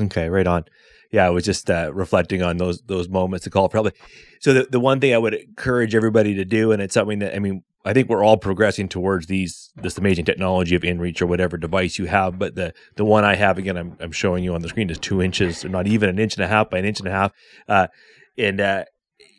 Okay, 0.00 0.28
right 0.28 0.46
on. 0.46 0.64
Yeah, 1.10 1.26
I 1.26 1.30
was 1.30 1.44
just 1.44 1.68
uh, 1.68 1.90
reflecting 1.92 2.40
on 2.42 2.56
those 2.56 2.80
those 2.82 3.08
moments 3.08 3.42
to 3.44 3.50
call 3.50 3.68
probably. 3.68 3.92
So 4.40 4.52
the, 4.52 4.68
the 4.70 4.78
one 4.78 5.00
thing 5.00 5.12
I 5.12 5.18
would 5.18 5.34
encourage 5.34 5.96
everybody 5.96 6.34
to 6.34 6.44
do, 6.44 6.70
and 6.70 6.80
it's 6.80 6.94
something 6.94 7.18
that 7.18 7.34
I 7.34 7.40
mean, 7.40 7.64
I 7.84 7.94
think 7.94 8.08
we're 8.08 8.24
all 8.24 8.36
progressing 8.36 8.88
towards 8.88 9.26
these 9.26 9.70
this 9.76 9.96
amazing 9.96 10.26
technology 10.26 10.74
of 10.74 10.82
InReach 10.82 11.22
or 11.22 11.26
whatever 11.26 11.56
device 11.56 11.98
you 11.98 12.06
have. 12.06 12.38
But 12.38 12.54
the 12.54 12.74
the 12.96 13.04
one 13.04 13.24
I 13.24 13.36
have 13.36 13.56
again, 13.58 13.76
I'm, 13.76 13.96
I'm 14.00 14.12
showing 14.12 14.44
you 14.44 14.54
on 14.54 14.60
the 14.60 14.68
screen 14.68 14.90
is 14.90 14.98
two 14.98 15.22
inches, 15.22 15.64
not 15.64 15.86
even 15.86 16.10
an 16.10 16.18
inch 16.18 16.36
and 16.36 16.44
a 16.44 16.48
half 16.48 16.68
by 16.68 16.78
an 16.78 16.84
inch 16.84 16.98
and 17.00 17.08
a 17.08 17.12
half, 17.12 17.32
uh, 17.68 17.86
and 18.36 18.60
uh, 18.60 18.84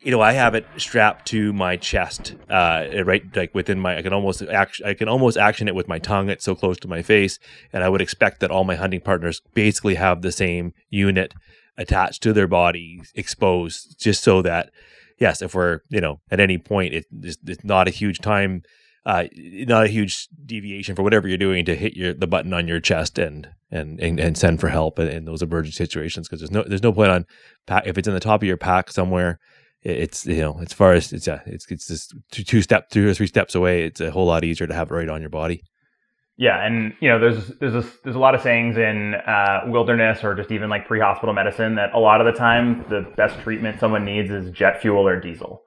you 0.02 0.10
know 0.10 0.20
I 0.20 0.32
have 0.32 0.56
it 0.56 0.66
strapped 0.76 1.26
to 1.28 1.52
my 1.52 1.76
chest, 1.76 2.34
uh, 2.50 2.86
right 3.04 3.22
like 3.36 3.54
within 3.54 3.78
my. 3.78 3.98
I 3.98 4.02
can 4.02 4.12
almost 4.12 4.42
act, 4.42 4.80
I 4.84 4.94
can 4.94 5.08
almost 5.08 5.36
action 5.36 5.68
it 5.68 5.76
with 5.76 5.86
my 5.86 6.00
tongue. 6.00 6.28
It's 6.28 6.44
so 6.44 6.56
close 6.56 6.78
to 6.78 6.88
my 6.88 7.02
face, 7.02 7.38
and 7.72 7.84
I 7.84 7.88
would 7.88 8.00
expect 8.00 8.40
that 8.40 8.50
all 8.50 8.64
my 8.64 8.74
hunting 8.74 9.00
partners 9.00 9.40
basically 9.54 9.94
have 9.94 10.22
the 10.22 10.32
same 10.32 10.72
unit 10.90 11.32
attached 11.78 12.22
to 12.24 12.32
their 12.32 12.48
body, 12.48 13.02
exposed, 13.14 14.00
just 14.00 14.22
so 14.22 14.42
that 14.42 14.70
yes, 15.18 15.42
if 15.42 15.54
we're 15.54 15.80
you 15.88 16.00
know 16.00 16.20
at 16.30 16.40
any 16.40 16.58
point, 16.58 16.94
it, 16.94 17.04
it's, 17.22 17.38
it's 17.46 17.64
not 17.64 17.88
a 17.88 17.90
huge 17.90 18.18
time, 18.18 18.62
uh, 19.06 19.24
not 19.34 19.84
a 19.84 19.88
huge 19.88 20.28
deviation 20.44 20.94
for 20.94 21.02
whatever 21.02 21.28
you're 21.28 21.38
doing 21.38 21.64
to 21.64 21.74
hit 21.74 21.96
your 21.96 22.14
the 22.14 22.26
button 22.26 22.52
on 22.52 22.68
your 22.68 22.80
chest 22.80 23.18
and 23.18 23.48
and 23.70 24.00
and, 24.00 24.20
and 24.20 24.38
send 24.38 24.60
for 24.60 24.68
help 24.68 24.98
in, 24.98 25.08
in 25.08 25.24
those 25.24 25.42
emergency 25.42 25.76
situations 25.76 26.28
because 26.28 26.40
there's 26.40 26.50
no 26.50 26.62
there's 26.62 26.82
no 26.82 26.92
point 26.92 27.10
on 27.10 27.24
pack 27.66 27.86
if 27.86 27.98
it's 27.98 28.08
in 28.08 28.14
the 28.14 28.20
top 28.20 28.42
of 28.42 28.46
your 28.46 28.56
pack 28.56 28.90
somewhere. 28.90 29.38
It's 29.82 30.26
you 30.26 30.40
know 30.40 30.60
as 30.60 30.72
far 30.72 30.92
as 30.92 31.12
it's 31.12 31.26
yeah 31.26 31.40
it's 31.46 31.66
it's 31.70 31.88
just 31.88 32.14
two, 32.30 32.44
two 32.44 32.62
step 32.62 32.88
two 32.90 33.08
or 33.08 33.14
three 33.14 33.26
steps 33.26 33.54
away. 33.54 33.84
It's 33.84 34.00
a 34.00 34.10
whole 34.12 34.26
lot 34.26 34.44
easier 34.44 34.66
to 34.66 34.74
have 34.74 34.90
it 34.90 34.94
right 34.94 35.08
on 35.08 35.20
your 35.20 35.30
body. 35.30 35.62
Yeah, 36.42 36.66
and 36.66 36.92
you 36.98 37.08
know, 37.08 37.20
there's 37.20 37.52
there's 37.60 37.76
a, 37.76 37.88
there's 38.02 38.16
a 38.16 38.18
lot 38.18 38.34
of 38.34 38.40
sayings 38.40 38.76
in 38.76 39.14
uh, 39.14 39.60
wilderness 39.66 40.24
or 40.24 40.34
just 40.34 40.50
even 40.50 40.68
like 40.68 40.88
pre-hospital 40.88 41.32
medicine 41.32 41.76
that 41.76 41.94
a 41.94 42.00
lot 42.00 42.20
of 42.20 42.26
the 42.26 42.36
time 42.36 42.84
the 42.88 43.02
best 43.16 43.38
treatment 43.42 43.78
someone 43.78 44.04
needs 44.04 44.28
is 44.32 44.50
jet 44.50 44.82
fuel 44.82 45.06
or 45.06 45.20
diesel. 45.20 45.62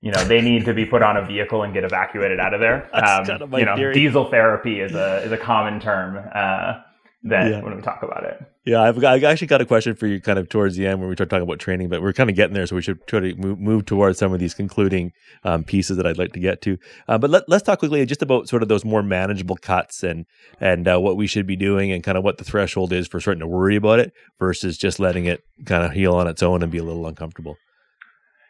You 0.00 0.12
know, 0.12 0.24
they 0.24 0.40
need 0.40 0.64
to 0.64 0.72
be 0.72 0.86
put 0.86 1.02
on 1.02 1.18
a 1.18 1.26
vehicle 1.26 1.62
and 1.62 1.74
get 1.74 1.84
evacuated 1.84 2.40
out 2.40 2.54
of 2.54 2.60
there. 2.60 2.88
Um, 2.96 3.26
kind 3.26 3.42
of 3.42 3.52
you 3.52 3.66
know, 3.66 3.76
theory. 3.76 3.92
diesel 3.92 4.30
therapy 4.30 4.80
is 4.80 4.94
a 4.94 5.18
is 5.24 5.32
a 5.32 5.36
common 5.36 5.78
term. 5.78 6.26
Uh, 6.34 6.80
that 7.24 7.50
yeah. 7.50 7.62
when 7.62 7.74
we 7.74 7.82
talk 7.82 8.02
about 8.02 8.22
it. 8.24 8.40
Yeah, 8.64 8.82
I've, 8.82 9.00
got, 9.00 9.22
I 9.22 9.30
actually 9.30 9.48
got 9.48 9.60
a 9.60 9.66
question 9.66 9.96
for 9.96 10.06
you 10.06 10.20
kind 10.20 10.38
of 10.38 10.48
towards 10.48 10.76
the 10.76 10.86
end 10.86 11.00
when 11.00 11.08
we 11.08 11.16
start 11.16 11.30
talking 11.30 11.42
about 11.42 11.58
training, 11.58 11.88
but 11.88 12.00
we're 12.00 12.12
kind 12.12 12.30
of 12.30 12.36
getting 12.36 12.54
there, 12.54 12.66
so 12.66 12.76
we 12.76 12.82
should 12.82 13.04
try 13.06 13.18
to 13.20 13.34
move, 13.34 13.58
move 13.58 13.86
towards 13.86 14.18
some 14.18 14.32
of 14.32 14.38
these 14.38 14.54
concluding 14.54 15.12
um, 15.42 15.64
pieces 15.64 15.96
that 15.96 16.06
I'd 16.06 16.18
like 16.18 16.32
to 16.34 16.40
get 16.40 16.62
to. 16.62 16.78
Uh, 17.08 17.18
but 17.18 17.30
let, 17.30 17.50
us 17.50 17.62
talk 17.62 17.80
quickly 17.80 18.04
just 18.06 18.22
about 18.22 18.48
sort 18.48 18.62
of 18.62 18.68
those 18.68 18.84
more 18.84 19.02
manageable 19.02 19.56
cuts 19.56 20.02
and 20.02 20.26
and 20.60 20.86
uh, 20.86 20.98
what 21.00 21.16
we 21.16 21.26
should 21.26 21.46
be 21.46 21.56
doing 21.56 21.90
and 21.90 22.04
kind 22.04 22.16
of 22.16 22.22
what 22.22 22.38
the 22.38 22.44
threshold 22.44 22.92
is 22.92 23.08
for 23.08 23.20
starting 23.20 23.40
to 23.40 23.46
worry 23.46 23.76
about 23.76 23.98
it 23.98 24.12
versus 24.38 24.78
just 24.78 25.00
letting 25.00 25.24
it 25.24 25.42
kind 25.64 25.84
of 25.84 25.92
heal 25.92 26.14
on 26.14 26.28
its 26.28 26.42
own 26.42 26.62
and 26.62 26.70
be 26.70 26.78
a 26.78 26.84
little 26.84 27.06
uncomfortable. 27.06 27.56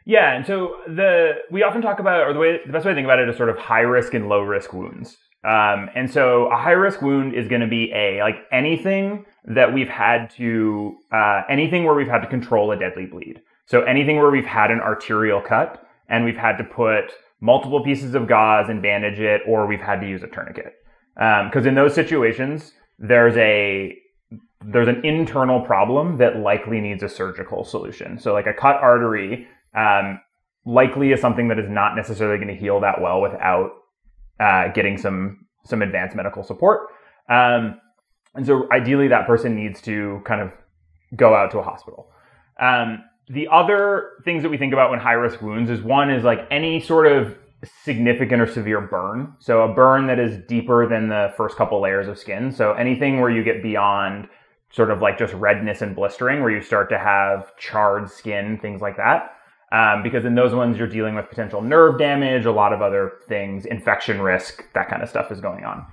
Yeah, 0.05 0.35
and 0.35 0.47
so 0.47 0.75
the 0.87 1.33
we 1.51 1.63
often 1.63 1.81
talk 1.81 2.01
about, 2.01 2.27
or 2.27 2.33
the 2.33 2.39
way 2.39 2.61
the 2.67 2.73
best 2.73 2.85
way 2.85 2.93
to 2.93 2.97
think 2.97 3.05
about 3.05 3.19
it 3.19 3.29
is 3.29 3.37
sort 3.37 3.51
of 3.51 3.59
high 3.59 3.81
risk 3.81 4.15
and 4.15 4.29
low 4.29 4.41
risk 4.41 4.73
wounds. 4.73 5.17
Um, 5.45 5.89
and 5.95 6.11
so 6.11 6.47
a 6.51 6.57
high 6.57 6.73
risk 6.73 7.01
wound 7.01 7.35
is 7.35 7.47
going 7.49 7.61
to 7.61 7.69
be 7.69 7.93
a 7.95 8.21
like 8.21 8.37
anything 8.51 9.25
that 9.45 9.73
we've 9.73 9.89
had 9.89 10.31
to 10.31 10.97
uh, 11.13 11.43
anything 11.49 11.85
where 11.85 11.95
we've 11.95 12.09
had 12.09 12.21
to 12.21 12.27
control 12.27 12.73
a 12.73 12.79
deadly 12.79 13.07
bleed. 13.07 13.41
So 13.67 13.83
anything 13.83 14.17
where 14.17 14.31
we've 14.31 14.45
had 14.45 14.71
an 14.71 14.81
arterial 14.81 15.41
cut 15.41 15.87
and 16.09 16.25
we've 16.25 16.37
had 16.37 16.57
to 16.57 16.65
put 16.65 17.13
multiple 17.41 17.85
pieces 17.85 18.15
of 18.15 18.27
gauze 18.27 18.69
and 18.69 18.83
bandage 18.83 19.21
it, 19.21 19.43
or 19.47 19.67
we've 19.67 19.81
had 19.81 20.01
to 20.01 20.09
use 20.09 20.23
a 20.23 20.27
tourniquet. 20.27 20.75
Because 21.15 21.63
um, 21.63 21.69
in 21.69 21.75
those 21.75 21.95
situations, 21.95 22.73
there's 22.99 23.37
a 23.37 23.97
there's 24.65 24.89
an 24.89 25.05
internal 25.05 25.61
problem 25.61 26.17
that 26.17 26.39
likely 26.39 26.81
needs 26.81 27.03
a 27.03 27.09
surgical 27.09 27.65
solution. 27.65 28.19
So 28.19 28.33
like 28.33 28.47
a 28.47 28.53
cut 28.53 28.77
artery 28.77 29.47
um, 29.75 30.21
likely 30.65 31.13
is 31.13 31.21
something 31.21 31.49
that 31.49 31.59
is 31.59 31.69
not 31.69 31.95
necessarily 31.95 32.39
going 32.39 32.55
to 32.55 32.61
heal 32.61 32.81
that 32.81 33.01
well 33.01 33.21
without 33.21 33.71
uh, 34.41 34.69
getting 34.69 34.99
some 34.99 35.47
some 35.65 35.83
advanced 35.83 36.17
medical 36.17 36.43
support. 36.43 36.89
Um, 37.29 37.81
and 38.35 38.47
so 38.47 38.69
ideally, 38.71 39.09
that 39.09 39.27
person 39.27 39.55
needs 39.55 39.81
to 39.83 40.23
kind 40.25 40.41
of 40.41 40.53
go 41.17 41.35
out 41.35 41.51
to 41.53 41.59
a 41.59 41.63
hospital. 41.63 42.11
Um, 42.61 43.03
the 43.29 43.49
other 43.53 44.11
things 44.25 44.43
that 44.43 44.49
we 44.49 44.57
think 44.57 44.73
about 44.73 44.91
when 44.91 45.01
high 45.01 45.13
risk 45.13 45.43
wounds 45.43 45.71
is 45.71 45.83
one 45.83 46.11
is 46.11 46.25
like 46.25 46.47
any 46.51 46.81
sort 46.81 47.07
of 47.07 47.37
significant 47.85 48.41
or 48.41 48.47
severe 48.47 48.81
burn. 48.81 49.35
So 49.41 49.63
a 49.63 49.75
burn 49.75 50.07
that 50.07 50.19
is 50.19 50.39
deeper 50.47 50.89
than 50.89 51.09
the 51.09 51.33
first 51.37 51.57
couple 51.57 51.81
layers 51.81 52.09
of 52.09 52.19
skin. 52.19 52.53
So 52.53 52.73
anything 52.73 53.21
where 53.21 53.31
you 53.31 53.43
get 53.43 53.63
beyond 53.63 54.29
sort 54.71 54.91
of 54.91 55.01
like 55.01 55.19
just 55.19 55.35
redness 55.35 55.83
and 55.83 55.97
blistering, 55.97 56.41
where 56.41 56.51
you 56.51 56.61
start 56.63 56.89
to 56.91 56.99
have 56.99 57.57
charred 57.57 58.11
skin, 58.11 58.59
things 58.61 58.81
like 58.81 58.97
that. 58.97 59.33
Um, 59.71 60.03
because 60.03 60.25
in 60.25 60.35
those 60.35 60.55
ones, 60.55 60.79
you're 60.79 60.87
dealing 60.87 61.15
with 61.15 61.29
potential 61.29 61.61
nerve 61.61 61.99
damage, 61.99 62.47
a 62.47 62.53
lot 62.53 62.73
of 62.73 62.81
other 62.81 63.13
things, 63.29 63.67
infection 63.67 64.21
risk, 64.23 64.65
that 64.73 64.89
kind 64.89 65.03
of 65.03 65.11
stuff 65.11 65.31
is 65.31 65.41
going 65.41 65.65
on. 65.65 65.87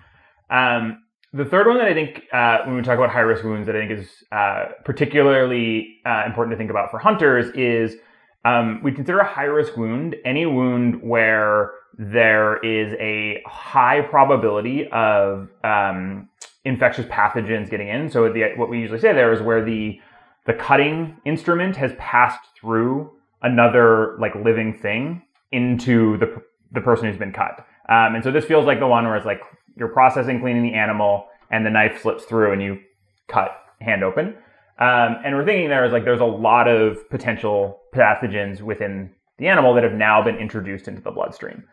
Um, 0.50 1.04
the 1.34 1.44
third 1.44 1.68
one 1.68 1.78
that 1.80 1.88
I 1.88 1.94
think, 1.94 2.24
uh, 2.32 2.60
when 2.66 2.78
we 2.78 2.82
talk 2.82 2.98
about 2.98 3.10
high 3.10 3.20
risk 3.20 3.44
wounds, 3.44 3.66
that 3.68 3.76
I 3.76 3.86
think 3.86 4.00
is 4.00 4.10
uh, 4.32 4.66
particularly 4.86 5.98
uh, 6.06 6.24
important 6.26 6.54
to 6.54 6.58
think 6.58 6.70
about 6.70 6.90
for 6.90 6.98
hunters 6.98 7.54
is 7.54 7.98
um, 8.46 8.80
we 8.82 8.94
consider 8.94 9.20
a 9.20 9.28
high 9.28 9.44
risk 9.44 9.76
wound 9.76 10.16
any 10.24 10.46
wound 10.46 11.02
where 11.02 11.72
there 11.98 12.58
is 12.58 12.94
a 13.00 13.42
high 13.46 14.02
probability 14.02 14.88
of 14.92 15.50
um, 15.64 16.30
infectious 16.64 17.06
pathogens 17.08 17.70
getting 17.70 17.90
in. 17.90 18.10
So 18.10 18.32
the, 18.32 18.54
what 18.56 18.70
we 18.70 18.80
usually 18.80 19.00
say 19.00 19.14
there 19.14 19.34
is 19.34 19.42
where 19.42 19.64
the 19.64 20.00
the 20.46 20.54
cutting 20.54 21.18
instrument 21.26 21.76
has 21.76 21.92
passed 21.98 22.40
through 22.60 23.12
another 23.46 24.18
like 24.20 24.34
living 24.36 24.74
thing 24.74 25.22
into 25.52 26.18
the 26.18 26.42
the 26.72 26.82
person 26.82 27.06
who's 27.06 27.18
been 27.18 27.32
cut. 27.32 27.66
Um, 27.88 28.16
and 28.16 28.24
so 28.24 28.32
this 28.32 28.44
feels 28.44 28.66
like 28.66 28.80
the 28.80 28.88
one 28.88 29.06
where 29.06 29.16
it's 29.16 29.26
like 29.26 29.42
you're 29.78 29.90
processing 29.90 30.42
cleaning 30.42 30.64
the 30.64 30.74
animal 30.74 31.28
and 31.52 31.66
the 31.66 31.70
knife 31.70 32.02
slips 32.02 32.26
through 32.26 32.52
and 32.52 32.62
you 32.62 32.80
cut 33.28 33.52
hand 33.80 34.04
open. 34.04 34.36
Um, 34.80 35.18
and 35.24 35.36
we're 35.36 35.46
thinking 35.46 35.70
there 35.70 35.86
is 35.86 35.94
like 35.94 36.04
there's 36.04 36.20
a 36.20 36.26
lot 36.26 36.68
of 36.68 37.10
potential 37.10 37.80
pathogens 37.94 38.62
within 38.62 39.12
the 39.38 39.48
animal 39.48 39.74
that 39.76 39.84
have 39.84 39.94
now 39.94 40.24
been 40.24 40.38
introduced 40.38 40.88
into 40.88 41.02
the 41.02 41.12
bloodstream. 41.12 41.64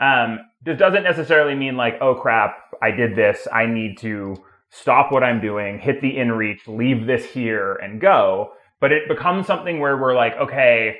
Um, 0.00 0.40
this 0.64 0.78
doesn't 0.78 1.02
necessarily 1.02 1.54
mean 1.54 1.76
like, 1.76 1.98
oh 2.00 2.14
crap, 2.14 2.56
I 2.80 2.90
did 2.90 3.14
this. 3.14 3.46
I 3.52 3.66
need 3.66 3.98
to 3.98 4.36
stop 4.70 5.12
what 5.12 5.22
I'm 5.22 5.40
doing, 5.40 5.78
hit 5.78 6.00
the 6.00 6.16
inReach, 6.16 6.66
leave 6.66 7.06
this 7.06 7.24
here 7.24 7.74
and 7.74 8.00
go. 8.00 8.52
But 8.80 8.92
it 8.92 9.08
becomes 9.08 9.46
something 9.46 9.80
where 9.80 9.96
we're 9.96 10.14
like, 10.14 10.34
okay, 10.36 10.96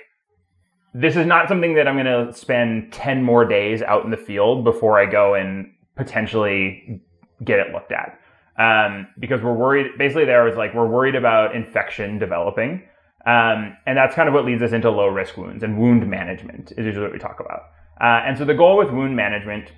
this 1.00 1.14
is 1.14 1.26
not 1.26 1.46
something 1.46 1.74
that 1.74 1.86
I'm 1.86 1.94
going 1.94 2.26
to 2.26 2.32
spend 2.32 2.92
10 2.92 3.22
more 3.22 3.44
days 3.44 3.82
out 3.82 4.04
in 4.04 4.10
the 4.10 4.16
field 4.16 4.64
before 4.64 4.98
I 4.98 5.06
go 5.06 5.34
and 5.34 5.72
potentially 5.94 7.00
get 7.44 7.60
it 7.60 7.72
looked 7.72 7.92
at 7.92 8.18
um, 8.58 9.06
because 9.16 9.40
we're 9.40 9.54
worried. 9.54 9.92
Basically, 9.96 10.24
there 10.24 10.42
was 10.42 10.56
like 10.56 10.74
we're 10.74 10.88
worried 10.88 11.14
about 11.14 11.54
infection 11.54 12.18
developing, 12.18 12.82
um, 13.26 13.76
and 13.86 13.96
that's 13.96 14.16
kind 14.16 14.28
of 14.28 14.34
what 14.34 14.44
leads 14.44 14.60
us 14.60 14.72
into 14.72 14.90
low 14.90 15.06
risk 15.06 15.36
wounds 15.36 15.62
and 15.62 15.78
wound 15.78 16.08
management 16.10 16.72
is 16.72 16.84
usually 16.84 17.04
what 17.04 17.12
we 17.12 17.18
talk 17.20 17.38
about. 17.38 17.60
Uh, 18.00 18.26
and 18.26 18.36
so 18.36 18.44
the 18.44 18.54
goal 18.54 18.76
with 18.76 18.90
wound 18.90 19.14
management 19.14 19.70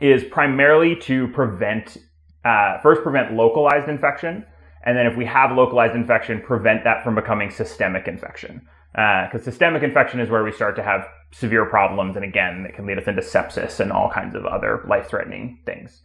is 0.00 0.24
primarily 0.24 0.96
to 0.96 1.28
prevent 1.28 1.98
uh, 2.44 2.80
first 2.80 3.02
prevent 3.02 3.32
localized 3.32 3.88
infection, 3.88 4.44
and 4.84 4.98
then 4.98 5.06
if 5.06 5.16
we 5.16 5.24
have 5.24 5.52
localized 5.52 5.94
infection, 5.94 6.40
prevent 6.40 6.82
that 6.82 7.04
from 7.04 7.14
becoming 7.14 7.48
systemic 7.48 8.08
infection. 8.08 8.66
Because 8.92 9.42
uh, 9.42 9.44
systemic 9.44 9.82
infection 9.82 10.20
is 10.20 10.30
where 10.30 10.42
we 10.42 10.52
start 10.52 10.76
to 10.76 10.82
have 10.82 11.06
severe 11.30 11.66
problems, 11.66 12.16
and 12.16 12.24
again, 12.24 12.66
it 12.68 12.74
can 12.74 12.86
lead 12.86 12.98
us 12.98 13.06
into 13.06 13.22
sepsis 13.22 13.80
and 13.80 13.92
all 13.92 14.10
kinds 14.10 14.34
of 14.34 14.46
other 14.46 14.84
life-threatening 14.88 15.58
things. 15.66 16.02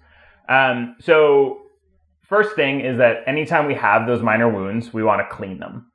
Um, 0.49 0.95
so 0.99 1.61
first 2.23 2.55
thing 2.55 2.81
is 2.81 2.97
that 2.97 3.17
anytime 3.25 3.65
we 3.65 3.73
have 3.75 4.05
those 4.05 4.21
minor 4.21 4.49
wounds, 4.49 4.93
we 4.93 5.03
want 5.03 5.21
to 5.21 5.35
clean 5.35 5.59
them. 5.59 5.91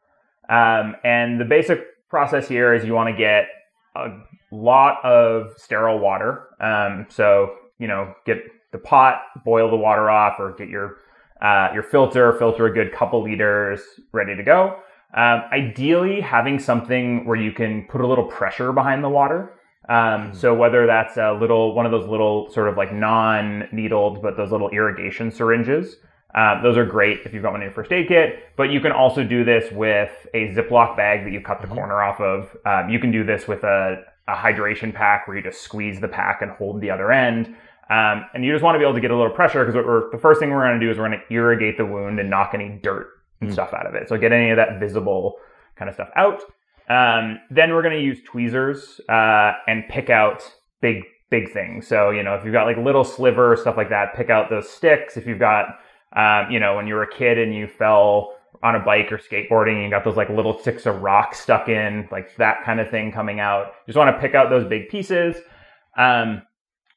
Um, 0.49 0.97
and 1.05 1.39
the 1.39 1.45
basic 1.45 1.81
process 2.09 2.49
here 2.49 2.73
is 2.73 2.85
you 2.85 2.95
want 2.95 3.15
to 3.15 3.17
get 3.17 3.49
a 3.95 4.09
lot 4.51 5.05
of 5.05 5.53
sterile 5.57 5.99
water. 5.99 6.49
Um, 6.59 7.07
so, 7.11 7.55
you 7.79 7.87
know, 7.87 8.15
get 8.25 8.39
the 8.73 8.79
pot, 8.79 9.21
boil 9.45 9.71
the 9.71 9.77
water 9.77 10.09
off, 10.09 10.37
or 10.39 10.55
get 10.55 10.69
your 10.69 10.97
uh, 11.43 11.69
your 11.73 11.83
filter, 11.83 12.33
filter 12.33 12.67
a 12.67 12.73
good 12.73 12.93
couple 12.93 13.23
liters, 13.23 13.81
ready 14.13 14.35
to 14.35 14.43
go. 14.43 14.81
Um, 15.15 15.43
ideally, 15.53 16.21
having 16.21 16.59
something 16.59 17.25
where 17.25 17.37
you 17.37 17.53
can 17.53 17.87
put 17.89 18.01
a 18.01 18.07
little 18.07 18.27
pressure 18.27 18.73
behind 18.73 19.03
the 19.03 19.09
water. 19.09 19.55
Um, 19.89 20.29
hmm. 20.29 20.35
so 20.35 20.55
whether 20.55 20.87
that's 20.87 21.17
a 21.17 21.33
little 21.33 21.75
one 21.75 21.87
of 21.87 21.93
those 21.93 22.07
little 22.07 22.51
sort 22.51 22.69
of 22.69 22.77
like 22.77 22.93
non-needled, 22.93 24.23
but 24.23 24.37
those 24.37 24.51
little 24.51 24.69
irrigation 24.69 25.31
syringes, 25.31 25.97
um, 26.35 26.63
those 26.63 26.77
are 26.77 26.85
great 26.85 27.21
if 27.25 27.33
you've 27.33 27.43
got 27.43 27.53
one 27.53 27.63
in 27.63 27.67
your 27.67 27.75
first 27.75 27.91
aid 27.91 28.09
kit, 28.09 28.45
but 28.57 28.71
you 28.71 28.81
can 28.81 28.93
also 28.93 29.25
do 29.25 29.45
this 29.45 29.73
with 29.73 30.11
a 30.35 30.55
Ziploc 30.55 30.97
bag 30.97 31.25
that 31.25 31.33
you 31.33 31.41
cut 31.41 31.61
the 31.61 31.67
mm-hmm. 31.67 31.77
corner 31.77 32.03
off 32.03 32.21
of. 32.21 32.55
Um, 32.67 32.91
you 32.91 32.99
can 32.99 33.11
do 33.11 33.25
this 33.25 33.49
with 33.49 33.65
a, 33.65 34.05
a, 34.29 34.35
hydration 34.35 34.95
pack 34.95 35.27
where 35.27 35.39
you 35.39 35.43
just 35.43 35.63
squeeze 35.63 36.01
the 36.01 36.09
pack 36.09 36.43
and 36.43 36.51
hold 36.51 36.83
the 36.83 36.91
other 36.91 37.11
end. 37.11 37.47
Um, 37.89 38.27
and 38.35 38.45
you 38.45 38.53
just 38.53 38.63
want 38.63 38.75
to 38.75 38.79
be 38.79 38.85
able 38.85 38.95
to 38.95 39.01
get 39.01 39.11
a 39.11 39.17
little 39.17 39.33
pressure 39.33 39.65
because 39.65 40.13
the 40.13 40.19
first 40.19 40.39
thing 40.39 40.51
we're 40.51 40.69
going 40.69 40.79
to 40.79 40.85
do 40.85 40.93
is 40.93 40.99
we're 40.99 41.09
going 41.09 41.19
to 41.19 41.35
irrigate 41.35 41.79
the 41.79 41.87
wound 41.87 42.21
and 42.21 42.29
knock 42.29 42.51
any 42.53 42.79
dirt 42.83 43.09
and 43.41 43.51
mm. 43.51 43.53
stuff 43.53 43.73
out 43.73 43.87
of 43.87 43.95
it. 43.95 44.09
So 44.09 44.17
get 44.17 44.33
any 44.33 44.51
of 44.51 44.57
that 44.57 44.81
visible 44.81 45.37
kind 45.77 45.89
of 45.89 45.95
stuff 45.95 46.11
out. 46.17 46.43
Um, 46.89 47.39
then 47.51 47.73
we're 47.73 47.83
going 47.83 47.97
to 47.97 48.03
use 48.03 48.19
tweezers 48.25 49.01
uh, 49.09 49.53
and 49.67 49.85
pick 49.89 50.11
out 50.11 50.43
big 50.81 51.03
big 51.31 51.53
things. 51.53 51.87
So 51.87 52.11
you 52.11 52.23
know 52.23 52.35
if 52.35 52.45
you've 52.45 52.55
got 52.55 52.65
like 52.65 52.79
little 52.79 53.05
sliver 53.05 53.57
stuff 53.57 53.77
like 53.77 53.91
that, 53.91 54.15
pick 54.15 54.31
out 54.31 54.51
those 54.51 54.69
sticks. 54.69 55.17
If 55.17 55.27
you've 55.27 55.39
got 55.39 55.79
um, 56.15 56.51
you 56.51 56.59
know, 56.59 56.77
when 56.77 56.87
you 56.87 56.95
were 56.95 57.03
a 57.03 57.13
kid 57.13 57.39
and 57.39 57.55
you 57.55 57.67
fell 57.67 58.35
on 58.63 58.75
a 58.75 58.81
bike 58.81 59.13
or 59.13 59.19
skateboarding 59.19 59.75
and 59.75 59.85
you 59.85 59.91
got 59.91 60.05
those 60.05 60.17
like 60.17 60.31
little 60.31 60.59
sticks 60.59 60.87
of 60.87 61.03
rock 61.03 61.35
stuck 61.35 61.69
in, 61.69 62.09
like 62.11 62.35
that 62.37 62.65
kind 62.65 62.81
of 62.81 62.91
thing 62.91 63.13
coming 63.13 63.41
out. 63.41 63.73
Just 63.87 63.99
want 63.99 64.15
to 64.15 64.21
pick 64.21 64.35
out 64.35 64.51
those 64.51 64.67
big 64.67 64.89
pieces. 64.89 65.37
Um, 65.97 66.43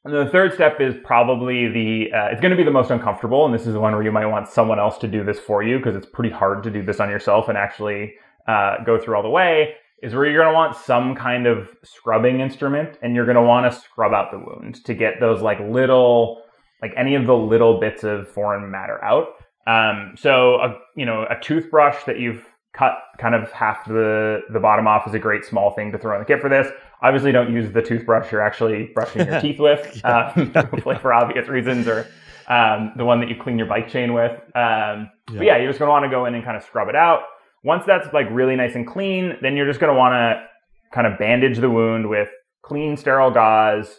and 0.04 0.14
the 0.14 0.26
third 0.30 0.52
step 0.52 0.80
is 0.80 0.94
probably 1.04 1.68
the, 1.68 2.12
uh, 2.12 2.26
it's 2.26 2.40
going 2.40 2.50
to 2.50 2.56
be 2.56 2.64
the 2.64 2.72
most 2.72 2.90
uncomfortable. 2.90 3.44
And 3.44 3.54
this 3.54 3.66
is 3.66 3.72
the 3.72 3.80
one 3.80 3.92
where 3.92 4.02
you 4.02 4.10
might 4.10 4.26
want 4.26 4.48
someone 4.48 4.80
else 4.80 4.98
to 4.98 5.08
do 5.08 5.22
this 5.22 5.38
for 5.38 5.62
you 5.62 5.78
because 5.78 5.94
it's 5.94 6.06
pretty 6.06 6.30
hard 6.30 6.64
to 6.64 6.70
do 6.70 6.82
this 6.82 6.98
on 6.98 7.08
yourself 7.08 7.48
and 7.48 7.56
actually 7.56 8.14
uh, 8.48 8.82
go 8.84 8.98
through 8.98 9.16
all 9.16 9.22
the 9.22 9.28
way. 9.28 9.74
Is 10.02 10.14
where 10.14 10.26
you're 10.26 10.42
going 10.42 10.52
to 10.52 10.54
want 10.54 10.74
some 10.76 11.14
kind 11.14 11.46
of 11.46 11.68
scrubbing 11.84 12.40
instrument 12.40 12.98
and 13.02 13.14
you're 13.14 13.24
going 13.24 13.36
to 13.36 13.42
want 13.42 13.72
to 13.72 13.80
scrub 13.80 14.12
out 14.12 14.32
the 14.32 14.38
wound 14.38 14.84
to 14.84 14.94
get 14.94 15.20
those 15.20 15.40
like 15.40 15.60
little 15.60 16.42
like 16.82 16.92
any 16.96 17.14
of 17.14 17.26
the 17.26 17.36
little 17.36 17.78
bits 17.78 18.02
of 18.02 18.28
foreign 18.28 18.68
matter 18.68 19.02
out. 19.04 19.28
Um, 19.68 20.14
so 20.16 20.56
a 20.56 20.76
you 20.96 21.06
know 21.06 21.24
a 21.30 21.40
toothbrush 21.40 22.02
that 22.06 22.18
you've 22.18 22.44
cut 22.76 22.94
kind 23.18 23.36
of 23.36 23.52
half 23.52 23.86
the 23.86 24.40
the 24.52 24.58
bottom 24.58 24.88
off 24.88 25.06
is 25.06 25.14
a 25.14 25.20
great 25.20 25.44
small 25.44 25.70
thing 25.70 25.92
to 25.92 25.98
throw 25.98 26.14
in 26.16 26.20
the 26.20 26.26
kit 26.26 26.40
for 26.40 26.48
this. 26.48 26.66
Obviously, 27.02 27.32
don't 27.32 27.52
use 27.52 27.72
the 27.72 27.82
toothbrush 27.82 28.30
you're 28.30 28.40
actually 28.40 28.90
brushing 28.94 29.26
your 29.26 29.40
teeth 29.42 29.58
with, 29.58 30.00
yeah. 30.04 30.32
um, 30.36 30.52
hopefully 30.54 30.96
for 31.00 31.12
obvious 31.12 31.48
reasons, 31.48 31.88
or 31.88 32.06
um, 32.48 32.92
the 32.96 33.04
one 33.04 33.20
that 33.20 33.28
you 33.28 33.36
clean 33.40 33.58
your 33.58 33.66
bike 33.66 33.88
chain 33.88 34.12
with. 34.12 34.32
Um, 34.54 35.10
yeah. 35.30 35.38
But 35.38 35.44
yeah, 35.44 35.56
you're 35.58 35.68
just 35.68 35.78
gonna 35.78 35.90
want 35.90 36.04
to 36.04 36.10
go 36.10 36.26
in 36.26 36.34
and 36.34 36.44
kind 36.44 36.56
of 36.56 36.62
scrub 36.62 36.88
it 36.88 36.96
out. 36.96 37.22
Once 37.64 37.84
that's 37.86 38.12
like 38.12 38.26
really 38.30 38.56
nice 38.56 38.74
and 38.74 38.86
clean, 38.86 39.36
then 39.42 39.56
you're 39.56 39.66
just 39.66 39.80
gonna 39.80 39.94
want 39.94 40.12
to 40.12 40.44
kind 40.92 41.06
of 41.06 41.18
bandage 41.18 41.58
the 41.58 41.70
wound 41.70 42.08
with 42.08 42.28
clean, 42.62 42.96
sterile 42.96 43.30
gauze 43.30 43.98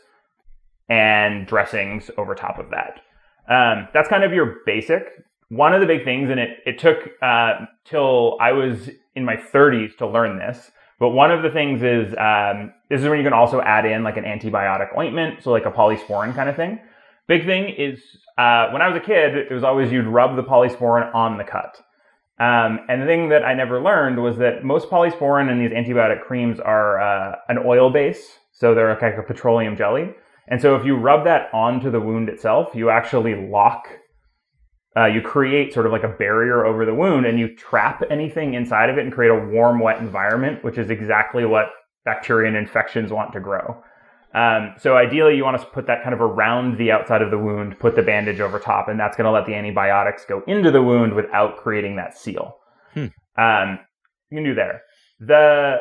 and 0.89 1.47
dressings 1.47 2.10
over 2.18 2.36
top 2.36 2.60
of 2.60 2.70
that. 2.72 3.01
Um, 3.49 3.88
that's 3.93 4.08
kind 4.08 4.24
of 4.24 4.34
your 4.34 4.58
basic. 4.66 5.04
One 5.49 5.74
of 5.74 5.82
the 5.82 5.88
big 5.88 6.04
things, 6.04 6.30
and 6.30 6.39
it, 6.39 6.60
it 6.66 6.80
took 6.80 6.97
uh, 7.22 7.66
till 7.86 8.38
I 8.39 8.54
was 8.54 8.89
in 9.16 9.26
my 9.26 9.36
30s 9.36 9.97
to 9.97 10.08
learn 10.08 10.39
this, 10.39 10.72
but 11.00 11.10
one 11.10 11.32
of 11.32 11.44
the 11.44 11.50
things 11.50 11.82
is 11.84 12.14
um, 12.18 12.74
this 12.89 13.02
is 13.02 13.08
when 13.08 13.18
you 13.18 13.24
can 13.24 13.34
also 13.34 13.62
add 13.62 13.86
in 13.86 14.04
like 14.04 14.18
an 14.18 14.24
antibiotic 14.24 14.98
ointment, 14.98 15.44
so 15.44 15.52
like 15.52 15.66
a 15.66 15.72
polysporin 15.72 16.36
kind 16.36 16.50
of 16.50 16.56
thing. 16.56 16.80
Big 17.28 17.46
thing 17.46 17.74
is 17.78 18.00
uh, 18.38 18.70
when 18.70 18.82
I 18.82 18.88
was 18.88 18.98
a 18.98 19.06
kid, 19.06 19.36
it 19.36 19.52
was 19.52 19.64
always 19.64 19.91
you'd 19.91 20.08
rub 20.08 20.36
the 20.36 20.44
polysporin 20.44 21.14
on 21.14 21.38
the 21.38 21.44
cut. 21.44 21.82
Um, 22.39 22.80
and 22.89 23.02
the 23.02 23.06
thing 23.06 23.30
that 23.30 23.44
I 23.44 23.54
never 23.54 23.82
learned 23.82 24.22
was 24.22 24.38
that 24.38 24.64
most 24.64 24.89
polysporin 24.89 25.50
and 25.50 25.62
these 25.62 25.72
antibiotic 25.72 26.24
creams 26.24 26.60
are 26.60 27.00
uh, 27.00 27.36
an 27.48 27.60
oil 27.60 27.89
base, 27.89 28.39
so 28.52 28.74
they're 28.74 28.98
like 29.00 29.18
a 29.18 29.24
petroleum 29.24 29.78
jelly. 29.78 30.14
And 30.48 30.62
so 30.62 30.76
if 30.76 30.86
you 30.86 30.96
rub 30.96 31.24
that 31.26 31.54
onto 31.54 31.89
the 31.89 32.00
wound 32.00 32.30
itself, 32.30 32.70
you 32.74 32.89
actually 32.89 33.36
lock, 33.36 33.88
uh, 34.96 35.06
you 35.06 35.22
create 35.22 35.74
sort 35.74 35.86
of 35.86 35.91
like 35.91 36.04
a 36.04 36.08
barrier 36.08 36.66
over 36.66 36.86
the 36.86 36.94
wound 36.94 37.26
and 37.26 37.39
you 37.39 37.56
trap 37.56 38.04
anything 38.10 38.54
inside 38.54 38.89
of 38.89 38.98
it 38.98 39.04
and 39.04 39.14
create 39.14 39.32
a 39.32 39.48
warm, 39.48 39.80
wet 39.80 40.00
environment, 40.00 40.64
which 40.64 40.78
is 40.78 40.89
exactly 40.89 41.46
what 41.46 41.68
bacteria 42.06 42.48
and 42.48 42.58
infections 42.58 43.12
want 43.12 43.34
to 43.34 43.39
grow. 43.39 43.84
Um, 44.36 44.74
so 44.80 44.98
ideally, 44.98 45.36
you 45.36 45.44
want 45.44 45.60
to 45.60 45.68
put 45.68 45.88
that 45.88 46.04
kind 46.04 46.14
of 46.14 46.22
around 46.22 46.78
the 46.78 46.91
outside 46.91 47.22
of 47.22 47.30
the 47.30 47.38
wound, 47.38 47.78
put 47.80 47.96
the 47.96 48.02
bandage 48.02 48.39
over 48.39 48.60
top, 48.60 48.88
and 48.88 49.00
that's 49.00 49.16
going 49.16 49.26
to 49.26 49.32
let 49.32 49.46
the 49.46 49.54
antibiotics 49.54 50.26
go 50.26 50.41
into 50.48 50.72
the 50.72 50.82
wound 50.82 51.14
without 51.14 51.58
creating 51.58 51.98
that 51.98 52.18
seal. 52.18 52.58
Hmm. 52.94 53.08
Um, 53.38 53.80
you 54.30 54.38
can 54.38 54.44
do 54.44 54.56
there. 54.56 54.82
The 55.20 55.78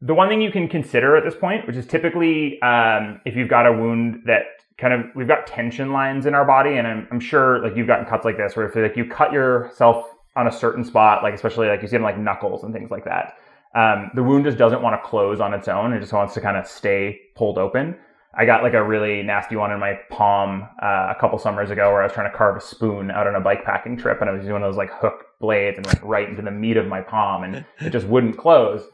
the 0.00 0.14
one 0.14 0.28
thing 0.28 0.42
you 0.42 0.50
can 0.50 0.68
consider 0.68 1.16
at 1.16 1.24
this 1.24 1.34
point, 1.34 1.66
which 1.66 1.76
is 1.76 1.86
typically 1.86 2.60
um, 2.62 3.20
if 3.24 3.34
you've 3.36 3.48
got 3.48 3.66
a 3.66 3.72
wound 3.72 4.22
that 4.26 4.42
kind 4.78 4.92
of 4.92 5.06
we've 5.14 5.28
got 5.28 5.46
tension 5.46 5.92
lines 5.92 6.26
in 6.26 6.34
our 6.34 6.44
body, 6.44 6.76
and 6.76 6.86
I'm, 6.86 7.08
I'm 7.10 7.20
sure 7.20 7.62
like 7.62 7.76
you've 7.76 7.86
gotten 7.86 8.06
cuts 8.06 8.24
like 8.24 8.36
this 8.36 8.56
where 8.56 8.68
if 8.68 8.76
like 8.76 8.96
you 8.96 9.08
cut 9.08 9.32
yourself 9.32 10.06
on 10.36 10.46
a 10.46 10.52
certain 10.52 10.84
spot, 10.84 11.22
like 11.22 11.34
especially 11.34 11.68
like 11.68 11.80
you 11.82 11.88
see 11.88 11.96
them 11.96 12.02
like 12.02 12.18
knuckles 12.18 12.62
and 12.62 12.74
things 12.74 12.90
like 12.90 13.04
that, 13.04 13.38
um, 13.74 14.10
the 14.14 14.22
wound 14.22 14.44
just 14.44 14.58
doesn't 14.58 14.82
want 14.82 15.00
to 15.00 15.08
close 15.08 15.40
on 15.40 15.54
its 15.54 15.68
own. 15.68 15.92
It 15.92 16.00
just 16.00 16.12
wants 16.12 16.34
to 16.34 16.40
kind 16.40 16.56
of 16.56 16.66
stay 16.66 17.18
pulled 17.34 17.58
open. 17.58 17.96
I 18.38 18.44
got 18.44 18.62
like 18.62 18.74
a 18.74 18.82
really 18.82 19.22
nasty 19.22 19.56
one 19.56 19.72
in 19.72 19.80
my 19.80 19.98
palm 20.10 20.68
uh, 20.82 21.14
a 21.16 21.16
couple 21.18 21.38
summers 21.38 21.70
ago 21.70 21.90
where 21.90 22.02
I 22.02 22.04
was 22.04 22.12
trying 22.12 22.30
to 22.30 22.36
carve 22.36 22.56
a 22.56 22.60
spoon 22.60 23.10
out 23.10 23.26
on 23.26 23.34
a 23.34 23.40
bike 23.40 23.64
packing 23.64 23.96
trip, 23.96 24.20
and 24.20 24.28
I 24.28 24.32
was 24.34 24.40
using 24.40 24.52
one 24.52 24.62
of 24.62 24.68
those 24.68 24.76
like 24.76 24.90
hook 24.92 25.24
blades 25.40 25.78
and 25.78 25.86
went 25.86 26.02
right 26.02 26.28
into 26.28 26.42
the 26.42 26.50
meat 26.50 26.76
of 26.76 26.86
my 26.86 27.00
palm, 27.00 27.44
and 27.44 27.64
it 27.80 27.90
just 27.90 28.06
wouldn't 28.06 28.36
close. 28.36 28.86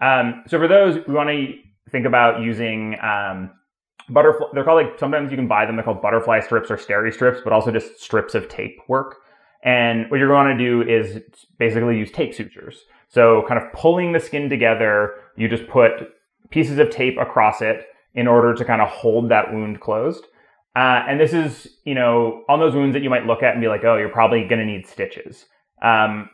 Um, 0.00 0.44
so 0.46 0.58
for 0.58 0.68
those, 0.68 1.04
we 1.06 1.14
want 1.14 1.28
to 1.28 1.54
think 1.90 2.06
about 2.06 2.40
using 2.40 2.96
um, 3.02 3.50
butterfly. 4.08 4.46
They're 4.54 4.64
called 4.64 4.84
like 4.84 4.98
sometimes 4.98 5.30
you 5.30 5.36
can 5.36 5.48
buy 5.48 5.66
them. 5.66 5.76
They're 5.76 5.84
called 5.84 6.02
butterfly 6.02 6.40
strips 6.40 6.70
or 6.70 6.76
steri 6.76 7.12
strips, 7.12 7.40
but 7.42 7.52
also 7.52 7.70
just 7.70 8.00
strips 8.00 8.34
of 8.34 8.48
tape 8.48 8.78
work. 8.88 9.16
And 9.64 10.10
what 10.10 10.18
you're 10.18 10.28
going 10.28 10.56
to 10.56 10.64
do 10.64 10.88
is 10.88 11.20
basically 11.58 11.98
use 11.98 12.12
tape 12.12 12.32
sutures. 12.32 12.84
So 13.08 13.44
kind 13.48 13.60
of 13.60 13.72
pulling 13.72 14.12
the 14.12 14.20
skin 14.20 14.48
together, 14.48 15.14
you 15.36 15.48
just 15.48 15.66
put 15.68 15.90
pieces 16.50 16.78
of 16.78 16.90
tape 16.90 17.18
across 17.18 17.60
it 17.60 17.86
in 18.14 18.26
order 18.26 18.54
to 18.54 18.64
kind 18.64 18.80
of 18.80 18.88
hold 18.88 19.30
that 19.30 19.52
wound 19.52 19.80
closed. 19.80 20.24
Uh, 20.76 21.02
and 21.08 21.18
this 21.18 21.32
is, 21.32 21.78
you 21.84 21.94
know, 21.94 22.44
on 22.48 22.60
those 22.60 22.74
wounds 22.74 22.94
that 22.94 23.02
you 23.02 23.10
might 23.10 23.26
look 23.26 23.42
at 23.42 23.52
and 23.52 23.60
be 23.60 23.68
like, 23.68 23.84
oh, 23.84 23.96
you're 23.96 24.08
probably 24.08 24.46
going 24.46 24.60
to 24.60 24.64
need 24.64 24.86
stitches. 24.86 25.46
Um, 25.82 26.30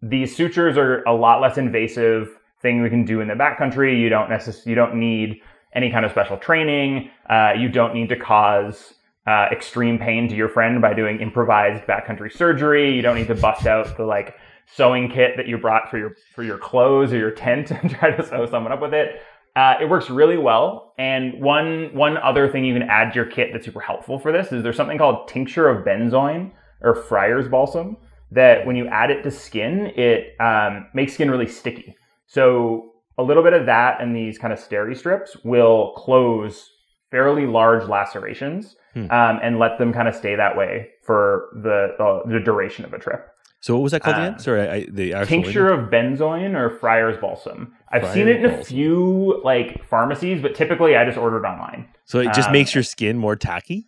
these 0.00 0.36
sutures 0.36 0.76
are 0.76 1.02
a 1.04 1.12
lot 1.12 1.40
less 1.40 1.58
invasive 1.58 2.38
thing 2.62 2.82
we 2.82 2.88
can 2.88 3.04
do 3.04 3.20
in 3.20 3.28
the 3.28 3.34
backcountry. 3.34 4.00
You 4.00 4.08
don't 4.08 4.30
necessarily, 4.30 4.70
you 4.70 4.74
don't 4.74 4.94
need 4.94 5.40
any 5.74 5.90
kind 5.90 6.04
of 6.04 6.10
special 6.10 6.36
training. 6.36 7.10
Uh, 7.28 7.52
you 7.58 7.68
don't 7.68 7.94
need 7.94 8.08
to 8.08 8.16
cause 8.16 8.94
uh, 9.26 9.46
extreme 9.52 9.98
pain 9.98 10.28
to 10.28 10.34
your 10.34 10.48
friend 10.48 10.80
by 10.80 10.94
doing 10.94 11.20
improvised 11.20 11.84
backcountry 11.84 12.32
surgery. 12.32 12.94
You 12.94 13.02
don't 13.02 13.16
need 13.16 13.28
to 13.28 13.34
bust 13.34 13.66
out 13.66 13.96
the 13.96 14.04
like 14.04 14.36
sewing 14.66 15.10
kit 15.10 15.32
that 15.36 15.46
you 15.46 15.58
brought 15.58 15.90
for 15.90 15.98
your 15.98 16.16
for 16.34 16.42
your 16.42 16.58
clothes 16.58 17.12
or 17.12 17.18
your 17.18 17.30
tent 17.30 17.70
and 17.82 17.90
try 17.90 18.10
to 18.10 18.26
sew 18.26 18.46
someone 18.46 18.72
up 18.72 18.80
with 18.80 18.94
it. 18.94 19.22
Uh, 19.54 19.74
it 19.80 19.88
works 19.88 20.08
really 20.08 20.38
well. 20.38 20.94
And 20.98 21.40
one 21.40 21.90
one 21.92 22.16
other 22.18 22.48
thing 22.48 22.64
you 22.64 22.74
can 22.74 22.88
add 22.88 23.12
to 23.12 23.16
your 23.16 23.26
kit 23.26 23.50
that's 23.52 23.64
super 23.64 23.80
helpful 23.80 24.18
for 24.18 24.32
this 24.32 24.52
is 24.52 24.62
there's 24.62 24.76
something 24.76 24.98
called 24.98 25.28
tincture 25.28 25.68
of 25.68 25.84
benzoin 25.84 26.50
or 26.80 26.94
Friar's 26.94 27.48
balsam 27.48 27.96
that 28.32 28.66
when 28.66 28.76
you 28.76 28.86
add 28.88 29.10
it 29.10 29.22
to 29.22 29.30
skin, 29.30 29.92
it 29.94 30.40
um, 30.40 30.88
makes 30.94 31.14
skin 31.14 31.30
really 31.30 31.46
sticky. 31.46 31.94
So 32.32 32.94
a 33.18 33.22
little 33.22 33.42
bit 33.42 33.52
of 33.52 33.66
that 33.66 34.00
and 34.00 34.16
these 34.16 34.38
kind 34.38 34.54
of 34.54 34.58
steri 34.58 34.96
strips 34.96 35.36
will 35.44 35.92
close 35.98 36.70
fairly 37.10 37.46
large 37.46 37.86
lacerations 37.86 38.74
hmm. 38.94 39.10
um, 39.10 39.38
and 39.42 39.58
let 39.58 39.76
them 39.76 39.92
kind 39.92 40.08
of 40.08 40.14
stay 40.14 40.34
that 40.34 40.56
way 40.56 40.88
for 41.02 41.50
the, 41.62 41.94
uh, 42.02 42.26
the 42.26 42.40
duration 42.40 42.86
of 42.86 42.94
a 42.94 42.98
trip. 42.98 43.28
So 43.60 43.74
what 43.74 43.82
was 43.82 43.92
that 43.92 44.00
called 44.00 44.16
um, 44.16 44.22
again? 44.22 44.38
Sorry, 44.38 44.66
I, 44.66 44.86
the 44.86 45.26
tincture 45.26 45.68
of 45.68 45.90
benzoin 45.90 46.56
or 46.56 46.70
Friar's 46.78 47.20
balsam. 47.20 47.74
I've 47.90 48.00
Friar's 48.00 48.14
seen 48.14 48.28
it 48.28 48.42
in 48.42 48.46
a 48.46 48.64
few 48.64 49.42
like 49.44 49.86
pharmacies, 49.86 50.40
but 50.40 50.54
typically 50.54 50.96
I 50.96 51.04
just 51.04 51.18
ordered 51.18 51.44
online. 51.44 51.86
So 52.06 52.18
it 52.20 52.32
just 52.32 52.48
um, 52.48 52.52
makes 52.54 52.74
your 52.74 52.82
skin 52.82 53.18
more 53.18 53.36
tacky. 53.36 53.86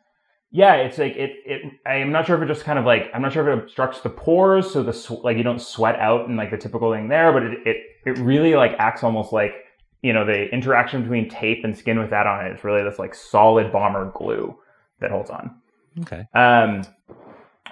Yeah, 0.51 0.75
it's 0.75 0.99
like 0.99 1.17
it. 1.17 1.33
It. 1.47 1.63
I'm 1.85 2.13
not 2.13 2.27
sure 2.27 2.37
if 2.37 2.43
it 2.43 2.47
just 2.47 2.65
kind 2.65 2.79
of 2.79 2.85
like 2.85 3.11
I'm 3.13 3.23
not 3.23 3.33
sure 3.33 3.51
if 3.51 3.59
it 3.59 3.65
obstructs 3.65 4.03
the 4.03 4.11
pores, 4.11 4.71
so 4.71 4.85
the 4.85 5.21
like 5.25 5.39
you 5.39 5.43
don't 5.43 5.61
sweat 5.61 5.97
out 5.97 6.29
and 6.29 6.37
like 6.37 6.53
the 6.53 6.59
typical 6.59 6.93
thing 6.93 7.09
there, 7.09 7.33
but 7.33 7.43
it 7.43 7.59
it 7.67 7.77
it 8.07 8.19
really 8.19 8.55
like 8.55 8.73
acts 8.79 9.03
almost 9.03 9.33
like 9.33 9.53
you 10.03 10.13
know 10.13 10.25
the 10.25 10.49
interaction 10.53 11.03
between 11.03 11.29
tape 11.29 11.65
and 11.65 11.77
skin 11.77 11.99
with 11.99 12.11
that 12.11 12.27
on 12.27 12.47
it 12.47 12.53
is 12.53 12.65
really 12.65 12.83
this 12.83 12.99
like 12.99 13.15
solid 13.15 13.73
bomber 13.73 14.13
glue 14.15 14.57
that 15.01 15.11
holds 15.11 15.31
on. 15.31 15.55
Okay. 16.01 16.27
Um, 16.35 16.83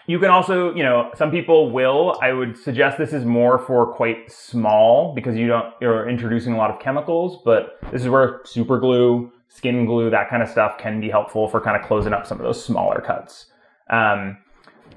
you 0.06 0.18
can 0.18 0.30
also, 0.30 0.74
you 0.74 0.82
know, 0.82 1.10
some 1.14 1.30
people 1.30 1.70
will. 1.70 2.18
I 2.20 2.32
would 2.32 2.56
suggest 2.56 2.98
this 2.98 3.12
is 3.12 3.24
more 3.24 3.58
for 3.58 3.92
quite 3.92 4.30
small 4.32 5.14
because 5.14 5.36
you 5.36 5.46
don't 5.46 5.72
you're 5.80 6.08
introducing 6.08 6.54
a 6.54 6.56
lot 6.56 6.70
of 6.70 6.80
chemicals, 6.80 7.40
but 7.44 7.78
this 7.92 8.02
is 8.02 8.08
where 8.08 8.40
super 8.44 8.80
glue, 8.80 9.30
skin 9.48 9.86
glue, 9.86 10.10
that 10.10 10.28
kind 10.28 10.42
of 10.42 10.48
stuff 10.48 10.76
can 10.78 11.00
be 11.00 11.08
helpful 11.08 11.48
for 11.48 11.60
kind 11.60 11.80
of 11.80 11.86
closing 11.86 12.12
up 12.12 12.26
some 12.26 12.38
of 12.38 12.44
those 12.44 12.62
smaller 12.64 13.00
cuts. 13.00 13.46
Um, 13.90 14.38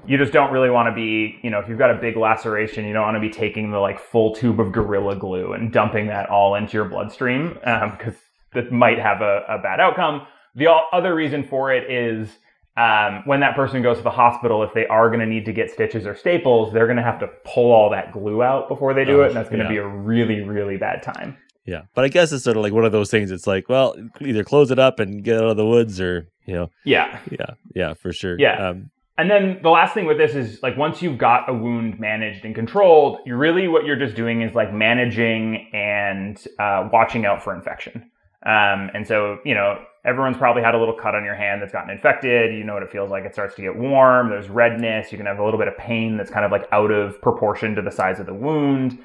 you 0.06 0.18
just 0.18 0.32
don't 0.32 0.52
really 0.52 0.70
want 0.70 0.88
to 0.88 0.94
be, 0.94 1.38
you 1.42 1.50
know, 1.50 1.58
if 1.58 1.68
you've 1.68 1.78
got 1.78 1.90
a 1.90 1.94
big 1.94 2.16
laceration, 2.16 2.84
you 2.84 2.92
don't 2.92 3.02
want 3.02 3.16
to 3.16 3.20
be 3.20 3.30
taking 3.30 3.70
the 3.70 3.78
like 3.78 3.98
full 3.98 4.34
tube 4.34 4.60
of 4.60 4.72
Gorilla 4.72 5.16
Glue 5.16 5.52
and 5.52 5.72
dumping 5.72 6.06
that 6.08 6.28
all 6.28 6.54
into 6.54 6.74
your 6.74 6.84
bloodstream 6.84 7.54
because 7.54 8.14
um, 8.14 8.16
that 8.54 8.72
might 8.72 8.98
have 8.98 9.20
a, 9.20 9.44
a, 9.48 9.58
bad 9.58 9.80
outcome. 9.80 10.26
The 10.54 10.68
other 10.92 11.14
reason 11.14 11.44
for 11.44 11.72
it 11.72 11.90
is 11.90 12.28
um, 12.76 13.22
when 13.24 13.40
that 13.40 13.56
person 13.56 13.82
goes 13.82 13.96
to 13.98 14.02
the 14.02 14.10
hospital, 14.10 14.62
if 14.62 14.72
they 14.74 14.86
are 14.86 15.08
going 15.08 15.20
to 15.20 15.26
need 15.26 15.44
to 15.46 15.52
get 15.52 15.70
stitches 15.70 16.06
or 16.06 16.14
staples, 16.14 16.72
they're 16.72 16.86
going 16.86 16.98
to 16.98 17.02
have 17.02 17.18
to 17.20 17.28
pull 17.44 17.72
all 17.72 17.90
that 17.90 18.12
glue 18.12 18.42
out 18.42 18.68
before 18.68 18.94
they 18.94 19.04
do 19.04 19.20
oh, 19.20 19.24
it, 19.24 19.28
and 19.28 19.36
that's 19.36 19.48
going 19.48 19.60
to 19.60 19.64
yeah. 19.64 19.70
be 19.70 19.76
a 19.78 19.86
really, 19.86 20.40
really 20.42 20.76
bad 20.76 21.02
time. 21.02 21.36
Yeah, 21.64 21.82
but 21.94 22.04
I 22.04 22.08
guess 22.08 22.30
it's 22.32 22.44
sort 22.44 22.56
of 22.56 22.62
like 22.62 22.72
one 22.72 22.84
of 22.84 22.92
those 22.92 23.10
things. 23.10 23.32
It's 23.32 23.46
like, 23.46 23.68
well, 23.68 23.96
either 24.20 24.44
close 24.44 24.70
it 24.70 24.78
up 24.78 25.00
and 25.00 25.24
get 25.24 25.38
out 25.38 25.48
of 25.48 25.56
the 25.56 25.66
woods, 25.66 26.00
or 26.00 26.28
you 26.46 26.54
know, 26.54 26.70
yeah, 26.84 27.18
yeah, 27.30 27.54
yeah, 27.74 27.94
for 27.94 28.12
sure. 28.12 28.38
Yeah, 28.38 28.68
um, 28.68 28.90
and 29.18 29.30
then 29.30 29.60
the 29.62 29.70
last 29.70 29.94
thing 29.94 30.04
with 30.04 30.18
this 30.18 30.34
is 30.34 30.62
like 30.62 30.76
once 30.76 31.00
you've 31.00 31.16
got 31.16 31.48
a 31.48 31.52
wound 31.52 31.98
managed 31.98 32.44
and 32.44 32.54
controlled, 32.54 33.18
you 33.24 33.36
really 33.36 33.66
what 33.66 33.84
you're 33.84 33.98
just 33.98 34.14
doing 34.14 34.42
is 34.42 34.54
like 34.54 34.72
managing 34.72 35.68
and 35.72 36.46
uh, 36.58 36.88
watching 36.92 37.24
out 37.24 37.42
for 37.42 37.54
infection. 37.54 38.10
Um, 38.44 38.90
and 38.94 39.06
so 39.06 39.38
you 39.44 39.54
know 39.54 39.78
everyone's 40.04 40.36
probably 40.36 40.62
had 40.62 40.74
a 40.74 40.78
little 40.78 40.94
cut 40.94 41.14
on 41.14 41.24
your 41.24 41.34
hand 41.34 41.62
that's 41.62 41.72
gotten 41.72 41.90
infected. 41.90 42.54
You 42.54 42.62
know 42.62 42.74
what 42.74 42.82
it 42.82 42.90
feels 42.90 43.10
like. 43.10 43.24
It 43.24 43.32
starts 43.32 43.54
to 43.56 43.62
get 43.62 43.74
warm. 43.74 44.28
There's 44.28 44.50
redness. 44.50 45.10
You 45.10 45.18
can 45.18 45.26
have 45.26 45.38
a 45.38 45.44
little 45.44 45.58
bit 45.58 45.68
of 45.68 45.76
pain 45.78 46.18
that's 46.18 46.30
kind 46.30 46.44
of 46.44 46.52
like 46.52 46.68
out 46.70 46.90
of 46.90 47.20
proportion 47.22 47.74
to 47.74 47.82
the 47.82 47.90
size 47.90 48.20
of 48.20 48.26
the 48.26 48.34
wound. 48.34 48.98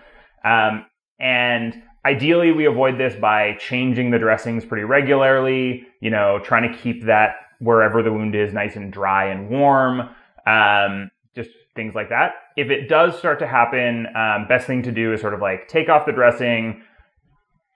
Um, 0.43 0.85
and 1.19 1.81
ideally, 2.05 2.51
we 2.51 2.65
avoid 2.65 2.97
this 2.97 3.15
by 3.15 3.55
changing 3.59 4.11
the 4.11 4.19
dressings 4.19 4.65
pretty 4.65 4.83
regularly. 4.83 5.87
You 6.01 6.09
know, 6.09 6.39
trying 6.39 6.71
to 6.71 6.77
keep 6.77 7.05
that 7.05 7.35
wherever 7.61 8.01
the 8.01 8.11
wound 8.11 8.35
is 8.35 8.53
nice 8.53 8.75
and 8.75 8.91
dry 8.91 9.25
and 9.25 9.49
warm. 9.49 10.09
Um, 10.45 11.11
just 11.35 11.51
things 11.75 11.95
like 11.95 12.09
that. 12.09 12.33
If 12.57 12.69
it 12.69 12.89
does 12.89 13.17
start 13.17 13.39
to 13.39 13.47
happen, 13.47 14.07
um, 14.15 14.47
best 14.47 14.67
thing 14.67 14.83
to 14.83 14.91
do 14.91 15.13
is 15.13 15.21
sort 15.21 15.33
of 15.33 15.41
like 15.41 15.67
take 15.67 15.87
off 15.87 16.05
the 16.05 16.11
dressing. 16.11 16.81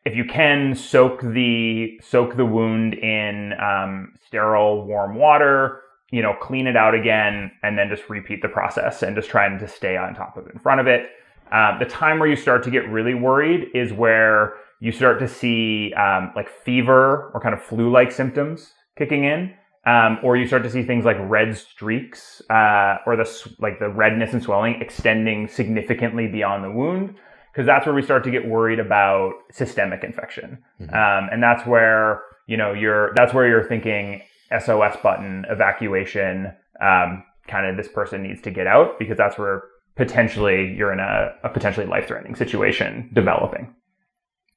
If 0.04 0.16
you 0.16 0.26
can, 0.26 0.76
soak 0.76 1.22
the 1.22 2.00
soak 2.04 2.36
the 2.36 2.46
wound 2.46 2.96
in 2.96 3.54
um, 3.54 4.14
sterile 4.28 4.86
warm 4.86 5.16
water. 5.16 5.82
You 6.12 6.22
know, 6.22 6.36
clean 6.40 6.68
it 6.68 6.76
out 6.76 6.94
again, 6.94 7.52
and 7.64 7.78
then 7.78 7.90
just 7.90 8.10
repeat 8.10 8.42
the 8.42 8.48
process 8.48 9.02
and 9.04 9.16
just 9.16 9.30
trying 9.30 9.60
to 9.60 9.68
stay 9.68 9.98
on 9.98 10.14
top 10.14 10.38
of 10.38 10.48
it 10.48 10.54
in 10.54 10.60
front 10.60 10.80
of 10.80 10.88
it. 10.88 11.10
Uh, 11.52 11.78
the 11.80 11.86
time 11.86 12.20
where 12.20 12.30
you 12.30 12.36
start 12.36 12.64
to 12.64 12.72
get 12.72 12.88
really 12.90 13.14
worried 13.14 13.68
is 13.74 13.92
where 13.94 14.54
you 14.80 14.92
start 14.92 15.20
to 15.20 15.28
see 15.28 15.94
um, 15.94 16.32
like 16.36 16.50
fever 16.50 17.32
or 17.34 17.40
kind 17.40 17.54
of 17.54 17.62
flu-like 17.62 18.12
symptoms 18.12 18.74
kicking 18.98 19.24
in 19.24 19.54
um, 19.86 20.18
or 20.24 20.36
you 20.36 20.48
start 20.48 20.64
to 20.64 20.70
see 20.70 20.84
things 20.84 21.06
like 21.06 21.18
red 21.20 21.56
streaks 21.58 22.42
uh, 22.50 22.98
or 23.06 23.16
the 23.16 23.54
like 23.60 23.80
the 23.80 23.90
redness 23.90 24.34
and 24.34 24.42
swelling 24.42 24.82
extending 24.82 25.48
significantly 25.48 26.28
beyond 26.28 26.64
the 26.64 26.72
wound 26.72 27.16
because 27.52 27.66
that's 27.66 27.86
where 27.86 27.96
we 27.96 28.02
start 28.02 28.24
to 28.24 28.32
get 28.32 28.48
worried 28.48 28.80
about 28.80 29.34
systemic 29.52 30.04
infection 30.04 30.58
mm-hmm. 30.82 30.94
um, 30.94 31.30
and 31.32 31.42
that's 31.42 31.66
where 31.66 32.22
you 32.48 32.58
know 32.58 32.74
you're 32.74 33.14
that's 33.16 33.34
where 33.34 33.48
you're 33.48 33.68
thinking 33.68 34.22
sos 34.60 34.96
button 35.04 35.46
evacuation 35.50 36.52
um, 36.82 37.24
kind 37.48 37.68
of 37.68 37.78
this 37.78 37.88
person 37.88 38.24
needs 38.24 38.42
to 38.42 38.52
get 38.52 38.68
out 38.68 38.98
because 39.00 39.18
that's 39.18 39.38
where 39.38 39.64
potentially 39.96 40.74
you're 40.76 40.92
in 40.92 41.00
a, 41.00 41.34
a 41.44 41.50
potentially 41.50 41.86
life-threatening 41.86 42.36
situation 42.36 43.10
developing 43.14 43.74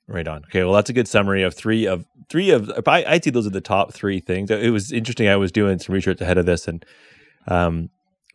Right 0.08 0.26
on. 0.26 0.42
Okay, 0.46 0.64
well, 0.64 0.72
that's 0.72 0.88
a 0.88 0.94
good 0.94 1.06
summary 1.06 1.42
of 1.42 1.54
three 1.54 1.86
of 1.86 2.06
three 2.30 2.50
of. 2.50 2.72
I, 2.86 3.04
I'd 3.06 3.24
say 3.24 3.30
those 3.30 3.46
are 3.46 3.50
the 3.50 3.60
top 3.60 3.92
three 3.92 4.20
things. 4.20 4.50
It 4.50 4.70
was 4.72 4.90
interesting. 4.90 5.28
I 5.28 5.36
was 5.36 5.52
doing 5.52 5.78
some 5.78 5.94
research 5.94 6.22
ahead 6.22 6.38
of 6.38 6.46
this, 6.46 6.66
and 6.66 6.82
um, 7.46 7.90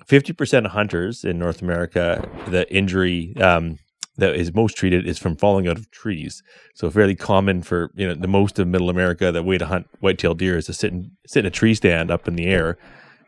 fifty 0.05 0.33
percent 0.33 0.67
of 0.67 0.73
hunters 0.73 1.23
in 1.23 1.39
North 1.39 1.63
America, 1.63 2.29
the 2.47 2.71
injury 2.71 3.35
um, 3.37 3.79
that 4.17 4.35
is 4.35 4.53
most 4.53 4.77
treated 4.77 5.07
is 5.07 5.17
from 5.17 5.35
falling 5.35 5.67
out 5.67 5.77
of 5.77 5.89
trees. 5.89 6.43
So 6.75 6.91
fairly 6.91 7.15
common 7.15 7.63
for 7.63 7.89
you 7.95 8.07
know 8.07 8.13
the 8.13 8.27
most 8.27 8.59
of 8.59 8.67
Middle 8.67 8.91
America. 8.91 9.31
The 9.31 9.41
way 9.41 9.57
to 9.57 9.65
hunt 9.65 9.87
white-tailed 9.99 10.37
deer 10.37 10.57
is 10.57 10.67
to 10.67 10.73
sit 10.73 10.91
in 10.93 11.09
sit 11.25 11.39
in 11.39 11.45
a 11.47 11.49
tree 11.49 11.73
stand 11.73 12.11
up 12.11 12.27
in 12.27 12.35
the 12.35 12.45
air, 12.45 12.77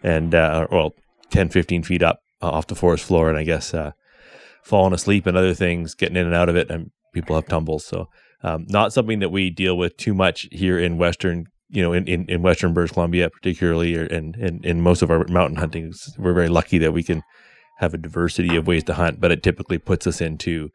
and 0.03 0.35
uh, 0.35 0.67
well, 0.71 0.93
10, 1.31 1.49
15 1.49 1.81
feet 1.81 2.03
up 2.03 2.19
uh, 2.43 2.49
off 2.49 2.67
the 2.67 2.75
forest 2.75 3.05
floor, 3.05 3.27
and 3.27 3.39
I 3.39 3.43
guess 3.43 3.73
uh, 3.73 3.93
falling 4.63 4.93
asleep 4.93 5.25
and 5.25 5.35
other 5.35 5.55
things, 5.55 5.95
getting 5.95 6.15
in 6.15 6.27
and 6.27 6.35
out 6.35 6.49
of 6.49 6.55
it, 6.55 6.69
and 6.69 6.91
people 7.11 7.35
have 7.35 7.47
tumbles. 7.47 7.85
So 7.85 8.07
um, 8.43 8.65
not 8.69 8.93
something 8.93 9.19
that 9.19 9.29
we 9.29 9.49
deal 9.49 9.77
with 9.77 9.97
too 9.97 10.13
much 10.13 10.47
here 10.51 10.77
in 10.79 10.97
Western, 10.97 11.47
you 11.69 11.81
know, 11.81 11.93
in, 11.93 12.07
in, 12.07 12.25
in 12.29 12.41
Western 12.41 12.73
British 12.73 12.91
Columbia, 12.91 13.29
particularly, 13.29 13.95
or, 13.95 14.05
and 14.05 14.35
in, 14.35 14.63
in 14.63 14.81
most 14.81 15.01
of 15.01 15.09
our 15.09 15.25
mountain 15.27 15.57
hunting. 15.57 15.93
We're 16.17 16.33
very 16.33 16.49
lucky 16.49 16.77
that 16.79 16.91
we 16.91 17.03
can 17.03 17.23
have 17.77 17.93
a 17.93 17.97
diversity 17.97 18.55
of 18.55 18.67
ways 18.67 18.83
to 18.85 18.93
hunt, 18.93 19.19
but 19.19 19.31
it 19.31 19.43
typically 19.43 19.77
puts 19.77 20.07
us 20.07 20.21
into 20.21 20.69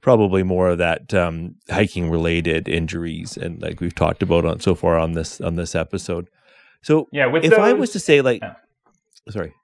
probably 0.00 0.42
more 0.42 0.70
of 0.70 0.78
that 0.78 1.14
um, 1.14 1.54
hiking 1.70 2.10
related 2.10 2.68
injuries, 2.68 3.36
and 3.36 3.62
like 3.62 3.80
we've 3.80 3.94
talked 3.94 4.22
about 4.22 4.44
on 4.44 4.60
so 4.60 4.74
far 4.74 4.98
on 4.98 5.12
this 5.12 5.40
on 5.40 5.56
this 5.56 5.74
episode. 5.74 6.28
So 6.82 7.08
yeah, 7.12 7.34
if 7.34 7.50
those, 7.50 7.58
I 7.58 7.72
was 7.72 7.90
to 7.90 8.00
say 8.00 8.20
like, 8.20 8.42
yeah. 8.42 8.54
sorry. 9.30 9.54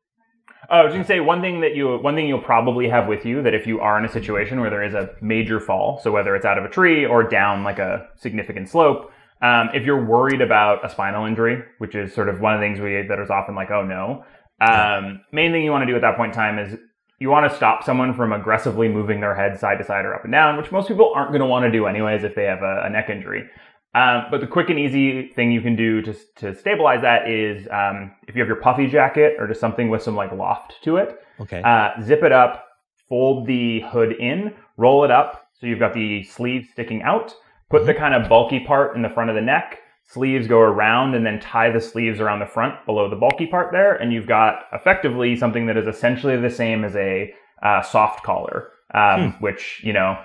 Oh, 0.70 0.81
I 0.81 0.85
was 0.85 0.93
to 0.93 1.05
say 1.05 1.20
one 1.20 1.40
thing 1.40 1.61
that 1.62 1.74
you 1.74 1.97
one 1.99 2.15
thing 2.15 2.28
you'll 2.28 2.43
probably 2.43 2.89
have 2.90 3.09
with 3.09 3.24
you 3.24 3.43
that 3.43 3.55
if 3.55 3.66
you 3.66 3.81
are 3.81 3.99
in 3.99 4.05
a 4.05 4.09
situation 4.09 4.61
where 4.61 4.69
there 4.69 4.82
is 4.82 4.93
a 4.93 5.15
major 5.23 5.61
fall, 5.61 5.99
so 6.03 6.12
whether 6.12 6.36
it's 6.36 6.45
out 6.45 6.59
of 6.59 6.65
a 6.65 6.69
tree 6.69 7.07
or 7.07 7.23
down 7.23 7.65
like 7.65 7.78
a 7.78 8.07
significant 8.16 8.69
slope, 8.69 9.11
um, 9.40 9.70
if 9.73 9.86
you're 9.86 10.05
worried 10.05 10.43
about 10.43 10.85
a 10.85 10.90
spinal 10.90 11.24
injury, 11.24 11.62
which 11.78 11.95
is 11.95 12.12
sort 12.12 12.28
of 12.28 12.40
one 12.40 12.53
of 12.53 12.61
the 12.61 12.66
things 12.66 12.81
we 12.81 13.01
that 13.09 13.19
is 13.19 13.31
often 13.31 13.55
like, 13.55 13.70
oh 13.70 13.82
no, 13.82 14.24
um, 14.61 15.23
main 15.32 15.53
thing 15.53 15.65
you 15.65 15.70
want 15.70 15.82
to 15.82 15.86
do 15.86 15.97
at 15.97 16.03
that 16.03 16.16
point 16.16 16.32
in 16.32 16.36
time 16.36 16.59
is 16.59 16.77
you 17.19 17.31
want 17.31 17.51
to 17.51 17.57
stop 17.57 17.82
someone 17.82 18.15
from 18.15 18.32
aggressively 18.32 18.89
moving 18.89 19.20
their 19.20 19.35
head 19.35 19.59
side 19.59 19.78
to 19.78 19.85
side 19.85 20.05
or 20.05 20.15
up 20.15 20.24
and 20.24 20.32
down, 20.32 20.57
which 20.57 20.70
most 20.70 20.86
people 20.86 21.12
aren't 21.15 21.31
going 21.31 21.40
to 21.40 21.47
want 21.47 21.65
to 21.65 21.70
do 21.70 21.86
anyways 21.86 22.24
if 22.24 22.35
they 22.35 22.45
have 22.45 22.62
a, 22.62 22.82
a 22.85 22.90
neck 22.90 23.09
injury. 23.09 23.49
Um, 23.94 24.27
but 24.31 24.40
the 24.40 24.47
quick 24.47 24.69
and 24.70 24.78
easy 24.78 25.28
thing 25.28 25.51
you 25.51 25.60
can 25.62 25.74
do 25.74 26.02
to, 26.02 26.15
to 26.36 26.55
stabilize 26.55 27.01
that 27.02 27.28
is 27.28 27.66
um, 27.70 28.12
if 28.28 28.35
you 28.35 28.40
have 28.43 28.48
your 28.48 28.60
puffy 28.60 28.86
jacket 28.86 29.36
or 29.39 29.48
just 29.48 29.60
something 29.60 29.89
with 29.89 30.02
some 30.02 30.15
like 30.15 30.31
loft 30.32 30.74
to 30.85 30.97
it, 30.98 31.19
Okay. 31.40 31.62
uh, 31.62 31.90
zip 32.02 32.23
it 32.23 32.32
up, 32.32 32.66
fold 33.09 33.47
the 33.47 33.81
hood 33.81 34.12
in, 34.12 34.55
roll 34.77 35.05
it 35.05 35.10
up 35.10 35.48
so 35.59 35.66
you've 35.66 35.78
got 35.78 35.94
the 35.94 36.23
sleeves 36.24 36.69
sticking 36.70 37.02
out, 37.02 37.35
put 37.70 37.86
the 37.86 37.94
kind 37.94 38.15
of 38.15 38.28
bulky 38.28 38.60
part 38.60 38.94
in 38.94 39.02
the 39.02 39.09
front 39.09 39.31
of 39.31 39.36
the 39.36 39.43
neck, 39.43 39.78
sleeves 40.05 40.47
go 40.47 40.60
around, 40.60 41.15
and 41.15 41.27
then 41.27 41.40
tie 41.40 41.70
the 41.70 41.81
sleeves 41.81 42.20
around 42.20 42.39
the 42.39 42.47
front 42.47 42.74
below 42.86 43.10
the 43.10 43.16
bulky 43.16 43.47
part 43.47 43.73
there, 43.73 43.94
and 43.97 44.12
you've 44.12 44.27
got 44.28 44.60
effectively 44.73 45.35
something 45.36 45.66
that 45.66 45.77
is 45.77 45.86
essentially 45.86 46.36
the 46.36 46.51
same 46.51 46.85
as 46.85 46.94
a 46.94 47.32
uh, 47.62 47.82
soft 47.82 48.23
collar, 48.23 48.70
um, 48.94 49.35
which 49.40 49.81
you 49.82 49.93
know 49.93 50.16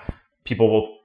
people 0.44 0.70
will 0.70 0.98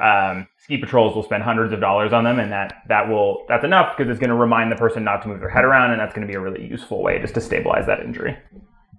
um, 0.00 0.46
ski 0.58 0.78
patrols 0.78 1.14
will 1.14 1.22
spend 1.22 1.42
hundreds 1.42 1.72
of 1.72 1.80
dollars 1.80 2.12
on 2.12 2.24
them, 2.24 2.38
and 2.38 2.50
that 2.52 2.82
that 2.88 3.08
will 3.08 3.44
that's 3.48 3.64
enough 3.64 3.96
because 3.96 4.10
it's 4.10 4.18
going 4.18 4.30
to 4.30 4.36
remind 4.36 4.72
the 4.72 4.76
person 4.76 5.04
not 5.04 5.22
to 5.22 5.28
move 5.28 5.40
their 5.40 5.50
head 5.50 5.64
around, 5.64 5.90
and 5.92 6.00
that's 6.00 6.14
going 6.14 6.26
to 6.26 6.30
be 6.30 6.36
a 6.36 6.40
really 6.40 6.66
useful 6.66 7.02
way 7.02 7.18
just 7.20 7.34
to 7.34 7.40
stabilize 7.40 7.86
that 7.86 8.00
injury. 8.00 8.36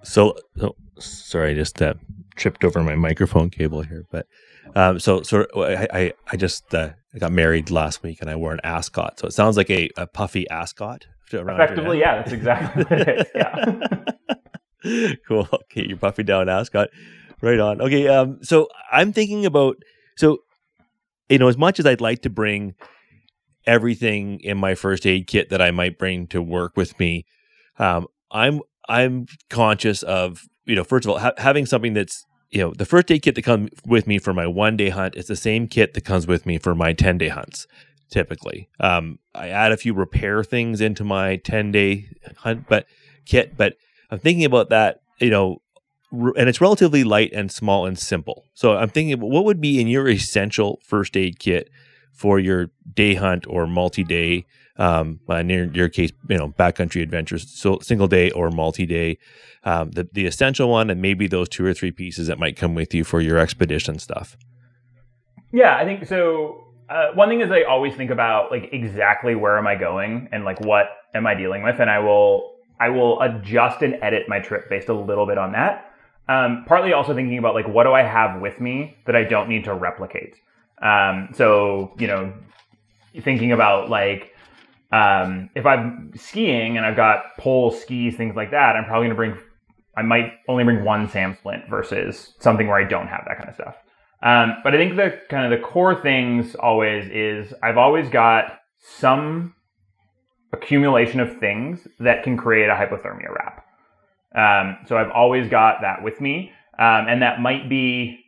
So, 0.04 0.36
so 0.58 0.76
sorry, 1.00 1.52
I 1.52 1.54
just 1.56 1.82
uh, 1.82 1.96
tripped 2.36 2.64
over 2.64 2.84
my 2.84 2.96
microphone 2.96 3.50
cable 3.50 3.82
here. 3.82 4.06
But 4.12 4.28
um, 4.76 5.00
so, 5.00 5.24
so 5.24 5.48
I, 5.56 5.88
I, 5.92 6.14
I 6.32 6.38
just 6.38 6.74
uh, 6.74 6.92
I 7.14 7.18
got 7.18 7.32
married 7.32 7.72
last 7.72 8.04
week, 8.04 8.22
and 8.22 8.30
I 8.30 8.36
wore 8.36 8.54
an 8.54 8.62
ascot. 8.64 9.20
So 9.20 9.28
it 9.28 9.34
sounds 9.34 9.58
like 9.58 9.70
a, 9.70 9.90
a 9.98 10.06
puffy 10.06 10.48
ascot. 10.50 11.08
Effectively, 11.32 12.00
yeah, 12.00 12.18
that's 12.18 12.32
exactly 12.32 12.84
what 12.84 13.02
it 13.02 13.20
is. 13.20 13.26
Yeah. 13.34 15.16
cool. 15.28 15.50
Okay, 15.52 15.88
you're 15.88 15.98
puffy 15.98 16.22
down 16.22 16.48
ascot. 16.48 16.90
Right 17.42 17.60
on. 17.60 17.82
Okay. 17.82 18.08
Um. 18.08 18.38
So 18.44 18.70
I'm 18.92 19.12
thinking 19.12 19.48
about 19.48 19.78
so, 20.16 20.40
you 21.30 21.38
know, 21.38 21.48
as 21.48 21.58
much 21.58 21.80
as 21.80 21.86
I'd 21.86 22.02
like 22.02 22.22
to 22.24 22.30
bring 22.30 22.76
everything 23.66 24.40
in 24.42 24.58
my 24.58 24.76
first 24.76 25.06
aid 25.06 25.28
kit 25.28 25.50
that 25.50 25.62
I 25.62 25.72
might 25.72 25.98
bring 25.98 26.28
to 26.28 26.42
work 26.42 26.78
with 26.78 27.00
me, 27.00 27.26
um, 27.80 28.08
I'm 28.32 28.62
I'm 28.88 29.26
conscious 29.50 30.04
of 30.04 30.44
you 30.66 30.76
know 30.76 30.84
first 30.84 31.06
of 31.06 31.12
all 31.12 31.20
ha- 31.20 31.34
having 31.38 31.66
something 31.66 31.94
that's 31.94 32.26
you 32.52 32.60
know 32.60 32.74
the 32.74 32.86
first 32.86 33.12
aid 33.12 33.22
kit 33.24 33.36
that 33.36 33.42
comes 33.42 33.70
with 33.86 34.08
me 34.08 34.20
for 34.20 34.34
my 34.34 34.48
one 34.48 34.78
day 34.78 34.90
hunt 34.90 35.16
is 35.16 35.28
the 35.28 35.36
same 35.36 35.68
kit 35.68 35.94
that 35.94 36.06
comes 36.06 36.28
with 36.28 36.46
me 36.46 36.58
for 36.58 36.76
my 36.76 36.94
ten 36.94 37.18
day 37.18 37.30
hunts. 37.30 37.68
Typically, 38.12 38.70
um, 38.80 39.18
I 39.34 39.50
add 39.50 39.72
a 39.72 39.78
few 39.78 39.94
repair 39.94 40.44
things 40.44 40.80
into 40.80 41.04
my 41.04 41.38
ten 41.38 41.72
day 41.72 42.10
hunt, 42.38 42.68
but 42.70 42.86
kit. 43.26 43.58
But 43.58 43.76
I'm 44.12 44.20
thinking 44.20 44.46
about 44.46 44.70
that, 44.70 45.02
you 45.20 45.32
know, 45.32 45.62
and 46.12 46.50
it's 46.50 46.62
relatively 46.62 47.04
light 47.04 47.32
and 47.34 47.52
small 47.52 47.86
and 47.86 47.98
simple. 47.98 48.46
So 48.54 48.78
I'm 48.78 48.90
thinking, 48.90 49.20
what 49.20 49.46
would 49.46 49.62
be 49.62 49.80
in 49.80 49.88
your 49.88 50.08
essential 50.10 50.80
first 50.84 51.18
aid 51.18 51.40
kit 51.40 51.70
for 52.12 52.40
your 52.40 52.72
day 52.94 53.16
hunt 53.16 53.46
or 53.48 53.68
multi 53.68 54.04
day? 54.04 54.46
Um, 54.78 55.22
in 55.30 55.50
your, 55.50 55.66
your 55.68 55.88
case, 55.88 56.12
you 56.28 56.38
know, 56.38 56.50
backcountry 56.50 57.02
adventures, 57.02 57.50
so 57.50 57.80
single 57.80 58.10
day 58.10 58.30
or 58.32 58.52
multi 58.52 58.86
day, 58.86 59.18
um, 59.64 59.92
the 59.92 60.10
the 60.12 60.26
essential 60.26 60.70
one, 60.70 60.90
and 60.90 61.02
maybe 61.02 61.28
those 61.28 61.48
two 61.48 61.66
or 61.66 61.74
three 61.74 61.92
pieces 61.92 62.28
that 62.28 62.38
might 62.38 62.58
come 62.58 62.76
with 62.76 62.94
you 62.94 63.06
for 63.06 63.22
your 63.22 63.38
expedition 63.38 64.00
stuff. 64.00 64.36
Yeah, 65.54 65.78
I 65.78 65.86
think 65.86 66.06
so. 66.06 66.66
Uh, 66.90 67.14
one 67.14 67.30
thing 67.30 67.40
is 67.40 67.50
I 67.50 67.64
always 67.64 67.96
think 67.96 68.12
about 68.12 68.52
like 68.52 68.70
exactly 68.74 69.34
where 69.34 69.58
am 69.58 69.66
I 69.66 69.76
going 69.76 70.28
and 70.34 70.44
like 70.44 70.60
what 70.60 70.88
am 71.14 71.26
I 71.26 71.36
dealing 71.36 71.64
with, 71.64 71.80
and 71.80 71.90
I 71.90 72.00
will 72.00 72.56
I 72.80 72.90
will 72.90 73.22
adjust 73.22 73.82
and 73.82 73.98
edit 74.02 74.28
my 74.28 74.40
trip 74.40 74.70
based 74.70 74.90
a 74.90 74.94
little 74.94 75.26
bit 75.26 75.38
on 75.38 75.54
that. 75.54 75.94
Um, 76.28 76.66
partly 76.68 76.94
also 76.94 77.14
thinking 77.14 77.38
about 77.38 77.54
like 77.54 77.68
what 77.68 77.84
do 77.84 77.94
I 77.94 78.02
have 78.02 78.42
with 78.42 78.60
me 78.60 78.98
that 79.06 79.16
I 79.16 79.24
don't 79.24 79.48
need 79.48 79.66
to 79.66 79.74
replicate. 79.74 80.36
Um, 80.82 81.30
so 81.34 81.94
you 82.00 82.08
know, 82.08 82.34
thinking 83.22 83.52
about 83.52 83.90
like 83.90 84.34
um, 84.92 85.50
if 85.56 85.66
I'm 85.66 86.12
skiing 86.16 86.78
and 86.78 86.86
I've 86.86 86.96
got 86.96 87.38
poles, 87.38 87.82
skis, 87.82 88.16
things 88.16 88.36
like 88.36 88.52
that, 88.52 88.76
I'm 88.76 88.86
probably 88.86 89.08
gonna 89.08 89.16
bring 89.16 89.38
I 89.98 90.02
might 90.02 90.34
only 90.48 90.64
bring 90.64 90.84
one 90.84 91.10
SAM 91.10 91.38
Splint 91.40 91.70
versus 91.70 92.34
something 92.40 92.68
where 92.68 92.78
I 92.78 92.88
don't 92.88 93.08
have 93.08 93.24
that 93.28 93.38
kind 93.38 93.50
of 93.50 93.56
stuff. 93.56 93.76
Um, 94.22 94.58
but 94.64 94.74
I 94.74 94.78
think 94.78 94.96
the 94.96 95.20
kind 95.30 95.52
of 95.52 95.58
the 95.58 95.66
core 95.66 96.02
things 96.02 96.56
always 96.56 97.08
is 97.10 97.54
I've 97.62 97.78
always 97.78 98.10
got 98.10 98.60
some 98.80 99.54
accumulation 100.52 101.20
of 101.20 101.38
things 101.38 101.88
that 102.00 102.24
can 102.24 102.38
create 102.38 102.70
a 102.70 102.74
hypothermia 102.74 103.34
wrap. 103.34 103.65
Um, 104.36 104.78
so 104.88 104.98
I've 104.98 105.12
always 105.12 105.50
got 105.50 105.82
that 105.82 106.04
with 106.04 106.20
me, 106.20 106.52
um, 106.78 107.08
and 107.08 107.22
that 107.22 107.40
might 107.40 107.70
be 107.70 108.20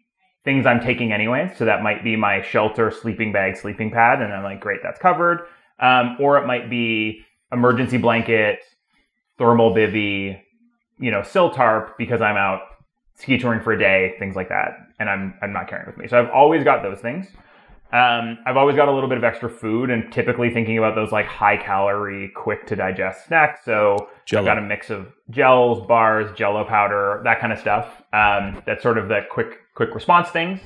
things 0.45 0.65
I'm 0.65 0.79
taking 0.79 1.11
anyway. 1.11 1.53
So 1.57 1.65
that 1.65 1.83
might 1.83 2.03
be 2.03 2.15
my 2.15 2.41
shelter, 2.41 2.89
sleeping 2.89 3.33
bag, 3.33 3.57
sleeping 3.57 3.91
pad, 3.91 4.21
and 4.21 4.33
I'm 4.33 4.43
like, 4.43 4.61
great, 4.61 4.79
that's 4.81 4.99
covered. 4.99 5.47
Um, 5.79 6.15
or 6.19 6.37
it 6.37 6.47
might 6.47 6.69
be 6.69 7.25
emergency 7.51 7.97
blanket, 7.97 8.59
thermal 9.37 9.75
bivy, 9.75 10.39
you 10.99 11.11
know, 11.11 11.21
sil 11.23 11.51
tarp 11.51 11.97
because 11.97 12.21
I'm 12.21 12.37
out 12.37 12.61
ski 13.15 13.37
touring 13.37 13.61
for 13.61 13.73
a 13.73 13.79
day, 13.79 14.15
things 14.19 14.35
like 14.35 14.49
that, 14.49 14.77
and 14.99 15.09
I'm 15.09 15.33
I'm 15.41 15.53
not 15.53 15.67
carrying 15.67 15.87
with 15.87 15.97
me. 15.97 16.07
So 16.07 16.19
I've 16.19 16.29
always 16.29 16.63
got 16.63 16.83
those 16.83 16.99
things. 16.99 17.27
Um, 17.93 18.37
I've 18.45 18.57
always 18.57 18.75
got 18.75 18.89
a 18.89 18.91
little 18.91 19.07
bit 19.07 19.17
of 19.17 19.23
extra 19.23 19.49
food, 19.49 19.89
and 19.89 20.11
typically 20.11 20.49
thinking 20.49 20.77
about 20.77 20.95
those 20.95 21.11
like 21.11 21.25
high 21.25 21.55
calorie, 21.55 22.31
quick 22.35 22.67
to 22.67 22.75
digest 22.75 23.27
snacks. 23.27 23.61
So 23.63 24.09
Jell-O. 24.25 24.41
I've 24.41 24.45
got 24.45 24.57
a 24.57 24.61
mix 24.61 24.89
of 24.89 25.07
gels, 25.29 25.85
bars, 25.87 26.29
Jello 26.37 26.65
powder, 26.65 27.21
that 27.23 27.39
kind 27.39 27.53
of 27.53 27.59
stuff. 27.59 28.03
Um, 28.11 28.61
that's 28.65 28.83
sort 28.83 28.97
of 28.97 29.07
the 29.07 29.21
quick 29.31 29.59
quick 29.75 29.95
response 29.95 30.29
things. 30.29 30.59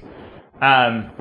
Um, 0.61 1.11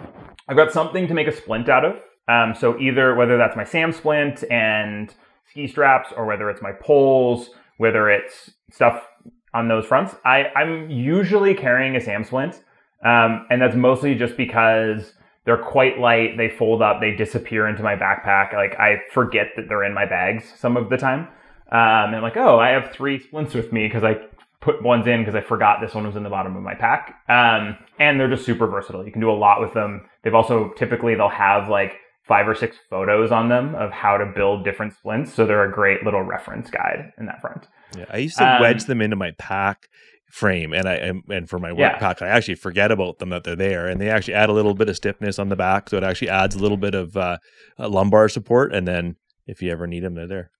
I've 0.48 0.56
got 0.56 0.72
something 0.72 1.06
to 1.06 1.14
make 1.14 1.26
a 1.26 1.36
splint 1.36 1.68
out 1.68 1.84
of. 1.84 1.96
Um, 2.28 2.54
so 2.54 2.78
either 2.78 3.14
whether 3.14 3.36
that's 3.36 3.56
my 3.56 3.64
SAM 3.64 3.92
splint 3.92 4.44
and 4.50 5.12
ski 5.50 5.66
straps, 5.66 6.12
or 6.16 6.24
whether 6.26 6.48
it's 6.48 6.62
my 6.62 6.72
poles, 6.72 7.50
whether 7.76 8.08
it's 8.08 8.52
stuff 8.70 9.06
on 9.52 9.68
those 9.68 9.84
fronts, 9.84 10.14
I, 10.24 10.44
I'm 10.56 10.88
usually 10.90 11.54
carrying 11.54 11.96
a 11.96 12.00
SAM 12.00 12.24
splint, 12.24 12.62
um, 13.04 13.46
and 13.50 13.60
that's 13.60 13.74
mostly 13.74 14.14
just 14.14 14.36
because 14.36 15.12
they're 15.44 15.56
quite 15.62 15.98
light. 15.98 16.36
They 16.36 16.48
fold 16.50 16.82
up, 16.82 17.00
they 17.00 17.12
disappear 17.14 17.66
into 17.66 17.82
my 17.82 17.96
backpack. 17.96 18.52
Like 18.52 18.78
I 18.78 18.98
forget 19.12 19.48
that 19.56 19.68
they're 19.68 19.84
in 19.84 19.94
my 19.94 20.06
bags 20.06 20.44
some 20.58 20.76
of 20.76 20.90
the 20.90 20.96
time. 20.96 21.28
Um, 21.72 22.14
and 22.14 22.22
like, 22.22 22.36
oh, 22.36 22.58
I 22.58 22.70
have 22.70 22.90
three 22.92 23.20
splints 23.20 23.54
with 23.54 23.72
me 23.72 23.86
because 23.86 24.02
I 24.04 24.16
put 24.60 24.82
ones 24.82 25.06
in 25.06 25.20
because 25.20 25.34
I 25.34 25.40
forgot 25.40 25.80
this 25.80 25.94
one 25.94 26.06
was 26.06 26.16
in 26.16 26.22
the 26.22 26.30
bottom 26.30 26.56
of 26.56 26.62
my 26.62 26.74
pack. 26.74 27.14
Um, 27.28 27.76
and 27.98 28.18
they're 28.18 28.28
just 28.28 28.44
super 28.44 28.66
versatile. 28.66 29.04
You 29.06 29.12
can 29.12 29.20
do 29.20 29.30
a 29.30 29.32
lot 29.32 29.60
with 29.60 29.72
them. 29.72 30.06
They've 30.22 30.34
also 30.34 30.72
typically 30.76 31.14
they'll 31.14 31.28
have 31.28 31.68
like 31.68 31.92
five 32.26 32.46
or 32.46 32.54
six 32.54 32.76
photos 32.90 33.32
on 33.32 33.48
them 33.48 33.74
of 33.74 33.90
how 33.90 34.16
to 34.16 34.26
build 34.26 34.64
different 34.64 34.94
splints. 34.94 35.32
So 35.32 35.46
they're 35.46 35.64
a 35.64 35.72
great 35.72 36.04
little 36.04 36.22
reference 36.22 36.70
guide 36.70 37.12
in 37.18 37.26
that 37.26 37.40
front. 37.40 37.66
Yeah, 37.96 38.04
I 38.10 38.18
used 38.18 38.36
to 38.38 38.56
Um, 38.56 38.60
wedge 38.60 38.84
them 38.84 39.00
into 39.00 39.16
my 39.16 39.32
pack 39.38 39.88
frame, 40.30 40.72
and 40.72 40.88
I 40.88 40.94
and, 40.94 41.22
and 41.28 41.48
for 41.48 41.58
my 41.58 41.72
work 41.72 41.80
Yeah. 41.92 41.98
pack, 41.98 42.22
I 42.22 42.28
actually 42.28 42.54
forget 42.54 42.90
about 42.90 43.18
them 43.18 43.30
that 43.30 43.44
they're 43.44 43.56
there, 43.56 43.86
and 43.88 44.00
they 44.00 44.08
actually 44.10 44.34
add 44.34 44.48
a 44.48 44.52
little 44.52 44.74
bit 44.74 44.88
of 44.88 44.96
stiffness 44.96 45.38
on 45.38 45.48
the 45.48 45.56
back, 45.56 45.90
so 45.90 45.96
it 45.96 46.04
actually 46.04 46.30
adds 46.30 46.54
a 46.54 46.58
little 46.58 46.76
bit 46.76 46.94
of 46.94 47.16
uh, 47.16 47.38
uh, 47.78 47.88
lumbar 47.88 48.28
support, 48.28 48.74
and 48.74 48.86
then 48.88 49.16
if 49.46 49.60
you 49.62 49.70
ever 49.72 49.86
need 49.86 50.04
them, 50.04 50.14
they're 50.14 50.26
there. 50.28 50.50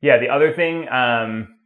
Yeah, 0.00 0.18
the 0.18 0.28
other 0.28 0.52
thing 0.52 0.88
um, 0.88 1.56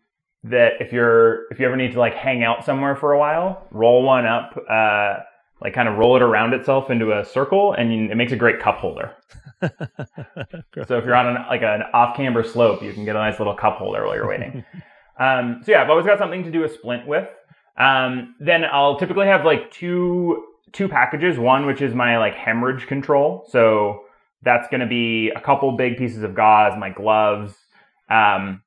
that 0.44 0.72
if 0.80 0.92
you're 0.92 1.46
if 1.50 1.60
you 1.60 1.66
ever 1.66 1.76
need 1.76 1.92
to 1.92 1.98
like 2.00 2.14
hang 2.14 2.42
out 2.42 2.64
somewhere 2.64 2.96
for 2.96 3.12
a 3.12 3.18
while, 3.18 3.66
roll 3.70 4.02
one 4.02 4.24
up, 4.26 4.56
uh, 4.70 5.16
like 5.60 5.74
kind 5.74 5.88
of 5.88 5.98
roll 5.98 6.16
it 6.16 6.22
around 6.22 6.54
itself 6.54 6.90
into 6.90 7.12
a 7.16 7.24
circle, 7.24 7.74
and 7.74 7.92
you, 7.94 8.10
it 8.10 8.16
makes 8.16 8.32
a 8.32 8.36
great 8.36 8.60
cup 8.60 8.76
holder. 8.78 9.14
So 10.88 10.98
if 10.98 11.04
you're 11.04 11.14
on 11.14 11.28
an, 11.28 11.44
like 11.48 11.62
an 11.62 11.82
off 11.94 12.16
camber 12.16 12.42
slope, 12.42 12.82
you 12.82 12.92
can 12.92 13.04
get 13.04 13.14
a 13.14 13.18
nice 13.18 13.38
little 13.38 13.54
cup 13.54 13.76
holder 13.76 14.04
while 14.04 14.14
you're 14.16 14.26
waiting. 14.28 14.64
um, 15.20 15.60
so 15.64 15.70
yeah, 15.72 15.82
I've 15.82 15.90
always 15.90 16.06
got 16.06 16.18
something 16.18 16.42
to 16.44 16.50
do 16.50 16.64
a 16.64 16.68
splint 16.68 17.06
with. 17.06 17.28
Um, 17.76 18.34
then 18.40 18.64
I'll 18.64 18.98
typically 18.98 19.26
have 19.26 19.44
like 19.44 19.70
two 19.70 20.44
two 20.72 20.88
packages. 20.88 21.38
One 21.38 21.66
which 21.66 21.82
is 21.82 21.94
my 21.94 22.18
like 22.18 22.34
hemorrhage 22.34 22.86
control. 22.86 23.46
So 23.50 24.04
that's 24.42 24.68
going 24.68 24.80
to 24.80 24.86
be 24.86 25.30
a 25.30 25.40
couple 25.40 25.72
big 25.76 25.96
pieces 25.96 26.22
of 26.22 26.34
gauze, 26.34 26.76
my 26.76 26.90
gloves, 26.90 27.54
um, 28.10 28.62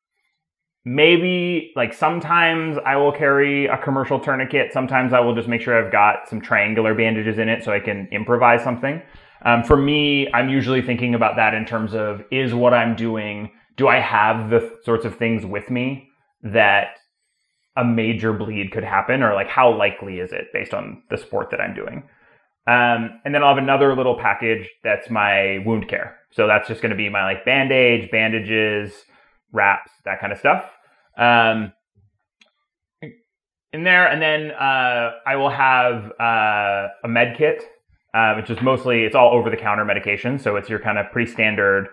maybe 0.86 1.72
like 1.76 1.94
sometimes 1.94 2.78
I 2.86 2.96
will 2.96 3.12
carry 3.12 3.66
a 3.66 3.78
commercial 3.78 4.20
tourniquet. 4.20 4.72
Sometimes 4.72 5.14
I 5.14 5.20
will 5.20 5.36
just 5.36 5.48
make 5.48 5.62
sure 5.62 5.84
I've 5.84 5.92
got 5.92 6.30
some 6.30 6.40
triangular 6.40 6.94
bandages 6.94 7.38
in 7.40 7.50
it 7.50 7.64
so 7.64 7.72
I 7.72 7.80
can 7.80 8.08
improvise 8.12 8.64
something. 8.64 9.02
Um, 9.44 9.64
for 9.64 9.78
me, 9.78 10.32
I'm 10.34 10.50
usually 10.50 10.82
thinking 10.82 11.14
about 11.14 11.36
that 11.36 11.54
in 11.54 11.66
terms 11.66 11.94
of 11.94 12.24
is 12.32 12.54
what 12.54 12.74
I'm 12.74 12.96
doing, 12.96 13.52
do 13.78 13.88
I 13.88 14.00
have 14.00 14.50
the 14.50 14.78
sorts 14.84 15.06
of 15.06 15.18
things 15.18 15.46
with 15.46 15.70
me 15.70 16.10
that 16.42 16.98
a 17.78 17.84
major 17.84 18.34
bleed 18.34 18.72
could 18.72 18.84
happen 18.84 19.22
or 19.22 19.34
like 19.34 19.48
how 19.48 19.76
likely 19.76 20.20
is 20.20 20.32
it 20.32 20.48
based 20.54 20.74
on 20.74 21.04
the 21.10 21.18
sport 21.18 21.50
that 21.52 21.62
I'm 21.62 21.76
doing? 21.76 22.04
Um, 22.68 23.22
and 23.24 23.36
then 23.36 23.44
I'll 23.44 23.54
have 23.54 23.64
another 23.64 23.96
little 23.96 24.18
package 24.18 24.70
that's 24.84 25.10
my 25.10 25.60
wound 25.66 25.88
care. 25.88 26.18
So 26.32 26.48
that's 26.48 26.68
just 26.68 26.82
going 26.82 26.90
to 26.92 26.96
be 26.96 27.10
my 27.10 27.24
like 27.24 27.46
bandage, 27.46 28.10
bandages, 28.10 28.92
wraps, 29.52 29.92
that 30.06 30.20
kind 30.20 30.34
of 30.34 30.40
stuff. 30.40 30.66
Um, 31.18 31.74
in 33.72 33.84
there, 33.84 34.08
and 34.08 34.22
then 34.22 34.52
uh, 34.52 35.12
I 35.28 35.36
will 35.36 35.50
have 35.50 36.12
uh, 36.20 36.88
a 37.04 37.08
med 37.08 37.38
kit, 37.38 37.64
uh, 38.14 38.34
which 38.36 38.50
is 38.50 38.62
mostly 38.62 39.04
it's 39.04 39.16
all 39.16 39.32
over 39.32 39.50
the 39.50 39.58
counter 39.58 39.86
medication. 39.86 40.40
So 40.40 40.56
it's 40.56 40.70
your 40.70 40.80
kind 40.80 40.98
of 40.98 41.12
pretty 41.12 41.32
standard, 41.32 41.90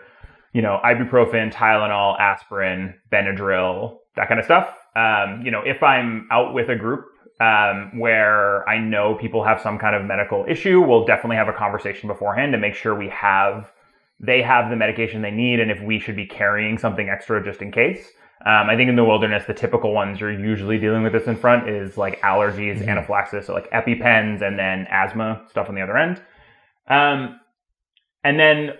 you 0.54 0.62
know, 0.62 0.80
ibuprofen, 0.84 1.52
Tylenol, 1.52 2.18
aspirin, 2.18 2.94
Benadryl, 3.12 3.98
that 4.16 4.28
kind 4.28 4.38
of 4.38 4.46
stuff. 4.46 4.74
Um, 4.94 5.42
you 5.44 5.50
know, 5.50 5.62
if 5.64 5.82
I'm 5.82 6.28
out 6.30 6.54
with 6.54 6.68
a 6.68 6.76
group 6.76 7.06
um, 7.40 7.98
where 7.98 8.68
I 8.68 8.78
know 8.78 9.14
people 9.14 9.42
have 9.44 9.60
some 9.60 9.78
kind 9.78 9.96
of 9.96 10.04
medical 10.04 10.44
issue, 10.48 10.80
we'll 10.80 11.06
definitely 11.06 11.36
have 11.36 11.48
a 11.48 11.52
conversation 11.52 12.08
beforehand 12.08 12.52
to 12.52 12.58
make 12.58 12.74
sure 12.74 12.94
we 12.94 13.08
have 13.08 13.72
they 14.24 14.40
have 14.40 14.70
the 14.70 14.76
medication 14.76 15.20
they 15.20 15.32
need, 15.32 15.58
and 15.58 15.70
if 15.70 15.80
we 15.82 15.98
should 15.98 16.14
be 16.14 16.26
carrying 16.26 16.78
something 16.78 17.08
extra 17.08 17.44
just 17.44 17.60
in 17.60 17.72
case. 17.72 18.06
Um, 18.46 18.70
I 18.70 18.76
think 18.76 18.88
in 18.88 18.96
the 18.96 19.04
wilderness, 19.04 19.44
the 19.46 19.54
typical 19.54 19.92
ones 19.92 20.20
you're 20.20 20.32
usually 20.32 20.78
dealing 20.78 21.02
with 21.02 21.12
this 21.12 21.26
in 21.26 21.36
front 21.36 21.68
is 21.68 21.96
like 21.96 22.20
allergies, 22.22 22.78
mm-hmm. 22.78 22.88
anaphylaxis, 22.88 23.46
so 23.46 23.52
like 23.52 23.70
EpiPens, 23.70 24.42
and 24.42 24.58
then 24.58 24.86
asthma 24.90 25.44
stuff 25.50 25.68
on 25.68 25.74
the 25.74 25.80
other 25.80 25.96
end. 25.96 26.20
Um, 26.88 27.40
and 28.24 28.38
then 28.38 28.70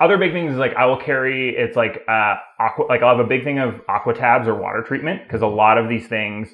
other 0.00 0.16
big 0.16 0.32
things 0.32 0.52
is 0.52 0.58
like 0.58 0.74
I 0.76 0.86
will 0.86 0.96
carry 0.96 1.56
it's 1.56 1.76
like 1.76 2.04
uh, 2.08 2.36
aqua, 2.58 2.84
like 2.88 3.02
I'll 3.02 3.16
have 3.16 3.24
a 3.24 3.28
big 3.28 3.44
thing 3.44 3.58
of 3.58 3.74
Aquatabs 3.88 4.46
or 4.46 4.54
water 4.54 4.82
treatment 4.82 5.22
because 5.24 5.42
a 5.42 5.46
lot 5.46 5.78
of 5.78 5.88
these 5.88 6.06
things, 6.06 6.48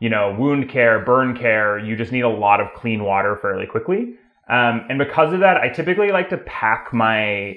you 0.00 0.08
know, 0.08 0.34
wound 0.38 0.68
care, 0.68 1.04
burn 1.04 1.36
care, 1.36 1.78
you 1.78 1.96
just 1.96 2.12
need 2.12 2.22
a 2.22 2.28
lot 2.28 2.60
of 2.60 2.72
clean 2.74 3.04
water 3.04 3.36
fairly 3.36 3.66
quickly. 3.66 4.16
Um, 4.48 4.84
and 4.88 4.98
because 4.98 5.32
of 5.32 5.40
that, 5.40 5.56
I 5.58 5.68
typically 5.68 6.10
like 6.10 6.28
to 6.30 6.38
pack 6.38 6.92
my 6.92 7.56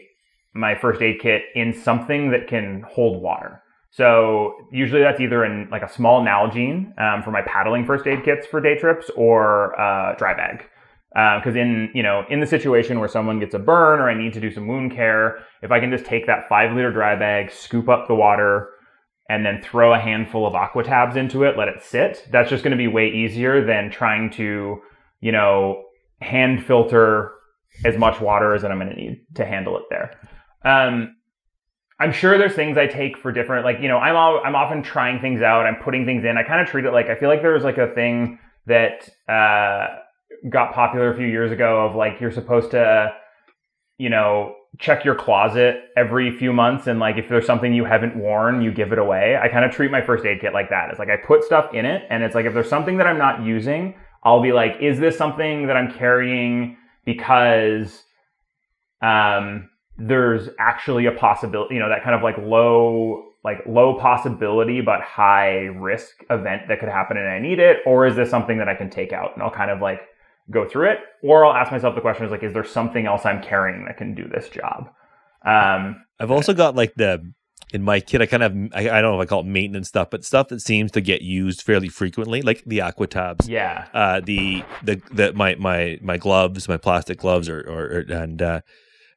my 0.53 0.75
first 0.75 1.01
aid 1.01 1.19
kit 1.19 1.43
in 1.55 1.73
something 1.73 2.29
that 2.29 2.47
can 2.47 2.83
hold 2.87 3.21
water. 3.21 3.63
So 3.89 4.55
usually 4.71 5.01
that's 5.01 5.19
either 5.19 5.45
in 5.45 5.67
like 5.71 5.81
a 5.83 5.91
small 5.91 6.23
Nalgene 6.23 6.99
um, 6.99 7.23
for 7.23 7.31
my 7.31 7.41
paddling 7.41 7.85
first 7.85 8.05
aid 8.07 8.23
kits 8.23 8.45
for 8.45 8.61
day 8.61 8.77
trips 8.77 9.09
or 9.15 9.73
a 9.73 10.15
dry 10.17 10.35
bag. 10.35 10.65
Because 11.13 11.55
uh, 11.55 11.59
in 11.59 11.91
you 11.93 12.01
know 12.01 12.23
in 12.29 12.39
the 12.39 12.47
situation 12.47 12.99
where 12.99 13.09
someone 13.09 13.39
gets 13.39 13.53
a 13.53 13.59
burn 13.59 13.99
or 13.99 14.09
I 14.09 14.17
need 14.17 14.33
to 14.33 14.41
do 14.41 14.51
some 14.51 14.67
wound 14.67 14.93
care, 14.93 15.39
if 15.61 15.71
I 15.71 15.79
can 15.79 15.91
just 15.91 16.05
take 16.05 16.25
that 16.27 16.49
five 16.49 16.75
liter 16.75 16.91
dry 16.91 17.15
bag, 17.15 17.51
scoop 17.51 17.87
up 17.87 18.07
the 18.07 18.15
water, 18.15 18.69
and 19.29 19.45
then 19.45 19.61
throw 19.61 19.93
a 19.93 19.99
handful 19.99 20.47
of 20.47 20.53
Aquatabs 20.53 21.15
into 21.15 21.43
it, 21.43 21.57
let 21.57 21.67
it 21.67 21.83
sit. 21.83 22.27
That's 22.31 22.49
just 22.49 22.63
going 22.63 22.71
to 22.71 22.77
be 22.77 22.87
way 22.87 23.09
easier 23.09 23.63
than 23.65 23.91
trying 23.91 24.31
to 24.31 24.81
you 25.21 25.31
know 25.31 25.83
hand 26.21 26.65
filter 26.65 27.31
as 27.85 27.97
much 27.97 28.19
water 28.21 28.55
as 28.55 28.63
I'm 28.63 28.79
going 28.79 28.89
to 28.89 28.95
need 28.95 29.25
to 29.35 29.45
handle 29.45 29.77
it 29.77 29.83
there. 29.89 30.19
Um, 30.63 31.15
I'm 31.99 32.11
sure 32.11 32.37
there's 32.37 32.55
things 32.55 32.77
I 32.77 32.87
take 32.87 33.17
for 33.17 33.31
different, 33.31 33.65
like, 33.65 33.77
you 33.81 33.87
know, 33.87 33.97
I'm, 33.97 34.15
all, 34.15 34.41
I'm 34.43 34.55
often 34.55 34.83
trying 34.83 35.21
things 35.21 35.41
out. 35.41 35.65
I'm 35.65 35.81
putting 35.83 36.05
things 36.05 36.23
in. 36.25 36.37
I 36.37 36.43
kind 36.43 36.61
of 36.61 36.67
treat 36.67 36.85
it 36.85 36.91
like, 36.91 37.07
I 37.07 37.15
feel 37.15 37.29
like 37.29 37.41
there's 37.41 37.63
like 37.63 37.77
a 37.77 37.93
thing 37.93 38.39
that, 38.65 39.09
uh, 39.29 39.99
got 40.49 40.73
popular 40.73 41.13
a 41.13 41.17
few 41.17 41.27
years 41.27 41.51
ago 41.51 41.85
of 41.85 41.95
like, 41.95 42.19
you're 42.19 42.31
supposed 42.31 42.71
to, 42.71 43.13
you 43.97 44.09
know, 44.09 44.55
check 44.79 45.05
your 45.05 45.15
closet 45.15 45.81
every 45.95 46.37
few 46.37 46.51
months. 46.51 46.87
And 46.87 46.99
like, 46.99 47.17
if 47.17 47.29
there's 47.29 47.45
something 47.45 47.73
you 47.73 47.85
haven't 47.85 48.15
worn, 48.15 48.61
you 48.61 48.71
give 48.71 48.91
it 48.91 48.99
away. 48.99 49.37
I 49.41 49.47
kind 49.47 49.63
of 49.63 49.71
treat 49.71 49.91
my 49.91 50.01
first 50.01 50.25
aid 50.25 50.41
kit 50.41 50.53
like 50.53 50.69
that. 50.69 50.89
It's 50.89 50.99
like, 50.99 51.09
I 51.09 51.17
put 51.17 51.43
stuff 51.43 51.73
in 51.73 51.85
it 51.85 52.03
and 52.09 52.23
it's 52.23 52.35
like, 52.35 52.45
if 52.45 52.53
there's 52.53 52.69
something 52.69 52.97
that 52.97 53.07
I'm 53.07 53.17
not 53.17 53.43
using, 53.43 53.95
I'll 54.23 54.41
be 54.41 54.51
like, 54.51 54.77
is 54.81 54.99
this 54.99 55.17
something 55.17 55.67
that 55.67 55.77
I'm 55.77 55.91
carrying 55.93 56.77
because, 57.05 58.03
um, 59.01 59.69
there's 59.97 60.49
actually 60.59 61.05
a 61.05 61.11
possibility, 61.11 61.75
you 61.75 61.79
know, 61.79 61.89
that 61.89 62.03
kind 62.03 62.15
of 62.15 62.23
like 62.23 62.37
low, 62.39 63.25
like 63.43 63.59
low 63.67 63.99
possibility 63.99 64.81
but 64.81 65.01
high 65.01 65.65
risk 65.65 66.23
event 66.31 66.63
that 66.67 66.79
could 66.79 66.89
happen 66.89 67.17
and 67.17 67.27
I 67.27 67.39
need 67.39 67.59
it, 67.59 67.77
or 67.85 68.07
is 68.07 68.15
this 68.15 68.29
something 68.29 68.57
that 68.57 68.67
I 68.67 68.73
can 68.73 68.89
take 68.89 69.13
out 69.13 69.33
and 69.35 69.43
I'll 69.43 69.51
kind 69.51 69.69
of 69.69 69.81
like 69.81 70.01
go 70.51 70.67
through 70.67 70.91
it, 70.91 70.99
or 71.21 71.45
I'll 71.45 71.53
ask 71.53 71.71
myself 71.71 71.95
the 71.95 72.01
question 72.01 72.25
is 72.25 72.31
like, 72.31 72.43
is 72.43 72.53
there 72.53 72.63
something 72.63 73.05
else 73.05 73.25
I'm 73.25 73.41
carrying 73.41 73.85
that 73.85 73.97
can 73.97 74.15
do 74.15 74.27
this 74.27 74.49
job? 74.49 74.89
Um, 75.45 76.03
I've 76.19 76.31
also 76.31 76.53
got 76.53 76.75
like 76.75 76.93
the 76.95 77.33
in 77.73 77.81
my 77.81 77.99
kit, 77.99 78.21
I 78.21 78.27
kind 78.27 78.43
of 78.43 78.53
I, 78.73 78.89
I, 78.89 79.01
don't 79.01 79.13
know 79.13 79.21
if 79.21 79.25
I 79.25 79.29
call 79.29 79.41
it 79.41 79.47
maintenance 79.47 79.87
stuff, 79.87 80.09
but 80.11 80.23
stuff 80.23 80.49
that 80.49 80.61
seems 80.61 80.91
to 80.91 81.01
get 81.01 81.21
used 81.21 81.61
fairly 81.61 81.89
frequently, 81.89 82.41
like 82.41 82.63
the 82.65 82.79
Aquatabs. 82.79 83.47
Yeah. 83.47 83.87
Uh, 83.93 84.19
the 84.19 84.63
the 84.83 85.01
the 85.11 85.33
my 85.33 85.55
my 85.55 85.97
my 86.01 86.17
gloves, 86.17 86.67
my 86.67 86.77
plastic 86.77 87.19
gloves, 87.19 87.49
or 87.49 87.59
or 87.61 88.05
and 88.13 88.41
uh, 88.41 88.61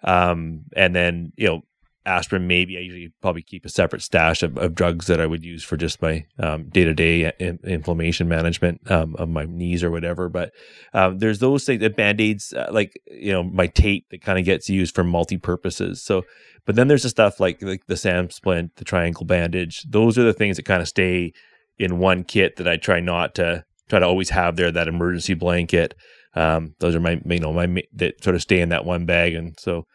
um, 0.07 0.65
and 0.75 0.95
then, 0.95 1.33
you 1.37 1.49
know, 1.49 1.63
aspirin, 2.07 2.47
maybe 2.47 2.79
I 2.79 2.81
usually 2.81 3.13
probably 3.21 3.43
keep 3.43 3.67
a 3.67 3.69
separate 3.69 4.01
stash 4.01 4.43
of, 4.43 4.57
of 4.57 4.75
drugs 4.75 5.07
that 5.09 5.21
I 5.21 5.27
would 5.27 5.45
use 5.45 5.65
for 5.65 5.77
just 5.77 6.01
my 6.01 6.25
day 6.71 6.85
to 6.85 6.95
day 6.95 7.33
inflammation 7.65 8.29
management 8.29 8.91
um, 8.91 9.17
of 9.17 9.29
my 9.29 9.45
knees 9.45 9.83
or 9.83 9.91
whatever. 9.91 10.29
But 10.29 10.53
um, 10.95 11.19
there's 11.19 11.41
those 11.41 11.65
things, 11.65 11.81
the 11.81 11.91
band 11.91 12.21
aids, 12.21 12.53
uh, 12.53 12.69
like, 12.71 13.01
you 13.11 13.33
know, 13.33 13.43
my 13.43 13.67
tape 13.67 14.07
that 14.11 14.23
kind 14.23 14.39
of 14.39 14.45
gets 14.45 14.71
used 14.71 14.95
for 14.95 15.05
multi 15.05 15.37
purposes. 15.37 16.03
So, 16.03 16.25
but 16.65 16.77
then 16.77 16.89
there's 16.89 17.03
the 17.03 17.11
stuff 17.11 17.41
like, 17.41 17.61
like 17.61 17.87
the 17.87 17.97
SAM 17.97 18.31
splint, 18.31 18.77
the 18.77 18.85
triangle 18.85 19.27
bandage. 19.27 19.83
Those 19.83 20.17
are 20.17 20.25
the 20.25 20.33
things 20.33 20.57
that 20.57 20.65
kind 20.65 20.81
of 20.81 20.89
stay 20.89 21.33
in 21.79 21.99
one 21.99 22.25
kit 22.25 22.57
that 22.57 22.69
I 22.69 22.77
try 22.77 23.01
not 23.01 23.35
to 23.35 23.65
try 23.89 23.99
to 23.99 24.07
always 24.07 24.31
have 24.31 24.57
there, 24.57 24.71
that 24.71 24.89
emergency 24.89 25.35
blanket. 25.35 25.95
Um, 26.35 26.75
those 26.81 26.95
are 26.95 27.01
my, 27.01 27.21
you 27.25 27.41
know, 27.41 27.53
my 27.53 27.83
that 27.95 28.23
sort 28.23 28.37
of 28.37 28.43
stay 28.43 28.61
in 28.61 28.69
that 28.69 28.85
one 28.85 29.07
bag, 29.07 29.35
and 29.35 29.59
so 29.59 29.87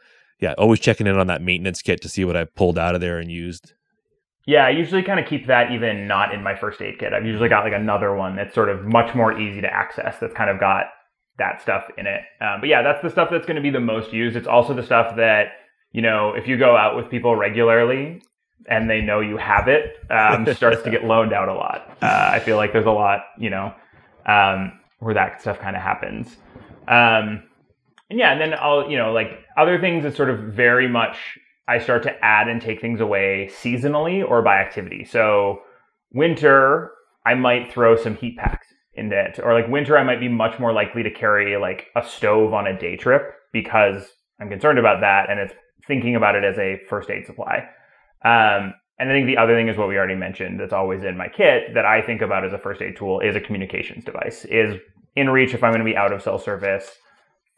yeah, 0.42 0.54
always 0.58 0.80
checking 0.80 1.08
in 1.08 1.18
on 1.18 1.28
that 1.28 1.42
maintenance 1.42 1.82
kit 1.82 2.02
to 2.02 2.10
see 2.10 2.26
what 2.26 2.36
I 2.36 2.46
pulled 2.46 2.78
out 2.78 2.96
of 2.96 3.02
there 3.02 3.20
and 3.20 3.32
used. 3.32 3.74
Yeah, 4.48 4.66
I 4.66 4.72
usually 4.72 5.04
kind 5.04 5.20
of 5.20 5.28
keep 5.28 5.48
that 5.48 5.72
even 5.72 6.08
not 6.08 6.34
in 6.34 6.42
my 6.42 6.56
first 6.56 6.82
aid 6.82 6.98
kit. 7.00 7.14
I've 7.14 7.26
usually 7.26 7.48
got 7.48 7.64
like 7.64 7.74
another 7.74 8.16
one 8.16 8.36
that's 8.36 8.54
sort 8.56 8.70
of 8.70 8.84
much 8.84 9.14
more 9.14 9.40
easy 9.40 9.62
to 9.62 9.72
access. 9.72 10.18
That's 10.20 10.34
kind 10.34 10.50
of 10.50 10.60
got 10.60 10.86
that 11.38 11.62
stuff 11.62 11.86
in 11.98 12.08
it. 12.08 12.22
Um, 12.42 12.60
but 12.60 12.68
yeah, 12.68 12.82
that's 12.82 13.02
the 13.04 13.10
stuff 13.10 13.30
that's 13.32 13.46
going 13.46 13.56
to 13.56 13.62
be 13.62 13.70
the 13.70 13.80
most 13.80 14.12
used. 14.12 14.36
It's 14.36 14.48
also 14.48 14.74
the 14.74 14.84
stuff 14.84 15.16
that 15.18 15.50
you 15.92 16.02
know 16.02 16.34
if 16.34 16.48
you 16.48 16.58
go 16.58 16.76
out 16.76 16.96
with 16.96 17.10
people 17.12 17.36
regularly 17.36 18.24
and 18.68 18.90
they 18.90 19.02
know 19.02 19.20
you 19.20 19.38
have 19.38 19.68
it, 19.68 19.98
um, 20.10 20.52
starts 20.56 20.82
to 20.84 20.90
get 20.90 21.04
loaned 21.04 21.34
out 21.34 21.50
a 21.50 21.54
lot. 21.54 21.96
Uh, 22.02 22.32
I 22.34 22.40
feel 22.40 22.58
like 22.58 22.74
there's 22.74 22.86
a 22.88 22.92
lot, 22.92 23.22
you 23.38 23.52
know. 23.52 23.74
Um, 24.26 24.80
where 25.00 25.16
that 25.16 25.42
stuff 25.42 25.60
kind 25.60 25.76
of 25.76 25.82
happens. 25.82 26.38
Um, 26.88 27.44
and 28.12 28.20
yeah, 28.20 28.34
and 28.34 28.42
then 28.42 28.54
I'll, 28.60 28.92
you 28.92 28.98
know, 28.98 29.14
like 29.14 29.40
other 29.58 29.80
things 29.80 30.04
that 30.04 30.18
sort 30.18 30.30
of 30.30 30.54
very 30.54 30.88
much 30.88 31.18
I 31.68 31.80
start 31.80 32.04
to 32.04 32.24
add 32.24 32.50
and 32.50 32.62
take 32.62 32.82
things 32.82 33.00
away 33.00 33.50
seasonally 33.50 34.28
or 34.28 34.42
by 34.42 34.58
activity. 34.58 35.06
So 35.06 35.62
winter, 36.12 36.92
I 37.26 37.36
might 37.36 37.72
throw 37.72 37.96
some 37.96 38.18
heat 38.18 38.38
packs 38.38 38.68
in 38.94 39.14
it. 39.14 39.40
Or 39.42 39.54
like 39.54 39.70
winter, 39.70 39.98
I 39.98 40.04
might 40.04 40.20
be 40.20 40.28
much 40.28 40.60
more 40.60 40.74
likely 40.74 41.04
to 41.04 41.10
carry 41.10 41.56
like 41.56 41.88
a 41.96 42.06
stove 42.06 42.54
on 42.54 42.68
a 42.68 42.78
day 42.78 42.98
trip 42.98 43.34
because 43.54 44.04
I'm 44.42 44.50
concerned 44.50 44.78
about 44.78 45.00
that 45.00 45.30
and 45.30 45.40
it's 45.40 45.54
thinking 45.88 46.18
about 46.18 46.36
it 46.36 46.44
as 46.44 46.58
a 46.58 46.82
first 46.90 47.10
aid 47.10 47.26
supply. 47.26 47.60
Um, 48.26 48.74
and 49.00 49.10
I 49.10 49.14
think 49.14 49.28
the 49.28 49.38
other 49.38 49.56
thing 49.56 49.70
is 49.70 49.78
what 49.78 49.88
we 49.88 49.98
already 49.98 50.16
mentioned 50.16 50.60
that's 50.60 50.74
always 50.74 51.06
in 51.06 51.16
my 51.16 51.30
kit 51.30 51.74
that 51.76 51.86
I 51.86 52.02
think 52.02 52.22
about 52.22 52.44
as 52.44 52.52
a 52.52 52.58
first 52.58 52.82
aid 52.82 52.98
tool 52.98 53.22
is 53.22 53.38
a 53.38 53.40
communications 53.40 54.04
device. 54.04 54.44
Is 54.46 54.76
inReach 55.16 55.54
if 55.54 55.64
I'm 55.64 55.72
going 55.72 55.80
to 55.80 55.86
be 55.86 55.96
out 55.96 56.12
of 56.12 56.22
cell 56.22 56.38
service, 56.38 56.92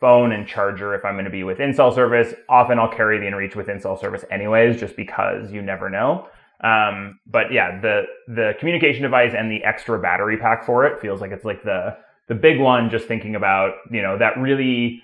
phone 0.03 0.34
and 0.34 0.45
charger 0.45 0.93
if 0.93 1.05
I'm 1.05 1.13
going 1.13 1.23
to 1.23 1.31
be 1.31 1.45
within 1.45 1.73
cell 1.73 1.89
service. 1.89 2.34
Often 2.49 2.77
I'll 2.77 2.91
carry 2.91 3.19
the 3.19 3.25
inReach 3.25 3.55
within 3.55 3.80
cell 3.80 3.95
service 3.95 4.25
anyways, 4.30 4.77
just 4.77 4.97
because 4.97 5.49
you 5.49 5.61
never 5.61 5.89
know. 5.89 6.27
Um, 6.61 7.19
but 7.25 7.53
yeah, 7.53 7.80
the 7.80 8.03
the 8.27 8.51
communication 8.59 9.03
device 9.03 9.34
and 9.34 9.49
the 9.49 9.63
extra 9.63 9.97
battery 9.97 10.35
pack 10.35 10.65
for 10.65 10.85
it 10.85 10.99
feels 10.99 11.21
like 11.21 11.31
it's 11.31 11.45
like 11.45 11.63
the 11.63 11.95
the 12.27 12.35
big 12.35 12.59
one. 12.59 12.89
Just 12.89 13.07
thinking 13.07 13.35
about 13.35 13.75
you 13.91 14.01
know 14.01 14.17
that 14.17 14.38
really 14.38 15.01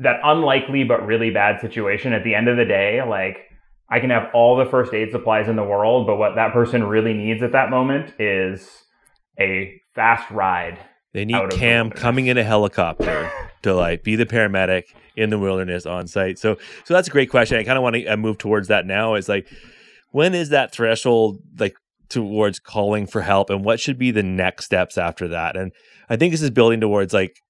that 0.00 0.20
unlikely 0.22 0.84
but 0.84 1.06
really 1.06 1.30
bad 1.30 1.58
situation. 1.62 2.12
At 2.12 2.22
the 2.22 2.34
end 2.34 2.48
of 2.48 2.58
the 2.58 2.66
day, 2.66 3.00
like 3.02 3.38
I 3.88 4.00
can 4.00 4.10
have 4.10 4.28
all 4.34 4.54
the 4.54 4.70
first 4.70 4.92
aid 4.92 5.12
supplies 5.12 5.48
in 5.48 5.56
the 5.56 5.64
world, 5.64 6.06
but 6.06 6.16
what 6.16 6.34
that 6.34 6.52
person 6.52 6.84
really 6.84 7.14
needs 7.14 7.42
at 7.42 7.52
that 7.52 7.70
moment 7.70 8.12
is 8.20 8.84
a 9.40 9.80
fast 9.94 10.30
ride. 10.30 10.78
They 11.16 11.24
need 11.24 11.48
Cam 11.52 11.88
coming 11.88 12.26
in 12.26 12.36
a 12.36 12.44
helicopter 12.44 13.30
to 13.62 13.74
like 13.74 14.04
be 14.04 14.16
the 14.16 14.26
paramedic 14.26 14.84
in 15.16 15.30
the 15.30 15.38
wilderness 15.38 15.86
on 15.86 16.06
site. 16.06 16.38
So, 16.38 16.58
so 16.84 16.92
that's 16.92 17.08
a 17.08 17.10
great 17.10 17.30
question. 17.30 17.56
I 17.56 17.64
kind 17.64 17.78
of 17.78 17.82
want 17.82 17.96
to 17.96 18.06
uh, 18.06 18.18
move 18.18 18.36
towards 18.36 18.68
that 18.68 18.84
now. 18.84 19.14
Is 19.14 19.26
like, 19.26 19.48
when 20.10 20.34
is 20.34 20.50
that 20.50 20.72
threshold? 20.72 21.38
Like, 21.58 21.74
towards 22.10 22.58
calling 22.58 23.06
for 23.06 23.22
help 23.22 23.48
and 23.48 23.64
what 23.64 23.80
should 23.80 23.98
be 23.98 24.10
the 24.10 24.22
next 24.22 24.66
steps 24.66 24.98
after 24.98 25.26
that. 25.28 25.56
And 25.56 25.72
I 26.10 26.16
think 26.16 26.32
this 26.32 26.42
is 26.42 26.50
building 26.50 26.80
towards 26.80 27.14
like 27.14 27.40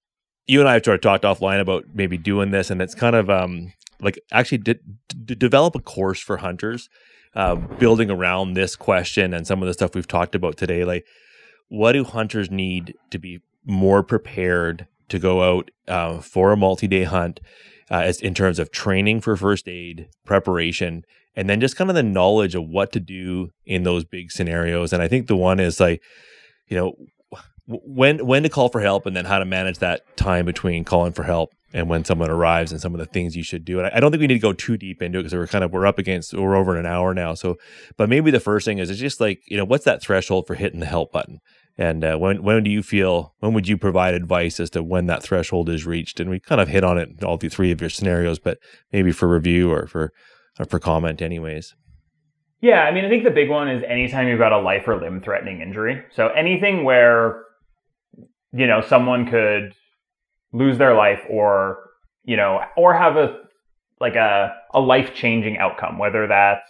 you 0.46 0.60
and 0.60 0.68
I 0.68 0.74
have 0.74 0.84
sort 0.84 0.94
of 0.94 1.00
talked 1.00 1.24
offline 1.24 1.60
about 1.60 1.86
maybe 1.92 2.16
doing 2.16 2.52
this, 2.52 2.70
and 2.70 2.80
it's 2.80 2.94
kind 2.94 3.16
of 3.16 3.28
um 3.28 3.72
like 4.00 4.16
actually 4.30 4.58
d- 4.58 4.78
d- 5.24 5.34
develop 5.34 5.74
a 5.74 5.80
course 5.80 6.20
for 6.20 6.36
hunters, 6.36 6.88
uh, 7.34 7.56
building 7.56 8.12
around 8.12 8.54
this 8.54 8.76
question 8.76 9.34
and 9.34 9.44
some 9.44 9.60
of 9.60 9.66
the 9.66 9.74
stuff 9.74 9.96
we've 9.96 10.06
talked 10.06 10.36
about 10.36 10.56
today. 10.56 10.84
Like, 10.84 11.04
what 11.68 11.92
do 11.92 12.04
hunters 12.04 12.48
need 12.48 12.94
to 13.10 13.18
be 13.18 13.40
more 13.66 14.02
prepared 14.02 14.86
to 15.08 15.18
go 15.18 15.56
out 15.56 15.70
uh, 15.88 16.20
for 16.20 16.52
a 16.52 16.56
multi-day 16.56 17.04
hunt, 17.04 17.40
uh, 17.90 18.00
as 18.00 18.20
in 18.20 18.34
terms 18.34 18.58
of 18.58 18.70
training 18.70 19.20
for 19.20 19.36
first 19.36 19.68
aid, 19.68 20.08
preparation, 20.24 21.04
and 21.34 21.50
then 21.50 21.60
just 21.60 21.76
kind 21.76 21.90
of 21.90 21.96
the 21.96 22.02
knowledge 22.02 22.54
of 22.54 22.66
what 22.66 22.92
to 22.92 23.00
do 23.00 23.50
in 23.64 23.82
those 23.82 24.04
big 24.04 24.30
scenarios. 24.30 24.92
And 24.92 25.02
I 25.02 25.08
think 25.08 25.26
the 25.26 25.36
one 25.36 25.60
is 25.60 25.78
like, 25.78 26.02
you 26.66 26.76
know, 26.76 26.94
when 27.68 28.24
when 28.24 28.42
to 28.44 28.48
call 28.48 28.68
for 28.68 28.80
help, 28.80 29.06
and 29.06 29.16
then 29.16 29.24
how 29.24 29.38
to 29.38 29.44
manage 29.44 29.78
that 29.78 30.16
time 30.16 30.46
between 30.46 30.84
calling 30.84 31.12
for 31.12 31.24
help 31.24 31.52
and 31.72 31.88
when 31.88 32.04
someone 32.04 32.30
arrives, 32.30 32.70
and 32.70 32.80
some 32.80 32.94
of 32.94 33.00
the 33.00 33.06
things 33.06 33.36
you 33.36 33.42
should 33.42 33.64
do. 33.64 33.78
And 33.78 33.88
I, 33.88 33.96
I 33.96 34.00
don't 34.00 34.12
think 34.12 34.20
we 34.20 34.28
need 34.28 34.34
to 34.34 34.40
go 34.40 34.52
too 34.52 34.76
deep 34.76 35.02
into 35.02 35.18
it 35.18 35.22
because 35.22 35.34
we're 35.34 35.48
kind 35.48 35.64
of 35.64 35.72
we're 35.72 35.86
up 35.86 35.98
against 35.98 36.32
we're 36.32 36.54
over 36.54 36.76
an 36.76 36.86
hour 36.86 37.12
now. 37.12 37.34
So, 37.34 37.56
but 37.96 38.08
maybe 38.08 38.30
the 38.30 38.40
first 38.40 38.64
thing 38.64 38.78
is 38.78 38.88
it's 38.88 39.00
just 39.00 39.20
like 39.20 39.40
you 39.46 39.56
know 39.56 39.64
what's 39.64 39.84
that 39.84 40.00
threshold 40.00 40.46
for 40.46 40.54
hitting 40.54 40.80
the 40.80 40.86
help 40.86 41.12
button, 41.12 41.40
and 41.78 42.04
uh, 42.04 42.16
when 42.16 42.42
when 42.42 42.62
do 42.62 42.70
you 42.70 42.82
feel 42.82 43.34
when 43.40 43.52
would 43.54 43.68
you 43.68 43.76
provide 43.76 44.14
advice 44.14 44.60
as 44.60 44.70
to 44.70 44.82
when 44.82 45.06
that 45.06 45.22
threshold 45.22 45.68
is 45.68 45.86
reached? 45.86 46.20
And 46.20 46.30
we 46.30 46.40
kind 46.40 46.60
of 46.60 46.68
hit 46.68 46.84
on 46.84 46.98
it 46.98 47.08
in 47.10 47.24
all 47.24 47.36
the 47.36 47.48
three 47.48 47.70
of 47.70 47.80
your 47.80 47.90
scenarios, 47.90 48.38
but 48.38 48.58
maybe 48.92 49.12
for 49.12 49.28
review 49.28 49.70
or 49.70 49.86
for 49.86 50.12
or 50.58 50.64
for 50.64 50.78
comment, 50.78 51.20
anyways. 51.20 51.74
Yeah, 52.62 52.82
I 52.84 52.92
mean, 52.92 53.04
I 53.04 53.08
think 53.08 53.24
the 53.24 53.30
big 53.30 53.50
one 53.50 53.68
is 53.68 53.82
anytime 53.86 54.28
you've 54.28 54.38
got 54.38 54.52
a 54.52 54.58
life 54.58 54.88
or 54.88 54.98
limb 54.98 55.20
threatening 55.20 55.60
injury. 55.60 56.02
So 56.14 56.28
anything 56.28 56.84
where 56.84 57.42
you 58.56 58.66
know, 58.66 58.80
someone 58.80 59.28
could 59.30 59.74
lose 60.52 60.78
their 60.78 60.94
life 60.94 61.20
or, 61.28 61.90
you 62.24 62.36
know, 62.36 62.60
or 62.76 62.94
have 62.94 63.16
a, 63.16 63.38
like 64.00 64.14
a, 64.14 64.54
a 64.72 64.80
life 64.80 65.14
changing 65.14 65.58
outcome, 65.58 65.98
whether 65.98 66.26
that's, 66.26 66.68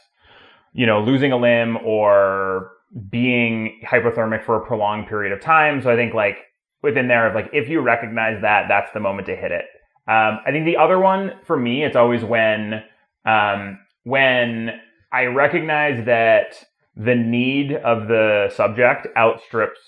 you 0.72 0.84
know, 0.84 1.00
losing 1.00 1.32
a 1.32 1.36
limb 1.36 1.76
or 1.84 2.72
being 3.10 3.80
hypothermic 3.84 4.44
for 4.44 4.56
a 4.56 4.66
prolonged 4.66 5.06
period 5.06 5.32
of 5.32 5.40
time. 5.40 5.82
So 5.82 5.90
I 5.90 5.96
think 5.96 6.14
like 6.14 6.38
within 6.82 7.08
there 7.08 7.28
of 7.28 7.34
like, 7.34 7.50
if 7.52 7.68
you 7.68 7.80
recognize 7.80 8.40
that, 8.42 8.66
that's 8.68 8.90
the 8.92 9.00
moment 9.00 9.26
to 9.26 9.36
hit 9.36 9.52
it. 9.52 9.64
Um, 10.08 10.40
I 10.46 10.50
think 10.50 10.64
the 10.64 10.76
other 10.76 10.98
one 10.98 11.32
for 11.44 11.56
me, 11.56 11.84
it's 11.84 11.96
always 11.96 12.22
when, 12.24 12.82
um, 13.24 13.78
when 14.04 14.80
I 15.12 15.24
recognize 15.24 16.04
that 16.06 16.64
the 16.96 17.14
need 17.14 17.72
of 17.72 18.08
the 18.08 18.50
subject 18.54 19.08
outstrips 19.16 19.80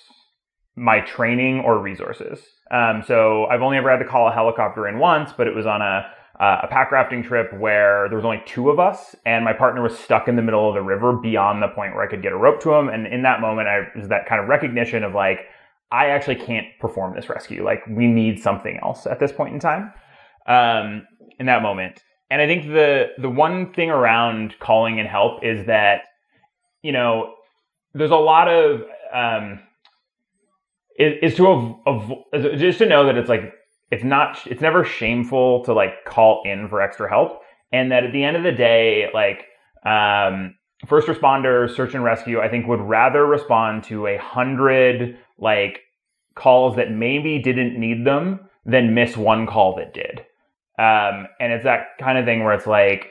my 0.77 1.01
training 1.01 1.61
or 1.61 1.79
resources. 1.79 2.41
Um, 2.71 3.03
so 3.07 3.47
I've 3.47 3.63
only 3.63 3.79
ever 3.79 3.91
had 3.91 3.99
to 3.99 4.05
call 4.05 4.29
a 4.29 4.33
helicopter 4.33 4.87
in 4.87 4.99
once, 4.99 5.33
but 5.37 5.47
it 5.47 5.55
was 5.55 5.67
on 5.67 5.83
a 5.83 6.11
uh, 6.41 6.61
a 6.63 6.69
packrafting 6.69 7.25
trip 7.25 7.53
where 7.53 8.09
there 8.09 8.17
was 8.17 8.25
only 8.25 8.43
two 8.47 8.71
of 8.71 8.79
us, 8.79 9.17
and 9.27 9.45
my 9.45 9.53
partner 9.53 9.83
was 9.83 9.99
stuck 9.99 10.29
in 10.29 10.37
the 10.37 10.43
middle 10.43 10.69
of 10.69 10.75
the 10.75 10.83
river 10.83 11.13
beyond 11.13 11.63
the 11.63 11.69
point 11.69 11.95
where 11.95 12.05
I 12.05 12.07
could 12.07 12.23
get 12.23 12.33
a 12.33 12.37
rope 12.37 12.61
to 12.63 12.73
him. 12.73 12.89
And 12.89 13.07
in 13.07 13.23
that 13.23 13.41
moment, 13.41 13.69
I 13.69 13.89
was 13.97 14.09
that 14.09 14.27
kind 14.27 14.41
of 14.41 14.49
recognition 14.49 15.03
of 15.03 15.15
like, 15.15 15.41
I 15.91 16.11
actually 16.11 16.37
can't 16.37 16.67
perform 16.81 17.15
this 17.15 17.29
rescue. 17.29 17.65
Like, 17.65 17.87
we 17.89 18.07
need 18.07 18.41
something 18.41 18.79
else 18.83 19.07
at 19.07 19.19
this 19.19 19.33
point 19.33 19.55
in 19.55 19.61
time. 19.61 19.93
Um, 20.47 21.07
in 21.39 21.47
that 21.47 21.63
moment, 21.63 22.03
and 22.31 22.43
I 22.43 22.47
think 22.47 22.67
the 22.67 23.09
the 23.19 23.31
one 23.31 23.73
thing 23.73 23.91
around 23.91 24.55
calling 24.61 24.99
in 24.99 25.07
help 25.07 25.45
is 25.45 25.67
that 25.67 26.03
you 26.83 26.93
know 26.93 27.35
there's 27.95 28.11
a 28.11 28.17
lot 28.17 28.49
of 28.49 28.83
um, 29.13 29.61
is, 30.99 31.33
is 31.33 31.35
to 31.37 31.79
avoid 31.87 32.59
just 32.59 32.79
to 32.79 32.87
know 32.87 33.07
that 33.07 33.17
it's 33.17 33.29
like 33.29 33.53
it's 33.91 34.05
not 34.05 34.39
it's 34.47 34.63
never 34.63 34.85
shameful 34.85 35.65
to 35.65 35.73
like 35.73 36.05
call 36.05 36.43
in 36.45 36.69
for 36.69 36.81
extra 36.81 37.09
help 37.09 37.43
and 37.73 37.93
that 37.93 38.05
at 38.05 38.13
the 38.13 38.25
end 38.25 38.37
of 38.37 38.43
the 38.43 38.53
day 38.53 39.09
like 39.15 39.45
um, 39.85 40.55
first 40.87 41.09
responders 41.09 41.75
search 41.75 41.95
and 41.95 42.05
rescue 42.05 42.41
i 42.41 42.49
think 42.49 42.67
would 42.67 42.81
rather 42.81 43.27
respond 43.27 43.83
to 43.85 44.07
a 44.07 44.17
hundred 44.19 45.17
like 45.39 45.81
calls 46.39 46.77
that 46.77 46.91
maybe 46.91 47.39
didn't 47.41 47.79
need 47.79 48.07
them 48.07 48.41
than 48.65 48.95
miss 48.95 49.17
one 49.17 49.47
call 49.47 49.75
that 49.77 49.93
did. 49.93 50.21
Um, 50.79 51.27
and 51.41 51.53
it's 51.53 51.65
that 51.65 51.99
kind 51.99 52.17
of 52.17 52.25
thing 52.25 52.45
where 52.45 52.55
it's 52.55 52.67
like 52.67 53.09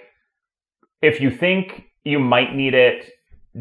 if 1.01 1.19
you 1.19 1.29
think 1.29 1.83
you 2.05 2.19
might 2.19 2.55
need 2.55 2.73
it 2.73 3.11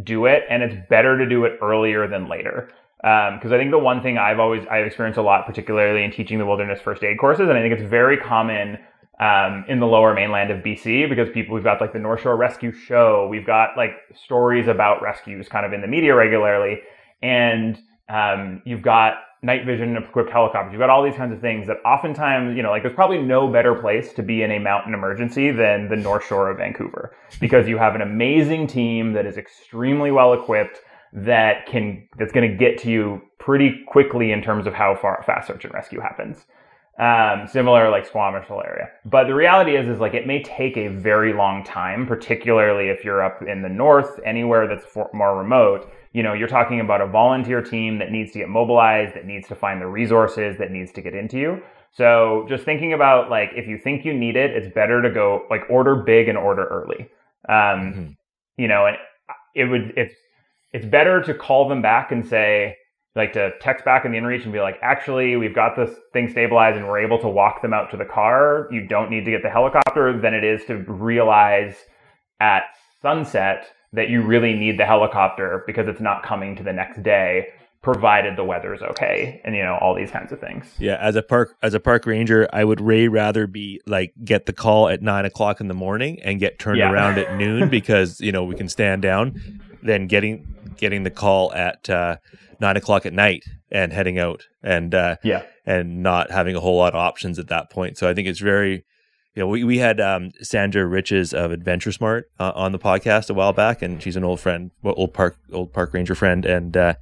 do 0.04 0.26
it 0.26 0.44
and 0.48 0.62
it's 0.62 0.76
better 0.88 1.18
to 1.18 1.28
do 1.28 1.44
it 1.44 1.58
earlier 1.60 2.06
than 2.06 2.28
later 2.28 2.70
because 3.06 3.52
um, 3.52 3.54
I 3.54 3.58
think 3.58 3.70
the 3.70 3.78
one 3.78 4.02
thing 4.02 4.18
I've 4.18 4.40
always 4.40 4.66
I've 4.68 4.84
experienced 4.84 5.16
a 5.16 5.22
lot, 5.22 5.46
particularly 5.46 6.02
in 6.02 6.10
teaching 6.10 6.38
the 6.40 6.46
wilderness 6.46 6.80
first 6.80 7.04
aid 7.04 7.18
courses, 7.20 7.48
and 7.48 7.56
I 7.56 7.62
think 7.62 7.72
it's 7.72 7.88
very 7.88 8.16
common 8.16 8.78
um, 9.20 9.64
in 9.68 9.78
the 9.78 9.86
lower 9.86 10.12
mainland 10.12 10.50
of 10.50 10.64
BC 10.64 11.08
because 11.08 11.28
people 11.30 11.54
we've 11.54 11.62
got 11.62 11.80
like 11.80 11.92
the 11.92 12.00
North 12.00 12.22
Shore 12.22 12.36
Rescue 12.36 12.72
Show, 12.72 13.28
we've 13.30 13.46
got 13.46 13.76
like 13.76 13.92
stories 14.12 14.66
about 14.66 15.02
rescues 15.02 15.48
kind 15.48 15.64
of 15.64 15.72
in 15.72 15.82
the 15.82 15.86
media 15.86 16.16
regularly, 16.16 16.80
and 17.22 17.78
um, 18.08 18.60
you've 18.64 18.82
got 18.82 19.18
night 19.40 19.64
vision 19.64 19.96
equipped 19.96 20.30
helicopters. 20.30 20.72
You've 20.72 20.80
got 20.80 20.90
all 20.90 21.04
these 21.04 21.14
kinds 21.14 21.32
of 21.32 21.40
things 21.40 21.68
that 21.68 21.76
oftentimes, 21.86 22.56
you 22.56 22.62
know, 22.64 22.70
like 22.70 22.82
there's 22.82 22.94
probably 22.96 23.18
no 23.18 23.46
better 23.46 23.76
place 23.76 24.12
to 24.14 24.22
be 24.24 24.42
in 24.42 24.50
a 24.50 24.58
mountain 24.58 24.94
emergency 24.94 25.52
than 25.52 25.88
the 25.88 25.96
North 25.96 26.26
Shore 26.26 26.50
of 26.50 26.56
Vancouver 26.56 27.14
because 27.38 27.68
you 27.68 27.78
have 27.78 27.94
an 27.94 28.00
amazing 28.00 28.66
team 28.66 29.12
that 29.12 29.26
is 29.26 29.36
extremely 29.36 30.10
well 30.10 30.32
equipped 30.32 30.80
that 31.16 31.66
can 31.66 32.06
that's 32.18 32.32
going 32.32 32.48
to 32.48 32.56
get 32.56 32.78
to 32.78 32.90
you 32.90 33.22
pretty 33.40 33.82
quickly 33.88 34.32
in 34.32 34.42
terms 34.42 34.66
of 34.66 34.74
how 34.74 34.94
far 34.94 35.22
fast 35.26 35.48
search 35.48 35.64
and 35.64 35.72
rescue 35.72 36.00
happens. 36.00 36.44
Um, 36.98 37.46
similar 37.46 37.90
like 37.90 38.06
Squamish 38.06 38.48
area. 38.50 38.88
But 39.04 39.26
the 39.26 39.34
reality 39.34 39.76
is, 39.76 39.86
is 39.86 40.00
like 40.00 40.14
it 40.14 40.26
may 40.26 40.42
take 40.42 40.78
a 40.78 40.88
very 40.88 41.34
long 41.34 41.62
time, 41.62 42.06
particularly 42.06 42.88
if 42.88 43.04
you're 43.04 43.22
up 43.22 43.42
in 43.42 43.60
the 43.60 43.68
north, 43.68 44.18
anywhere 44.24 44.66
that's 44.66 44.84
for, 44.84 45.10
more 45.12 45.36
remote. 45.36 45.92
You 46.12 46.22
know, 46.22 46.32
you're 46.32 46.48
talking 46.48 46.80
about 46.80 47.02
a 47.02 47.06
volunteer 47.06 47.60
team 47.60 47.98
that 47.98 48.10
needs 48.10 48.32
to 48.32 48.38
get 48.38 48.48
mobilized, 48.48 49.14
that 49.14 49.26
needs 49.26 49.46
to 49.48 49.54
find 49.54 49.78
the 49.80 49.86
resources, 49.86 50.56
that 50.56 50.70
needs 50.70 50.90
to 50.92 51.02
get 51.02 51.14
into 51.14 51.38
you. 51.38 51.62
So 51.92 52.46
just 52.48 52.64
thinking 52.64 52.94
about 52.94 53.30
like 53.30 53.50
if 53.54 53.66
you 53.66 53.78
think 53.78 54.04
you 54.04 54.14
need 54.14 54.36
it, 54.36 54.50
it's 54.50 54.72
better 54.74 55.02
to 55.02 55.10
go 55.10 55.46
like 55.50 55.62
order 55.68 55.96
big 55.96 56.28
and 56.28 56.38
order 56.38 56.66
early. 56.66 57.10
Um, 57.48 57.56
mm-hmm. 57.56 58.06
You 58.56 58.68
know, 58.68 58.86
and 58.86 58.96
it 59.54 59.66
would 59.66 59.92
it's 59.96 60.14
it's 60.76 60.84
better 60.84 61.22
to 61.22 61.32
call 61.32 61.70
them 61.70 61.80
back 61.80 62.12
and 62.12 62.28
say, 62.28 62.76
like 63.14 63.32
to 63.32 63.50
text 63.62 63.82
back 63.86 64.04
in 64.04 64.12
the 64.12 64.18
inReach 64.18 64.44
and 64.44 64.52
be 64.52 64.60
like, 64.60 64.76
actually, 64.82 65.34
we've 65.36 65.54
got 65.54 65.74
this 65.74 65.88
thing 66.12 66.28
stabilized 66.28 66.76
and 66.76 66.86
we're 66.86 66.98
able 66.98 67.18
to 67.18 67.28
walk 67.28 67.62
them 67.62 67.72
out 67.72 67.90
to 67.92 67.96
the 67.96 68.04
car. 68.04 68.68
You 68.70 68.86
don't 68.86 69.10
need 69.10 69.24
to 69.24 69.30
get 69.30 69.42
the 69.42 69.48
helicopter 69.48 70.20
than 70.20 70.34
it 70.34 70.44
is 70.44 70.66
to 70.66 70.76
realize 70.76 71.74
at 72.40 72.64
sunset 73.00 73.68
that 73.94 74.10
you 74.10 74.20
really 74.20 74.52
need 74.52 74.78
the 74.78 74.84
helicopter 74.84 75.64
because 75.66 75.88
it's 75.88 76.00
not 76.00 76.22
coming 76.22 76.54
to 76.56 76.62
the 76.62 76.74
next 76.74 77.02
day 77.02 77.46
provided 77.80 78.36
the 78.36 78.44
weather's 78.44 78.82
okay 78.82 79.40
and 79.44 79.54
you 79.54 79.62
know 79.62 79.78
all 79.80 79.94
these 79.94 80.10
kinds 80.10 80.32
of 80.32 80.40
things 80.40 80.66
yeah 80.80 80.98
as 81.00 81.14
a 81.14 81.22
park 81.22 81.54
as 81.62 81.72
a 81.72 81.78
park 81.78 82.04
ranger 82.04 82.48
i 82.52 82.64
would 82.64 82.80
way 82.80 83.06
rather 83.06 83.46
be 83.46 83.80
like 83.86 84.12
get 84.24 84.46
the 84.46 84.52
call 84.52 84.88
at 84.88 85.02
nine 85.02 85.24
o'clock 85.24 85.60
in 85.60 85.68
the 85.68 85.74
morning 85.74 86.18
and 86.22 86.40
get 86.40 86.58
turned 86.58 86.78
yeah. 86.78 86.90
around 86.90 87.16
at 87.16 87.36
noon 87.36 87.68
because 87.70 88.20
you 88.20 88.32
know 88.32 88.42
we 88.42 88.56
can 88.56 88.68
stand 88.68 89.02
down 89.02 89.40
than 89.84 90.08
getting 90.08 90.55
getting 90.76 91.02
the 91.02 91.10
call 91.10 91.52
at 91.52 91.88
uh, 91.88 92.16
nine 92.60 92.76
o'clock 92.76 93.06
at 93.06 93.12
night 93.12 93.44
and 93.70 93.92
heading 93.92 94.18
out 94.18 94.42
and 94.62 94.94
uh, 94.94 95.16
yeah 95.22 95.42
and 95.64 96.02
not 96.02 96.30
having 96.30 96.54
a 96.54 96.60
whole 96.60 96.76
lot 96.76 96.94
of 96.94 97.00
options 97.00 97.38
at 97.38 97.48
that 97.48 97.70
point. 97.70 97.98
So 97.98 98.08
I 98.08 98.14
think 98.14 98.28
it's 98.28 98.40
very 98.40 98.84
you 99.34 99.42
know 99.42 99.48
we 99.48 99.64
we 99.64 99.78
had 99.78 100.00
um, 100.00 100.30
Sandra 100.40 100.86
Riches 100.86 101.34
of 101.34 101.50
AdventureSmart 101.50 102.22
uh, 102.38 102.52
on 102.54 102.72
the 102.72 102.78
podcast 102.78 103.28
a 103.30 103.34
while 103.34 103.52
back, 103.52 103.82
and 103.82 104.02
she's 104.02 104.16
an 104.16 104.24
old 104.24 104.40
friend, 104.40 104.70
old 104.84 105.12
park 105.12 105.36
old 105.52 105.72
park 105.72 105.92
ranger 105.92 106.14
friend, 106.14 106.44
and 106.46 106.76
uh, 106.76 106.94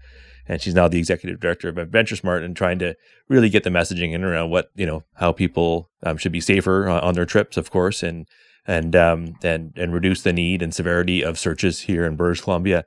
and 0.49 0.61
she's 0.61 0.75
now 0.75 0.89
the 0.89 0.99
executive 0.99 1.41
director 1.41 1.69
of 1.69 1.77
AdventureSmart 1.77 2.45
and 2.45 2.57
trying 2.57 2.79
to 2.79 2.95
really 3.29 3.49
get 3.49 3.65
the 3.65 3.71
messaging 3.71 4.13
in 4.13 4.25
around 4.25 4.51
what 4.51 4.71
you 4.75 4.87
know 4.87 5.05
how 5.15 5.33
people 5.33 5.91
um, 6.03 6.17
should 6.17 6.33
be 6.33 6.41
safer 6.41 6.89
on, 6.89 7.01
on 7.01 7.15
their 7.15 7.27
trips, 7.27 7.57
of 7.57 7.71
course, 7.71 8.03
and 8.03 8.27
and 8.67 8.97
um, 8.97 9.37
and 9.43 9.73
and 9.77 9.93
reduce 9.93 10.23
the 10.23 10.33
need 10.33 10.63
and 10.63 10.75
severity 10.75 11.23
of 11.23 11.39
searches 11.39 11.83
here 11.83 12.05
in 12.05 12.17
British 12.17 12.41
Columbia. 12.41 12.85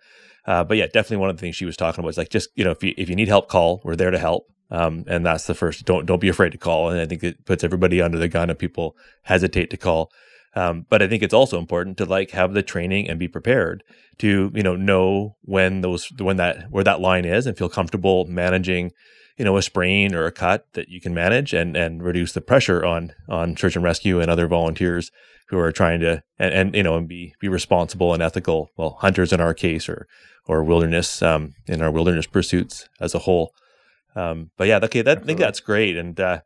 Uh, 0.48 0.64
but 0.64 0.78
yeah, 0.78 0.86
definitely 0.86 1.18
one 1.18 1.30
of 1.30 1.36
the 1.36 1.42
things 1.42 1.56
she 1.56 1.66
was 1.66 1.78
talking 1.78 2.00
about 2.00 2.10
is 2.10 2.18
like 2.18 2.30
just 2.30 2.50
you 2.56 2.64
know 2.64 2.72
if 2.72 2.82
you 2.82 2.94
if 2.98 3.10
you 3.10 3.16
need 3.16 3.28
help, 3.28 3.50
call. 3.50 3.82
We're 3.84 3.96
there 3.96 4.12
to 4.12 4.18
help. 4.18 4.48
Um, 4.70 5.06
and 5.08 5.26
that's 5.26 5.46
the 5.46 5.56
first. 5.56 5.86
Don't 5.86 6.06
don't 6.06 6.22
be 6.22 6.30
afraid 6.30 6.54
to 6.54 6.58
call. 6.58 6.90
And 6.90 7.00
I 7.00 7.06
think 7.06 7.24
it 7.24 7.46
puts 7.46 7.64
everybody 7.64 8.02
under 8.02 8.18
the 8.18 8.28
gun 8.28 8.50
if 8.50 8.58
people 8.58 8.96
hesitate 9.24 9.70
to 9.72 9.78
call. 9.78 10.12
Um, 10.56 10.86
but 10.90 11.02
I 11.04 11.08
think 11.08 11.22
it's 11.22 11.34
also 11.34 11.60
important 11.60 11.98
to 11.98 12.06
like 12.06 12.32
have 12.32 12.54
the 12.54 12.64
training 12.64 13.10
and 13.10 13.20
be 13.20 13.28
prepared 13.28 13.84
to 14.20 14.52
you 14.56 14.64
know 14.64 14.76
know 14.76 15.36
when 15.42 15.82
those 15.82 16.12
when 16.18 16.38
that 16.38 16.72
where 16.72 16.84
that 16.84 17.02
line 17.02 17.26
is 17.26 17.46
and 17.46 17.58
feel 17.58 17.70
comfortable 17.70 18.26
managing 18.26 18.92
you 19.38 19.46
know 19.46 19.58
a 19.58 19.62
sprain 19.62 20.14
or 20.16 20.26
a 20.26 20.32
cut 20.32 20.66
that 20.74 20.90
you 20.90 21.00
can 21.00 21.14
manage 21.14 21.54
and 21.54 21.78
and 21.78 22.04
reduce 22.04 22.34
the 22.34 22.42
pressure 22.42 22.84
on 22.84 23.14
on 23.30 23.56
search 23.56 23.76
and 23.76 23.86
rescue 23.86 24.20
and 24.20 24.30
other 24.30 24.48
volunteers 24.48 25.12
who 25.50 25.58
are 25.58 25.72
trying 25.72 26.00
to 26.00 26.24
and, 26.40 26.54
and 26.54 26.76
you 26.76 26.84
know 26.84 26.98
and 26.98 27.08
be 27.08 27.34
be 27.40 27.48
responsible 27.48 28.14
and 28.14 28.24
ethical 28.24 28.70
well 28.78 28.98
hunters 29.02 29.32
in 29.32 29.40
our 29.40 29.54
case 29.54 29.88
or 29.88 30.08
or 30.46 30.64
wilderness 30.64 31.22
um, 31.22 31.54
in 31.68 31.82
our 31.82 31.92
wilderness 31.92 32.26
pursuits 32.26 32.88
as 33.02 33.14
a 33.14 33.20
whole. 33.20 33.52
Um, 34.16 34.50
but 34.58 34.68
yeah 34.68 34.80
okay 34.82 35.02
that, 35.04 35.20
I 35.20 35.22
think 35.22 35.40
that's 35.40 35.60
great 35.60 35.96
and 35.96 36.20
uh, 36.20 36.42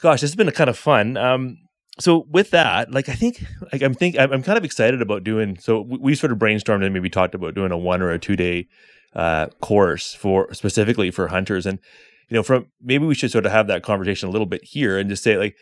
gosh 0.00 0.20
this 0.20 0.30
has 0.30 0.36
been 0.36 0.48
a 0.48 0.52
kind 0.52 0.70
of 0.70 0.78
fun. 0.78 1.16
Um, 1.16 1.58
so 1.98 2.26
with 2.30 2.50
that 2.50 2.92
like 2.92 3.08
I 3.08 3.14
think 3.14 3.44
like 3.72 3.82
I'm 3.82 3.94
think 3.94 4.18
I'm, 4.18 4.32
I'm 4.32 4.42
kind 4.42 4.58
of 4.58 4.64
excited 4.64 5.02
about 5.02 5.24
doing 5.24 5.58
so 5.58 5.80
we, 5.80 5.98
we 5.98 6.14
sort 6.14 6.30
of 6.30 6.38
brainstormed 6.38 6.84
and 6.84 6.94
maybe 6.94 7.10
talked 7.10 7.34
about 7.34 7.54
doing 7.54 7.72
a 7.72 7.78
one 7.78 8.00
or 8.00 8.10
a 8.10 8.18
two 8.18 8.36
day 8.36 8.68
uh, 9.16 9.48
course 9.60 10.14
for 10.14 10.54
specifically 10.54 11.10
for 11.10 11.26
hunters. 11.28 11.66
And 11.66 11.80
you 12.28 12.34
know 12.34 12.42
from 12.42 12.66
maybe 12.82 13.06
we 13.06 13.14
should 13.14 13.30
sort 13.30 13.46
of 13.46 13.52
have 13.52 13.66
that 13.68 13.82
conversation 13.82 14.28
a 14.28 14.32
little 14.32 14.46
bit 14.46 14.64
here 14.64 14.98
and 14.98 15.08
just 15.08 15.22
say 15.22 15.36
like 15.36 15.56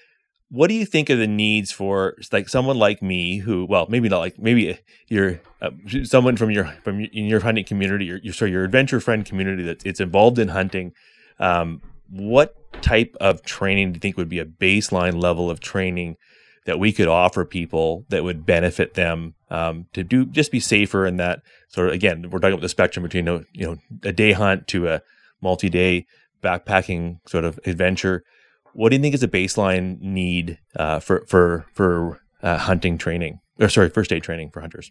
what 0.51 0.69
do 0.69 0.75
you 0.75 0.85
think 0.87 1.11
of 1.11 1.19
the 1.19 1.27
needs 1.27 1.73
for 1.73 2.15
like 2.31 2.49
someone 2.49 2.79
like 2.79 3.03
me 3.03 3.39
who 3.39 3.65
well 3.67 3.87
maybe 3.89 4.09
not 4.09 4.19
like 4.19 4.39
maybe 4.39 4.79
you're 5.09 5.41
uh, 5.61 5.71
someone 6.05 6.37
from 6.37 6.51
your 6.51 6.67
from 6.83 7.01
in 7.01 7.27
your 7.27 7.41
hunting 7.41 7.65
community 7.65 8.11
or 8.11 8.17
your 8.19 8.33
sorry 8.33 8.51
your 8.51 8.65
adventure 8.65 9.01
friend 9.01 9.25
community 9.25 9.63
that 9.63 9.85
it's 9.85 10.01
involved 10.01 10.39
in 10.39 10.49
hunting 10.49 10.93
um, 11.39 11.81
what 12.11 12.57
type 12.83 13.17
of 13.21 13.43
training 13.43 13.93
do 13.93 13.97
you 13.97 14.01
think 14.01 14.17
would 14.17 14.29
be 14.29 14.39
a 14.39 14.45
baseline 14.45 15.21
level 15.21 15.51
of 15.51 15.61
training 15.61 16.17
that 16.65 16.79
we 16.79 16.93
could 16.93 17.09
offer 17.09 17.45
people 17.45 18.05
that 18.09 18.25
would 18.25 18.47
benefit 18.47 18.95
them 18.95 19.35
um, 19.51 19.87
to 19.93 20.03
do 20.03 20.27
just 20.27 20.51
be 20.51 20.61
safer 20.61 21.07
in 21.07 21.17
that 21.19 21.43
sort 21.69 21.89
of 21.89 21.95
again 21.95 22.31
we're 22.31 22.39
talking 22.39 22.55
about 22.55 22.63
the 22.63 22.69
spectrum 22.69 23.03
between 23.03 23.29
a 23.29 23.41
you 23.53 23.67
know 23.67 23.77
a 24.03 24.13
day 24.13 24.33
hunt 24.33 24.67
to 24.69 24.89
a 24.89 25.01
multi-day 25.41 26.07
backpacking 26.43 27.19
sort 27.29 27.45
of 27.45 27.59
adventure. 27.65 28.25
What 28.73 28.91
do 28.91 28.97
you 28.97 29.03
think 29.03 29.15
is 29.15 29.23
a 29.23 29.29
baseline 29.29 30.01
need 30.01 30.59
uh, 30.77 31.01
for 31.01 31.25
for 31.27 31.67
for 31.73 32.21
uh, 32.43 32.59
hunting 32.59 32.99
training 32.99 33.41
or 33.61 33.69
sorry 33.69 33.89
first 33.89 34.13
aid 34.13 34.23
training 34.23 34.51
for 34.51 34.61
hunters? 34.61 34.91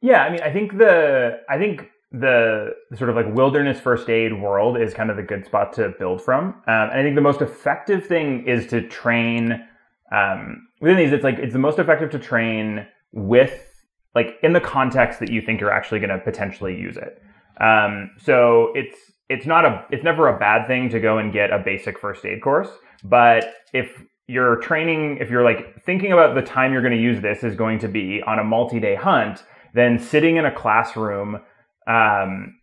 Yeah 0.00 0.22
i 0.22 0.30
mean 0.30 0.40
i 0.42 0.52
think 0.52 0.78
the 0.78 1.40
i 1.48 1.58
think 1.58 1.90
the, 2.12 2.70
the 2.90 2.96
sort 2.96 3.10
of 3.10 3.16
like 3.16 3.26
wilderness 3.34 3.80
first 3.80 4.08
aid 4.08 4.40
world 4.40 4.78
is 4.80 4.94
kind 4.94 5.10
of 5.10 5.16
the 5.16 5.22
good 5.22 5.44
spot 5.44 5.72
to 5.72 5.92
build 5.98 6.22
from. 6.22 6.44
Um, 6.44 6.62
and 6.66 6.92
i 6.92 7.02
think 7.02 7.14
the 7.14 7.20
most 7.20 7.40
effective 7.40 8.06
thing 8.06 8.46
is 8.46 8.66
to 8.68 8.86
train 8.88 9.66
um, 10.12 10.66
within 10.80 10.96
these 10.96 11.12
it's 11.12 11.24
like 11.24 11.38
it's 11.38 11.52
the 11.52 11.58
most 11.58 11.78
effective 11.78 12.10
to 12.10 12.18
train 12.18 12.86
with 13.12 13.70
like 14.14 14.38
in 14.42 14.52
the 14.52 14.60
context 14.60 15.20
that 15.20 15.30
you 15.30 15.40
think 15.40 15.60
you're 15.60 15.72
actually 15.72 15.98
going 15.98 16.10
to 16.10 16.18
potentially 16.18 16.76
use 16.76 16.96
it. 16.96 17.20
Um, 17.60 18.10
so 18.18 18.72
it's 18.74 18.96
it's 19.28 19.46
not 19.46 19.64
a 19.64 19.84
it's 19.90 20.04
never 20.04 20.28
a 20.28 20.38
bad 20.38 20.66
thing 20.66 20.88
to 20.90 21.00
go 21.00 21.18
and 21.18 21.32
get 21.32 21.52
a 21.52 21.58
basic 21.58 21.98
first 21.98 22.24
aid 22.24 22.42
course 22.42 22.68
but 23.04 23.54
if 23.74 24.02
you're 24.26 24.56
training, 24.56 25.18
if 25.20 25.30
you're 25.30 25.44
like 25.44 25.82
thinking 25.84 26.12
about 26.12 26.34
the 26.34 26.42
time 26.42 26.72
you're 26.72 26.82
going 26.82 26.96
to 26.96 27.00
use 27.00 27.20
this 27.20 27.44
is 27.44 27.54
going 27.54 27.78
to 27.80 27.88
be 27.88 28.22
on 28.26 28.38
a 28.38 28.44
multi-day 28.44 28.94
hunt, 28.94 29.44
then 29.74 29.98
sitting 29.98 30.36
in 30.36 30.46
a 30.46 30.52
classroom, 30.52 31.40
um, 31.86 32.54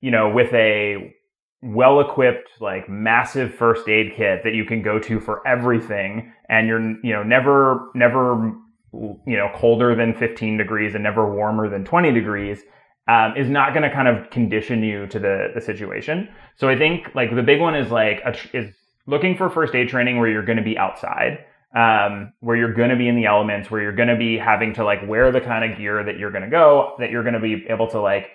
you 0.00 0.12
know, 0.12 0.30
with 0.30 0.52
a 0.54 1.12
well-equipped, 1.62 2.48
like 2.60 2.88
massive 2.88 3.54
first 3.54 3.88
aid 3.88 4.12
kit 4.16 4.42
that 4.44 4.54
you 4.54 4.64
can 4.64 4.82
go 4.82 4.98
to 4.98 5.20
for 5.20 5.46
everything, 5.46 6.32
and 6.48 6.68
you're, 6.68 6.80
you 7.02 7.12
know, 7.12 7.22
never, 7.22 7.90
never, 7.94 8.52
you 8.92 9.36
know, 9.36 9.50
colder 9.54 9.94
than 9.94 10.14
15 10.14 10.56
degrees 10.56 10.94
and 10.94 11.02
never 11.02 11.34
warmer 11.34 11.68
than 11.68 11.84
20 11.84 12.12
degrees. 12.12 12.60
Um, 13.08 13.34
is 13.38 13.48
not 13.48 13.72
going 13.72 13.84
to 13.84 13.90
kind 13.90 14.06
of 14.06 14.28
condition 14.28 14.82
you 14.82 15.06
to 15.06 15.18
the 15.18 15.48
the 15.54 15.62
situation. 15.62 16.28
So 16.56 16.68
I 16.68 16.76
think 16.76 17.14
like 17.14 17.34
the 17.34 17.42
big 17.42 17.58
one 17.58 17.74
is 17.74 17.90
like 17.90 18.20
a, 18.22 18.36
is 18.54 18.70
looking 19.06 19.34
for 19.34 19.48
first 19.48 19.74
aid 19.74 19.88
training 19.88 20.18
where 20.18 20.28
you're 20.28 20.44
going 20.44 20.58
to 20.58 20.62
be 20.62 20.76
outside, 20.76 21.38
um, 21.74 22.32
where 22.40 22.54
you're 22.54 22.74
going 22.74 22.90
to 22.90 22.96
be 22.96 23.08
in 23.08 23.16
the 23.16 23.24
elements, 23.24 23.70
where 23.70 23.80
you're 23.80 23.96
going 23.96 24.08
to 24.08 24.16
be 24.16 24.36
having 24.36 24.74
to 24.74 24.84
like 24.84 25.00
wear 25.08 25.32
the 25.32 25.40
kind 25.40 25.70
of 25.70 25.78
gear 25.78 26.04
that 26.04 26.18
you're 26.18 26.30
going 26.30 26.44
to 26.44 26.50
go, 26.50 26.94
that 26.98 27.10
you're 27.10 27.22
going 27.22 27.34
to 27.34 27.40
be 27.40 27.66
able 27.68 27.88
to 27.88 28.00
like, 28.00 28.28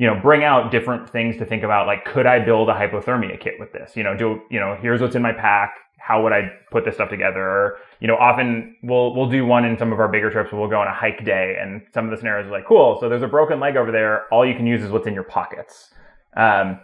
you 0.00 0.06
know, 0.06 0.18
bring 0.18 0.42
out 0.42 0.70
different 0.70 1.10
things 1.10 1.36
to 1.36 1.44
think 1.44 1.62
about. 1.62 1.86
Like, 1.86 2.06
could 2.06 2.24
I 2.24 2.42
build 2.42 2.70
a 2.70 2.72
hypothermia 2.72 3.38
kit 3.38 3.56
with 3.58 3.70
this? 3.74 3.94
You 3.94 4.02
know, 4.02 4.16
do, 4.16 4.40
you 4.50 4.58
know, 4.58 4.74
here's 4.80 5.02
what's 5.02 5.14
in 5.14 5.20
my 5.20 5.34
pack. 5.34 5.74
How 5.98 6.22
would 6.22 6.32
I 6.32 6.52
put 6.70 6.86
this 6.86 6.94
stuff 6.94 7.10
together? 7.10 7.42
Or, 7.42 7.76
you 8.00 8.08
know, 8.08 8.16
often 8.16 8.76
we'll, 8.82 9.14
we'll 9.14 9.28
do 9.28 9.44
one 9.44 9.66
in 9.66 9.76
some 9.76 9.92
of 9.92 10.00
our 10.00 10.08
bigger 10.08 10.30
trips 10.30 10.52
where 10.52 10.58
we'll 10.58 10.70
go 10.70 10.80
on 10.80 10.86
a 10.86 10.94
hike 10.94 11.22
day 11.26 11.58
and 11.60 11.82
some 11.92 12.06
of 12.06 12.10
the 12.12 12.16
scenarios 12.16 12.48
are 12.48 12.50
like, 12.50 12.66
cool. 12.66 12.96
So 12.98 13.10
there's 13.10 13.22
a 13.22 13.28
broken 13.28 13.60
leg 13.60 13.76
over 13.76 13.92
there. 13.92 14.24
All 14.32 14.46
you 14.46 14.54
can 14.54 14.66
use 14.66 14.82
is 14.82 14.90
what's 14.90 15.06
in 15.06 15.12
your 15.12 15.22
pockets. 15.22 15.90
Um, 16.34 16.80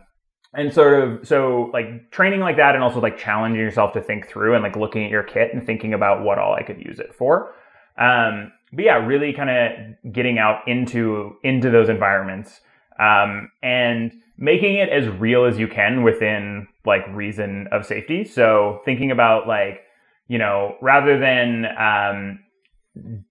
and 0.52 0.70
sort 0.70 1.02
of 1.02 1.26
so 1.26 1.70
like 1.72 2.10
training 2.10 2.40
like 2.40 2.58
that 2.58 2.74
and 2.74 2.84
also 2.84 3.00
like 3.00 3.16
challenging 3.16 3.58
yourself 3.58 3.94
to 3.94 4.02
think 4.02 4.28
through 4.28 4.52
and 4.52 4.62
like 4.62 4.76
looking 4.76 5.06
at 5.06 5.10
your 5.10 5.22
kit 5.22 5.54
and 5.54 5.64
thinking 5.64 5.94
about 5.94 6.22
what 6.22 6.38
all 6.38 6.54
i 6.54 6.62
could 6.62 6.78
use 6.78 6.98
it 6.98 7.14
for 7.14 7.52
um, 7.98 8.50
but 8.72 8.84
yeah 8.84 8.94
really 8.94 9.34
kind 9.34 9.50
of 9.50 10.12
getting 10.12 10.38
out 10.38 10.60
into 10.66 11.36
into 11.42 11.68
those 11.68 11.90
environments 11.90 12.60
um, 12.98 13.50
and 13.62 14.12
making 14.38 14.76
it 14.76 14.88
as 14.88 15.08
real 15.08 15.44
as 15.44 15.58
you 15.58 15.68
can 15.68 16.02
within 16.02 16.68
like 16.84 17.02
reason 17.08 17.68
of 17.72 17.86
safety. 17.86 18.24
So 18.24 18.80
thinking 18.84 19.10
about 19.10 19.46
like 19.46 19.82
you 20.28 20.38
know 20.38 20.76
rather 20.80 21.18
than 21.18 21.66
um, 21.78 22.40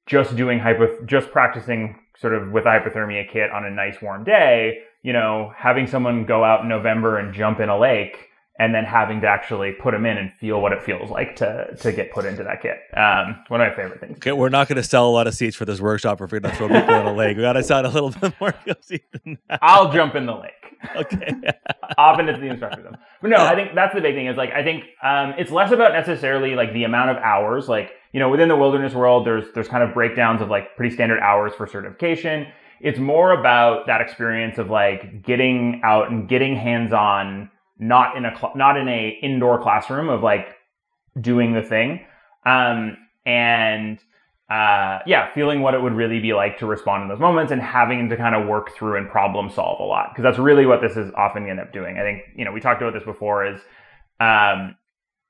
just 0.06 0.36
doing 0.36 0.60
hypo 0.60 1.04
just 1.06 1.32
practicing 1.32 2.00
sort 2.18 2.34
of 2.34 2.52
with 2.52 2.66
a 2.66 2.70
hypothermia 2.70 3.30
kit 3.30 3.52
on 3.52 3.66
a 3.66 3.70
nice 3.70 4.02
warm 4.02 4.24
day 4.24 4.84
you 5.06 5.14
know, 5.14 5.54
having 5.56 5.86
someone 5.86 6.26
go 6.26 6.44
out 6.44 6.64
in 6.64 6.68
November 6.68 7.20
and 7.20 7.32
jump 7.32 7.60
in 7.60 7.70
a 7.70 7.78
lake 7.78 8.30
and 8.58 8.74
then 8.74 8.86
having 8.86 9.20
to 9.22 9.28
actually 9.28 9.74
put 9.74 9.92
them 9.92 10.06
in 10.06 10.18
and 10.18 10.32
feel 10.40 10.62
what 10.62 10.72
it 10.72 10.82
feels 10.82 11.10
like 11.10 11.36
to 11.36 11.76
to 11.82 11.92
get 11.92 12.12
put 12.12 12.26
into 12.26 12.44
that 12.44 12.62
kit. 12.62 12.78
Um, 12.96 13.44
one 13.50 13.62
of 13.62 13.70
my 13.70 13.76
favorite 13.76 14.00
things. 14.00 14.18
Okay, 14.18 14.32
we're 14.32 14.50
not 14.50 14.68
going 14.68 14.78
to 14.78 14.84
sell 14.84 15.08
a 15.08 15.12
lot 15.12 15.28
of 15.28 15.34
seats 15.34 15.56
for 15.56 15.66
this 15.66 15.82
workshop 15.82 16.22
if 16.22 16.32
we're 16.32 16.40
going 16.40 16.52
to 16.52 16.58
throw 16.58 16.68
people 16.68 16.96
in 16.96 17.06
a 17.06 17.14
lake. 17.14 17.38
We 17.38 17.44
got 17.44 17.54
to 17.54 17.64
sound 17.64 17.86
a 17.86 17.90
little 17.90 18.10
bit 18.22 18.34
more 18.40 18.54
cozy 18.54 19.04
than 19.12 19.38
that. 19.50 19.60
I'll 19.62 19.92
jump 19.92 20.16
in 20.16 20.26
the 20.26 20.36
lake. 20.36 20.52
Okay. 20.96 21.32
Often 21.98 22.30
it's 22.30 22.40
the 22.40 22.48
instructor 22.48 22.82
though. 22.84 22.98
But 23.22 23.30
no, 23.30 23.38
I 23.38 23.56
think 23.56 23.76
that's 23.76 23.94
the 23.94 24.02
big 24.02 24.16
thing 24.16 24.28
is 24.28 24.38
like 24.38 24.52
I 24.52 24.64
think 24.64 24.86
um, 25.04 25.34
it's 25.38 25.52
less 25.52 25.72
about 25.72 25.92
necessarily 25.94 26.56
like 26.56 26.74
the 26.74 26.84
amount 26.84 27.10
of 27.12 27.18
hours. 27.18 27.68
Like 27.68 27.92
you 28.14 28.20
know, 28.20 28.30
within 28.30 28.48
the 28.48 28.56
wilderness 28.56 28.94
world, 28.94 29.28
there's 29.28 29.46
there's 29.54 29.68
kind 29.68 29.84
of 29.84 29.94
breakdowns 29.94 30.42
of 30.42 30.50
like 30.50 30.76
pretty 30.78 30.94
standard 30.94 31.20
hours 31.20 31.54
for 31.54 31.68
certification 31.68 32.48
it's 32.82 33.00
more 33.00 33.32
about 33.32 33.88
that 33.88 34.02
experience 34.02 34.58
of 34.58 34.70
like 34.70 35.24
getting 35.24 35.82
out 35.84 36.12
and 36.12 36.28
getting 36.28 36.56
hands 36.56 36.94
on, 36.94 37.50
not 37.78 38.16
in 38.18 38.26
a 38.26 38.36
cl- 38.38 38.54
not 38.56 38.78
in 38.78 38.88
a 38.88 39.20
indoor 39.22 39.62
classroom 39.62 40.10
of 40.10 40.24
like 40.24 40.48
doing 41.20 41.54
the 41.54 41.62
thing, 41.62 42.06
um, 42.46 42.98
and 43.26 44.00
uh, 44.50 45.00
yeah, 45.08 45.34
feeling 45.34 45.62
what 45.62 45.74
it 45.74 45.82
would 45.82 45.94
really 45.94 46.20
be 46.20 46.34
like 46.34 46.60
to 46.60 46.66
respond 46.66 47.04
in 47.04 47.10
those 47.10 47.20
moments 47.20 47.52
and 47.52 47.62
having 47.62 48.10
to 48.10 48.18
kind 48.18 48.36
of 48.36 48.48
work 48.48 48.76
through 48.76 48.98
and 48.98 49.10
problem 49.10 49.50
solve 49.50 49.80
a 49.80 49.84
lot 49.84 50.10
because 50.12 50.24
that's 50.24 50.38
really 50.38 50.66
what 50.66 50.82
this 50.82 50.96
is 50.96 51.12
often 51.18 51.46
going 51.46 51.56
to 51.56 51.62
end 51.62 51.68
up 51.68 51.74
doing. 51.74 51.98
I 51.98 52.02
think 52.02 52.22
you 52.36 52.46
know 52.46 52.52
we 52.52 52.60
talked 52.60 52.82
about 52.82 52.94
this 52.94 53.04
before 53.04 53.46
is 53.46 53.60
um, 54.20 54.76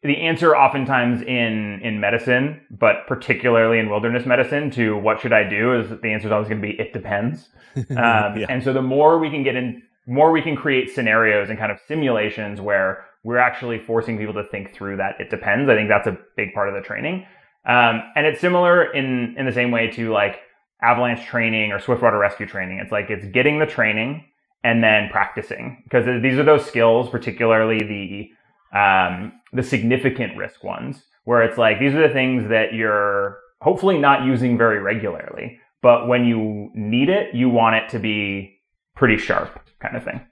the 0.03 0.17
answer 0.17 0.55
oftentimes 0.55 1.21
in 1.21 1.79
in 1.81 1.99
medicine, 1.99 2.61
but 2.69 3.07
particularly 3.07 3.79
in 3.79 3.89
wilderness 3.89 4.25
medicine, 4.25 4.69
to 4.71 4.97
what 4.97 5.21
should 5.21 5.33
I 5.33 5.47
do 5.47 5.79
is 5.79 5.89
the 6.01 6.09
answer 6.09 6.27
is 6.27 6.31
always 6.31 6.49
going 6.49 6.61
to 6.61 6.67
be 6.67 6.79
it 6.79 6.93
depends. 6.93 7.49
Um, 7.75 8.37
yeah. 8.37 8.45
And 8.47 8.63
so 8.63 8.71
the 8.71 8.81
more 8.81 9.19
we 9.19 9.29
can 9.29 9.43
get 9.43 9.57
in, 9.57 9.83
more 10.07 10.31
we 10.31 10.41
can 10.41 10.55
create 10.55 10.89
scenarios 10.89 11.49
and 11.49 11.57
kind 11.57 11.71
of 11.71 11.79
simulations 11.87 12.61
where 12.61 13.05
we're 13.23 13.37
actually 13.37 13.79
forcing 13.79 14.17
people 14.17 14.33
to 14.35 14.43
think 14.43 14.73
through 14.73 14.97
that 14.97 15.19
it 15.19 15.29
depends. 15.29 15.69
I 15.69 15.75
think 15.75 15.89
that's 15.89 16.07
a 16.07 16.17
big 16.37 16.53
part 16.53 16.69
of 16.69 16.75
the 16.75 16.81
training. 16.81 17.25
Um, 17.67 18.03
and 18.15 18.27
it's 18.27 18.39
similar 18.39 18.91
in 18.93 19.35
in 19.37 19.45
the 19.45 19.51
same 19.51 19.71
way 19.71 19.89
to 19.91 20.11
like 20.11 20.39
avalanche 20.81 21.25
training 21.25 21.71
or 21.71 21.79
swiftwater 21.79 22.19
rescue 22.19 22.45
training. 22.45 22.79
It's 22.79 22.91
like 22.91 23.09
it's 23.09 23.25
getting 23.25 23.59
the 23.59 23.65
training 23.65 24.25
and 24.63 24.83
then 24.83 25.09
practicing 25.09 25.81
because 25.83 26.05
these 26.21 26.37
are 26.37 26.43
those 26.43 26.65
skills, 26.65 27.09
particularly 27.09 27.79
the 27.79 28.77
um, 28.77 29.33
the 29.53 29.63
significant 29.63 30.37
risk 30.37 30.63
ones, 30.63 31.03
where 31.23 31.41
it's 31.41 31.57
like 31.57 31.79
these 31.79 31.93
are 31.93 32.07
the 32.07 32.13
things 32.13 32.49
that 32.49 32.73
you're 32.73 33.39
hopefully 33.61 33.97
not 33.97 34.25
using 34.25 34.57
very 34.57 34.79
regularly, 34.79 35.59
but 35.81 36.07
when 36.07 36.25
you 36.25 36.69
need 36.75 37.09
it, 37.09 37.33
you 37.33 37.49
want 37.49 37.75
it 37.75 37.89
to 37.89 37.99
be 37.99 38.54
pretty 38.95 39.17
sharp, 39.17 39.59
kind 39.79 39.95
of 39.95 40.03
thing. 40.03 40.25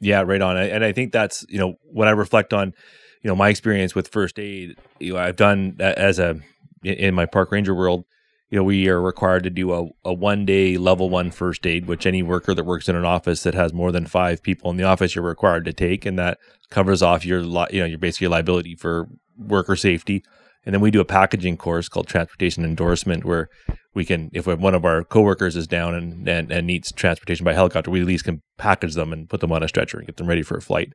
Yeah, 0.00 0.22
right 0.22 0.40
on. 0.40 0.56
And 0.56 0.84
I 0.84 0.92
think 0.92 1.12
that's 1.12 1.44
you 1.48 1.58
know 1.58 1.74
when 1.82 2.08
I 2.08 2.12
reflect 2.12 2.52
on 2.52 2.72
you 3.22 3.28
know 3.28 3.36
my 3.36 3.48
experience 3.48 3.94
with 3.94 4.08
first 4.08 4.38
aid, 4.38 4.76
you 4.98 5.14
know 5.14 5.18
I've 5.18 5.36
done 5.36 5.76
as 5.80 6.18
a 6.18 6.40
in 6.82 7.14
my 7.14 7.26
park 7.26 7.52
ranger 7.52 7.74
world 7.74 8.04
you 8.50 8.58
know, 8.58 8.64
we 8.64 8.88
are 8.88 9.00
required 9.00 9.44
to 9.44 9.50
do 9.50 9.72
a, 9.72 9.88
a 10.04 10.12
one 10.12 10.44
day 10.44 10.76
level 10.76 11.08
one 11.08 11.30
first 11.30 11.64
aid, 11.66 11.86
which 11.86 12.04
any 12.04 12.22
worker 12.22 12.52
that 12.52 12.64
works 12.64 12.88
in 12.88 12.96
an 12.96 13.04
office 13.04 13.44
that 13.44 13.54
has 13.54 13.72
more 13.72 13.92
than 13.92 14.06
five 14.06 14.42
people 14.42 14.70
in 14.70 14.76
the 14.76 14.82
office, 14.82 15.14
you're 15.14 15.24
required 15.24 15.64
to 15.66 15.72
take. 15.72 16.04
And 16.04 16.18
that 16.18 16.38
covers 16.68 17.00
off 17.00 17.24
your, 17.24 17.42
lot, 17.42 17.72
you 17.72 17.80
know, 17.80 17.86
your 17.86 17.98
basically 17.98 18.26
liability 18.26 18.74
for 18.74 19.06
worker 19.38 19.76
safety. 19.76 20.24
And 20.66 20.74
then 20.74 20.82
we 20.82 20.90
do 20.90 21.00
a 21.00 21.04
packaging 21.04 21.56
course 21.58 21.88
called 21.88 22.08
transportation 22.08 22.64
endorsement 22.64 23.24
where 23.24 23.48
we 23.94 24.04
can, 24.04 24.30
if 24.32 24.46
one 24.46 24.74
of 24.74 24.84
our 24.84 25.02
coworkers 25.02 25.56
is 25.56 25.66
down 25.66 25.94
and, 25.94 26.28
and, 26.28 26.52
and 26.52 26.66
needs 26.66 26.92
transportation 26.92 27.44
by 27.44 27.54
helicopter, 27.54 27.90
we 27.90 28.00
at 28.00 28.06
least 28.06 28.24
can 28.24 28.42
package 28.56 28.94
them 28.94 29.12
and 29.12 29.28
put 29.28 29.40
them 29.40 29.52
on 29.52 29.62
a 29.62 29.68
stretcher 29.68 29.98
and 29.98 30.06
get 30.06 30.16
them 30.16 30.28
ready 30.28 30.42
for 30.42 30.56
a 30.56 30.62
flight. 30.62 30.92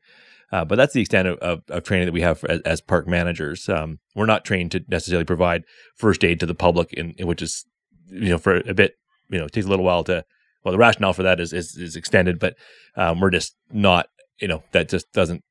Uh, 0.52 0.64
but 0.64 0.76
that's 0.76 0.94
the 0.94 1.02
extent 1.02 1.28
of, 1.28 1.38
of, 1.40 1.62
of, 1.70 1.84
training 1.84 2.06
that 2.06 2.14
we 2.14 2.22
have 2.22 2.44
as, 2.46 2.62
as 2.62 2.82
park 2.82 3.08
managers. 3.08 3.68
Um, 3.68 4.00
we're 4.14 4.26
not 4.26 4.46
trained 4.46 4.72
to 4.72 4.86
necessarily 4.88 5.26
provide 5.26 5.64
first 5.96 6.24
aid 6.24 6.40
to 6.40 6.46
the 6.46 6.56
public, 6.56 6.94
in, 6.94 7.12
in, 7.18 7.28
which 7.28 7.42
is, 7.42 7.66
you 8.08 8.30
know, 8.30 8.38
for 8.38 8.58
a 8.58 8.74
bit, 8.74 8.94
you 9.30 9.40
know, 9.40 9.46
it 9.46 9.52
takes 9.52 9.66
a 9.66 9.70
little 9.70 9.86
while 9.86 10.04
to. 10.06 10.24
Well, 10.64 10.72
the 10.72 10.78
rationale 10.78 11.14
for 11.14 11.24
that 11.24 11.40
is 11.40 11.54
is, 11.54 11.76
is 11.76 11.96
extended, 11.96 12.40
but 12.40 12.56
um, 12.96 13.20
we're 13.20 13.30
just 13.30 13.56
not, 13.72 14.08
you 14.40 14.48
know, 14.48 14.64
that 14.72 14.90
just 14.90 15.12
doesn't. 15.14 15.44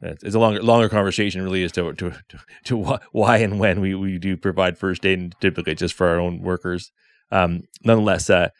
It's 0.00 0.34
a 0.34 0.38
longer 0.38 0.62
longer 0.62 0.88
conversation, 0.88 1.42
really, 1.42 1.64
as 1.64 1.72
to 1.72 1.92
to 1.92 2.10
to, 2.28 2.38
to 2.64 2.98
why 3.12 3.38
and 3.38 3.58
when 3.58 3.80
we, 3.80 3.94
we 3.94 4.18
do 4.18 4.36
provide 4.36 4.78
first 4.78 5.04
aid, 5.06 5.18
and 5.18 5.34
typically 5.40 5.74
just 5.74 5.94
for 5.94 6.08
our 6.08 6.20
own 6.20 6.40
workers. 6.42 6.90
Um, 7.30 7.62
nonetheless, 7.82 8.28
uh, 8.28 8.50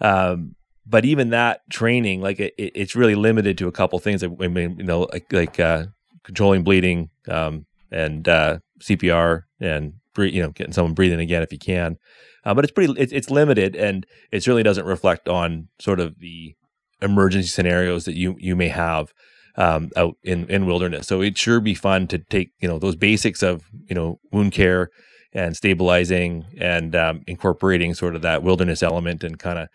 um, 0.00 0.54
but 0.86 1.04
even 1.04 1.30
that 1.30 1.60
training, 1.70 2.20
like 2.20 2.40
it, 2.40 2.54
it's 2.58 2.96
really 2.96 3.14
limited 3.14 3.56
to 3.58 3.68
a 3.68 3.72
couple 3.72 3.98
things. 3.98 4.22
I 4.22 4.28
mean, 4.28 4.76
you 4.78 4.84
know, 4.84 5.08
like 5.12 5.32
like 5.32 5.60
uh, 5.60 5.86
controlling 6.24 6.64
bleeding 6.64 7.10
um, 7.28 7.66
and 7.90 8.28
uh, 8.28 8.58
CPR 8.80 9.42
and 9.60 9.94
you 10.18 10.42
know 10.42 10.50
getting 10.50 10.72
someone 10.72 10.94
breathing 10.94 11.20
again 11.20 11.42
if 11.42 11.52
you 11.52 11.58
can. 11.58 11.96
Uh, 12.44 12.54
but 12.54 12.64
it's 12.64 12.72
pretty 12.72 12.92
it's, 13.00 13.12
it's 13.12 13.30
limited 13.30 13.76
and 13.76 14.04
it 14.32 14.42
certainly 14.42 14.64
doesn't 14.64 14.84
reflect 14.84 15.28
on 15.28 15.68
sort 15.78 16.00
of 16.00 16.18
the 16.18 16.54
emergency 17.00 17.48
scenarios 17.48 18.04
that 18.04 18.16
you 18.16 18.36
you 18.38 18.56
may 18.56 18.68
have 18.68 19.12
um, 19.56 19.90
out 19.96 20.16
in 20.22 20.48
in 20.48 20.66
wilderness. 20.66 21.06
So 21.06 21.20
it'd 21.20 21.38
sure 21.38 21.60
be 21.60 21.74
fun 21.74 22.06
to 22.08 22.18
take 22.18 22.50
you 22.60 22.68
know 22.68 22.78
those 22.78 22.96
basics 22.96 23.42
of 23.42 23.64
you 23.88 23.94
know 23.94 24.18
wound 24.30 24.52
care 24.52 24.90
and 25.34 25.56
stabilizing 25.56 26.44
and 26.58 26.94
um, 26.94 27.22
incorporating 27.26 27.94
sort 27.94 28.14
of 28.14 28.22
that 28.22 28.42
wilderness 28.42 28.82
element 28.82 29.24
and 29.24 29.38
kind 29.38 29.58
of 29.58 29.68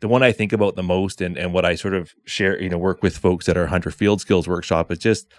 the 0.00 0.08
one 0.08 0.22
I 0.22 0.32
think 0.32 0.52
about 0.52 0.76
the 0.76 0.82
most 0.82 1.20
and, 1.20 1.36
and 1.36 1.52
what 1.52 1.64
I 1.64 1.74
sort 1.74 1.94
of 1.94 2.14
share, 2.24 2.60
you 2.60 2.68
know, 2.68 2.78
work 2.78 3.02
with 3.02 3.18
folks 3.18 3.48
at 3.48 3.56
our 3.56 3.66
Hunter 3.66 3.90
Field 3.90 4.20
Skills 4.20 4.48
workshop 4.48 4.90
is 4.90 4.98
just, 4.98 5.30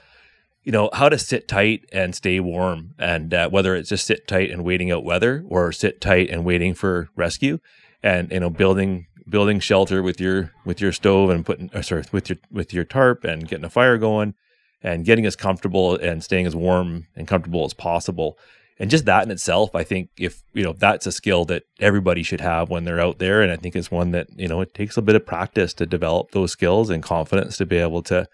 you 0.64 0.72
know, 0.72 0.90
how 0.94 1.10
to 1.10 1.18
sit 1.18 1.48
tight 1.48 1.86
and 1.92 2.14
stay 2.14 2.40
warm. 2.40 2.94
And 3.00 3.34
uh, 3.34 3.50
whether 3.50 3.76
it's 3.76 3.90
just 3.90 4.06
sit 4.06 4.28
tight 4.28 4.52
and 4.52 4.64
waiting 4.64 4.92
out 4.92 5.04
weather 5.04 5.44
or 5.48 5.72
sit 5.72 6.00
tight 6.00 6.30
and 6.30 6.46
waiting 6.46 6.76
for 6.76 7.10
rescue 7.16 7.58
and, 8.04 8.32
you 8.32 8.40
know, 8.40 8.52
building 8.52 9.08
building 9.30 9.60
shelter 9.60 10.02
with 10.02 10.20
your 10.20 10.52
with 10.66 10.82
your 10.82 10.92
stove 10.92 11.30
and 11.30 11.46
putting 11.46 11.70
or 11.74 11.84
sorry 11.84 12.04
with 12.12 12.30
your 12.30 12.38
with 12.52 12.74
your 12.74 12.84
tarp 12.84 13.24
and 13.24 13.48
getting 13.48 13.66
a 13.66 13.70
fire 13.70 13.98
going 13.98 14.34
and 14.82 15.06
getting 15.06 15.26
as 15.26 15.36
comfortable 15.36 15.96
and 15.96 16.24
staying 16.24 16.48
as 16.48 16.56
warm 16.56 17.08
and 17.16 17.28
comfortable 17.28 17.64
as 17.66 17.74
possible. 17.74 18.38
And 18.80 18.90
just 18.90 19.06
that 19.06 19.24
in 19.24 19.32
itself 19.32 19.76
i 19.76 19.84
think 19.84 20.10
if 20.18 20.42
you 20.54 20.64
know 20.64 20.74
that's 20.74 21.06
a 21.06 21.12
skill 21.12 21.46
that 21.46 21.64
everybody 21.80 22.24
should 22.24 22.42
have 22.42 22.70
when 22.70 22.84
they're 22.84 23.00
out 23.00 23.20
there. 23.20 23.42
And 23.42 23.52
i 23.52 23.56
think 23.56 23.76
it's 23.76 23.92
one 23.92 24.12
that 24.12 24.28
you 24.36 24.48
know 24.48 24.62
it 24.62 24.74
takes 24.74 24.98
a 24.98 25.02
bit 25.02 25.16
of 25.16 25.26
practice 25.26 25.74
to 25.76 25.86
develop 25.86 26.32
those 26.32 26.52
skills 26.52 26.90
and 26.90 27.04
confidence 27.04 27.58
to 27.58 27.66
be 27.66 27.78
able 27.78 28.02
to 28.04 28.28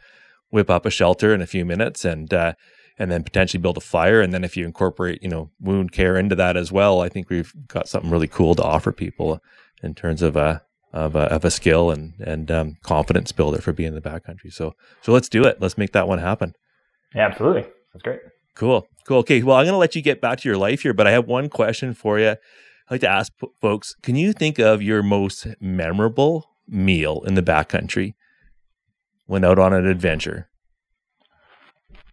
whip 0.49 0.69
up 0.69 0.85
a 0.85 0.89
shelter 0.89 1.33
in 1.33 1.41
a 1.41 1.47
few 1.47 1.65
minutes 1.65 2.05
and 2.05 2.33
uh, 2.33 2.53
and 2.99 3.11
then 3.11 3.23
potentially 3.23 3.61
build 3.61 3.77
a 3.77 3.81
fire. 3.81 4.21
And 4.21 4.33
then 4.33 4.43
if 4.43 4.57
you 4.57 4.65
incorporate 4.65 5.21
you 5.21 5.29
know 5.29 5.51
wound 5.59 5.91
care 5.91 6.17
into 6.17 6.35
that 6.35 6.55
as 6.55 6.71
well 6.71 7.01
i 7.01 7.09
think 7.09 7.29
we've 7.29 7.53
got 7.67 7.89
something 7.89 8.09
really 8.09 8.27
cool 8.27 8.55
to 8.55 8.63
offer 8.63 8.93
people 8.93 9.41
in 9.83 9.93
terms 9.93 10.21
of 10.21 10.35
a 10.35 10.61
of 11.05 11.15
a, 11.15 11.23
of 11.33 11.45
a 11.45 11.51
skill 11.51 11.91
and 11.91 12.13
and 12.19 12.49
um, 12.51 12.77
confidence 12.83 13.31
builder 13.31 13.61
for 13.61 13.73
being 13.73 13.89
in 13.89 13.95
the 13.95 14.01
backcountry 14.01 14.51
so 14.51 14.73
so 15.01 15.11
let's 15.11 15.29
do 15.29 15.43
it 15.43 15.61
let's 15.61 15.77
make 15.77 15.91
that 15.91 16.07
one 16.07 16.19
happen 16.19 16.53
yeah 17.15 17.25
absolutely 17.25 17.65
that's 17.93 18.03
great 18.03 18.19
Cool. 18.57 18.87
Cool. 19.05 19.19
Okay. 19.19 19.43
Well, 19.43 19.57
I'm 19.57 19.65
going 19.65 19.73
to 19.73 19.77
let 19.77 19.95
you 19.95 20.01
get 20.01 20.19
back 20.19 20.39
to 20.39 20.49
your 20.49 20.57
life 20.57 20.81
here, 20.81 20.93
but 20.93 21.05
I 21.05 21.11
have 21.11 21.27
one 21.27 21.47
question 21.47 21.93
for 21.93 22.17
you. 22.17 22.29
I 22.29 22.35
like 22.89 23.01
to 23.01 23.07
ask 23.07 23.31
p- 23.39 23.47
folks 23.61 23.93
can 24.01 24.15
you 24.15 24.33
think 24.33 24.57
of 24.57 24.81
your 24.81 25.03
most 25.03 25.45
memorable 25.61 26.49
meal 26.67 27.21
in 27.27 27.35
the 27.35 27.43
backcountry 27.43 28.15
when 29.27 29.45
out 29.45 29.59
on 29.59 29.73
an 29.73 29.85
adventure? 29.85 30.49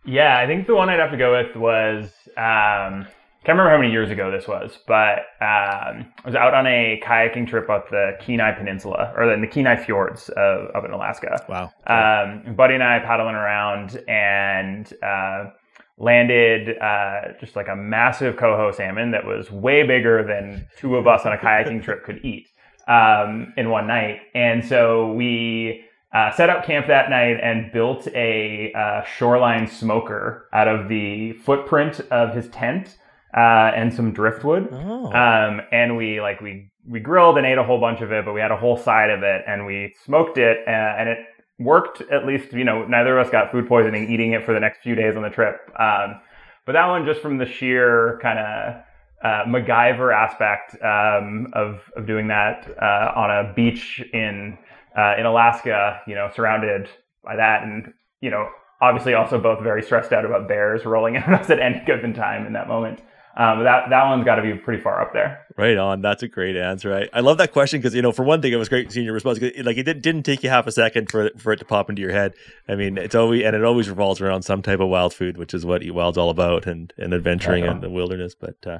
Yeah, 0.05 0.37
I 0.37 0.47
think 0.47 0.67
the 0.67 0.75
one 0.75 0.91
I'd 0.91 1.01
have 1.01 1.13
to 1.13 1.17
go 1.17 1.33
with 1.33 1.57
was 1.57 2.11
um, 2.37 3.07
can't 3.45 3.59
remember 3.59 3.73
how 3.73 3.79
many 3.79 3.93
years 3.93 4.11
ago 4.11 4.31
this 4.31 4.49
was, 4.49 4.79
but 4.87 5.19
um, 5.41 6.07
I 6.17 6.23
was 6.25 6.35
out 6.35 6.55
on 6.55 6.67
a 6.67 6.99
kayaking 7.05 7.47
trip 7.47 7.69
up 7.69 7.91
the 7.91 8.17
Kenai 8.21 8.53
Peninsula 8.53 9.13
or 9.15 9.31
in 9.35 9.43
the 9.43 9.47
Kenai 9.47 9.77
Fjords 9.77 10.31
of, 10.31 10.69
of 10.69 10.87
in 10.87 10.93
Alaska. 10.93 11.45
Wow. 11.47 11.71
Um, 11.87 12.55
buddy 12.55 12.73
and 12.73 12.83
I 12.83 13.01
paddling 13.01 13.35
around 13.35 14.03
and 14.09 14.91
uh, 15.03 15.51
landed 15.99 16.79
uh, 16.79 17.35
just 17.39 17.55
like 17.55 17.69
a 17.69 17.77
massive 17.77 18.39
coho 18.39 18.73
salmon 18.73 19.11
that 19.11 19.27
was 19.27 19.51
way 19.51 19.87
bigger 19.87 20.27
than 20.27 20.67
two 20.79 20.97
of 20.97 21.07
us 21.07 21.27
on 21.27 21.35
a 21.35 21.37
kayaking 21.37 21.83
trip 21.83 22.03
could 22.03 22.25
eat 22.25 22.49
um, 22.89 23.53
in 23.59 23.69
one 23.69 23.87
night. 23.87 24.21
And 24.35 24.65
so 24.65 25.13
we 25.13 25.85
uh, 26.15 26.31
set 26.31 26.49
up 26.49 26.65
camp 26.65 26.87
that 26.87 27.11
night 27.11 27.39
and 27.43 27.71
built 27.73 28.09
a 28.15 28.73
uh, 28.73 29.05
shoreline 29.05 29.67
smoker 29.67 30.49
out 30.55 30.67
of 30.67 30.89
the 30.89 31.35
footprint 31.35 32.01
of 32.11 32.35
his 32.35 32.49
tent 32.49 32.97
uh, 33.37 33.73
and 33.75 33.93
some 33.93 34.13
driftwood. 34.13 34.69
Oh. 34.71 35.07
Um, 35.07 35.61
and 35.73 35.97
we 35.97 36.21
like 36.21 36.41
we 36.41 36.71
we 36.87 37.01
grilled 37.01 37.39
and 37.39 37.47
ate 37.47 37.59
a 37.59 37.65
whole 37.65 37.81
bunch 37.81 38.01
of 38.01 38.13
it, 38.13 38.25
but 38.25 38.33
we 38.33 38.41
had 38.41 38.51
a 38.51 38.57
whole 38.57 38.77
side 38.77 39.11
of 39.11 39.23
it 39.23 39.43
and 39.47 39.67
we 39.67 39.95
smoked 40.05 40.39
it, 40.39 40.59
uh, 40.67 40.71
and 40.71 41.09
it 41.09 41.19
worked 41.59 42.01
at 42.13 42.27
least, 42.27 42.53
you 42.53 42.65
know, 42.65 42.85
neither 42.85 43.19
of 43.19 43.27
us 43.27 43.33
got 43.33 43.51
food 43.51 43.67
poisoning 43.67 44.11
eating 44.13 44.33
it 44.33 44.45
for 44.45 44.53
the 44.53 44.61
next 44.61 44.83
few 44.83 44.95
days 44.95 45.17
on 45.17 45.23
the 45.23 45.31
trip. 45.31 45.57
Um, 45.79 46.21
but 46.67 46.73
that 46.73 46.87
one 46.87 47.05
just 47.05 47.21
from 47.21 47.39
the 47.39 47.47
sheer 47.47 48.19
kind 48.23 48.39
of 48.39 48.83
uh, 49.23 49.45
MacGyver 49.47 50.15
aspect 50.15 50.75
um, 50.83 51.49
of 51.55 51.91
of 51.97 52.07
doing 52.07 52.29
that 52.29 52.69
uh, 52.81 53.13
on 53.17 53.31
a 53.31 53.53
beach 53.55 54.03
in 54.13 54.59
uh, 54.97 55.15
in 55.19 55.27
Alaska, 55.27 56.01
you 56.07 56.15
know, 56.15 56.31
surrounded 56.35 56.89
by 57.25 57.37
that, 57.37 57.63
and 57.63 57.93
you 58.21 58.31
know, 58.31 58.49
obviously 58.81 59.15
also 59.15 59.41
both 59.41 59.63
very 59.63 59.83
stressed 59.83 60.13
out 60.13 60.25
about 60.25 60.47
bears 60.47 60.85
rolling 60.85 61.17
at 61.19 61.29
us 61.29 61.51
at 61.51 61.59
any 61.59 61.83
given 61.85 62.13
time 62.13 62.47
in 62.47 62.53
that 62.53 62.69
moment. 62.69 63.01
Um, 63.37 63.65
that 63.65 63.91
that 63.91 64.07
one's 64.07 64.25
got 64.25 64.37
to 64.37 64.43
be 64.43 64.55
pretty 64.55 64.81
far 64.81 65.03
up 65.03 65.13
there. 65.13 65.45
Right 65.57 65.77
on. 65.77 66.03
That's 66.03 66.23
a 66.23 66.29
great 66.29 66.57
answer. 66.57 66.95
I, 66.95 67.09
I 67.13 67.21
love 67.21 67.39
that 67.39 67.53
question 67.53 67.81
because 67.81 67.95
you 67.95 68.03
know, 68.03 68.13
for 68.13 68.23
one 68.23 68.41
thing, 68.41 68.53
it 68.53 68.57
was 68.57 68.69
great 68.69 68.93
seeing 68.93 69.05
your 69.05 69.15
response. 69.15 69.41
Like 69.41 69.77
it 69.77 69.83
did, 69.83 70.03
didn't 70.03 70.23
take 70.23 70.45
you 70.45 70.51
half 70.51 70.67
a 70.69 70.73
second 70.73 71.11
for 71.11 71.31
for 71.37 71.53
it 71.53 71.59
to 71.59 71.65
pop 71.65 71.91
into 71.91 72.01
your 72.01 72.13
head. 72.13 72.35
I 72.69 72.77
mean, 72.77 72.97
it's 72.97 73.15
always 73.15 73.45
and 73.45 73.57
it 73.57 73.65
always 73.65 73.89
revolves 73.89 74.21
around 74.21 74.43
some 74.43 74.63
type 74.63 74.79
of 74.79 74.89
wild 74.89 75.15
food, 75.15 75.37
which 75.37 75.53
is 75.53 75.67
what 75.67 75.83
Eat 75.83 75.93
Wild's 75.93 76.19
all 76.19 76.31
about, 76.31 76.67
and 76.67 76.93
and 76.97 77.13
adventuring 77.13 77.65
in 77.65 77.81
the 77.81 77.91
wilderness. 77.91 78.37
But 78.37 78.65
uh, 78.67 78.79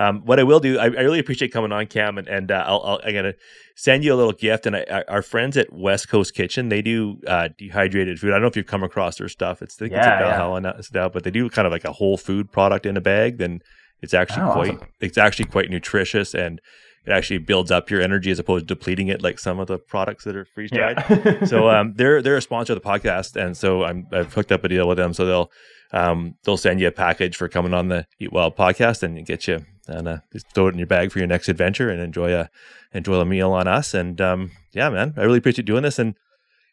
um, 0.00 0.22
what 0.24 0.40
I 0.40 0.44
will 0.44 0.60
do, 0.60 0.78
I, 0.78 0.84
I, 0.84 0.86
really 0.86 1.18
appreciate 1.18 1.52
coming 1.52 1.72
on, 1.72 1.86
Cam, 1.86 2.16
and, 2.16 2.26
and 2.26 2.50
uh, 2.50 2.64
I'll, 2.66 2.80
I'll 2.80 3.00
I'm 3.04 3.12
gonna 3.12 3.34
send 3.74 4.02
you 4.02 4.14
a 4.14 4.16
little 4.16 4.32
gift. 4.32 4.64
And 4.64 4.76
I, 4.76 4.86
I, 4.90 5.02
our 5.08 5.20
friends 5.20 5.58
at 5.58 5.70
West 5.72 6.08
Coast 6.08 6.34
Kitchen, 6.34 6.70
they 6.70 6.80
do 6.80 7.20
uh, 7.26 7.50
dehydrated 7.58 8.18
food. 8.18 8.30
I 8.30 8.32
don't 8.34 8.42
know 8.42 8.48
if 8.48 8.56
you've 8.56 8.66
come 8.66 8.82
across 8.82 9.18
their 9.18 9.28
stuff. 9.28 9.60
It's 9.60 9.76
I 9.76 9.78
think 9.78 9.92
yeah, 9.92 9.98
it's 9.98 10.22
a 10.22 10.24
Valhalla 10.24 10.62
yeah. 10.62 10.80
stuff, 10.80 11.12
but 11.12 11.24
they 11.24 11.30
do 11.30 11.50
kind 11.50 11.66
of 11.66 11.72
like 11.72 11.84
a 11.84 11.92
whole 11.92 12.16
food 12.16 12.50
product 12.50 12.86
in 12.86 12.96
a 12.96 13.00
bag. 13.02 13.36
Then 13.36 13.60
it's 14.02 14.14
actually 14.14 14.42
oh, 14.42 14.52
quite 14.52 14.74
awesome. 14.74 14.88
it's 15.00 15.18
actually 15.18 15.46
quite 15.46 15.70
nutritious 15.70 16.34
and 16.34 16.60
it 17.06 17.12
actually 17.12 17.38
builds 17.38 17.70
up 17.70 17.90
your 17.90 18.00
energy 18.02 18.30
as 18.30 18.38
opposed 18.38 18.68
to 18.68 18.74
depleting 18.74 19.08
it 19.08 19.22
like 19.22 19.38
some 19.38 19.58
of 19.58 19.68
the 19.68 19.78
products 19.78 20.24
that 20.24 20.36
are 20.36 20.44
freeze 20.44 20.70
dried. 20.70 21.02
Yeah. 21.08 21.44
so 21.44 21.70
um, 21.70 21.94
they're 21.96 22.20
they're 22.20 22.36
a 22.36 22.42
sponsor 22.42 22.74
of 22.74 22.82
the 22.82 22.86
podcast, 22.86 23.42
and 23.42 23.56
so 23.56 23.84
I'm 23.84 24.06
I've 24.12 24.32
hooked 24.34 24.52
up 24.52 24.64
a 24.64 24.68
deal 24.68 24.86
with 24.86 24.98
them. 24.98 25.14
So 25.14 25.24
they'll 25.24 25.50
um, 25.92 26.34
they'll 26.44 26.58
send 26.58 26.78
you 26.78 26.88
a 26.88 26.92
package 26.92 27.36
for 27.36 27.48
coming 27.48 27.72
on 27.72 27.88
the 27.88 28.06
Eat 28.18 28.32
Wild 28.32 28.56
podcast 28.56 29.02
and 29.02 29.24
get 29.24 29.48
you 29.48 29.64
and 29.88 30.08
uh, 30.08 30.18
just 30.32 30.46
throw 30.52 30.68
it 30.68 30.72
in 30.72 30.78
your 30.78 30.86
bag 30.86 31.10
for 31.10 31.18
your 31.18 31.26
next 31.26 31.48
adventure 31.48 31.90
and 31.90 32.00
enjoy 32.00 32.34
a 32.34 32.50
enjoy 32.92 33.18
a 33.18 33.24
meal 33.24 33.52
on 33.52 33.66
us. 33.66 33.94
And 33.94 34.20
um, 34.20 34.50
yeah, 34.72 34.90
man, 34.90 35.14
I 35.16 35.22
really 35.22 35.38
appreciate 35.38 35.64
doing 35.64 35.82
this 35.82 35.98
and 35.98 36.14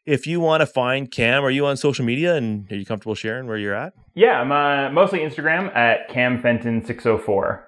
if 0.08 0.26
you 0.26 0.40
want 0.40 0.62
to 0.62 0.66
find 0.66 1.12
Cam, 1.12 1.44
are 1.44 1.52
you 1.52 1.66
on 1.66 1.76
social 1.76 2.06
media 2.06 2.36
and 2.36 2.72
are 2.72 2.78
you 2.78 2.86
comfortable 2.86 3.14
sharing 3.14 3.46
where 3.46 3.58
you're 3.58 3.76
at? 3.76 3.94
Yeah, 4.16 4.40
I'm 4.40 4.52
uh, 4.52 4.90
mostly 4.90 5.20
Instagram 5.20 5.76
at 5.76 6.08
Cam 6.08 6.42
Fenton 6.42 6.84
604. 6.84 7.68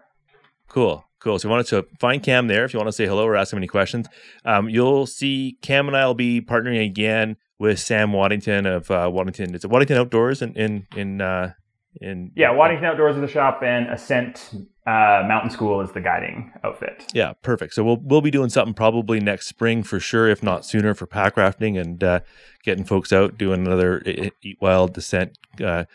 Cool. 0.69 1.03
Cool. 1.19 1.37
So 1.37 1.49
you 1.49 1.51
wanted 1.51 1.67
to 1.67 1.85
find 1.99 2.23
Cam 2.23 2.47
there 2.47 2.63
if 2.63 2.73
you 2.73 2.79
want 2.79 2.87
to 2.87 2.93
say 2.93 3.05
hello 3.05 3.25
or 3.25 3.35
ask 3.35 3.51
him 3.51 3.59
any 3.59 3.67
questions. 3.67 4.07
Um, 4.45 4.69
you'll 4.69 5.05
see 5.05 5.57
Cam 5.61 5.87
and 5.89 5.97
I 5.97 6.05
will 6.07 6.13
be 6.13 6.39
partnering 6.39 6.83
again 6.83 7.35
with 7.59 7.77
Sam 7.77 8.13
Waddington 8.13 8.65
of 8.65 8.89
uh, 8.89 9.09
Waddington. 9.11 9.53
It's 9.53 9.65
Waddington 9.65 9.97
Outdoors 9.97 10.41
in 10.41 10.53
in 10.53 10.87
in, 10.95 11.19
uh, 11.19 11.51
in 11.99 12.31
yeah, 12.37 12.51
Waddington 12.51 12.85
Outdoors 12.85 13.15
is 13.15 13.21
the 13.21 13.27
shop 13.27 13.61
and 13.63 13.89
Ascent 13.89 14.51
uh, 14.89 15.23
Mountain 15.27 15.51
School 15.51 15.81
is 15.81 15.91
the 15.91 16.01
guiding 16.01 16.51
outfit. 16.63 17.05
Yeah, 17.13 17.33
perfect. 17.43 17.75
So 17.75 17.83
we'll 17.83 17.97
we'll 17.97 18.21
be 18.21 18.31
doing 18.31 18.49
something 18.49 18.73
probably 18.73 19.19
next 19.19 19.45
spring 19.45 19.83
for 19.83 19.99
sure, 19.99 20.27
if 20.27 20.41
not 20.41 20.65
sooner, 20.65 20.95
for 20.95 21.05
packrafting 21.05 21.79
and 21.79 22.03
uh, 22.03 22.19
getting 22.63 22.85
folks 22.85 23.13
out 23.13 23.37
doing 23.37 23.67
another 23.67 24.01
Eat 24.41 24.57
Wild 24.59 24.97
Ascent 24.97 25.37
uh, 25.63 25.85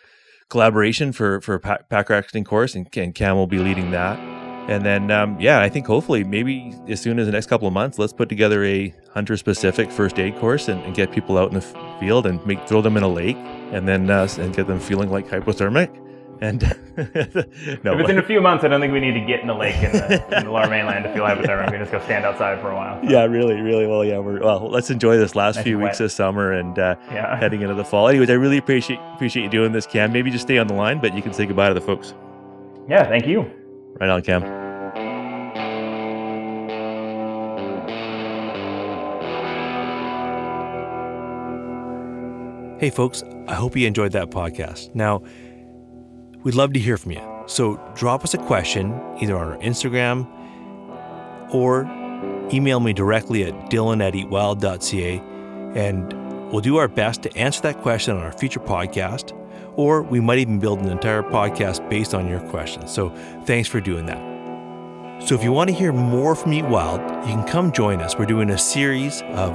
collaboration 0.49 1.11
for 1.11 1.41
for 1.41 1.59
pack, 1.59 1.89
packrafting 1.89 2.45
course, 2.45 2.77
and, 2.77 2.89
and 2.97 3.15
Cam 3.17 3.35
will 3.37 3.49
be 3.49 3.59
leading 3.59 3.91
that. 3.91 4.19
And 4.67 4.83
then, 4.83 5.11
um, 5.11 5.39
yeah, 5.39 5.61
I 5.61 5.69
think 5.69 5.87
hopefully 5.87 6.25
maybe 6.25 6.75
as 6.89 6.99
soon 6.99 7.19
as 7.19 7.27
the 7.27 7.33
next 7.33 7.49
couple 7.49 7.69
of 7.69 7.75
months, 7.75 7.99
let's 7.99 8.15
put 8.15 8.31
together 8.31 8.65
a 8.65 8.95
hunter 9.13 9.37
specific 9.37 9.91
first 9.91 10.19
aid 10.19 10.39
course 10.39 10.69
and, 10.69 10.81
and, 10.85 10.95
get 10.95 11.13
people 11.13 11.37
out 11.37 11.49
in 11.49 11.55
the 11.55 11.99
field 12.01 12.25
and 12.27 12.45
make 12.47 12.67
throw 12.67 12.81
them 12.81 12.97
in 12.97 13.03
a 13.03 13.09
lake 13.09 13.37
and 13.73 13.87
then 13.87 14.09
uh, 14.09 14.27
and 14.39 14.57
get 14.57 14.67
them 14.67 14.81
feeling 14.81 15.11
like 15.11 15.29
hypothermic 15.29 16.04
And 16.45 16.61
no, 17.83 17.95
if 17.95 18.01
it's 18.01 18.11
in 18.11 18.19
a 18.19 18.23
few 18.23 18.43
months, 18.43 18.65
I 18.65 18.69
don't 18.69 18.79
think 18.79 18.93
we 18.93 19.01
need 19.01 19.15
to 19.15 19.25
get 19.25 19.41
in 19.41 19.47
the 19.47 19.55
lake 19.55 19.77
in 19.77 19.93
the, 19.93 20.37
in 20.37 20.45
the 20.45 20.51
lower 20.51 20.69
mainland 20.69 21.05
to 21.05 21.15
feel 21.15 21.25
hypothermia. 21.25 21.65
We 21.65 21.73
can 21.73 21.81
just 21.81 21.91
go 21.91 22.01
stand 22.01 22.27
outside 22.27 22.61
for 22.61 22.71
a 22.71 22.77
while. 22.77 23.03
So. 23.03 23.09
Yeah, 23.09 23.25
really, 23.25 23.63
really. 23.63 23.87
Well, 23.87 24.05
yeah, 24.05 24.19
we're 24.19 24.41
well. 24.41 24.69
Let's 24.69 24.91
enjoy 24.91 25.17
this 25.17 25.35
last 25.35 25.57
nice 25.57 25.65
few 25.65 25.79
weeks 25.79 26.01
of 26.01 26.13
summer 26.13 26.53
and 26.53 26.79
uh, 26.79 26.97
yeah. 27.11 27.35
heading 27.39 27.63
into 27.63 27.75
the 27.75 27.85
fall. 27.85 28.09
Anyways, 28.09 28.29
I 28.29 28.35
really 28.35 28.59
appreciate 28.59 29.01
appreciate 29.15 29.45
you 29.45 29.49
doing 29.49 29.73
this, 29.73 29.87
Cam. 29.87 30.13
Maybe 30.13 30.31
just 30.31 30.45
stay 30.45 30.59
on 30.59 30.67
the 30.67 30.75
line, 30.75 31.01
but 31.01 31.15
you 31.17 31.23
can 31.23 31.33
say 31.33 31.47
goodbye 31.47 31.69
to 31.69 31.75
the 31.75 31.81
folks. 31.81 32.13
Yeah, 32.91 33.09
thank 33.09 33.27
you. 33.27 33.51
Right 33.99 34.11
on, 34.11 34.21
Cam. 34.21 34.43
Hey, 42.79 42.91
folks, 42.91 43.23
I 43.49 43.55
hope 43.55 43.75
you 43.77 43.87
enjoyed 43.87 44.13
that 44.13 44.29
podcast. 44.29 44.95
Now, 44.95 45.23
we'd 46.45 46.55
love 46.55 46.73
to 46.75 46.81
hear 46.81 46.97
from 46.97 47.13
you. 47.13 47.21
So 47.47 47.81
drop 47.95 48.23
us 48.23 48.35
a 48.35 48.39
question 48.39 48.93
either 49.21 49.37
on 49.37 49.53
our 49.53 49.59
Instagram 49.59 50.29
or 51.53 51.85
email 52.53 52.81
me 52.81 52.93
directly 52.93 53.45
at 53.45 53.53
dylan 53.71 54.07
at 54.07 54.15
eatwild.ca 54.15 55.19
and 55.75 56.13
we'll 56.53 56.61
do 56.61 56.77
our 56.77 56.89
best 56.89 57.23
to 57.23 57.37
answer 57.37 57.63
that 57.63 57.81
question 57.81 58.17
on 58.17 58.23
our 58.23 58.33
future 58.33 58.61
podcast 58.61 59.39
or 59.77 60.03
we 60.03 60.21
might 60.21 60.39
even 60.39 60.59
build 60.61 60.81
an 60.81 60.89
entire 60.89 61.23
podcast 61.23 61.89
based 61.91 62.15
on 62.15 62.29
your 62.29 62.41
questions. 62.51 62.93
So 62.93 63.11
thanks 63.45 63.69
for 63.69 63.81
doing 63.81 64.07
that. 64.07 64.35
So 65.27 65.35
if 65.35 65.43
you 65.43 65.53
want 65.53 65.71
to 65.71 65.75
hear 65.75 65.93
more 65.93 66.35
from 66.35 66.53
Eat 66.53 66.67
Wild, 66.67 67.01
you 67.27 67.35
can 67.35 67.47
come 67.47 67.73
join 67.73 68.01
us. 68.01 68.17
We're 68.17 68.27
doing 68.27 68.51
a 68.51 68.59
series 68.59 69.23
of 69.23 69.53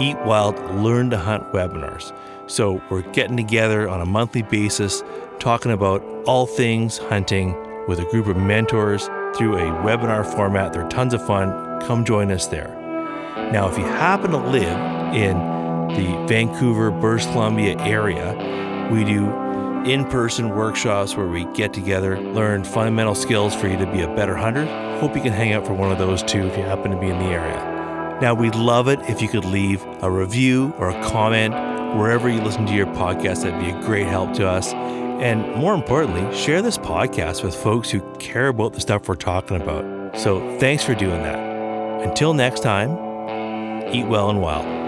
Eat 0.00 0.16
Wild 0.24 0.58
Learn 0.76 1.10
to 1.10 1.16
Hunt 1.16 1.44
webinars. 1.52 2.16
So 2.48 2.82
we're 2.90 3.02
getting 3.12 3.36
together 3.36 3.88
on 3.88 4.00
a 4.00 4.06
monthly 4.06 4.42
basis, 4.42 5.02
talking 5.38 5.72
about 5.72 6.02
all 6.26 6.46
things 6.46 6.98
hunting 6.98 7.54
with 7.86 8.00
a 8.00 8.04
group 8.06 8.26
of 8.26 8.36
mentors 8.36 9.06
through 9.36 9.56
a 9.56 9.70
webinar 9.82 10.24
format. 10.34 10.72
They're 10.72 10.88
tons 10.88 11.14
of 11.14 11.24
fun. 11.26 11.80
Come 11.82 12.04
join 12.04 12.30
us 12.30 12.46
there. 12.46 12.68
Now, 13.52 13.68
if 13.68 13.78
you 13.78 13.84
happen 13.84 14.30
to 14.32 14.38
live 14.38 15.14
in 15.14 15.36
the 15.88 16.26
Vancouver, 16.26 16.90
British 16.90 17.26
Columbia 17.26 17.78
area, 17.78 18.34
we 18.90 19.04
do 19.04 19.30
in 19.84 20.04
person 20.06 20.50
workshops 20.50 21.16
where 21.16 21.28
we 21.28 21.44
get 21.54 21.72
together, 21.72 22.20
learn 22.20 22.64
fundamental 22.64 23.14
skills 23.14 23.54
for 23.54 23.68
you 23.68 23.76
to 23.76 23.86
be 23.92 24.02
a 24.02 24.14
better 24.16 24.34
hunter. 24.34 24.66
Hope 24.98 25.14
you 25.14 25.22
can 25.22 25.32
hang 25.32 25.52
out 25.52 25.64
for 25.64 25.74
one 25.74 25.92
of 25.92 25.98
those 25.98 26.22
too 26.24 26.46
if 26.46 26.56
you 26.56 26.64
happen 26.64 26.90
to 26.90 26.98
be 26.98 27.08
in 27.08 27.18
the 27.18 27.26
area. 27.26 28.18
Now, 28.20 28.34
we'd 28.34 28.54
love 28.54 28.88
it 28.88 28.98
if 29.08 29.22
you 29.22 29.28
could 29.28 29.44
leave 29.44 29.84
a 30.02 30.10
review 30.10 30.74
or 30.78 30.88
a 30.88 31.04
comment 31.04 31.54
wherever 31.96 32.28
you 32.28 32.40
listen 32.40 32.66
to 32.66 32.74
your 32.74 32.86
podcast. 32.86 33.42
That'd 33.42 33.60
be 33.60 33.70
a 33.70 33.80
great 33.82 34.06
help 34.06 34.32
to 34.34 34.48
us. 34.48 34.72
And 35.20 35.54
more 35.56 35.74
importantly, 35.74 36.36
share 36.36 36.62
this 36.62 36.78
podcast 36.78 37.42
with 37.42 37.54
folks 37.54 37.90
who 37.90 38.00
care 38.18 38.48
about 38.48 38.74
the 38.74 38.80
stuff 38.80 39.08
we're 39.08 39.14
talking 39.16 39.60
about. 39.60 40.18
So 40.18 40.58
thanks 40.58 40.84
for 40.84 40.94
doing 40.94 41.22
that. 41.22 41.38
Until 42.06 42.34
next 42.34 42.60
time, 42.60 42.92
eat 43.94 44.06
well 44.06 44.30
and 44.30 44.40
wild. 44.40 44.85